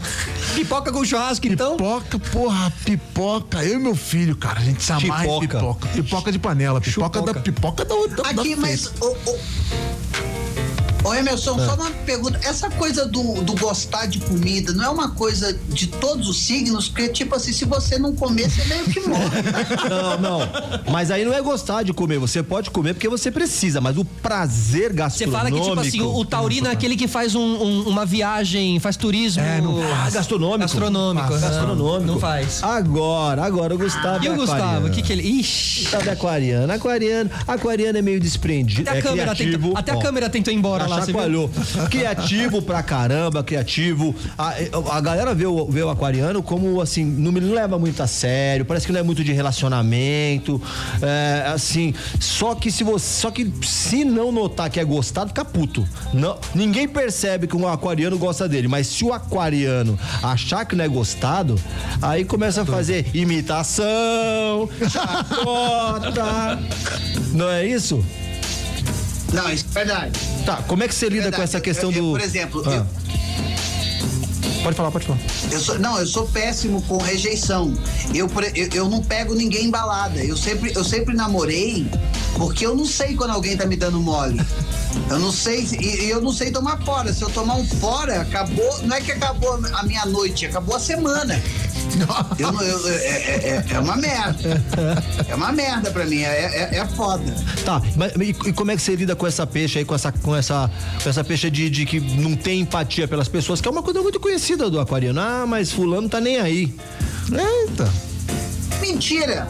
Pipoca 0.55 0.91
com 0.91 1.03
churrasco, 1.03 1.45
então? 1.47 1.75
Pipoca, 1.77 2.19
porra, 2.31 2.71
pipoca. 2.85 3.63
Eu 3.63 3.79
e 3.79 3.83
meu 3.83 3.95
filho, 3.95 4.35
cara, 4.35 4.59
a 4.59 4.63
gente 4.63 4.83
se 4.83 4.91
amarra 4.91 5.23
Pipoca. 5.23 5.47
pipoca. 5.59 5.87
Pipoca 5.89 6.31
de 6.31 6.39
panela. 6.39 6.79
Pipoca 6.81 7.19
Chupoca. 7.19 7.33
da 7.33 7.39
pipoca 7.41 7.85
da 7.85 7.95
outra. 7.95 8.29
Aqui, 8.29 8.55
mas. 8.55 8.91
Ô, 9.01 9.07
ô, 9.25 9.35
ô, 11.05 11.13
Emerson, 11.13 11.59
É. 11.59 11.65
só 11.65 11.75
uma 11.75 11.91
pergunta. 11.91 12.39
Essa 12.43 12.69
coisa 12.69 13.05
do, 13.05 13.41
do 13.43 13.55
gostar 13.55 14.05
de 14.07 14.19
comida 14.19 14.73
não 14.73 14.83
é 14.85 14.89
uma 14.89 15.09
coisa 15.11 15.57
de 15.69 15.87
todos 15.87 16.27
os 16.27 16.37
signos? 16.43 16.89
Porque, 16.89 17.09
tipo 17.09 17.35
assim, 17.35 17.53
se 17.53 17.65
você 17.65 17.97
não 17.97 18.13
comer, 18.15 18.49
você 18.49 18.63
meio 18.65 18.85
que 18.85 18.99
morre. 19.01 19.25
Não, 19.89 20.19
não. 20.19 20.39
Mas 20.91 21.11
aí 21.11 21.23
não 21.25 21.33
é 21.33 21.41
gostar 21.41 21.83
de 21.83 21.93
comer. 21.93 22.17
Você 22.19 22.41
pode 22.41 22.69
comer 22.69 22.93
porque 22.93 23.07
você 23.07 23.29
precisa, 23.31 23.79
mas 23.79 23.97
o 23.97 24.03
prazer 24.05 24.89
Você 24.89 24.93
gastronômico. 24.95 25.37
fala 25.37 25.51
que, 25.51 25.69
tipo 25.69 25.79
assim, 25.79 26.01
o, 26.01 26.17
o 26.19 26.25
taurino 26.25 26.67
é 26.67 26.71
aquele 26.71 26.95
que 26.95 27.07
faz 27.07 27.35
um- 27.35 27.39
um- 27.41 27.87
uma 27.87 28.05
viagem, 28.05 28.79
faz 28.79 28.95
turismo. 28.97 29.41
É, 29.43 29.61
não 29.61 29.81
Ah, 29.81 30.09
gastronômico. 30.09 30.59
Gastronômico. 30.59 31.25
Ah, 31.25 31.29
aham. 31.37 31.39
gastronômico. 31.39 32.11
Não 32.11 32.19
faz. 32.19 32.63
Agora, 32.63 33.43
agora 33.43 33.75
o 33.75 33.77
Gustavo. 33.77 34.23
E 34.23 34.27
é 34.27 34.31
o 34.31 34.35
Gustavo, 34.35 34.61
aquariano. 34.61 34.87
o 34.87 34.91
que 34.91 35.01
que 35.01 35.13
ele... 35.13 35.23
Ixi... 35.39 35.81
Gustavo 35.83 36.09
é 36.09 36.13
aquariano. 36.13 36.73
Aquariano, 36.73 37.29
aquariano 37.47 37.97
é 37.97 38.01
meio 38.01 38.19
desprendido. 38.19 38.81
Até 38.89 38.91
a 38.91 38.99
é 38.99 39.01
câmera 39.01 39.35
criativo. 39.35 39.57
tentou- 39.63 39.77
até 39.77 39.91
a 39.91 39.97
câmera 39.99 40.29
tentou 40.29 40.53
ir 40.53 40.57
embora 40.57 40.87
lá, 40.87 40.94
você 40.95 41.11
viu? 41.11 41.13
chacoalhou. 41.13 41.49
Criativo 41.89 42.61
pra 42.61 42.83
caramba, 42.83 43.43
criativo. 43.43 44.15
A, 44.37 44.53
a 44.91 45.01
galera 45.01 45.33
vê 45.33 45.45
o, 45.45 45.65
vê 45.65 45.81
o 45.81 45.89
aquariano 45.89 46.41
como 46.41 46.81
assim, 46.81 47.03
não 47.05 47.31
me 47.31 47.39
leva 47.39 47.77
muito 47.77 48.01
a 48.01 48.07
sério, 48.07 48.65
parece 48.65 48.85
que 48.85 48.91
não 48.91 48.99
é 48.99 49.03
muito 49.03 49.23
de 49.23 49.31
relacionamento. 49.31 50.61
é, 51.01 51.45
assim, 51.47 51.93
só 52.19 52.55
que 52.55 52.71
se 52.71 52.83
você. 52.83 53.05
Só 53.05 53.31
que 53.31 53.51
se 53.63 54.03
não 54.03 54.31
notar 54.31 54.69
que 54.69 54.79
é 54.79 54.83
gostado, 54.83 55.29
fica 55.29 55.45
puto. 55.45 55.87
Não, 56.13 56.37
ninguém 56.53 56.87
percebe 56.87 57.47
que 57.47 57.55
um 57.55 57.67
aquariano 57.67 58.17
gosta 58.17 58.47
dele, 58.47 58.67
mas 58.67 58.87
se 58.87 59.03
o 59.03 59.13
aquariano 59.13 59.97
achar 60.21 60.65
que 60.65 60.75
não 60.75 60.83
é 60.83 60.87
gostado, 60.87 61.59
aí 62.01 62.25
começa 62.25 62.61
a 62.61 62.65
fazer 62.65 63.07
imitação, 63.13 64.69
chacota. 64.89 66.59
Não 67.33 67.49
é 67.49 67.65
isso? 67.65 68.03
Não, 69.35 69.51
isso 69.51 69.65
é 69.69 69.73
verdade. 69.73 70.19
Tá, 70.45 70.57
como 70.67 70.83
é 70.83 70.87
que 70.87 70.95
você 70.95 71.09
lida 71.09 71.31
com 71.31 71.41
essa 71.41 71.59
questão 71.59 71.91
Eu- 71.91 71.97
eu, 71.97 72.03
do. 72.03 72.11
Por 72.11 72.21
exemplo, 72.21 72.63
Ah. 72.65 72.71
eu, 72.75 72.85
Pode 74.63 74.75
falar, 74.75 74.89
pode 74.89 75.05
falar. 75.05 75.19
Eu 75.51 75.59
sou, 75.59 75.77
não, 75.77 75.99
eu 75.99 76.07
sou 76.07 76.27
péssimo 76.27 76.81
com 76.83 76.97
rejeição. 76.97 77.71
Eu, 78.15 78.27
eu, 78.55 78.67
eu 78.73 78.89
não 78.89 78.99
pego 79.03 79.35
ninguém 79.35 79.65
em 79.65 79.69
balada. 79.69 80.23
Eu 80.23 80.35
sempre, 80.35 80.71
eu 80.73 80.83
sempre 80.83 81.13
namorei 81.13 81.85
porque 82.35 82.65
eu 82.65 82.75
não 82.75 82.83
sei 82.85 83.13
quando 83.15 83.29
alguém 83.29 83.55
tá 83.55 83.67
me 83.67 83.75
dando 83.75 83.99
mole. 83.99 84.41
Eu 85.09 85.19
não 85.19 85.31
sei, 85.31 85.65
se- 85.67 85.75
e 85.77 86.09
eu 86.09 86.21
não 86.21 86.31
sei 86.31 86.49
tomar 86.51 86.81
fora. 86.81 87.13
Se 87.13 87.21
eu 87.21 87.29
tomar 87.29 87.55
um 87.55 87.65
fora, 87.67 88.21
acabou. 88.21 88.81
Não 88.83 88.95
é 88.95 89.01
que 89.01 89.11
acabou 89.11 89.59
a 89.73 89.83
minha 89.83 90.05
noite, 90.05 90.45
acabou 90.45 90.73
a 90.77 90.79
semana. 90.79 91.39
Eu, 92.37 92.49
eu- 92.61 92.87
é, 92.89 92.95
é- 92.95 93.65
é- 93.69 93.73
é 93.75 93.79
uma 93.79 93.95
merda. 93.95 94.61
É 95.27 95.35
uma 95.35 95.51
merda 95.51 95.91
pra 95.91 96.05
mim, 96.05 96.21
é, 96.21 96.69
é, 96.73 96.77
é 96.79 96.85
foda. 96.87 97.23
Tá, 97.63 97.81
mas 97.95 98.11
e, 98.15 98.29
e 98.49 98.53
como 98.53 98.71
é 98.71 98.75
que 98.75 98.81
você 98.81 98.95
lida 98.95 99.15
com 99.15 99.25
essa 99.25 99.45
peixe 99.47 99.79
aí, 99.79 99.85
com 99.85 99.95
essa, 99.95 100.11
com 100.11 100.35
essa, 100.35 100.69
com 101.01 101.09
essa 101.09 101.23
peixe 101.23 101.49
de, 101.49 101.69
de 101.69 101.85
que 101.85 101.99
não 101.99 102.35
tem 102.35 102.61
empatia 102.61 103.07
pelas 103.07 103.27
pessoas, 103.27 103.61
que 103.61 103.67
é 103.67 103.71
uma 103.71 103.83
coisa 103.83 104.01
muito 104.01 104.19
conhecida 104.19 104.69
do 104.69 104.79
aquariano. 104.79 105.19
Ah, 105.21 105.45
mas 105.47 105.71
fulano 105.71 106.09
tá 106.09 106.19
nem 106.19 106.37
aí. 106.39 106.73
Eita. 107.31 107.89
Mentira! 108.85 109.47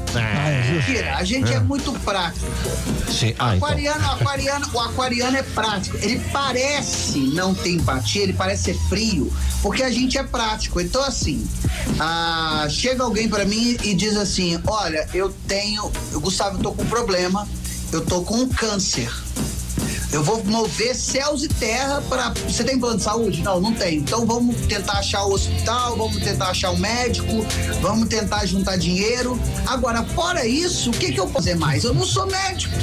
Mentira, 0.72 1.16
a 1.16 1.24
gente 1.26 1.52
é, 1.52 1.60
muito 1.60 1.92
prático. 2.00 2.46
Sim. 3.12 3.36
Ah, 3.38 3.56
então. 3.56 3.68
Aquariano, 3.68 4.12
aquariano, 4.12 4.70
o 4.74 4.80
aquariano 4.80 5.38
é 5.38 5.44
prático. 5.44 5.98
Ele 5.98 6.22
parece 6.32 7.20
não 7.20 7.54
ter 7.54 7.72
empatia, 7.72 8.24
ele 8.24 8.34
parece 8.34 8.64
ser 8.64 8.80
frio, 8.88 9.32
porque 9.62 9.84
a 9.84 9.92
gente 9.92 10.18
é 10.18 10.24
prático. 10.24 10.80
Então, 10.80 11.04
assim, 11.04 11.46
ah, 12.00 12.66
chega 12.70 13.04
alguém 13.04 13.28
pra 13.28 13.44
mim 13.44 13.78
e 13.84 13.94
diz 13.94 14.16
assim: 14.16 14.58
Olha, 14.66 15.06
eu 15.14 15.30
tenho, 15.48 15.92
eu, 16.14 16.22
Gustavo, 16.22 16.58
eu 16.58 16.64
tô 16.64 16.72
com 16.72 16.84
um 16.84 16.88
problema, 16.88 17.46
eu 17.92 18.06
tô 18.06 18.22
com 18.22 18.36
um 18.36 18.48
câncer. 18.50 19.12
Eu 20.16 20.24
vou 20.24 20.42
mover 20.46 20.96
céus 20.96 21.44
e 21.44 21.50
terra 21.50 22.02
para. 22.08 22.30
Você 22.48 22.64
tem 22.64 22.80
plano 22.80 22.96
de 22.96 23.04
saúde? 23.04 23.44
Não, 23.44 23.60
não 23.60 23.74
tem. 23.74 23.98
Então 23.98 24.26
vamos 24.26 24.56
tentar 24.66 25.00
achar 25.00 25.26
o 25.26 25.34
hospital, 25.34 25.98
vamos 25.98 26.24
tentar 26.24 26.52
achar 26.52 26.72
o 26.72 26.78
médico, 26.78 27.46
vamos 27.82 28.08
tentar 28.08 28.46
juntar 28.46 28.78
dinheiro. 28.78 29.38
Agora, 29.68 30.06
fora 30.06 30.48
isso, 30.48 30.90
o 30.90 30.94
que, 30.94 31.12
que 31.12 31.20
eu 31.20 31.26
posso 31.26 31.46
fazer 31.46 31.56
mais? 31.56 31.84
Eu 31.84 31.94
não 31.94 32.06
sou 32.06 32.26
médico. 32.28 32.74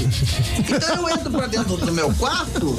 Então 0.68 0.94
eu 0.96 1.08
entro 1.08 1.30
para 1.30 1.46
dentro 1.46 1.76
do 1.78 1.92
meu 1.92 2.12
quarto, 2.14 2.76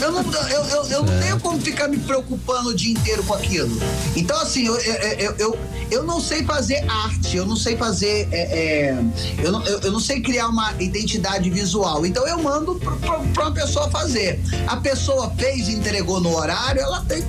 eu 0.00 0.12
não, 0.12 0.22
eu, 0.48 0.64
eu, 0.64 0.84
eu 0.86 1.02
não 1.04 1.20
tenho 1.20 1.40
como 1.40 1.60
ficar 1.60 1.86
me 1.86 1.98
preocupando 1.98 2.70
o 2.70 2.74
dia 2.74 2.92
inteiro 2.92 3.22
com 3.22 3.34
aquilo. 3.34 3.80
Então, 4.16 4.40
assim, 4.40 4.66
eu, 4.66 4.76
eu, 4.76 5.34
eu, 5.38 5.58
eu, 5.90 6.02
não 6.02 6.20
sei 6.20 6.42
fazer 6.42 6.84
arte, 6.88 7.36
eu 7.36 7.46
não 7.46 7.56
sei 7.56 7.76
fazer. 7.76 8.28
é, 8.32 8.40
é, 8.40 9.04
eu, 9.42 9.52
não, 9.52 9.64
eu, 9.64 9.80
eu 9.80 9.92
não 9.92 10.00
sei 10.00 10.20
criar 10.20 10.48
uma 10.48 10.72
identidade 10.80 11.48
visual. 11.48 12.04
Então 12.04 12.26
eu 12.26 12.42
mando 12.42 12.74
para 12.74 13.44
uma 13.44 13.52
pessoa 13.52 13.67
fazer. 13.90 14.40
A 14.66 14.76
pessoa 14.76 15.30
fez 15.36 15.68
entregou 15.68 16.20
no 16.20 16.36
horário, 16.36 16.80
ela 16.80 17.04
tem 17.04 17.22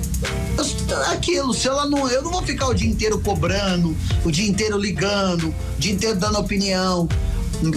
aquilo. 1.12 1.52
Se 1.54 1.68
ela 1.68 1.86
não. 1.86 2.08
Eu 2.08 2.22
não 2.22 2.30
vou 2.30 2.42
ficar 2.42 2.68
o 2.68 2.74
dia 2.74 2.88
inteiro 2.88 3.20
cobrando, 3.20 3.96
o 4.24 4.30
dia 4.30 4.48
inteiro 4.48 4.78
ligando, 4.78 5.48
o 5.48 5.54
dia 5.78 5.92
inteiro 5.92 6.18
dando 6.18 6.38
opinião. 6.38 7.08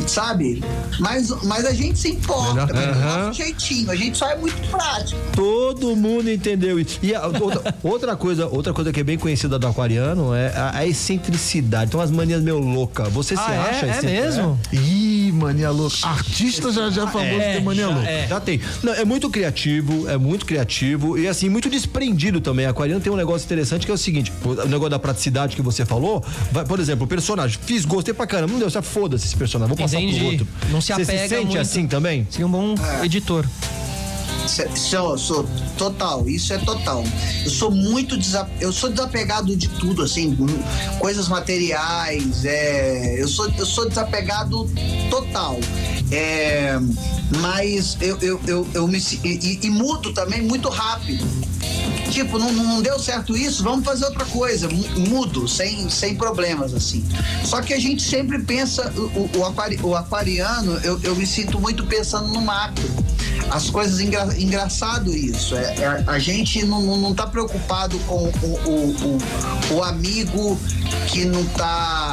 Sabe? 0.08 0.64
Mas, 1.00 1.30
mas 1.44 1.66
a 1.66 1.74
gente 1.74 1.98
se 2.00 2.10
importa, 2.10 2.62
Aham. 2.74 3.26
nosso 3.26 3.38
jeitinho. 3.38 3.92
A 3.92 3.96
gente 3.96 4.18
só 4.18 4.28
é 4.30 4.36
muito 4.38 4.56
prático. 4.70 5.20
Todo 5.36 5.96
mundo 5.96 6.30
entendeu 6.30 6.80
isso. 6.80 7.00
E 7.02 7.14
a, 7.14 7.26
outra, 7.28 7.76
outra 7.84 8.16
coisa, 8.16 8.48
outra 8.48 8.74
coisa 8.74 8.92
que 8.94 9.00
é 9.00 9.04
bem 9.04 9.18
conhecida 9.18 9.58
do 9.60 9.68
aquariano 9.68 10.34
é 10.34 10.48
a, 10.56 10.78
a 10.78 10.88
excentricidade. 10.88 11.90
Então 11.90 12.00
as 12.00 12.12
manias 12.12 12.42
meio 12.42 12.60
louca. 12.60 13.06
Você 13.10 13.36
se 13.36 13.42
Ah, 13.46 13.54
é? 13.54 13.60
acha 13.70 13.86
É 13.88 14.02
mesmo? 14.02 14.60
Ih, 14.72 15.32
mania 15.34 15.70
louca. 15.72 15.96
Artista 16.04 16.72
já 16.72 16.90
já 16.90 17.04
é 17.04 17.08
famoso 17.08 17.42
É, 17.42 17.54
ter 17.56 17.62
mania 17.62 17.84
já 17.84 17.90
louca. 17.90 18.10
é. 18.10 18.28
Já 18.28 18.40
tem. 18.40 18.62
Não, 18.82 18.94
é 18.94 19.04
muito 19.06 19.30
criativo, 19.30 20.08
é 20.10 20.18
muito 20.18 20.46
criativo 20.46 21.18
e 21.18 21.28
assim, 21.28 21.50
muito 21.50 21.70
desprendido 21.70 22.40
também. 22.40 22.66
Aquariano 22.66 23.02
tem 23.02 23.12
um 23.12 23.16
negócio 23.18 23.46
interessante 23.46 23.86
que 23.86 23.92
é 23.92 23.96
o 23.96 23.98
seguinte: 23.98 24.32
o 24.44 24.54
negócio 24.68 24.90
da 24.90 25.00
praticidade 25.00 25.56
que 25.56 25.62
você 25.62 25.86
falou. 25.86 26.24
vai- 26.52 26.66
por 26.66 26.80
exemplo, 26.80 27.06
o 27.06 27.08
personagem, 27.08 27.60
fiz, 27.66 27.84
gostei 27.86 28.14
pra 28.14 28.26
caramba, 28.28 28.54
não 28.54 28.60
deu, 28.60 28.70
certo, 28.70 28.86
foda-se 28.86 29.26
esse 29.26 29.36
personagem, 29.36 29.73
vou 29.76 29.86
passar 29.86 30.00
Entendi. 30.02 30.20
pro 30.20 30.28
outro. 30.28 30.48
Não 30.70 30.82
se 30.82 30.88
Você 30.88 30.94
apega 30.94 31.22
se 31.24 31.28
sente 31.30 31.46
muito. 31.46 31.60
assim 31.60 31.88
também? 31.88 32.28
Seria 32.30 32.48
um 32.48 32.52
bom 32.52 32.76
editor. 33.04 33.46
Se- 34.48 34.68
Sou, 34.76 35.18
sou 35.18 35.48
total, 35.78 36.28
isso 36.30 36.52
é 36.54 36.58
total. 36.58 37.04
Eu 37.46 37.50
sou 37.50 37.72
muito 37.72 38.18
desa, 38.18 38.48
eu 38.60 38.74
sou 38.74 38.90
desapegado 38.90 39.56
de 39.56 39.70
tudo, 39.70 40.04
assim, 40.04 40.36
coisas 41.00 41.28
materiais, 41.30 42.44
é, 42.44 43.16
eu 43.18 43.28
sou 43.28 43.50
eu 43.58 43.66
sou 43.66 43.88
desapegado 43.88 44.70
total. 45.10 45.58
É, 46.12 46.78
mas 47.40 47.98
eu, 48.02 48.18
eu, 48.22 48.42
eu, 48.46 48.68
eu 48.74 48.88
me 48.88 49.00
e- 49.24 49.60
e 49.64 49.70
mudo 49.70 50.14
também 50.14 50.42
muito 50.42 50.68
rápido. 50.70 51.26
Tipo, 52.14 52.38
não, 52.38 52.54
não 52.54 52.80
deu 52.80 53.00
certo 53.00 53.36
isso, 53.36 53.64
vamos 53.64 53.84
fazer 53.84 54.06
outra 54.06 54.24
coisa. 54.26 54.70
Mu- 54.70 55.00
Mudo, 55.10 55.48
sem, 55.48 55.90
sem 55.90 56.14
problemas, 56.16 56.72
assim. 56.72 57.04
Só 57.44 57.60
que 57.60 57.74
a 57.74 57.80
gente 57.80 58.04
sempre 58.04 58.38
pensa, 58.44 58.94
o, 58.96 59.40
o, 59.40 59.46
aquari- 59.46 59.80
o 59.82 59.96
aquariano, 59.96 60.78
eu, 60.84 61.00
eu 61.02 61.16
me 61.16 61.26
sinto 61.26 61.60
muito 61.60 61.84
pensando 61.88 62.28
no 62.28 62.40
macro. 62.40 62.88
As 63.50 63.68
coisas 63.72 64.00
engra, 64.00 64.30
engraçado 64.40 65.10
isso. 65.16 65.56
É, 65.56 65.74
é- 65.80 66.04
a 66.06 66.20
gente 66.20 66.64
não, 66.66 66.84
não, 66.84 66.98
não 66.98 67.16
tá 67.16 67.26
preocupado 67.26 67.98
com 68.02 68.26
o, 68.26 68.60
o, 68.70 69.18
o, 69.74 69.74
o 69.78 69.84
amigo 69.84 70.60
que 71.08 71.26
não 71.26 71.44
tá 71.46 72.13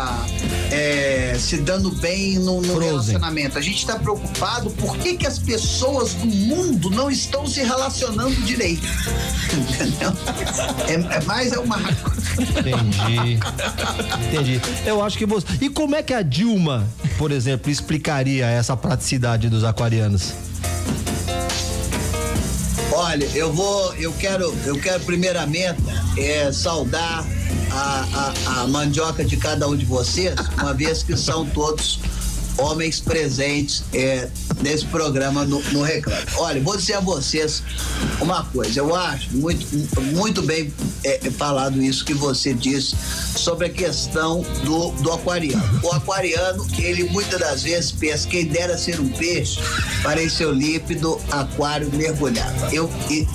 é, 0.70 1.36
se 1.38 1.58
dando 1.58 1.90
bem 1.90 2.38
no, 2.38 2.60
no 2.60 2.78
relacionamento. 2.78 3.58
A 3.58 3.60
gente 3.60 3.84
tá 3.86 3.98
preocupado 3.98 4.70
por 4.70 4.96
que, 4.96 5.16
que 5.16 5.26
as 5.26 5.38
pessoas 5.38 6.14
do 6.14 6.26
mundo 6.26 6.90
não 6.90 7.10
estão 7.10 7.46
se 7.46 7.62
relacionando 7.62 8.34
direito. 8.42 8.86
Entendeu? 9.52 10.12
É, 10.88 11.16
é 11.16 11.24
mais 11.24 11.52
é 11.52 11.58
o 11.58 11.66
macro. 11.66 12.12
Entendi. 12.38 13.38
Entendi. 14.28 14.60
Eu 14.84 15.02
acho 15.02 15.18
que 15.18 15.26
você. 15.26 15.46
E 15.60 15.68
como 15.68 15.94
é 15.94 16.02
que 16.02 16.14
a 16.14 16.22
Dilma, 16.22 16.86
por 17.18 17.32
exemplo, 17.32 17.70
explicaria 17.70 18.46
essa 18.46 18.76
praticidade 18.76 19.48
dos 19.48 19.64
aquarianos? 19.64 20.32
Olha, 22.92 23.24
eu 23.34 23.52
vou, 23.52 23.94
eu 23.94 24.12
quero, 24.12 24.54
eu 24.66 24.78
quero 24.78 25.00
primeiramente 25.04 25.80
é, 26.18 26.50
saudar 26.52 27.24
a, 27.72 28.06
a, 28.14 28.62
a 28.62 28.66
mandioca 28.66 29.24
de 29.24 29.36
cada 29.36 29.68
um 29.68 29.76
de 29.76 29.84
vocês, 29.84 30.34
uma 30.58 30.74
vez 30.74 31.02
que 31.02 31.16
são 31.16 31.46
todos 31.46 32.00
homens 32.60 33.00
presentes 33.00 33.82
é, 33.92 34.28
nesse 34.60 34.86
programa 34.86 35.44
no, 35.44 35.62
no 35.72 35.82
Reclame. 35.82 36.26
Olha, 36.36 36.60
vou 36.60 36.76
dizer 36.76 36.94
a 36.94 37.00
vocês 37.00 37.62
uma 38.20 38.44
coisa, 38.44 38.80
eu 38.80 38.94
acho 38.94 39.36
muito, 39.36 39.66
muito 40.12 40.42
bem 40.42 40.72
é, 41.04 41.30
falado 41.30 41.82
isso 41.82 42.04
que 42.04 42.14
você 42.14 42.52
disse 42.52 42.94
sobre 43.36 43.66
a 43.66 43.70
questão 43.70 44.42
do, 44.64 44.90
do 45.02 45.12
aquariano. 45.12 45.80
O 45.82 45.92
aquariano, 45.92 46.66
ele 46.78 47.04
muitas 47.04 47.40
das 47.40 47.62
vezes 47.62 47.92
pensa, 47.92 48.28
quem 48.28 48.46
dera 48.46 48.76
ser 48.76 49.00
um 49.00 49.08
peixe 49.08 49.60
para 50.02 50.22
em 50.22 50.28
seu 50.28 50.52
líquido 50.52 51.20
aquário 51.30 51.90
mergulhado. 51.92 52.74
Eu, 52.74 52.90
e, 53.08 53.26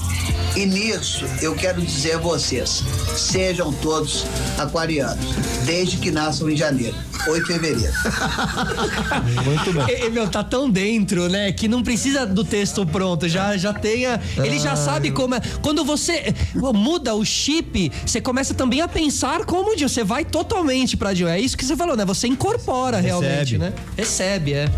e 0.56 0.66
nisso 0.66 1.26
eu 1.42 1.56
quero 1.56 1.82
dizer 1.82 2.14
a 2.14 2.18
vocês, 2.18 2.84
sejam 3.18 3.74
todos 3.74 4.26
aquarianos, 4.58 5.26
desde 5.66 5.98
que 5.98 6.12
nasçam 6.12 6.50
em 6.50 6.56
janeiro 6.56 6.96
ou 7.28 7.38
em 7.38 7.46
fevereiro. 7.46 7.94
Muito 9.20 9.74
bem. 9.74 10.06
E, 10.06 10.10
meu, 10.10 10.28
tá 10.28 10.44
tão 10.44 10.70
dentro, 10.70 11.30
né? 11.30 11.52
Que 11.52 11.68
não 11.68 11.84
precisa 11.84 12.26
do 12.26 12.44
texto 12.44 12.86
pronto. 12.86 13.28
Já, 13.28 13.58
já 13.58 13.74
tem 13.74 14.06
a, 14.06 14.20
Ele 14.38 14.60
já 14.60 14.76
sabe 14.76 15.12
como 15.12 15.36
é. 15.36 15.42
Quando 15.62 15.84
você 15.84 16.34
muda 16.74 17.14
o 17.14 17.24
chip, 17.26 17.92
você 18.06 18.22
começa 18.22 18.54
também 18.54 18.82
a 18.82 18.88
pensar 18.88 19.46
como 19.46 19.76
de 19.76 19.84
você 19.84 20.04
vai 20.04 20.26
totalmente 20.26 20.98
pra 20.98 21.14
Dio. 21.14 21.28
É 21.28 21.40
isso 21.40 21.58
que 21.58 21.66
você 21.66 21.76
falou, 21.76 21.96
né? 21.96 22.06
Você 22.06 22.28
incorpora 22.28 23.00
realmente, 23.00 23.58
né? 23.58 23.74
Recebe, 23.98 24.54
é. 24.54 24.70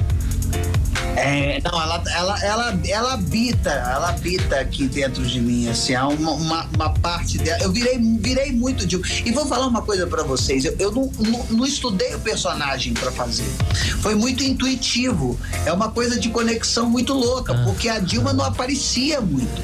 É, 1.17 1.59
não, 1.63 1.81
ela, 1.81 2.03
ela, 2.15 2.45
ela, 2.45 2.79
ela 2.87 3.13
habita, 3.13 3.71
ela 3.71 4.09
habita 4.09 4.59
aqui 4.59 4.87
dentro 4.87 5.25
de 5.25 5.41
mim, 5.41 5.67
assim, 5.67 5.95
há 5.95 6.07
uma, 6.07 6.31
uma, 6.31 6.69
uma 6.75 6.89
parte 6.93 7.39
dela. 7.39 7.63
Eu 7.63 7.71
virei, 7.71 7.97
virei 7.97 8.51
muito 8.51 8.85
de. 8.85 9.01
E 9.25 9.31
vou 9.31 9.47
falar 9.47 9.65
uma 9.65 9.81
coisa 9.81 10.05
pra 10.05 10.21
vocês: 10.21 10.63
eu, 10.63 10.75
eu 10.77 10.91
não, 10.91 11.11
não, 11.19 11.43
não 11.49 11.65
estudei 11.65 12.13
o 12.13 12.19
personagem 12.19 12.93
pra 12.93 13.11
fazer. 13.11 13.49
Foi 13.99 14.13
muito 14.13 14.43
intuitivo. 14.43 15.39
É 15.65 15.73
uma 15.73 15.89
coisa 15.89 16.19
de 16.19 16.29
conexão 16.29 16.87
muito 16.87 17.13
louca, 17.13 17.55
porque 17.63 17.89
a 17.89 17.97
Dilma 17.97 18.31
não 18.31 18.45
aparecia 18.45 19.19
muito. 19.19 19.59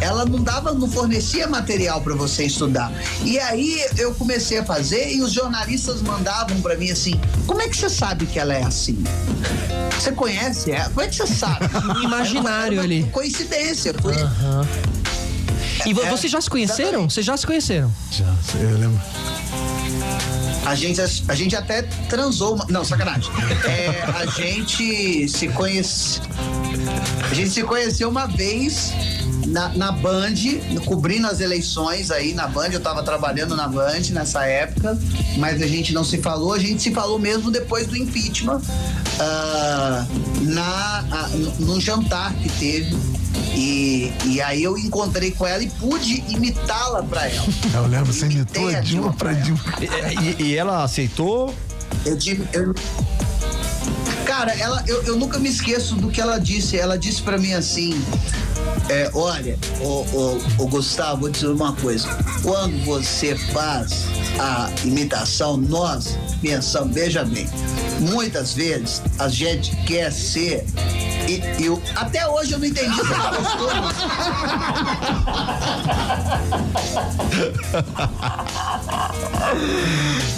Ela 0.00 0.24
não 0.24 0.42
dava, 0.42 0.72
não 0.72 0.90
fornecia 0.90 1.46
material 1.46 2.00
pra 2.00 2.14
você 2.14 2.44
estudar. 2.44 2.92
E 3.24 3.38
aí 3.38 3.84
eu 3.96 4.14
comecei 4.14 4.58
a 4.58 4.64
fazer 4.64 5.12
e 5.12 5.20
os 5.20 5.32
jornalistas 5.32 6.02
mandavam 6.02 6.60
pra 6.60 6.76
mim 6.76 6.90
assim: 6.90 7.20
como 7.46 7.62
é 7.62 7.68
que 7.68 7.76
você 7.76 7.88
sabe 7.88 8.26
que 8.26 8.38
ela 8.38 8.54
é 8.54 8.64
assim? 8.64 9.02
Você 9.94 10.12
conhece 10.12 10.70
ela? 10.70 10.87
Como 10.88 11.00
é 11.00 11.08
que 11.08 11.16
você 11.16 11.26
sabe? 11.26 11.66
Imaginário 12.02 12.78
uma 12.78 12.82
ali. 12.84 13.04
Coincidência. 13.12 13.94
Foi, 13.94 14.14
E 15.86 15.94
vo- 15.94 16.02
É, 16.02 16.10
vocês 16.10 16.30
já 16.30 16.40
se 16.40 16.50
conheceram? 16.50 17.08
Vocês 17.08 17.24
já 17.24 17.36
se 17.36 17.46
conheceram? 17.46 17.92
Já, 18.10 18.24
eu 18.60 18.78
lembro. 18.78 19.00
A 20.66 20.74
gente, 20.74 21.00
a 21.28 21.34
gente 21.34 21.56
até 21.56 21.82
transou. 22.08 22.54
uma- 22.56 22.66
Não, 22.68 22.84
sacanagem. 22.84 23.30
É, 23.64 24.02
a 24.20 24.26
gente 24.26 25.28
se 25.28 25.48
conhece. 25.48 26.20
A 27.30 27.34
gente 27.34 27.50
se 27.50 27.62
conheceu 27.62 28.08
uma 28.08 28.26
vez 28.26 28.92
na, 29.46 29.68
na 29.70 29.92
Band, 29.92 30.34
cobrindo 30.84 31.26
as 31.26 31.40
eleições 31.40 32.10
aí 32.10 32.34
na 32.34 32.46
Band. 32.46 32.68
Eu 32.68 32.80
tava 32.80 33.02
trabalhando 33.02 33.56
na 33.56 33.68
Band 33.68 34.10
nessa 34.10 34.44
época, 34.44 34.98
mas 35.36 35.62
a 35.62 35.66
gente 35.66 35.92
não 35.92 36.04
se 36.04 36.18
falou. 36.18 36.52
A 36.52 36.58
gente 36.58 36.82
se 36.82 36.90
falou 36.92 37.18
mesmo 37.18 37.50
depois 37.50 37.86
do 37.86 37.96
impeachment, 37.96 38.60
uh, 38.60 40.42
na, 40.42 41.04
uh, 41.04 41.62
num 41.64 41.80
jantar 41.80 42.34
que 42.34 42.48
teve. 42.50 42.96
E, 43.54 44.12
e 44.24 44.40
aí 44.40 44.62
eu 44.62 44.76
encontrei 44.76 45.30
com 45.30 45.46
ela 45.46 45.62
e 45.62 45.70
pude 45.70 46.22
imitá-la 46.28 47.02
pra 47.02 47.28
ela. 47.28 47.46
Eu 47.74 47.86
lembro, 47.86 48.12
você 48.12 48.26
imitou 48.26 48.68
a 48.68 48.80
Dilma 48.80 49.12
pra 49.12 49.32
Dilma. 49.32 49.60
E, 50.38 50.42
e, 50.42 50.56
ela 50.56 50.84
aceitou? 50.84 51.54
Eu 52.04 52.16
tive. 52.18 52.46
Eu... 52.52 52.74
Cara, 54.24 54.54
ela, 54.54 54.84
eu, 54.86 55.02
eu 55.04 55.16
nunca 55.16 55.38
me 55.38 55.48
esqueço 55.48 55.94
do 55.96 56.08
que 56.08 56.20
ela 56.20 56.38
disse. 56.38 56.76
Ela 56.76 56.98
disse 56.98 57.22
para 57.22 57.38
mim 57.38 57.52
assim: 57.54 58.00
é, 58.88 59.10
olha, 59.14 59.58
o, 59.80 59.84
o, 59.84 60.38
o, 60.58 60.68
Gustavo, 60.68 61.22
vou 61.22 61.30
dizer 61.30 61.48
uma 61.48 61.72
coisa. 61.74 62.08
Quando 62.42 62.84
você 62.84 63.36
faz 63.36 64.04
a 64.38 64.70
imitação, 64.84 65.56
nós 65.56 66.16
pensamos, 66.40 66.94
veja 66.94 67.24
bem, 67.24 67.46
muitas 68.00 68.54
vezes 68.54 69.02
a 69.18 69.28
gente 69.28 69.74
quer 69.84 70.12
ser. 70.12 70.64
E, 71.28 71.42
eu, 71.62 71.80
até 71.94 72.26
hoje 72.26 72.52
eu 72.52 72.58
não 72.58 72.66
entendi 72.66 72.96
gostou. 72.96 73.68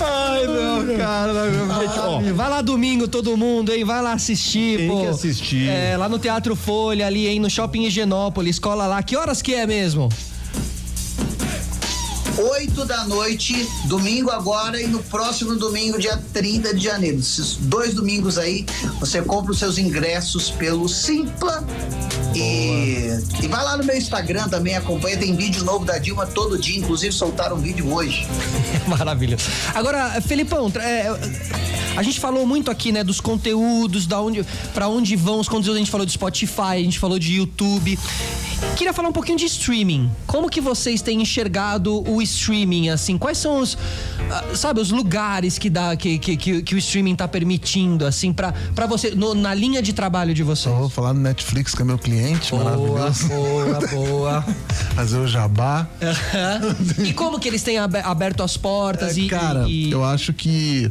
Ai, 0.01 0.47
não, 0.47 0.97
cara. 0.97 1.33
Gente, 2.21 2.33
vai 2.33 2.51
lá 2.51 2.61
domingo 2.61 3.07
todo 3.07 3.37
mundo, 3.37 3.73
hein? 3.73 3.85
Vai 3.85 4.03
lá 4.03 4.13
assistir, 4.15 4.79
Tem 4.79 4.89
pô. 4.89 5.01
que 5.03 5.07
assistir. 5.07 5.69
É, 5.69 5.97
lá 5.97 6.09
no 6.09 6.19
Teatro 6.19 6.57
Folha, 6.57 7.07
ali, 7.07 7.29
hein? 7.29 7.39
No 7.39 7.49
Shopping 7.49 7.85
Higienópolis, 7.85 8.57
escola 8.57 8.87
lá. 8.87 9.03
Que 9.03 9.17
horas 9.17 9.41
que 9.41 9.55
é 9.55 9.67
mesmo? 9.67 10.09
8 12.41 12.85
da 12.87 13.05
noite, 13.05 13.69
domingo 13.85 14.31
agora 14.31 14.81
e 14.81 14.87
no 14.87 15.03
próximo 15.03 15.57
domingo, 15.57 15.99
dia 15.99 16.19
30 16.33 16.75
de 16.75 16.85
janeiro. 16.85 17.19
Esses 17.19 17.57
dois 17.57 17.95
domingos 17.95 18.39
aí, 18.39 18.65
você 18.99 19.21
compra 19.21 19.53
os 19.53 19.59
seus 19.59 19.77
ingressos 19.77 20.51
pelo 20.51 20.89
Simpla. 20.89 21.63
E, 22.35 23.09
e 23.43 23.49
vai 23.49 23.63
lá 23.63 23.77
no 23.77 23.85
meu 23.85 23.97
Instagram 23.97 24.49
também, 24.49 24.75
acompanha. 24.75 25.19
Tem 25.19 25.37
vídeo 25.37 25.65
novo 25.65 25.85
da 25.85 25.99
Dilma 25.99 26.27
todo 26.27 26.59
dia, 26.59 26.79
inclusive 26.79 27.13
soltaram 27.13 27.57
um 27.57 27.61
vídeo 27.61 27.93
hoje. 27.93 28.27
Maravilha. 28.89 29.37
Agora, 29.75 30.21
Felipão, 30.23 30.73
é, 30.77 31.09
a 31.97 32.03
gente 32.03 32.21
falou 32.21 32.47
muito 32.47 32.71
aqui, 32.71 32.93
né, 32.93 33.05
dos 33.05 33.21
conteúdos, 33.21 34.07
da 34.07 34.21
onde, 34.21 34.45
para 34.73 34.89
onde 34.89 35.15
vão 35.17 35.41
os 35.41 35.49
conteúdos. 35.49 35.77
A 35.77 35.79
gente 35.79 35.91
falou 35.91 36.07
de 36.07 36.13
Spotify, 36.13 36.73
a 36.73 36.83
gente 36.83 36.99
falou 36.99 37.19
de 37.19 37.35
YouTube. 37.35 37.99
Queria 38.77 38.93
falar 38.93 39.09
um 39.09 39.13
pouquinho 39.13 39.39
de 39.39 39.47
streaming. 39.47 40.11
Como 40.27 40.49
que 40.49 40.61
vocês 40.61 41.03
têm 41.03 41.21
enxergado 41.21 42.03
o 42.09 42.23
streaming, 42.23 42.89
assim? 42.89 43.19
Quais 43.19 43.39
são 43.39 43.61
os, 43.61 43.75
uh, 43.75 44.57
sabe, 44.57 44.81
os 44.81 44.91
lugares 44.91 45.59
que 45.59 45.69
dá, 45.69 45.97
que, 45.97 46.19
que, 46.19 46.37
que, 46.37 46.63
que 46.63 46.75
o 46.75 46.79
streaming 46.79 47.15
tá 47.15 47.29
permitindo, 47.29 48.07
assim, 48.07 48.33
para 48.33 48.87
você, 48.89 49.11
no, 49.11 49.35
na 49.35 49.55
linha 49.55 49.83
de 49.83 49.93
trabalho 49.93 50.35
de 50.35 50.43
vocês? 50.43 50.73
Eu 50.73 50.81
vou 50.81 50.89
falar 50.89 51.13
do 51.13 51.21
Netflix, 51.21 51.75
que 51.75 51.83
é 51.83 51.85
meu 51.85 51.99
cliente, 51.99 52.51
boa, 52.51 52.65
maravilhoso. 52.65 53.29
Boa, 53.29 53.81
boa. 53.89 54.45
Fazer 54.95 55.19
o 55.19 55.27
jabá. 55.27 55.89
e 56.99 57.13
como 57.13 57.39
que 57.39 57.49
eles 57.49 57.63
têm 57.63 57.79
aberto 57.79 58.43
as 58.43 58.57
portas 58.57 59.17
é, 59.17 59.21
e... 59.21 59.29
Cara, 59.29 59.69
e... 59.69 59.91
eu 59.91 60.05
acho 60.05 60.33
que 60.33 60.89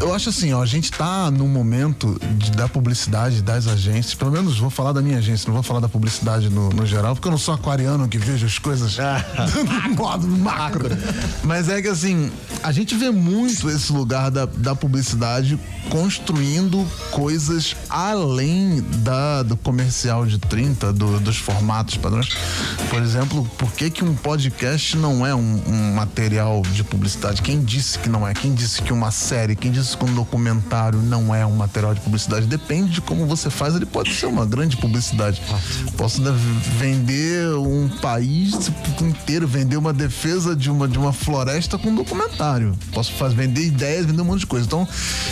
eu 0.00 0.14
acho 0.14 0.30
assim, 0.30 0.52
ó, 0.52 0.62
a 0.62 0.66
gente 0.66 0.90
tá 0.90 1.30
no 1.30 1.46
momento 1.46 2.18
de, 2.38 2.50
da 2.52 2.66
publicidade 2.66 3.42
das 3.42 3.66
agências, 3.66 4.14
pelo 4.14 4.30
menos 4.30 4.58
vou 4.58 4.70
falar 4.70 4.92
da 4.92 5.02
minha 5.02 5.18
agência, 5.18 5.46
não 5.46 5.54
vou 5.54 5.62
falar 5.62 5.80
da 5.80 5.88
publicidade 5.88 6.48
no, 6.48 6.70
no 6.70 6.79
geral, 6.86 7.14
porque 7.14 7.28
eu 7.28 7.32
não 7.32 7.38
sou 7.38 7.54
aquariano 7.54 8.08
que 8.08 8.18
vejo 8.18 8.46
as 8.46 8.58
coisas 8.58 8.96
no 9.88 9.94
modo 9.94 10.26
macro. 10.26 10.88
Mas 11.44 11.68
é 11.68 11.80
que 11.80 11.88
assim, 11.88 12.30
a 12.62 12.72
gente 12.72 12.94
vê 12.94 13.10
muito 13.10 13.68
esse 13.70 13.92
lugar 13.92 14.30
da, 14.30 14.46
da 14.46 14.74
publicidade 14.74 15.58
construindo 15.88 16.86
coisas 17.10 17.76
além 17.88 18.84
da, 18.98 19.42
do 19.42 19.56
comercial 19.56 20.26
de 20.26 20.38
30, 20.38 20.92
do, 20.92 21.18
dos 21.20 21.36
formatos 21.36 21.96
padrões. 21.96 22.28
Por 22.88 23.02
exemplo, 23.02 23.44
por 23.58 23.72
que, 23.72 23.90
que 23.90 24.04
um 24.04 24.14
podcast 24.14 24.96
não 24.96 25.26
é 25.26 25.34
um, 25.34 25.62
um 25.66 25.94
material 25.94 26.62
de 26.72 26.84
publicidade? 26.84 27.42
Quem 27.42 27.62
disse 27.62 27.98
que 27.98 28.08
não 28.08 28.26
é? 28.26 28.34
Quem 28.34 28.54
disse 28.54 28.82
que 28.82 28.92
uma 28.92 29.10
série, 29.10 29.56
quem 29.56 29.70
disse 29.70 29.96
que 29.96 30.04
um 30.04 30.14
documentário 30.14 31.00
não 31.00 31.34
é 31.34 31.44
um 31.44 31.56
material 31.56 31.94
de 31.94 32.00
publicidade? 32.00 32.46
Depende 32.46 32.90
de 32.90 33.00
como 33.00 33.26
você 33.26 33.50
faz, 33.50 33.74
ele 33.74 33.86
pode 33.86 34.14
ser 34.14 34.26
uma 34.26 34.46
grande 34.46 34.76
publicidade. 34.76 35.40
Posso 35.96 36.20
vender 36.78 37.54
um 37.56 37.88
país 37.88 38.70
inteiro, 39.00 39.46
vender 39.46 39.76
uma 39.76 39.92
defesa 39.92 40.54
de 40.54 40.70
uma, 40.70 40.86
de 40.86 40.98
uma 40.98 41.12
floresta 41.12 41.76
com 41.78 41.90
um 41.90 41.94
documentário. 41.94 42.76
Posso 42.92 43.12
fazer, 43.12 43.34
vender 43.34 43.64
ideias, 43.64 44.06
vender 44.06 44.22
um 44.22 44.24
monte 44.24 44.40
de 44.40 44.46
coisa. 44.46 44.66
Então, 44.66 44.86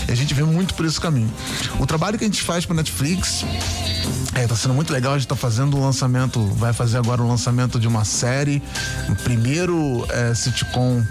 a 0.07 0.15
gente 0.15 0.35
vê 0.35 0.43
muito 0.43 0.75
por 0.75 0.85
esse 0.85 1.01
caminho. 1.01 1.31
O 1.79 1.87
trabalho 1.87 2.19
que 2.19 2.25
a 2.25 2.27
gente 2.27 2.43
faz 2.43 2.67
para 2.67 2.77
Netflix 2.77 3.45
é, 4.35 4.47
tá 4.47 4.55
sendo 4.55 4.75
muito 4.75 4.93
legal. 4.93 5.15
A 5.15 5.19
gente 5.19 5.29
tá 5.29 5.37
fazendo 5.37 5.77
o 5.77 5.81
lançamento, 5.81 6.45
vai 6.55 6.73
fazer 6.73 6.99
agora 6.99 7.23
o 7.23 7.29
lançamento 7.29 7.79
de 7.81 7.89
uma 7.89 8.05
série, 8.05 8.63
o 9.09 9.17
primeiro 9.17 10.07
é, 10.11 10.35
sitcom 10.35 11.05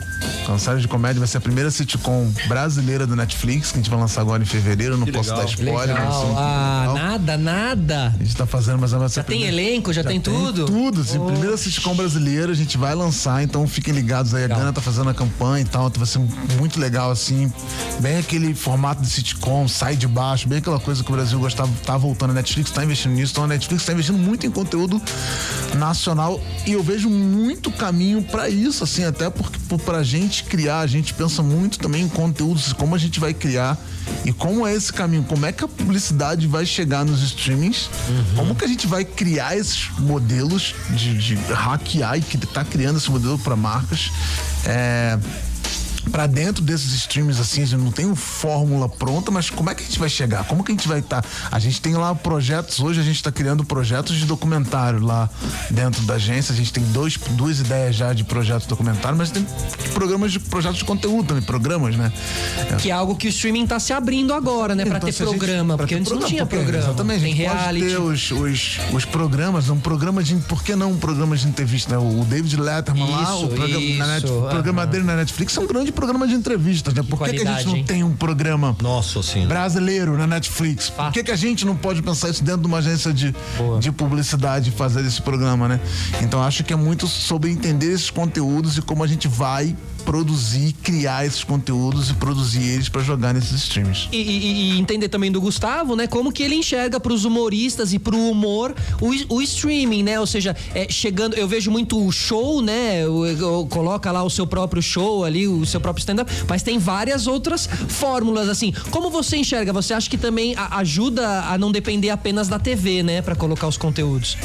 uma 0.48 0.58
série 0.58 0.80
de 0.80 0.88
comédia 0.88 1.20
vai 1.20 1.28
ser 1.28 1.38
a 1.38 1.42
primeira 1.42 1.70
sitcom 1.70 2.32
brasileira 2.48 3.06
do 3.06 3.16
Netflix, 3.16 3.72
que 3.72 3.78
a 3.78 3.82
gente 3.82 3.90
vai 3.90 4.00
lançar 4.00 4.22
agora 4.22 4.42
em 4.42 4.46
fevereiro. 4.46 4.98
Não 4.98 5.06
que 5.06 5.12
posso 5.12 5.30
legal. 5.30 5.46
dar 5.46 5.52
spoiler. 5.52 5.96
Legal. 5.96 6.36
Ah, 6.38 6.80
legal. 6.80 6.96
nada, 6.96 7.38
nada. 7.38 8.14
A 8.20 8.24
gente 8.24 8.36
tá 8.36 8.46
fazendo, 8.46 8.80
mas 8.80 8.92
vai 8.92 9.10
ser. 9.10 9.16
Já 9.16 9.24
tem 9.24 9.44
elenco, 9.44 9.92
já, 9.92 10.02
já 10.02 10.10
tem, 10.10 10.17
tem, 10.20 10.34
tudo? 10.34 10.66
Tudo, 10.66 11.02
assim, 11.02 11.18
oh. 11.18 11.26
primeira 11.26 11.58
sitcom 11.58 11.96
brasileira, 11.96 12.52
a 12.52 12.56
gente 12.56 12.78
vai 12.78 12.94
lançar, 12.96 13.44
então 13.44 13.68
fiquem 13.68 13.94
ligados 13.94 14.34
aí. 14.34 14.44
A 14.44 14.48
Gana 14.48 14.74
tá 14.74 14.82
fazendo 14.82 15.10
a 15.10 15.14
campanha 15.14 15.64
e 15.64 15.66
tal, 15.66 15.88
então 15.88 16.00
vai 16.04 16.08
ser 16.08 16.20
muito 16.58 16.80
legal, 16.80 17.12
assim. 17.12 17.52
Bem 18.00 18.18
aquele 18.18 18.54
formato 18.54 19.02
de 19.02 19.10
sitcom, 19.10 19.68
sai 19.68 19.96
de 19.96 20.08
baixo, 20.08 20.48
bem 20.48 20.60
aquela 20.60 20.80
coisa 20.80 21.04
que 21.04 21.12
o 21.12 21.16
Brasil 21.16 21.40
gostava, 21.40 21.72
tá 21.86 21.98
voltando. 21.98 22.32
A 22.32 22.34
Netflix 22.34 22.72
tá 22.72 22.84
investindo 22.84 23.14
nisso, 23.14 23.32
então 23.34 23.44
a 23.44 23.48
Netflix 23.48 23.86
tá 23.86 23.94
investindo 23.94 24.18
muito 24.18 24.46
em 24.46 24.52
conteúdo 24.52 25.02
nacional 25.76 26.42
e 26.66 26.74
eu 26.74 26.84
vejo 26.84 27.10
muito 27.10 27.72
caminho 27.72 28.22
para 28.24 28.50
isso, 28.50 28.84
assim, 28.84 29.04
até 29.04 29.30
porque 29.30 29.58
pra 29.86 30.04
gente 30.04 30.44
criar, 30.44 30.80
a 30.80 30.88
gente 30.88 31.14
pensa 31.14 31.44
muito 31.44 31.80
também 31.80 32.04
em 32.04 32.10
conteúdos, 32.10 32.74
como 32.74 32.96
a 32.96 32.98
gente 32.98 33.20
vai 33.20 33.34
criar 33.34 33.78
e 34.26 34.34
como 34.34 34.66
é 34.66 34.74
esse 34.74 34.92
caminho, 34.92 35.24
como 35.24 35.46
é 35.46 35.52
que 35.52 35.64
a 35.64 35.68
publicidade 35.68 36.48
vai 36.48 36.66
chegar 36.66 37.06
nos 37.06 37.22
streamings, 37.24 37.90
uhum. 38.10 38.36
como 38.36 38.56
que 38.56 38.66
a 38.66 38.68
gente 38.68 38.88
vai 38.88 39.06
criar 39.06 39.58
esses 39.58 39.90
modelos 40.00 40.76
de, 40.90 41.18
de 41.18 41.36
hackear 41.54 42.18
e 42.18 42.22
que 42.22 42.38
tá 42.38 42.64
criando 42.64 42.98
esse 42.98 43.10
modelo 43.10 43.38
para 43.40 43.56
marcas. 43.56 44.12
É, 44.66 45.18
para 46.08 46.28
dentro 46.28 46.64
desses 46.64 46.94
streams 46.94 47.40
assim, 47.40 47.64
a 47.64 47.66
gente 47.66 47.80
não 47.80 47.92
tem 47.92 48.06
uma 48.06 48.16
fórmula 48.16 48.88
pronta, 48.90 49.32
mas 49.32 49.50
como 49.50 49.70
é 49.70 49.76
que 49.76 49.84
a 49.84 49.86
gente 49.86 50.00
vai 50.00 50.10
chegar? 50.10 50.46
Como 50.46 50.64
que 50.64 50.72
a 50.72 50.76
gente 50.76 50.88
vai 50.88 51.00
estar? 51.00 51.22
Tá? 51.22 51.30
A 51.52 51.60
gente 51.60 51.82
tem 51.82 51.96
lá 51.96 52.14
projetos, 52.16 52.80
hoje 52.80 53.00
a 53.00 53.04
gente 53.04 53.16
está 53.16 53.32
criando 53.32 53.64
projetos 53.64 54.16
de 54.16 54.26
documentário 54.26 55.00
lá 55.00 55.30
dentro 55.70 56.02
da 56.04 56.16
agência, 56.16 56.54
a 56.54 56.56
gente 56.56 56.72
tem 56.72 56.84
dois, 56.86 57.18
duas 57.32 57.60
ideias 57.60 57.96
já 57.96 58.14
de 58.14 58.24
projetos 58.24 58.64
de 58.64 58.70
documentário, 58.70 59.18
mas 59.18 59.32
tem 59.32 59.46
programas 59.94 60.32
de 60.32 60.40
projetos 60.40 60.80
de 60.80 60.86
conteúdo 60.86 61.28
também, 61.28 61.44
programas, 61.44 61.96
né? 61.96 62.12
Que 62.80 62.90
é 62.90 62.94
algo 62.94 63.16
que 63.16 63.28
o 63.28 63.30
streaming 63.30 63.64
está 63.64 63.80
se 63.80 63.94
abrindo 63.94 64.34
agora, 64.34 64.76
né? 64.76 64.86
Para 64.86 64.98
então, 64.98 65.10
ter 65.10 65.18
programa, 65.24 65.74
gente, 65.74 65.78
porque 65.78 65.96
antes 65.96 66.08
programa, 66.08 66.22
não 66.22 66.30
tinha 66.30 66.46
porque, 66.46 66.64
programa. 66.64 66.86
Exatamente, 66.86 67.22
tem 67.22 67.34
reality. 67.34 67.80
Pode 67.80 67.92
ter 67.92 68.02
os, 68.02 68.32
os, 68.32 68.80
os 68.94 69.06
programas, 69.06 69.70
um 69.70 69.80
programa 69.80 70.24
de, 70.24 70.36
por 70.36 70.64
que 70.64 70.76
não 70.76 70.92
um 70.92 70.98
programa 70.98 71.36
de 71.36 71.48
entrevista, 71.48 71.92
né? 71.92 71.98
O 71.98 72.26
David 72.26 72.58
Letterman 72.58 73.04
isso, 73.04 73.14
lá, 73.14 73.36
o 73.36 73.48
programa, 73.48 73.80
isso, 73.80 74.42
na 74.42 74.50
programa 74.50 74.88
dele 74.88 75.04
na 75.04 75.16
Netflix 75.16 75.58
é 75.58 75.62
um 75.62 75.68
grande 75.68 75.92
programa 75.98 76.28
de 76.28 76.36
entrevistas, 76.36 76.94
né? 76.94 77.02
Por 77.02 77.18
que, 77.24 77.34
que, 77.34 77.48
a 77.48 77.54
gente 77.56 77.66
não 77.66 77.84
tem 77.84 78.04
um 78.04 78.16
programa 78.16 78.76
Nossa, 78.80 79.20
brasileiro 79.48 80.16
na 80.16 80.28
Netflix? 80.28 80.92
Por 80.92 81.12
que, 81.12 81.24
que 81.24 81.32
a 81.32 81.36
gente 81.36 81.66
não 81.66 81.76
pode 81.76 82.04
pensar 82.04 82.30
isso 82.30 82.44
dentro 82.44 82.62
de 82.62 82.68
uma 82.68 82.78
agência 82.78 83.12
de, 83.12 83.34
de 83.80 83.92
publicidade 83.92 84.70
e 84.70 84.72
fazer 84.72 85.04
esse 85.04 85.20
programa, 85.20 85.68
né? 85.68 85.80
Então 86.22 86.44
acho 86.44 86.64
que 86.64 86.72
é 86.72 86.76
muito 86.76 87.08
sobre 87.08 87.50
entender 87.50 87.92
esses 87.92 88.12
conteúdos 88.12 88.78
e 88.78 88.82
como 88.84 89.04
a 89.04 89.08
gente 89.08 89.28
vai 89.28 89.76
produzir, 90.08 90.72
criar 90.82 91.26
esses 91.26 91.44
conteúdos 91.44 92.10
e 92.10 92.14
produzir 92.14 92.64
eles 92.64 92.88
para 92.88 93.02
jogar 93.02 93.34
nesses 93.34 93.64
streams. 93.64 94.08
E, 94.10 94.16
e, 94.16 94.72
e, 94.72 94.80
entender 94.80 95.10
também 95.10 95.30
do 95.30 95.42
Gustavo, 95.42 95.98
né? 95.98 96.08
Como 96.08 96.32
que 96.32 96.42
ele 96.42 96.56
enxerga 96.56 96.98
para 96.98 97.12
os 97.12 97.26
humoristas 97.26 97.92
e 97.92 98.00
para 98.00 98.16
o 98.16 98.32
humor 98.32 98.74
o, 99.02 99.36
o, 99.36 99.42
streaming, 99.42 100.04
né? 100.04 100.18
Ou 100.18 100.26
seja, 100.26 100.56
é, 100.74 100.88
chegando, 100.90 101.36
eu 101.36 101.46
vejo 101.46 101.70
muito 101.70 102.02
o 102.02 102.10
show, 102.10 102.62
né? 102.62 103.06
O, 103.06 103.64
o, 103.64 103.68
coloca 103.68 104.10
lá 104.10 104.24
o 104.24 104.30
seu 104.30 104.48
próprio 104.48 104.82
show 104.82 105.26
ali, 105.26 105.46
o 105.46 105.66
seu 105.66 105.82
próprio 105.82 106.00
stand-up, 106.00 106.32
mas 106.48 106.64
tem 106.64 106.80
várias 106.80 107.28
outras 107.28 107.68
fórmulas 107.90 108.48
assim. 108.48 108.74
Como 108.90 109.10
você 109.10 109.36
enxerga? 109.36 109.74
Você 109.74 109.94
acha 109.94 110.10
que 110.10 110.18
também 110.18 110.56
a, 110.56 110.78
ajuda 110.78 111.42
a 111.50 111.58
não 111.58 111.70
depender 111.70 112.12
apenas 112.12 112.48
da 112.48 112.58
TV, 112.58 113.04
né? 113.04 113.22
Para 113.22 113.36
colocar 113.36 113.68
os 113.68 113.76
conteúdos? 113.76 114.38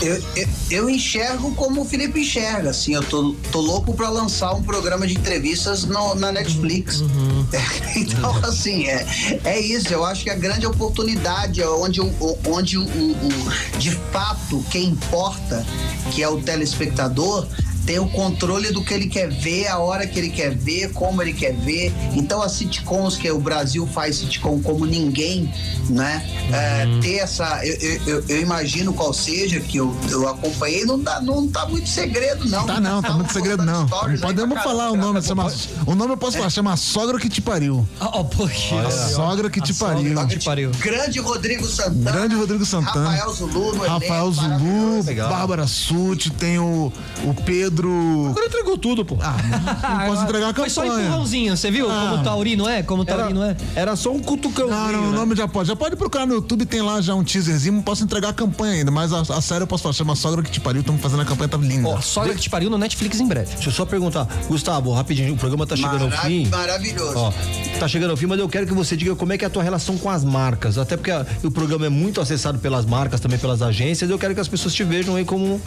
Eu, 0.00 0.14
eu, 0.36 0.48
eu, 0.70 0.90
enxergo 0.90 1.52
como 1.56 1.80
o 1.80 1.84
Felipe 1.84 2.20
enxerga, 2.20 2.70
assim, 2.70 2.94
eu 2.94 3.02
tô, 3.02 3.34
tô 3.50 3.60
louco 3.60 3.92
para 3.94 4.08
lançar 4.08 4.27
um 4.54 4.62
programa 4.62 5.06
de 5.06 5.14
entrevistas 5.14 5.84
no, 5.84 6.14
na 6.14 6.30
Netflix. 6.32 7.00
Uhum. 7.00 7.46
É, 7.52 7.98
então, 7.98 8.34
assim, 8.44 8.86
é, 8.86 9.06
é 9.44 9.60
isso, 9.60 9.92
eu 9.92 10.04
acho 10.04 10.24
que 10.24 10.30
a 10.30 10.34
grande 10.34 10.66
oportunidade 10.66 11.60
é 11.60 11.68
onde, 11.68 12.00
onde 12.00 12.78
o, 12.78 12.84
o, 12.84 13.12
o, 13.12 13.78
de 13.78 13.90
fato 14.12 14.64
quem 14.70 14.86
importa, 14.90 15.64
que 16.12 16.22
é 16.22 16.28
o 16.28 16.40
telespectador, 16.40 17.46
tem 17.88 17.98
o 17.98 18.06
controle 18.06 18.70
do 18.70 18.84
que 18.84 18.92
ele 18.92 19.06
quer 19.06 19.30
ver, 19.30 19.66
a 19.66 19.78
hora 19.78 20.06
que 20.06 20.18
ele 20.18 20.28
quer 20.28 20.54
ver, 20.54 20.92
como 20.92 21.22
ele 21.22 21.32
quer 21.32 21.54
ver. 21.54 21.90
Então 22.14 22.42
as 22.42 22.52
sitcoms 22.52 23.16
que 23.16 23.30
o 23.30 23.40
Brasil 23.40 23.86
faz 23.86 24.16
sitcom 24.16 24.60
como 24.60 24.84
ninguém, 24.84 25.50
né? 25.88 26.22
É, 26.52 26.84
uhum. 26.84 26.98
É, 26.98 27.00
ter 27.00 27.14
essa, 27.14 27.64
eu, 27.64 28.00
eu, 28.06 28.24
eu, 28.28 28.42
imagino 28.42 28.92
qual 28.92 29.14
seja 29.14 29.58
que 29.60 29.78
eu, 29.78 29.96
eu 30.10 30.28
acompanhei, 30.28 30.84
não 30.84 31.00
dá, 31.00 31.18
não 31.22 31.48
tá 31.48 31.64
muito 31.64 31.88
segredo 31.88 32.46
não. 32.46 32.66
Tá 32.66 32.78
não, 32.78 33.00
tá, 33.00 33.08
tá 33.08 33.14
muito 33.14 33.32
segredo 33.32 33.64
não. 33.64 33.86
Podemos 34.20 34.62
falar 34.62 34.90
o 34.90 34.96
nome, 34.96 35.22
chama, 35.22 35.50
o 35.86 35.94
nome 35.94 36.12
eu 36.12 36.18
posso 36.18 36.36
falar, 36.36 36.50
chama 36.50 36.76
Sogra 36.76 37.18
que 37.18 37.30
te 37.30 37.40
pariu. 37.40 37.88
Oh, 38.00 38.22
porque 38.22 38.74
a 38.74 38.90
sogra 38.90 39.48
que 39.48 39.62
te 39.62 39.72
pariu. 39.72 40.08
Sogra 40.14 40.26
que 40.26 40.38
te 40.38 40.44
pariu. 40.44 40.70
Grande 40.72 41.20
Rodrigo 41.20 41.64
Santana. 41.64 42.12
Grande 42.12 42.34
Rodrigo 42.34 42.66
Santana. 42.66 43.12
Rafael 43.12 43.32
Zulu, 43.32 43.78
Rafael 43.78 44.32
Zulu, 44.32 45.02
Bárbara 45.30 45.66
Suti, 45.66 46.30
tem 46.30 46.58
o, 46.58 46.92
o 47.24 47.34
Pedro 47.46 47.77
Pedro. 47.78 48.28
Agora 48.30 48.46
entregou 48.46 48.78
tudo, 48.78 49.04
pô. 49.04 49.16
Ah, 49.20 49.36
não, 49.42 49.98
não 49.98 50.06
posso 50.06 50.22
entregar 50.24 50.48
a 50.48 50.52
campanha. 50.52 50.70
Foi 50.74 50.86
só 50.86 51.00
empurrãozinho, 51.00 51.56
você 51.56 51.70
viu? 51.70 51.90
Ah. 51.90 52.08
Como 52.10 52.20
o 52.20 52.24
Taurino 52.24 52.68
é? 52.68 52.82
Como 52.82 53.02
o 53.02 53.04
Taurino 53.04 53.42
é? 53.42 53.56
Era 53.74 53.96
só 53.96 54.10
um 54.10 54.18
cutucãozinho. 54.18 54.78
Não, 54.78 54.92
não, 54.92 55.08
o 55.08 55.10
né? 55.10 55.16
nome 55.16 55.36
já 55.36 55.46
pode. 55.46 55.68
Já 55.68 55.76
pode 55.76 55.96
procurar 55.96 56.26
no 56.26 56.34
YouTube, 56.34 56.66
tem 56.66 56.82
lá 56.82 57.00
já 57.00 57.14
um 57.14 57.22
teaserzinho. 57.22 57.76
Não 57.76 57.82
posso 57.82 58.04
entregar 58.04 58.30
a 58.30 58.32
campanha 58.32 58.74
ainda, 58.74 58.90
mas 58.90 59.12
a, 59.12 59.20
a 59.20 59.40
série 59.40 59.62
eu 59.62 59.66
posso 59.66 59.82
falar. 59.82 59.92
Chama 59.92 60.16
Sogra 60.16 60.42
que 60.42 60.50
te 60.50 60.60
pariu. 60.60 60.80
Estamos 60.80 61.00
fazendo 61.00 61.22
a 61.22 61.24
campanha, 61.24 61.48
tá 61.48 61.56
linda. 61.56 61.88
Ó, 61.88 62.00
Sogra 62.00 62.34
que 62.34 62.40
te 62.40 62.50
pariu 62.50 62.70
no 62.70 62.78
Netflix 62.78 63.20
em 63.20 63.26
breve. 63.26 63.54
Deixa 63.54 63.68
eu 63.68 63.72
só 63.72 63.84
perguntar. 63.84 64.26
Gustavo, 64.48 64.92
rapidinho, 64.92 65.34
o 65.34 65.36
programa 65.36 65.66
tá 65.66 65.76
chegando 65.76 66.04
Marav 66.04 66.14
ao 66.14 66.24
fim. 66.24 66.46
Maravilhoso. 66.48 67.16
Ó, 67.16 67.32
tá 67.78 67.88
chegando 67.88 68.10
ao 68.10 68.16
fim, 68.16 68.26
mas 68.26 68.38
eu 68.38 68.48
quero 68.48 68.66
que 68.66 68.74
você 68.74 68.96
diga 68.96 69.14
como 69.14 69.32
é 69.32 69.38
que 69.38 69.44
é 69.44 69.46
a 69.46 69.50
tua 69.50 69.62
relação 69.62 69.96
com 69.96 70.10
as 70.10 70.24
marcas. 70.24 70.78
Até 70.78 70.96
porque 70.96 71.10
a, 71.10 71.24
o 71.42 71.50
programa 71.50 71.86
é 71.86 71.88
muito 71.88 72.20
acessado 72.20 72.58
pelas 72.58 72.84
marcas, 72.84 73.20
também 73.20 73.38
pelas 73.38 73.62
agências. 73.62 74.10
Eu 74.10 74.18
quero 74.18 74.34
que 74.34 74.40
as 74.40 74.48
pessoas 74.48 74.74
te 74.74 74.84
vejam 74.84 75.16
aí 75.16 75.24
como, 75.24 75.60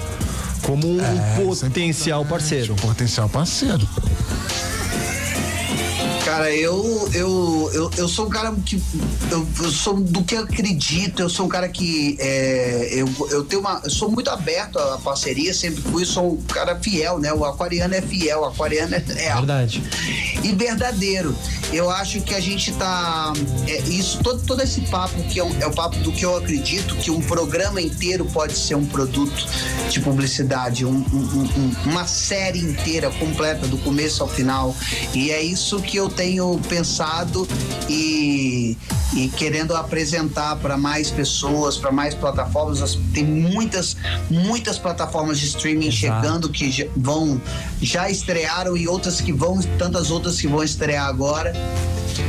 como 0.62 0.88
um 0.88 1.00
é, 1.00 1.36
potencial 1.44 2.26
parceiro 2.26 2.76
potencial 2.76 3.30
parceiro. 3.30 3.88
Cara, 6.32 6.50
eu, 6.50 7.10
eu, 7.14 7.72
eu, 7.74 7.92
eu 7.98 8.08
sou 8.08 8.28
um 8.28 8.30
cara 8.30 8.56
que. 8.66 8.82
Eu, 9.30 9.46
eu 9.62 9.70
sou 9.70 10.00
do 10.00 10.24
que 10.24 10.36
eu 10.36 10.44
acredito, 10.44 11.22
eu 11.22 11.28
sou 11.28 11.46
um 11.46 11.50
cara 11.50 11.68
que. 11.68 12.16
É, 12.22 12.88
eu, 12.90 13.06
eu 13.30 13.44
tenho 13.44 13.60
uma. 13.60 13.82
Eu 13.84 13.90
sou 13.90 14.10
muito 14.10 14.30
aberto 14.30 14.80
à 14.80 14.98
parceria, 14.98 15.54
sempre 15.54 15.82
fui, 15.82 16.06
sou 16.06 16.36
um 16.36 16.42
cara 16.44 16.80
fiel, 16.80 17.20
né? 17.20 17.34
O 17.34 17.44
aquariano 17.44 17.96
é 17.96 18.02
fiel, 18.02 18.44
o 18.44 18.46
aquariano 18.46 18.96
é 18.96 19.00
real. 19.00 19.40
Verdade. 19.40 19.84
E 20.42 20.54
verdadeiro. 20.54 21.36
Eu 21.74 21.90
acho 21.90 22.22
que 22.22 22.34
a 22.34 22.40
gente 22.40 22.72
tá. 22.74 23.34
É, 23.68 23.80
isso, 23.82 24.20
todo, 24.24 24.42
todo 24.44 24.62
esse 24.62 24.80
papo 24.82 25.22
que 25.24 25.38
é, 25.38 25.44
um, 25.44 25.54
é 25.60 25.68
o 25.68 25.72
papo 25.72 25.98
do 25.98 26.14
que 26.14 26.24
eu 26.24 26.38
acredito, 26.38 26.96
que 26.96 27.12
um 27.12 27.22
programa 27.22 27.82
inteiro 27.82 28.24
pode 28.24 28.58
ser 28.58 28.76
um 28.76 28.86
produto 28.86 29.46
de 29.90 30.00
publicidade, 30.00 30.86
um, 30.86 30.96
um, 30.96 31.90
uma 31.90 32.08
série 32.08 32.60
inteira, 32.60 33.10
completa, 33.12 33.68
do 33.68 33.78
começo 33.80 34.24
ao 34.24 34.30
final. 34.30 34.74
E 35.14 35.30
é 35.30 35.42
isso 35.42 35.82
que 35.82 35.98
eu 35.98 36.10
tenho 36.10 36.21
pensado 36.70 37.48
e, 37.90 38.78
e 39.14 39.28
querendo 39.30 39.76
apresentar 39.76 40.56
para 40.58 40.78
mais 40.78 41.10
pessoas, 41.10 41.78
para 41.78 41.92
mais 41.92 42.14
plataformas. 42.14 42.98
Tem 43.14 43.24
muitas, 43.24 43.98
muitas 44.30 44.78
plataformas 44.78 45.40
de 45.40 45.48
streaming 45.48 45.88
Exato. 45.88 46.22
chegando 46.22 46.50
que 46.50 46.72
já 46.72 46.86
vão 46.96 47.42
já 47.82 48.10
estrearam 48.10 48.78
e 48.78 48.88
outras 48.88 49.20
que 49.20 49.34
vão, 49.34 49.60
tantas 49.78 50.12
outras 50.12 50.40
que 50.40 50.48
vão 50.48 50.64
estrear 50.64 51.08
agora. 51.08 51.54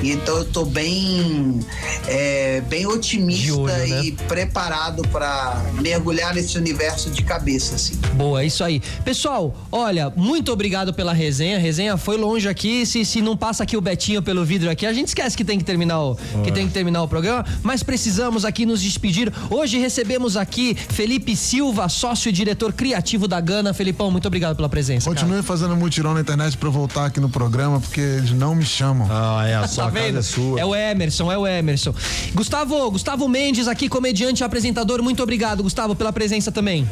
Então 0.03 0.39
eu 0.39 0.45
tô 0.45 0.65
bem, 0.65 1.61
é, 2.07 2.61
bem 2.63 2.87
otimista 2.87 3.55
olho, 3.55 3.67
né? 3.67 4.05
e 4.05 4.13
preparado 4.13 5.03
para 5.09 5.63
mergulhar 5.81 6.35
nesse 6.35 6.57
universo 6.59 7.11
de 7.11 7.23
cabeça, 7.23 7.77
assim. 7.77 7.95
Boa, 8.15 8.43
é 8.43 8.47
isso 8.47 8.63
aí. 8.65 8.81
Pessoal, 9.05 9.55
olha, 9.71 10.13
muito 10.17 10.53
obrigado 10.53 10.93
pela 10.93 11.13
resenha. 11.13 11.57
A 11.57 11.61
resenha 11.61 11.97
foi 11.97 12.17
longe 12.17 12.49
aqui. 12.49 12.85
Se, 12.87 13.05
se 13.05 13.21
não 13.21 13.37
passa 13.37 13.63
aqui 13.63 13.77
o 13.77 13.81
Betinho 13.81 14.23
pelo 14.23 14.45
vidro 14.45 14.71
aqui, 14.71 14.87
a 14.87 14.93
gente 14.93 15.09
esquece 15.09 15.37
que 15.37 15.45
tem 15.45 15.59
que 15.59 15.65
terminar 15.65 16.01
o, 16.01 16.17
que 16.45 16.53
tem 16.53 16.67
que 16.67 16.73
terminar 16.73 17.03
o 17.03 17.09
programa, 17.09 17.45
mas 17.63 17.83
precisamos 17.83 18.45
aqui 18.45 18.67
nos 18.67 18.83
despedir. 18.83 19.33
Hoje 19.51 19.79
recebemos 19.79 20.37
aqui 20.37 20.75
Felipe 20.75 21.37
Silva, 21.37 21.89
sócio 21.89 22.29
e 22.29 22.33
diretor 22.33 22.73
criativo 22.73 23.27
da 23.27 23.41
Gana. 23.41 23.73
Felipão, 23.73 24.11
muito 24.11 24.27
obrigado 24.27 24.57
pela 24.57 24.69
presença. 24.69 25.09
Continue 25.09 25.33
cara. 25.33 25.43
fazendo 25.43 25.77
mutirão 25.77 26.15
na 26.15 26.21
internet 26.21 26.57
para 26.57 26.69
voltar 26.71 27.07
aqui 27.07 27.21
no 27.21 27.29
programa, 27.29 27.81
porque 27.81 28.01
eles 28.01 28.33
não 28.33 28.55
me 28.55 28.65
chamam. 28.65 29.09
Ah, 29.11 29.47
é 29.47 29.55
a 29.55 29.69
sua 29.73 29.85
tá 29.85 29.91
vendo? 29.91 30.19
É, 30.19 30.23
sua. 30.23 30.61
é 30.61 30.65
o 30.65 30.75
Emerson, 30.75 31.33
é 31.33 31.39
o 31.39 31.47
Emerson. 31.47 31.95
Gustavo, 32.35 32.91
Gustavo 32.91 33.29
Mendes 33.29 33.67
aqui, 33.67 33.89
comediante 33.89 34.43
e 34.43 34.45
apresentador. 34.45 35.03
Muito 35.03 35.23
obrigado, 35.23 35.63
Gustavo, 35.63 35.95
pela 35.97 36.13
presença 36.13 36.53
também. 36.53 36.89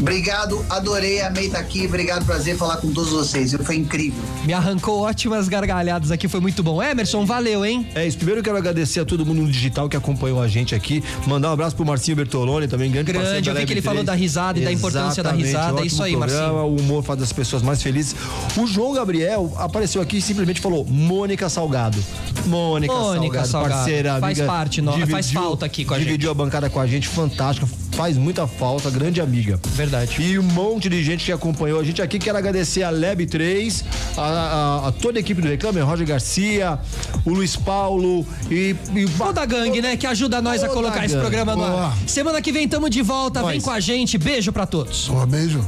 Obrigado, 0.00 0.64
adorei, 0.68 1.20
amei 1.22 1.46
estar 1.46 1.58
aqui. 1.58 1.86
Obrigado, 1.86 2.24
prazer 2.24 2.56
falar 2.56 2.76
com 2.76 2.92
todos 2.92 3.10
vocês. 3.10 3.54
Foi 3.62 3.76
incrível. 3.76 4.22
Me 4.44 4.52
arrancou 4.52 5.00
ótimas 5.00 5.48
gargalhadas 5.48 6.10
aqui, 6.10 6.28
foi 6.28 6.40
muito 6.40 6.62
bom. 6.62 6.82
Emerson, 6.82 7.24
valeu, 7.24 7.64
hein? 7.64 7.88
É 7.94 8.06
isso. 8.06 8.16
Primeiro 8.16 8.40
eu 8.40 8.44
quero 8.44 8.56
agradecer 8.56 9.00
a 9.00 9.04
todo 9.04 9.24
mundo 9.24 9.42
no 9.42 9.50
digital 9.50 9.88
que 9.88 9.96
acompanhou 9.96 10.40
a 10.40 10.48
gente 10.48 10.74
aqui. 10.74 11.02
Mandar 11.26 11.50
um 11.50 11.52
abraço 11.52 11.74
pro 11.74 11.84
Marcinho 11.84 12.16
Bertoloni, 12.16 12.68
também 12.68 12.90
grande, 12.90 13.12
grande 13.12 13.48
eu 13.48 13.54
vi 13.54 13.66
que 13.66 13.72
ele 13.72 13.80
3. 13.80 13.84
falou 13.84 14.04
da 14.04 14.14
risada 14.14 14.58
e 14.58 14.64
da 14.64 14.72
importância 14.72 15.22
da 15.22 15.32
risada. 15.32 15.80
É 15.80 15.86
isso 15.86 16.02
aí, 16.02 16.16
programa, 16.16 16.52
Marcinho. 16.52 16.76
O 16.76 16.80
humor 16.80 17.02
faz 17.02 17.22
as 17.22 17.32
pessoas 17.32 17.62
mais 17.62 17.82
felizes. 17.82 18.14
O 18.56 18.66
João 18.66 18.92
Gabriel 18.92 19.52
apareceu 19.56 20.02
aqui 20.02 20.18
e 20.18 20.22
simplesmente 20.22 20.60
falou: 20.60 20.84
Mônica 20.84 21.48
Salgado. 21.48 21.98
Mônica, 22.46 22.92
Mônica 22.92 23.44
Salgado, 23.44 23.48
Salgado, 23.48 23.74
parceira, 23.74 24.20
faz 24.20 24.38
amiga, 24.38 24.46
parte, 24.52 24.82
não, 24.82 24.92
dividiu, 24.92 25.14
faz 25.14 25.32
falta 25.32 25.66
aqui 25.66 25.84
com 25.84 25.94
a 25.94 25.98
dividiu 25.98 26.12
gente. 26.12 26.20
Dividiu 26.20 26.30
a 26.30 26.34
bancada 26.34 26.70
com 26.70 26.78
a 26.78 26.86
gente, 26.86 27.08
fantástica, 27.08 27.66
faz 27.96 28.18
muita 28.18 28.46
falta, 28.46 28.90
grande 28.90 29.22
amiga. 29.22 29.58
Verdade. 29.68 30.20
E 30.20 30.38
um 30.38 30.42
monte 30.42 30.86
de 30.90 31.02
gente 31.02 31.24
que 31.24 31.32
acompanhou 31.32 31.80
a 31.80 31.84
gente 31.84 32.02
aqui. 32.02 32.18
Quero 32.18 32.36
agradecer 32.36 32.82
a 32.82 32.90
Leb 32.90 33.24
3, 33.26 33.84
a, 34.18 34.20
a, 34.20 34.88
a 34.88 34.92
toda 34.92 35.18
a 35.18 35.20
equipe 35.20 35.40
do 35.40 35.48
Reclame, 35.48 35.80
Roger 35.80 36.06
Garcia, 36.06 36.78
o 37.24 37.30
Luiz 37.30 37.56
Paulo 37.56 38.26
e, 38.50 38.76
e 38.94 39.06
toda 39.16 39.40
a 39.40 39.46
gangue, 39.46 39.80
né, 39.80 39.96
que 39.96 40.06
ajuda 40.06 40.42
nós 40.42 40.62
a 40.62 40.68
colocar 40.68 41.06
esse 41.06 41.16
programa 41.16 41.56
no 41.56 41.64
ar. 41.64 41.96
Semana 42.06 42.42
que 42.42 42.52
vem 42.52 42.68
tamo 42.68 42.90
de 42.90 43.00
volta, 43.00 43.40
nós. 43.40 43.52
vem 43.52 43.60
com 43.62 43.70
a 43.70 43.80
gente. 43.80 44.18
Beijo 44.18 44.52
para 44.52 44.66
todos. 44.66 45.08
Um 45.08 45.26
beijo. 45.26 45.66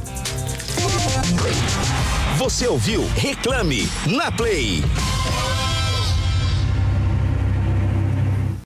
Você 2.37 2.67
ouviu 2.67 3.05
Reclame 3.15 3.89
na 4.05 4.31
Play. 4.31 4.83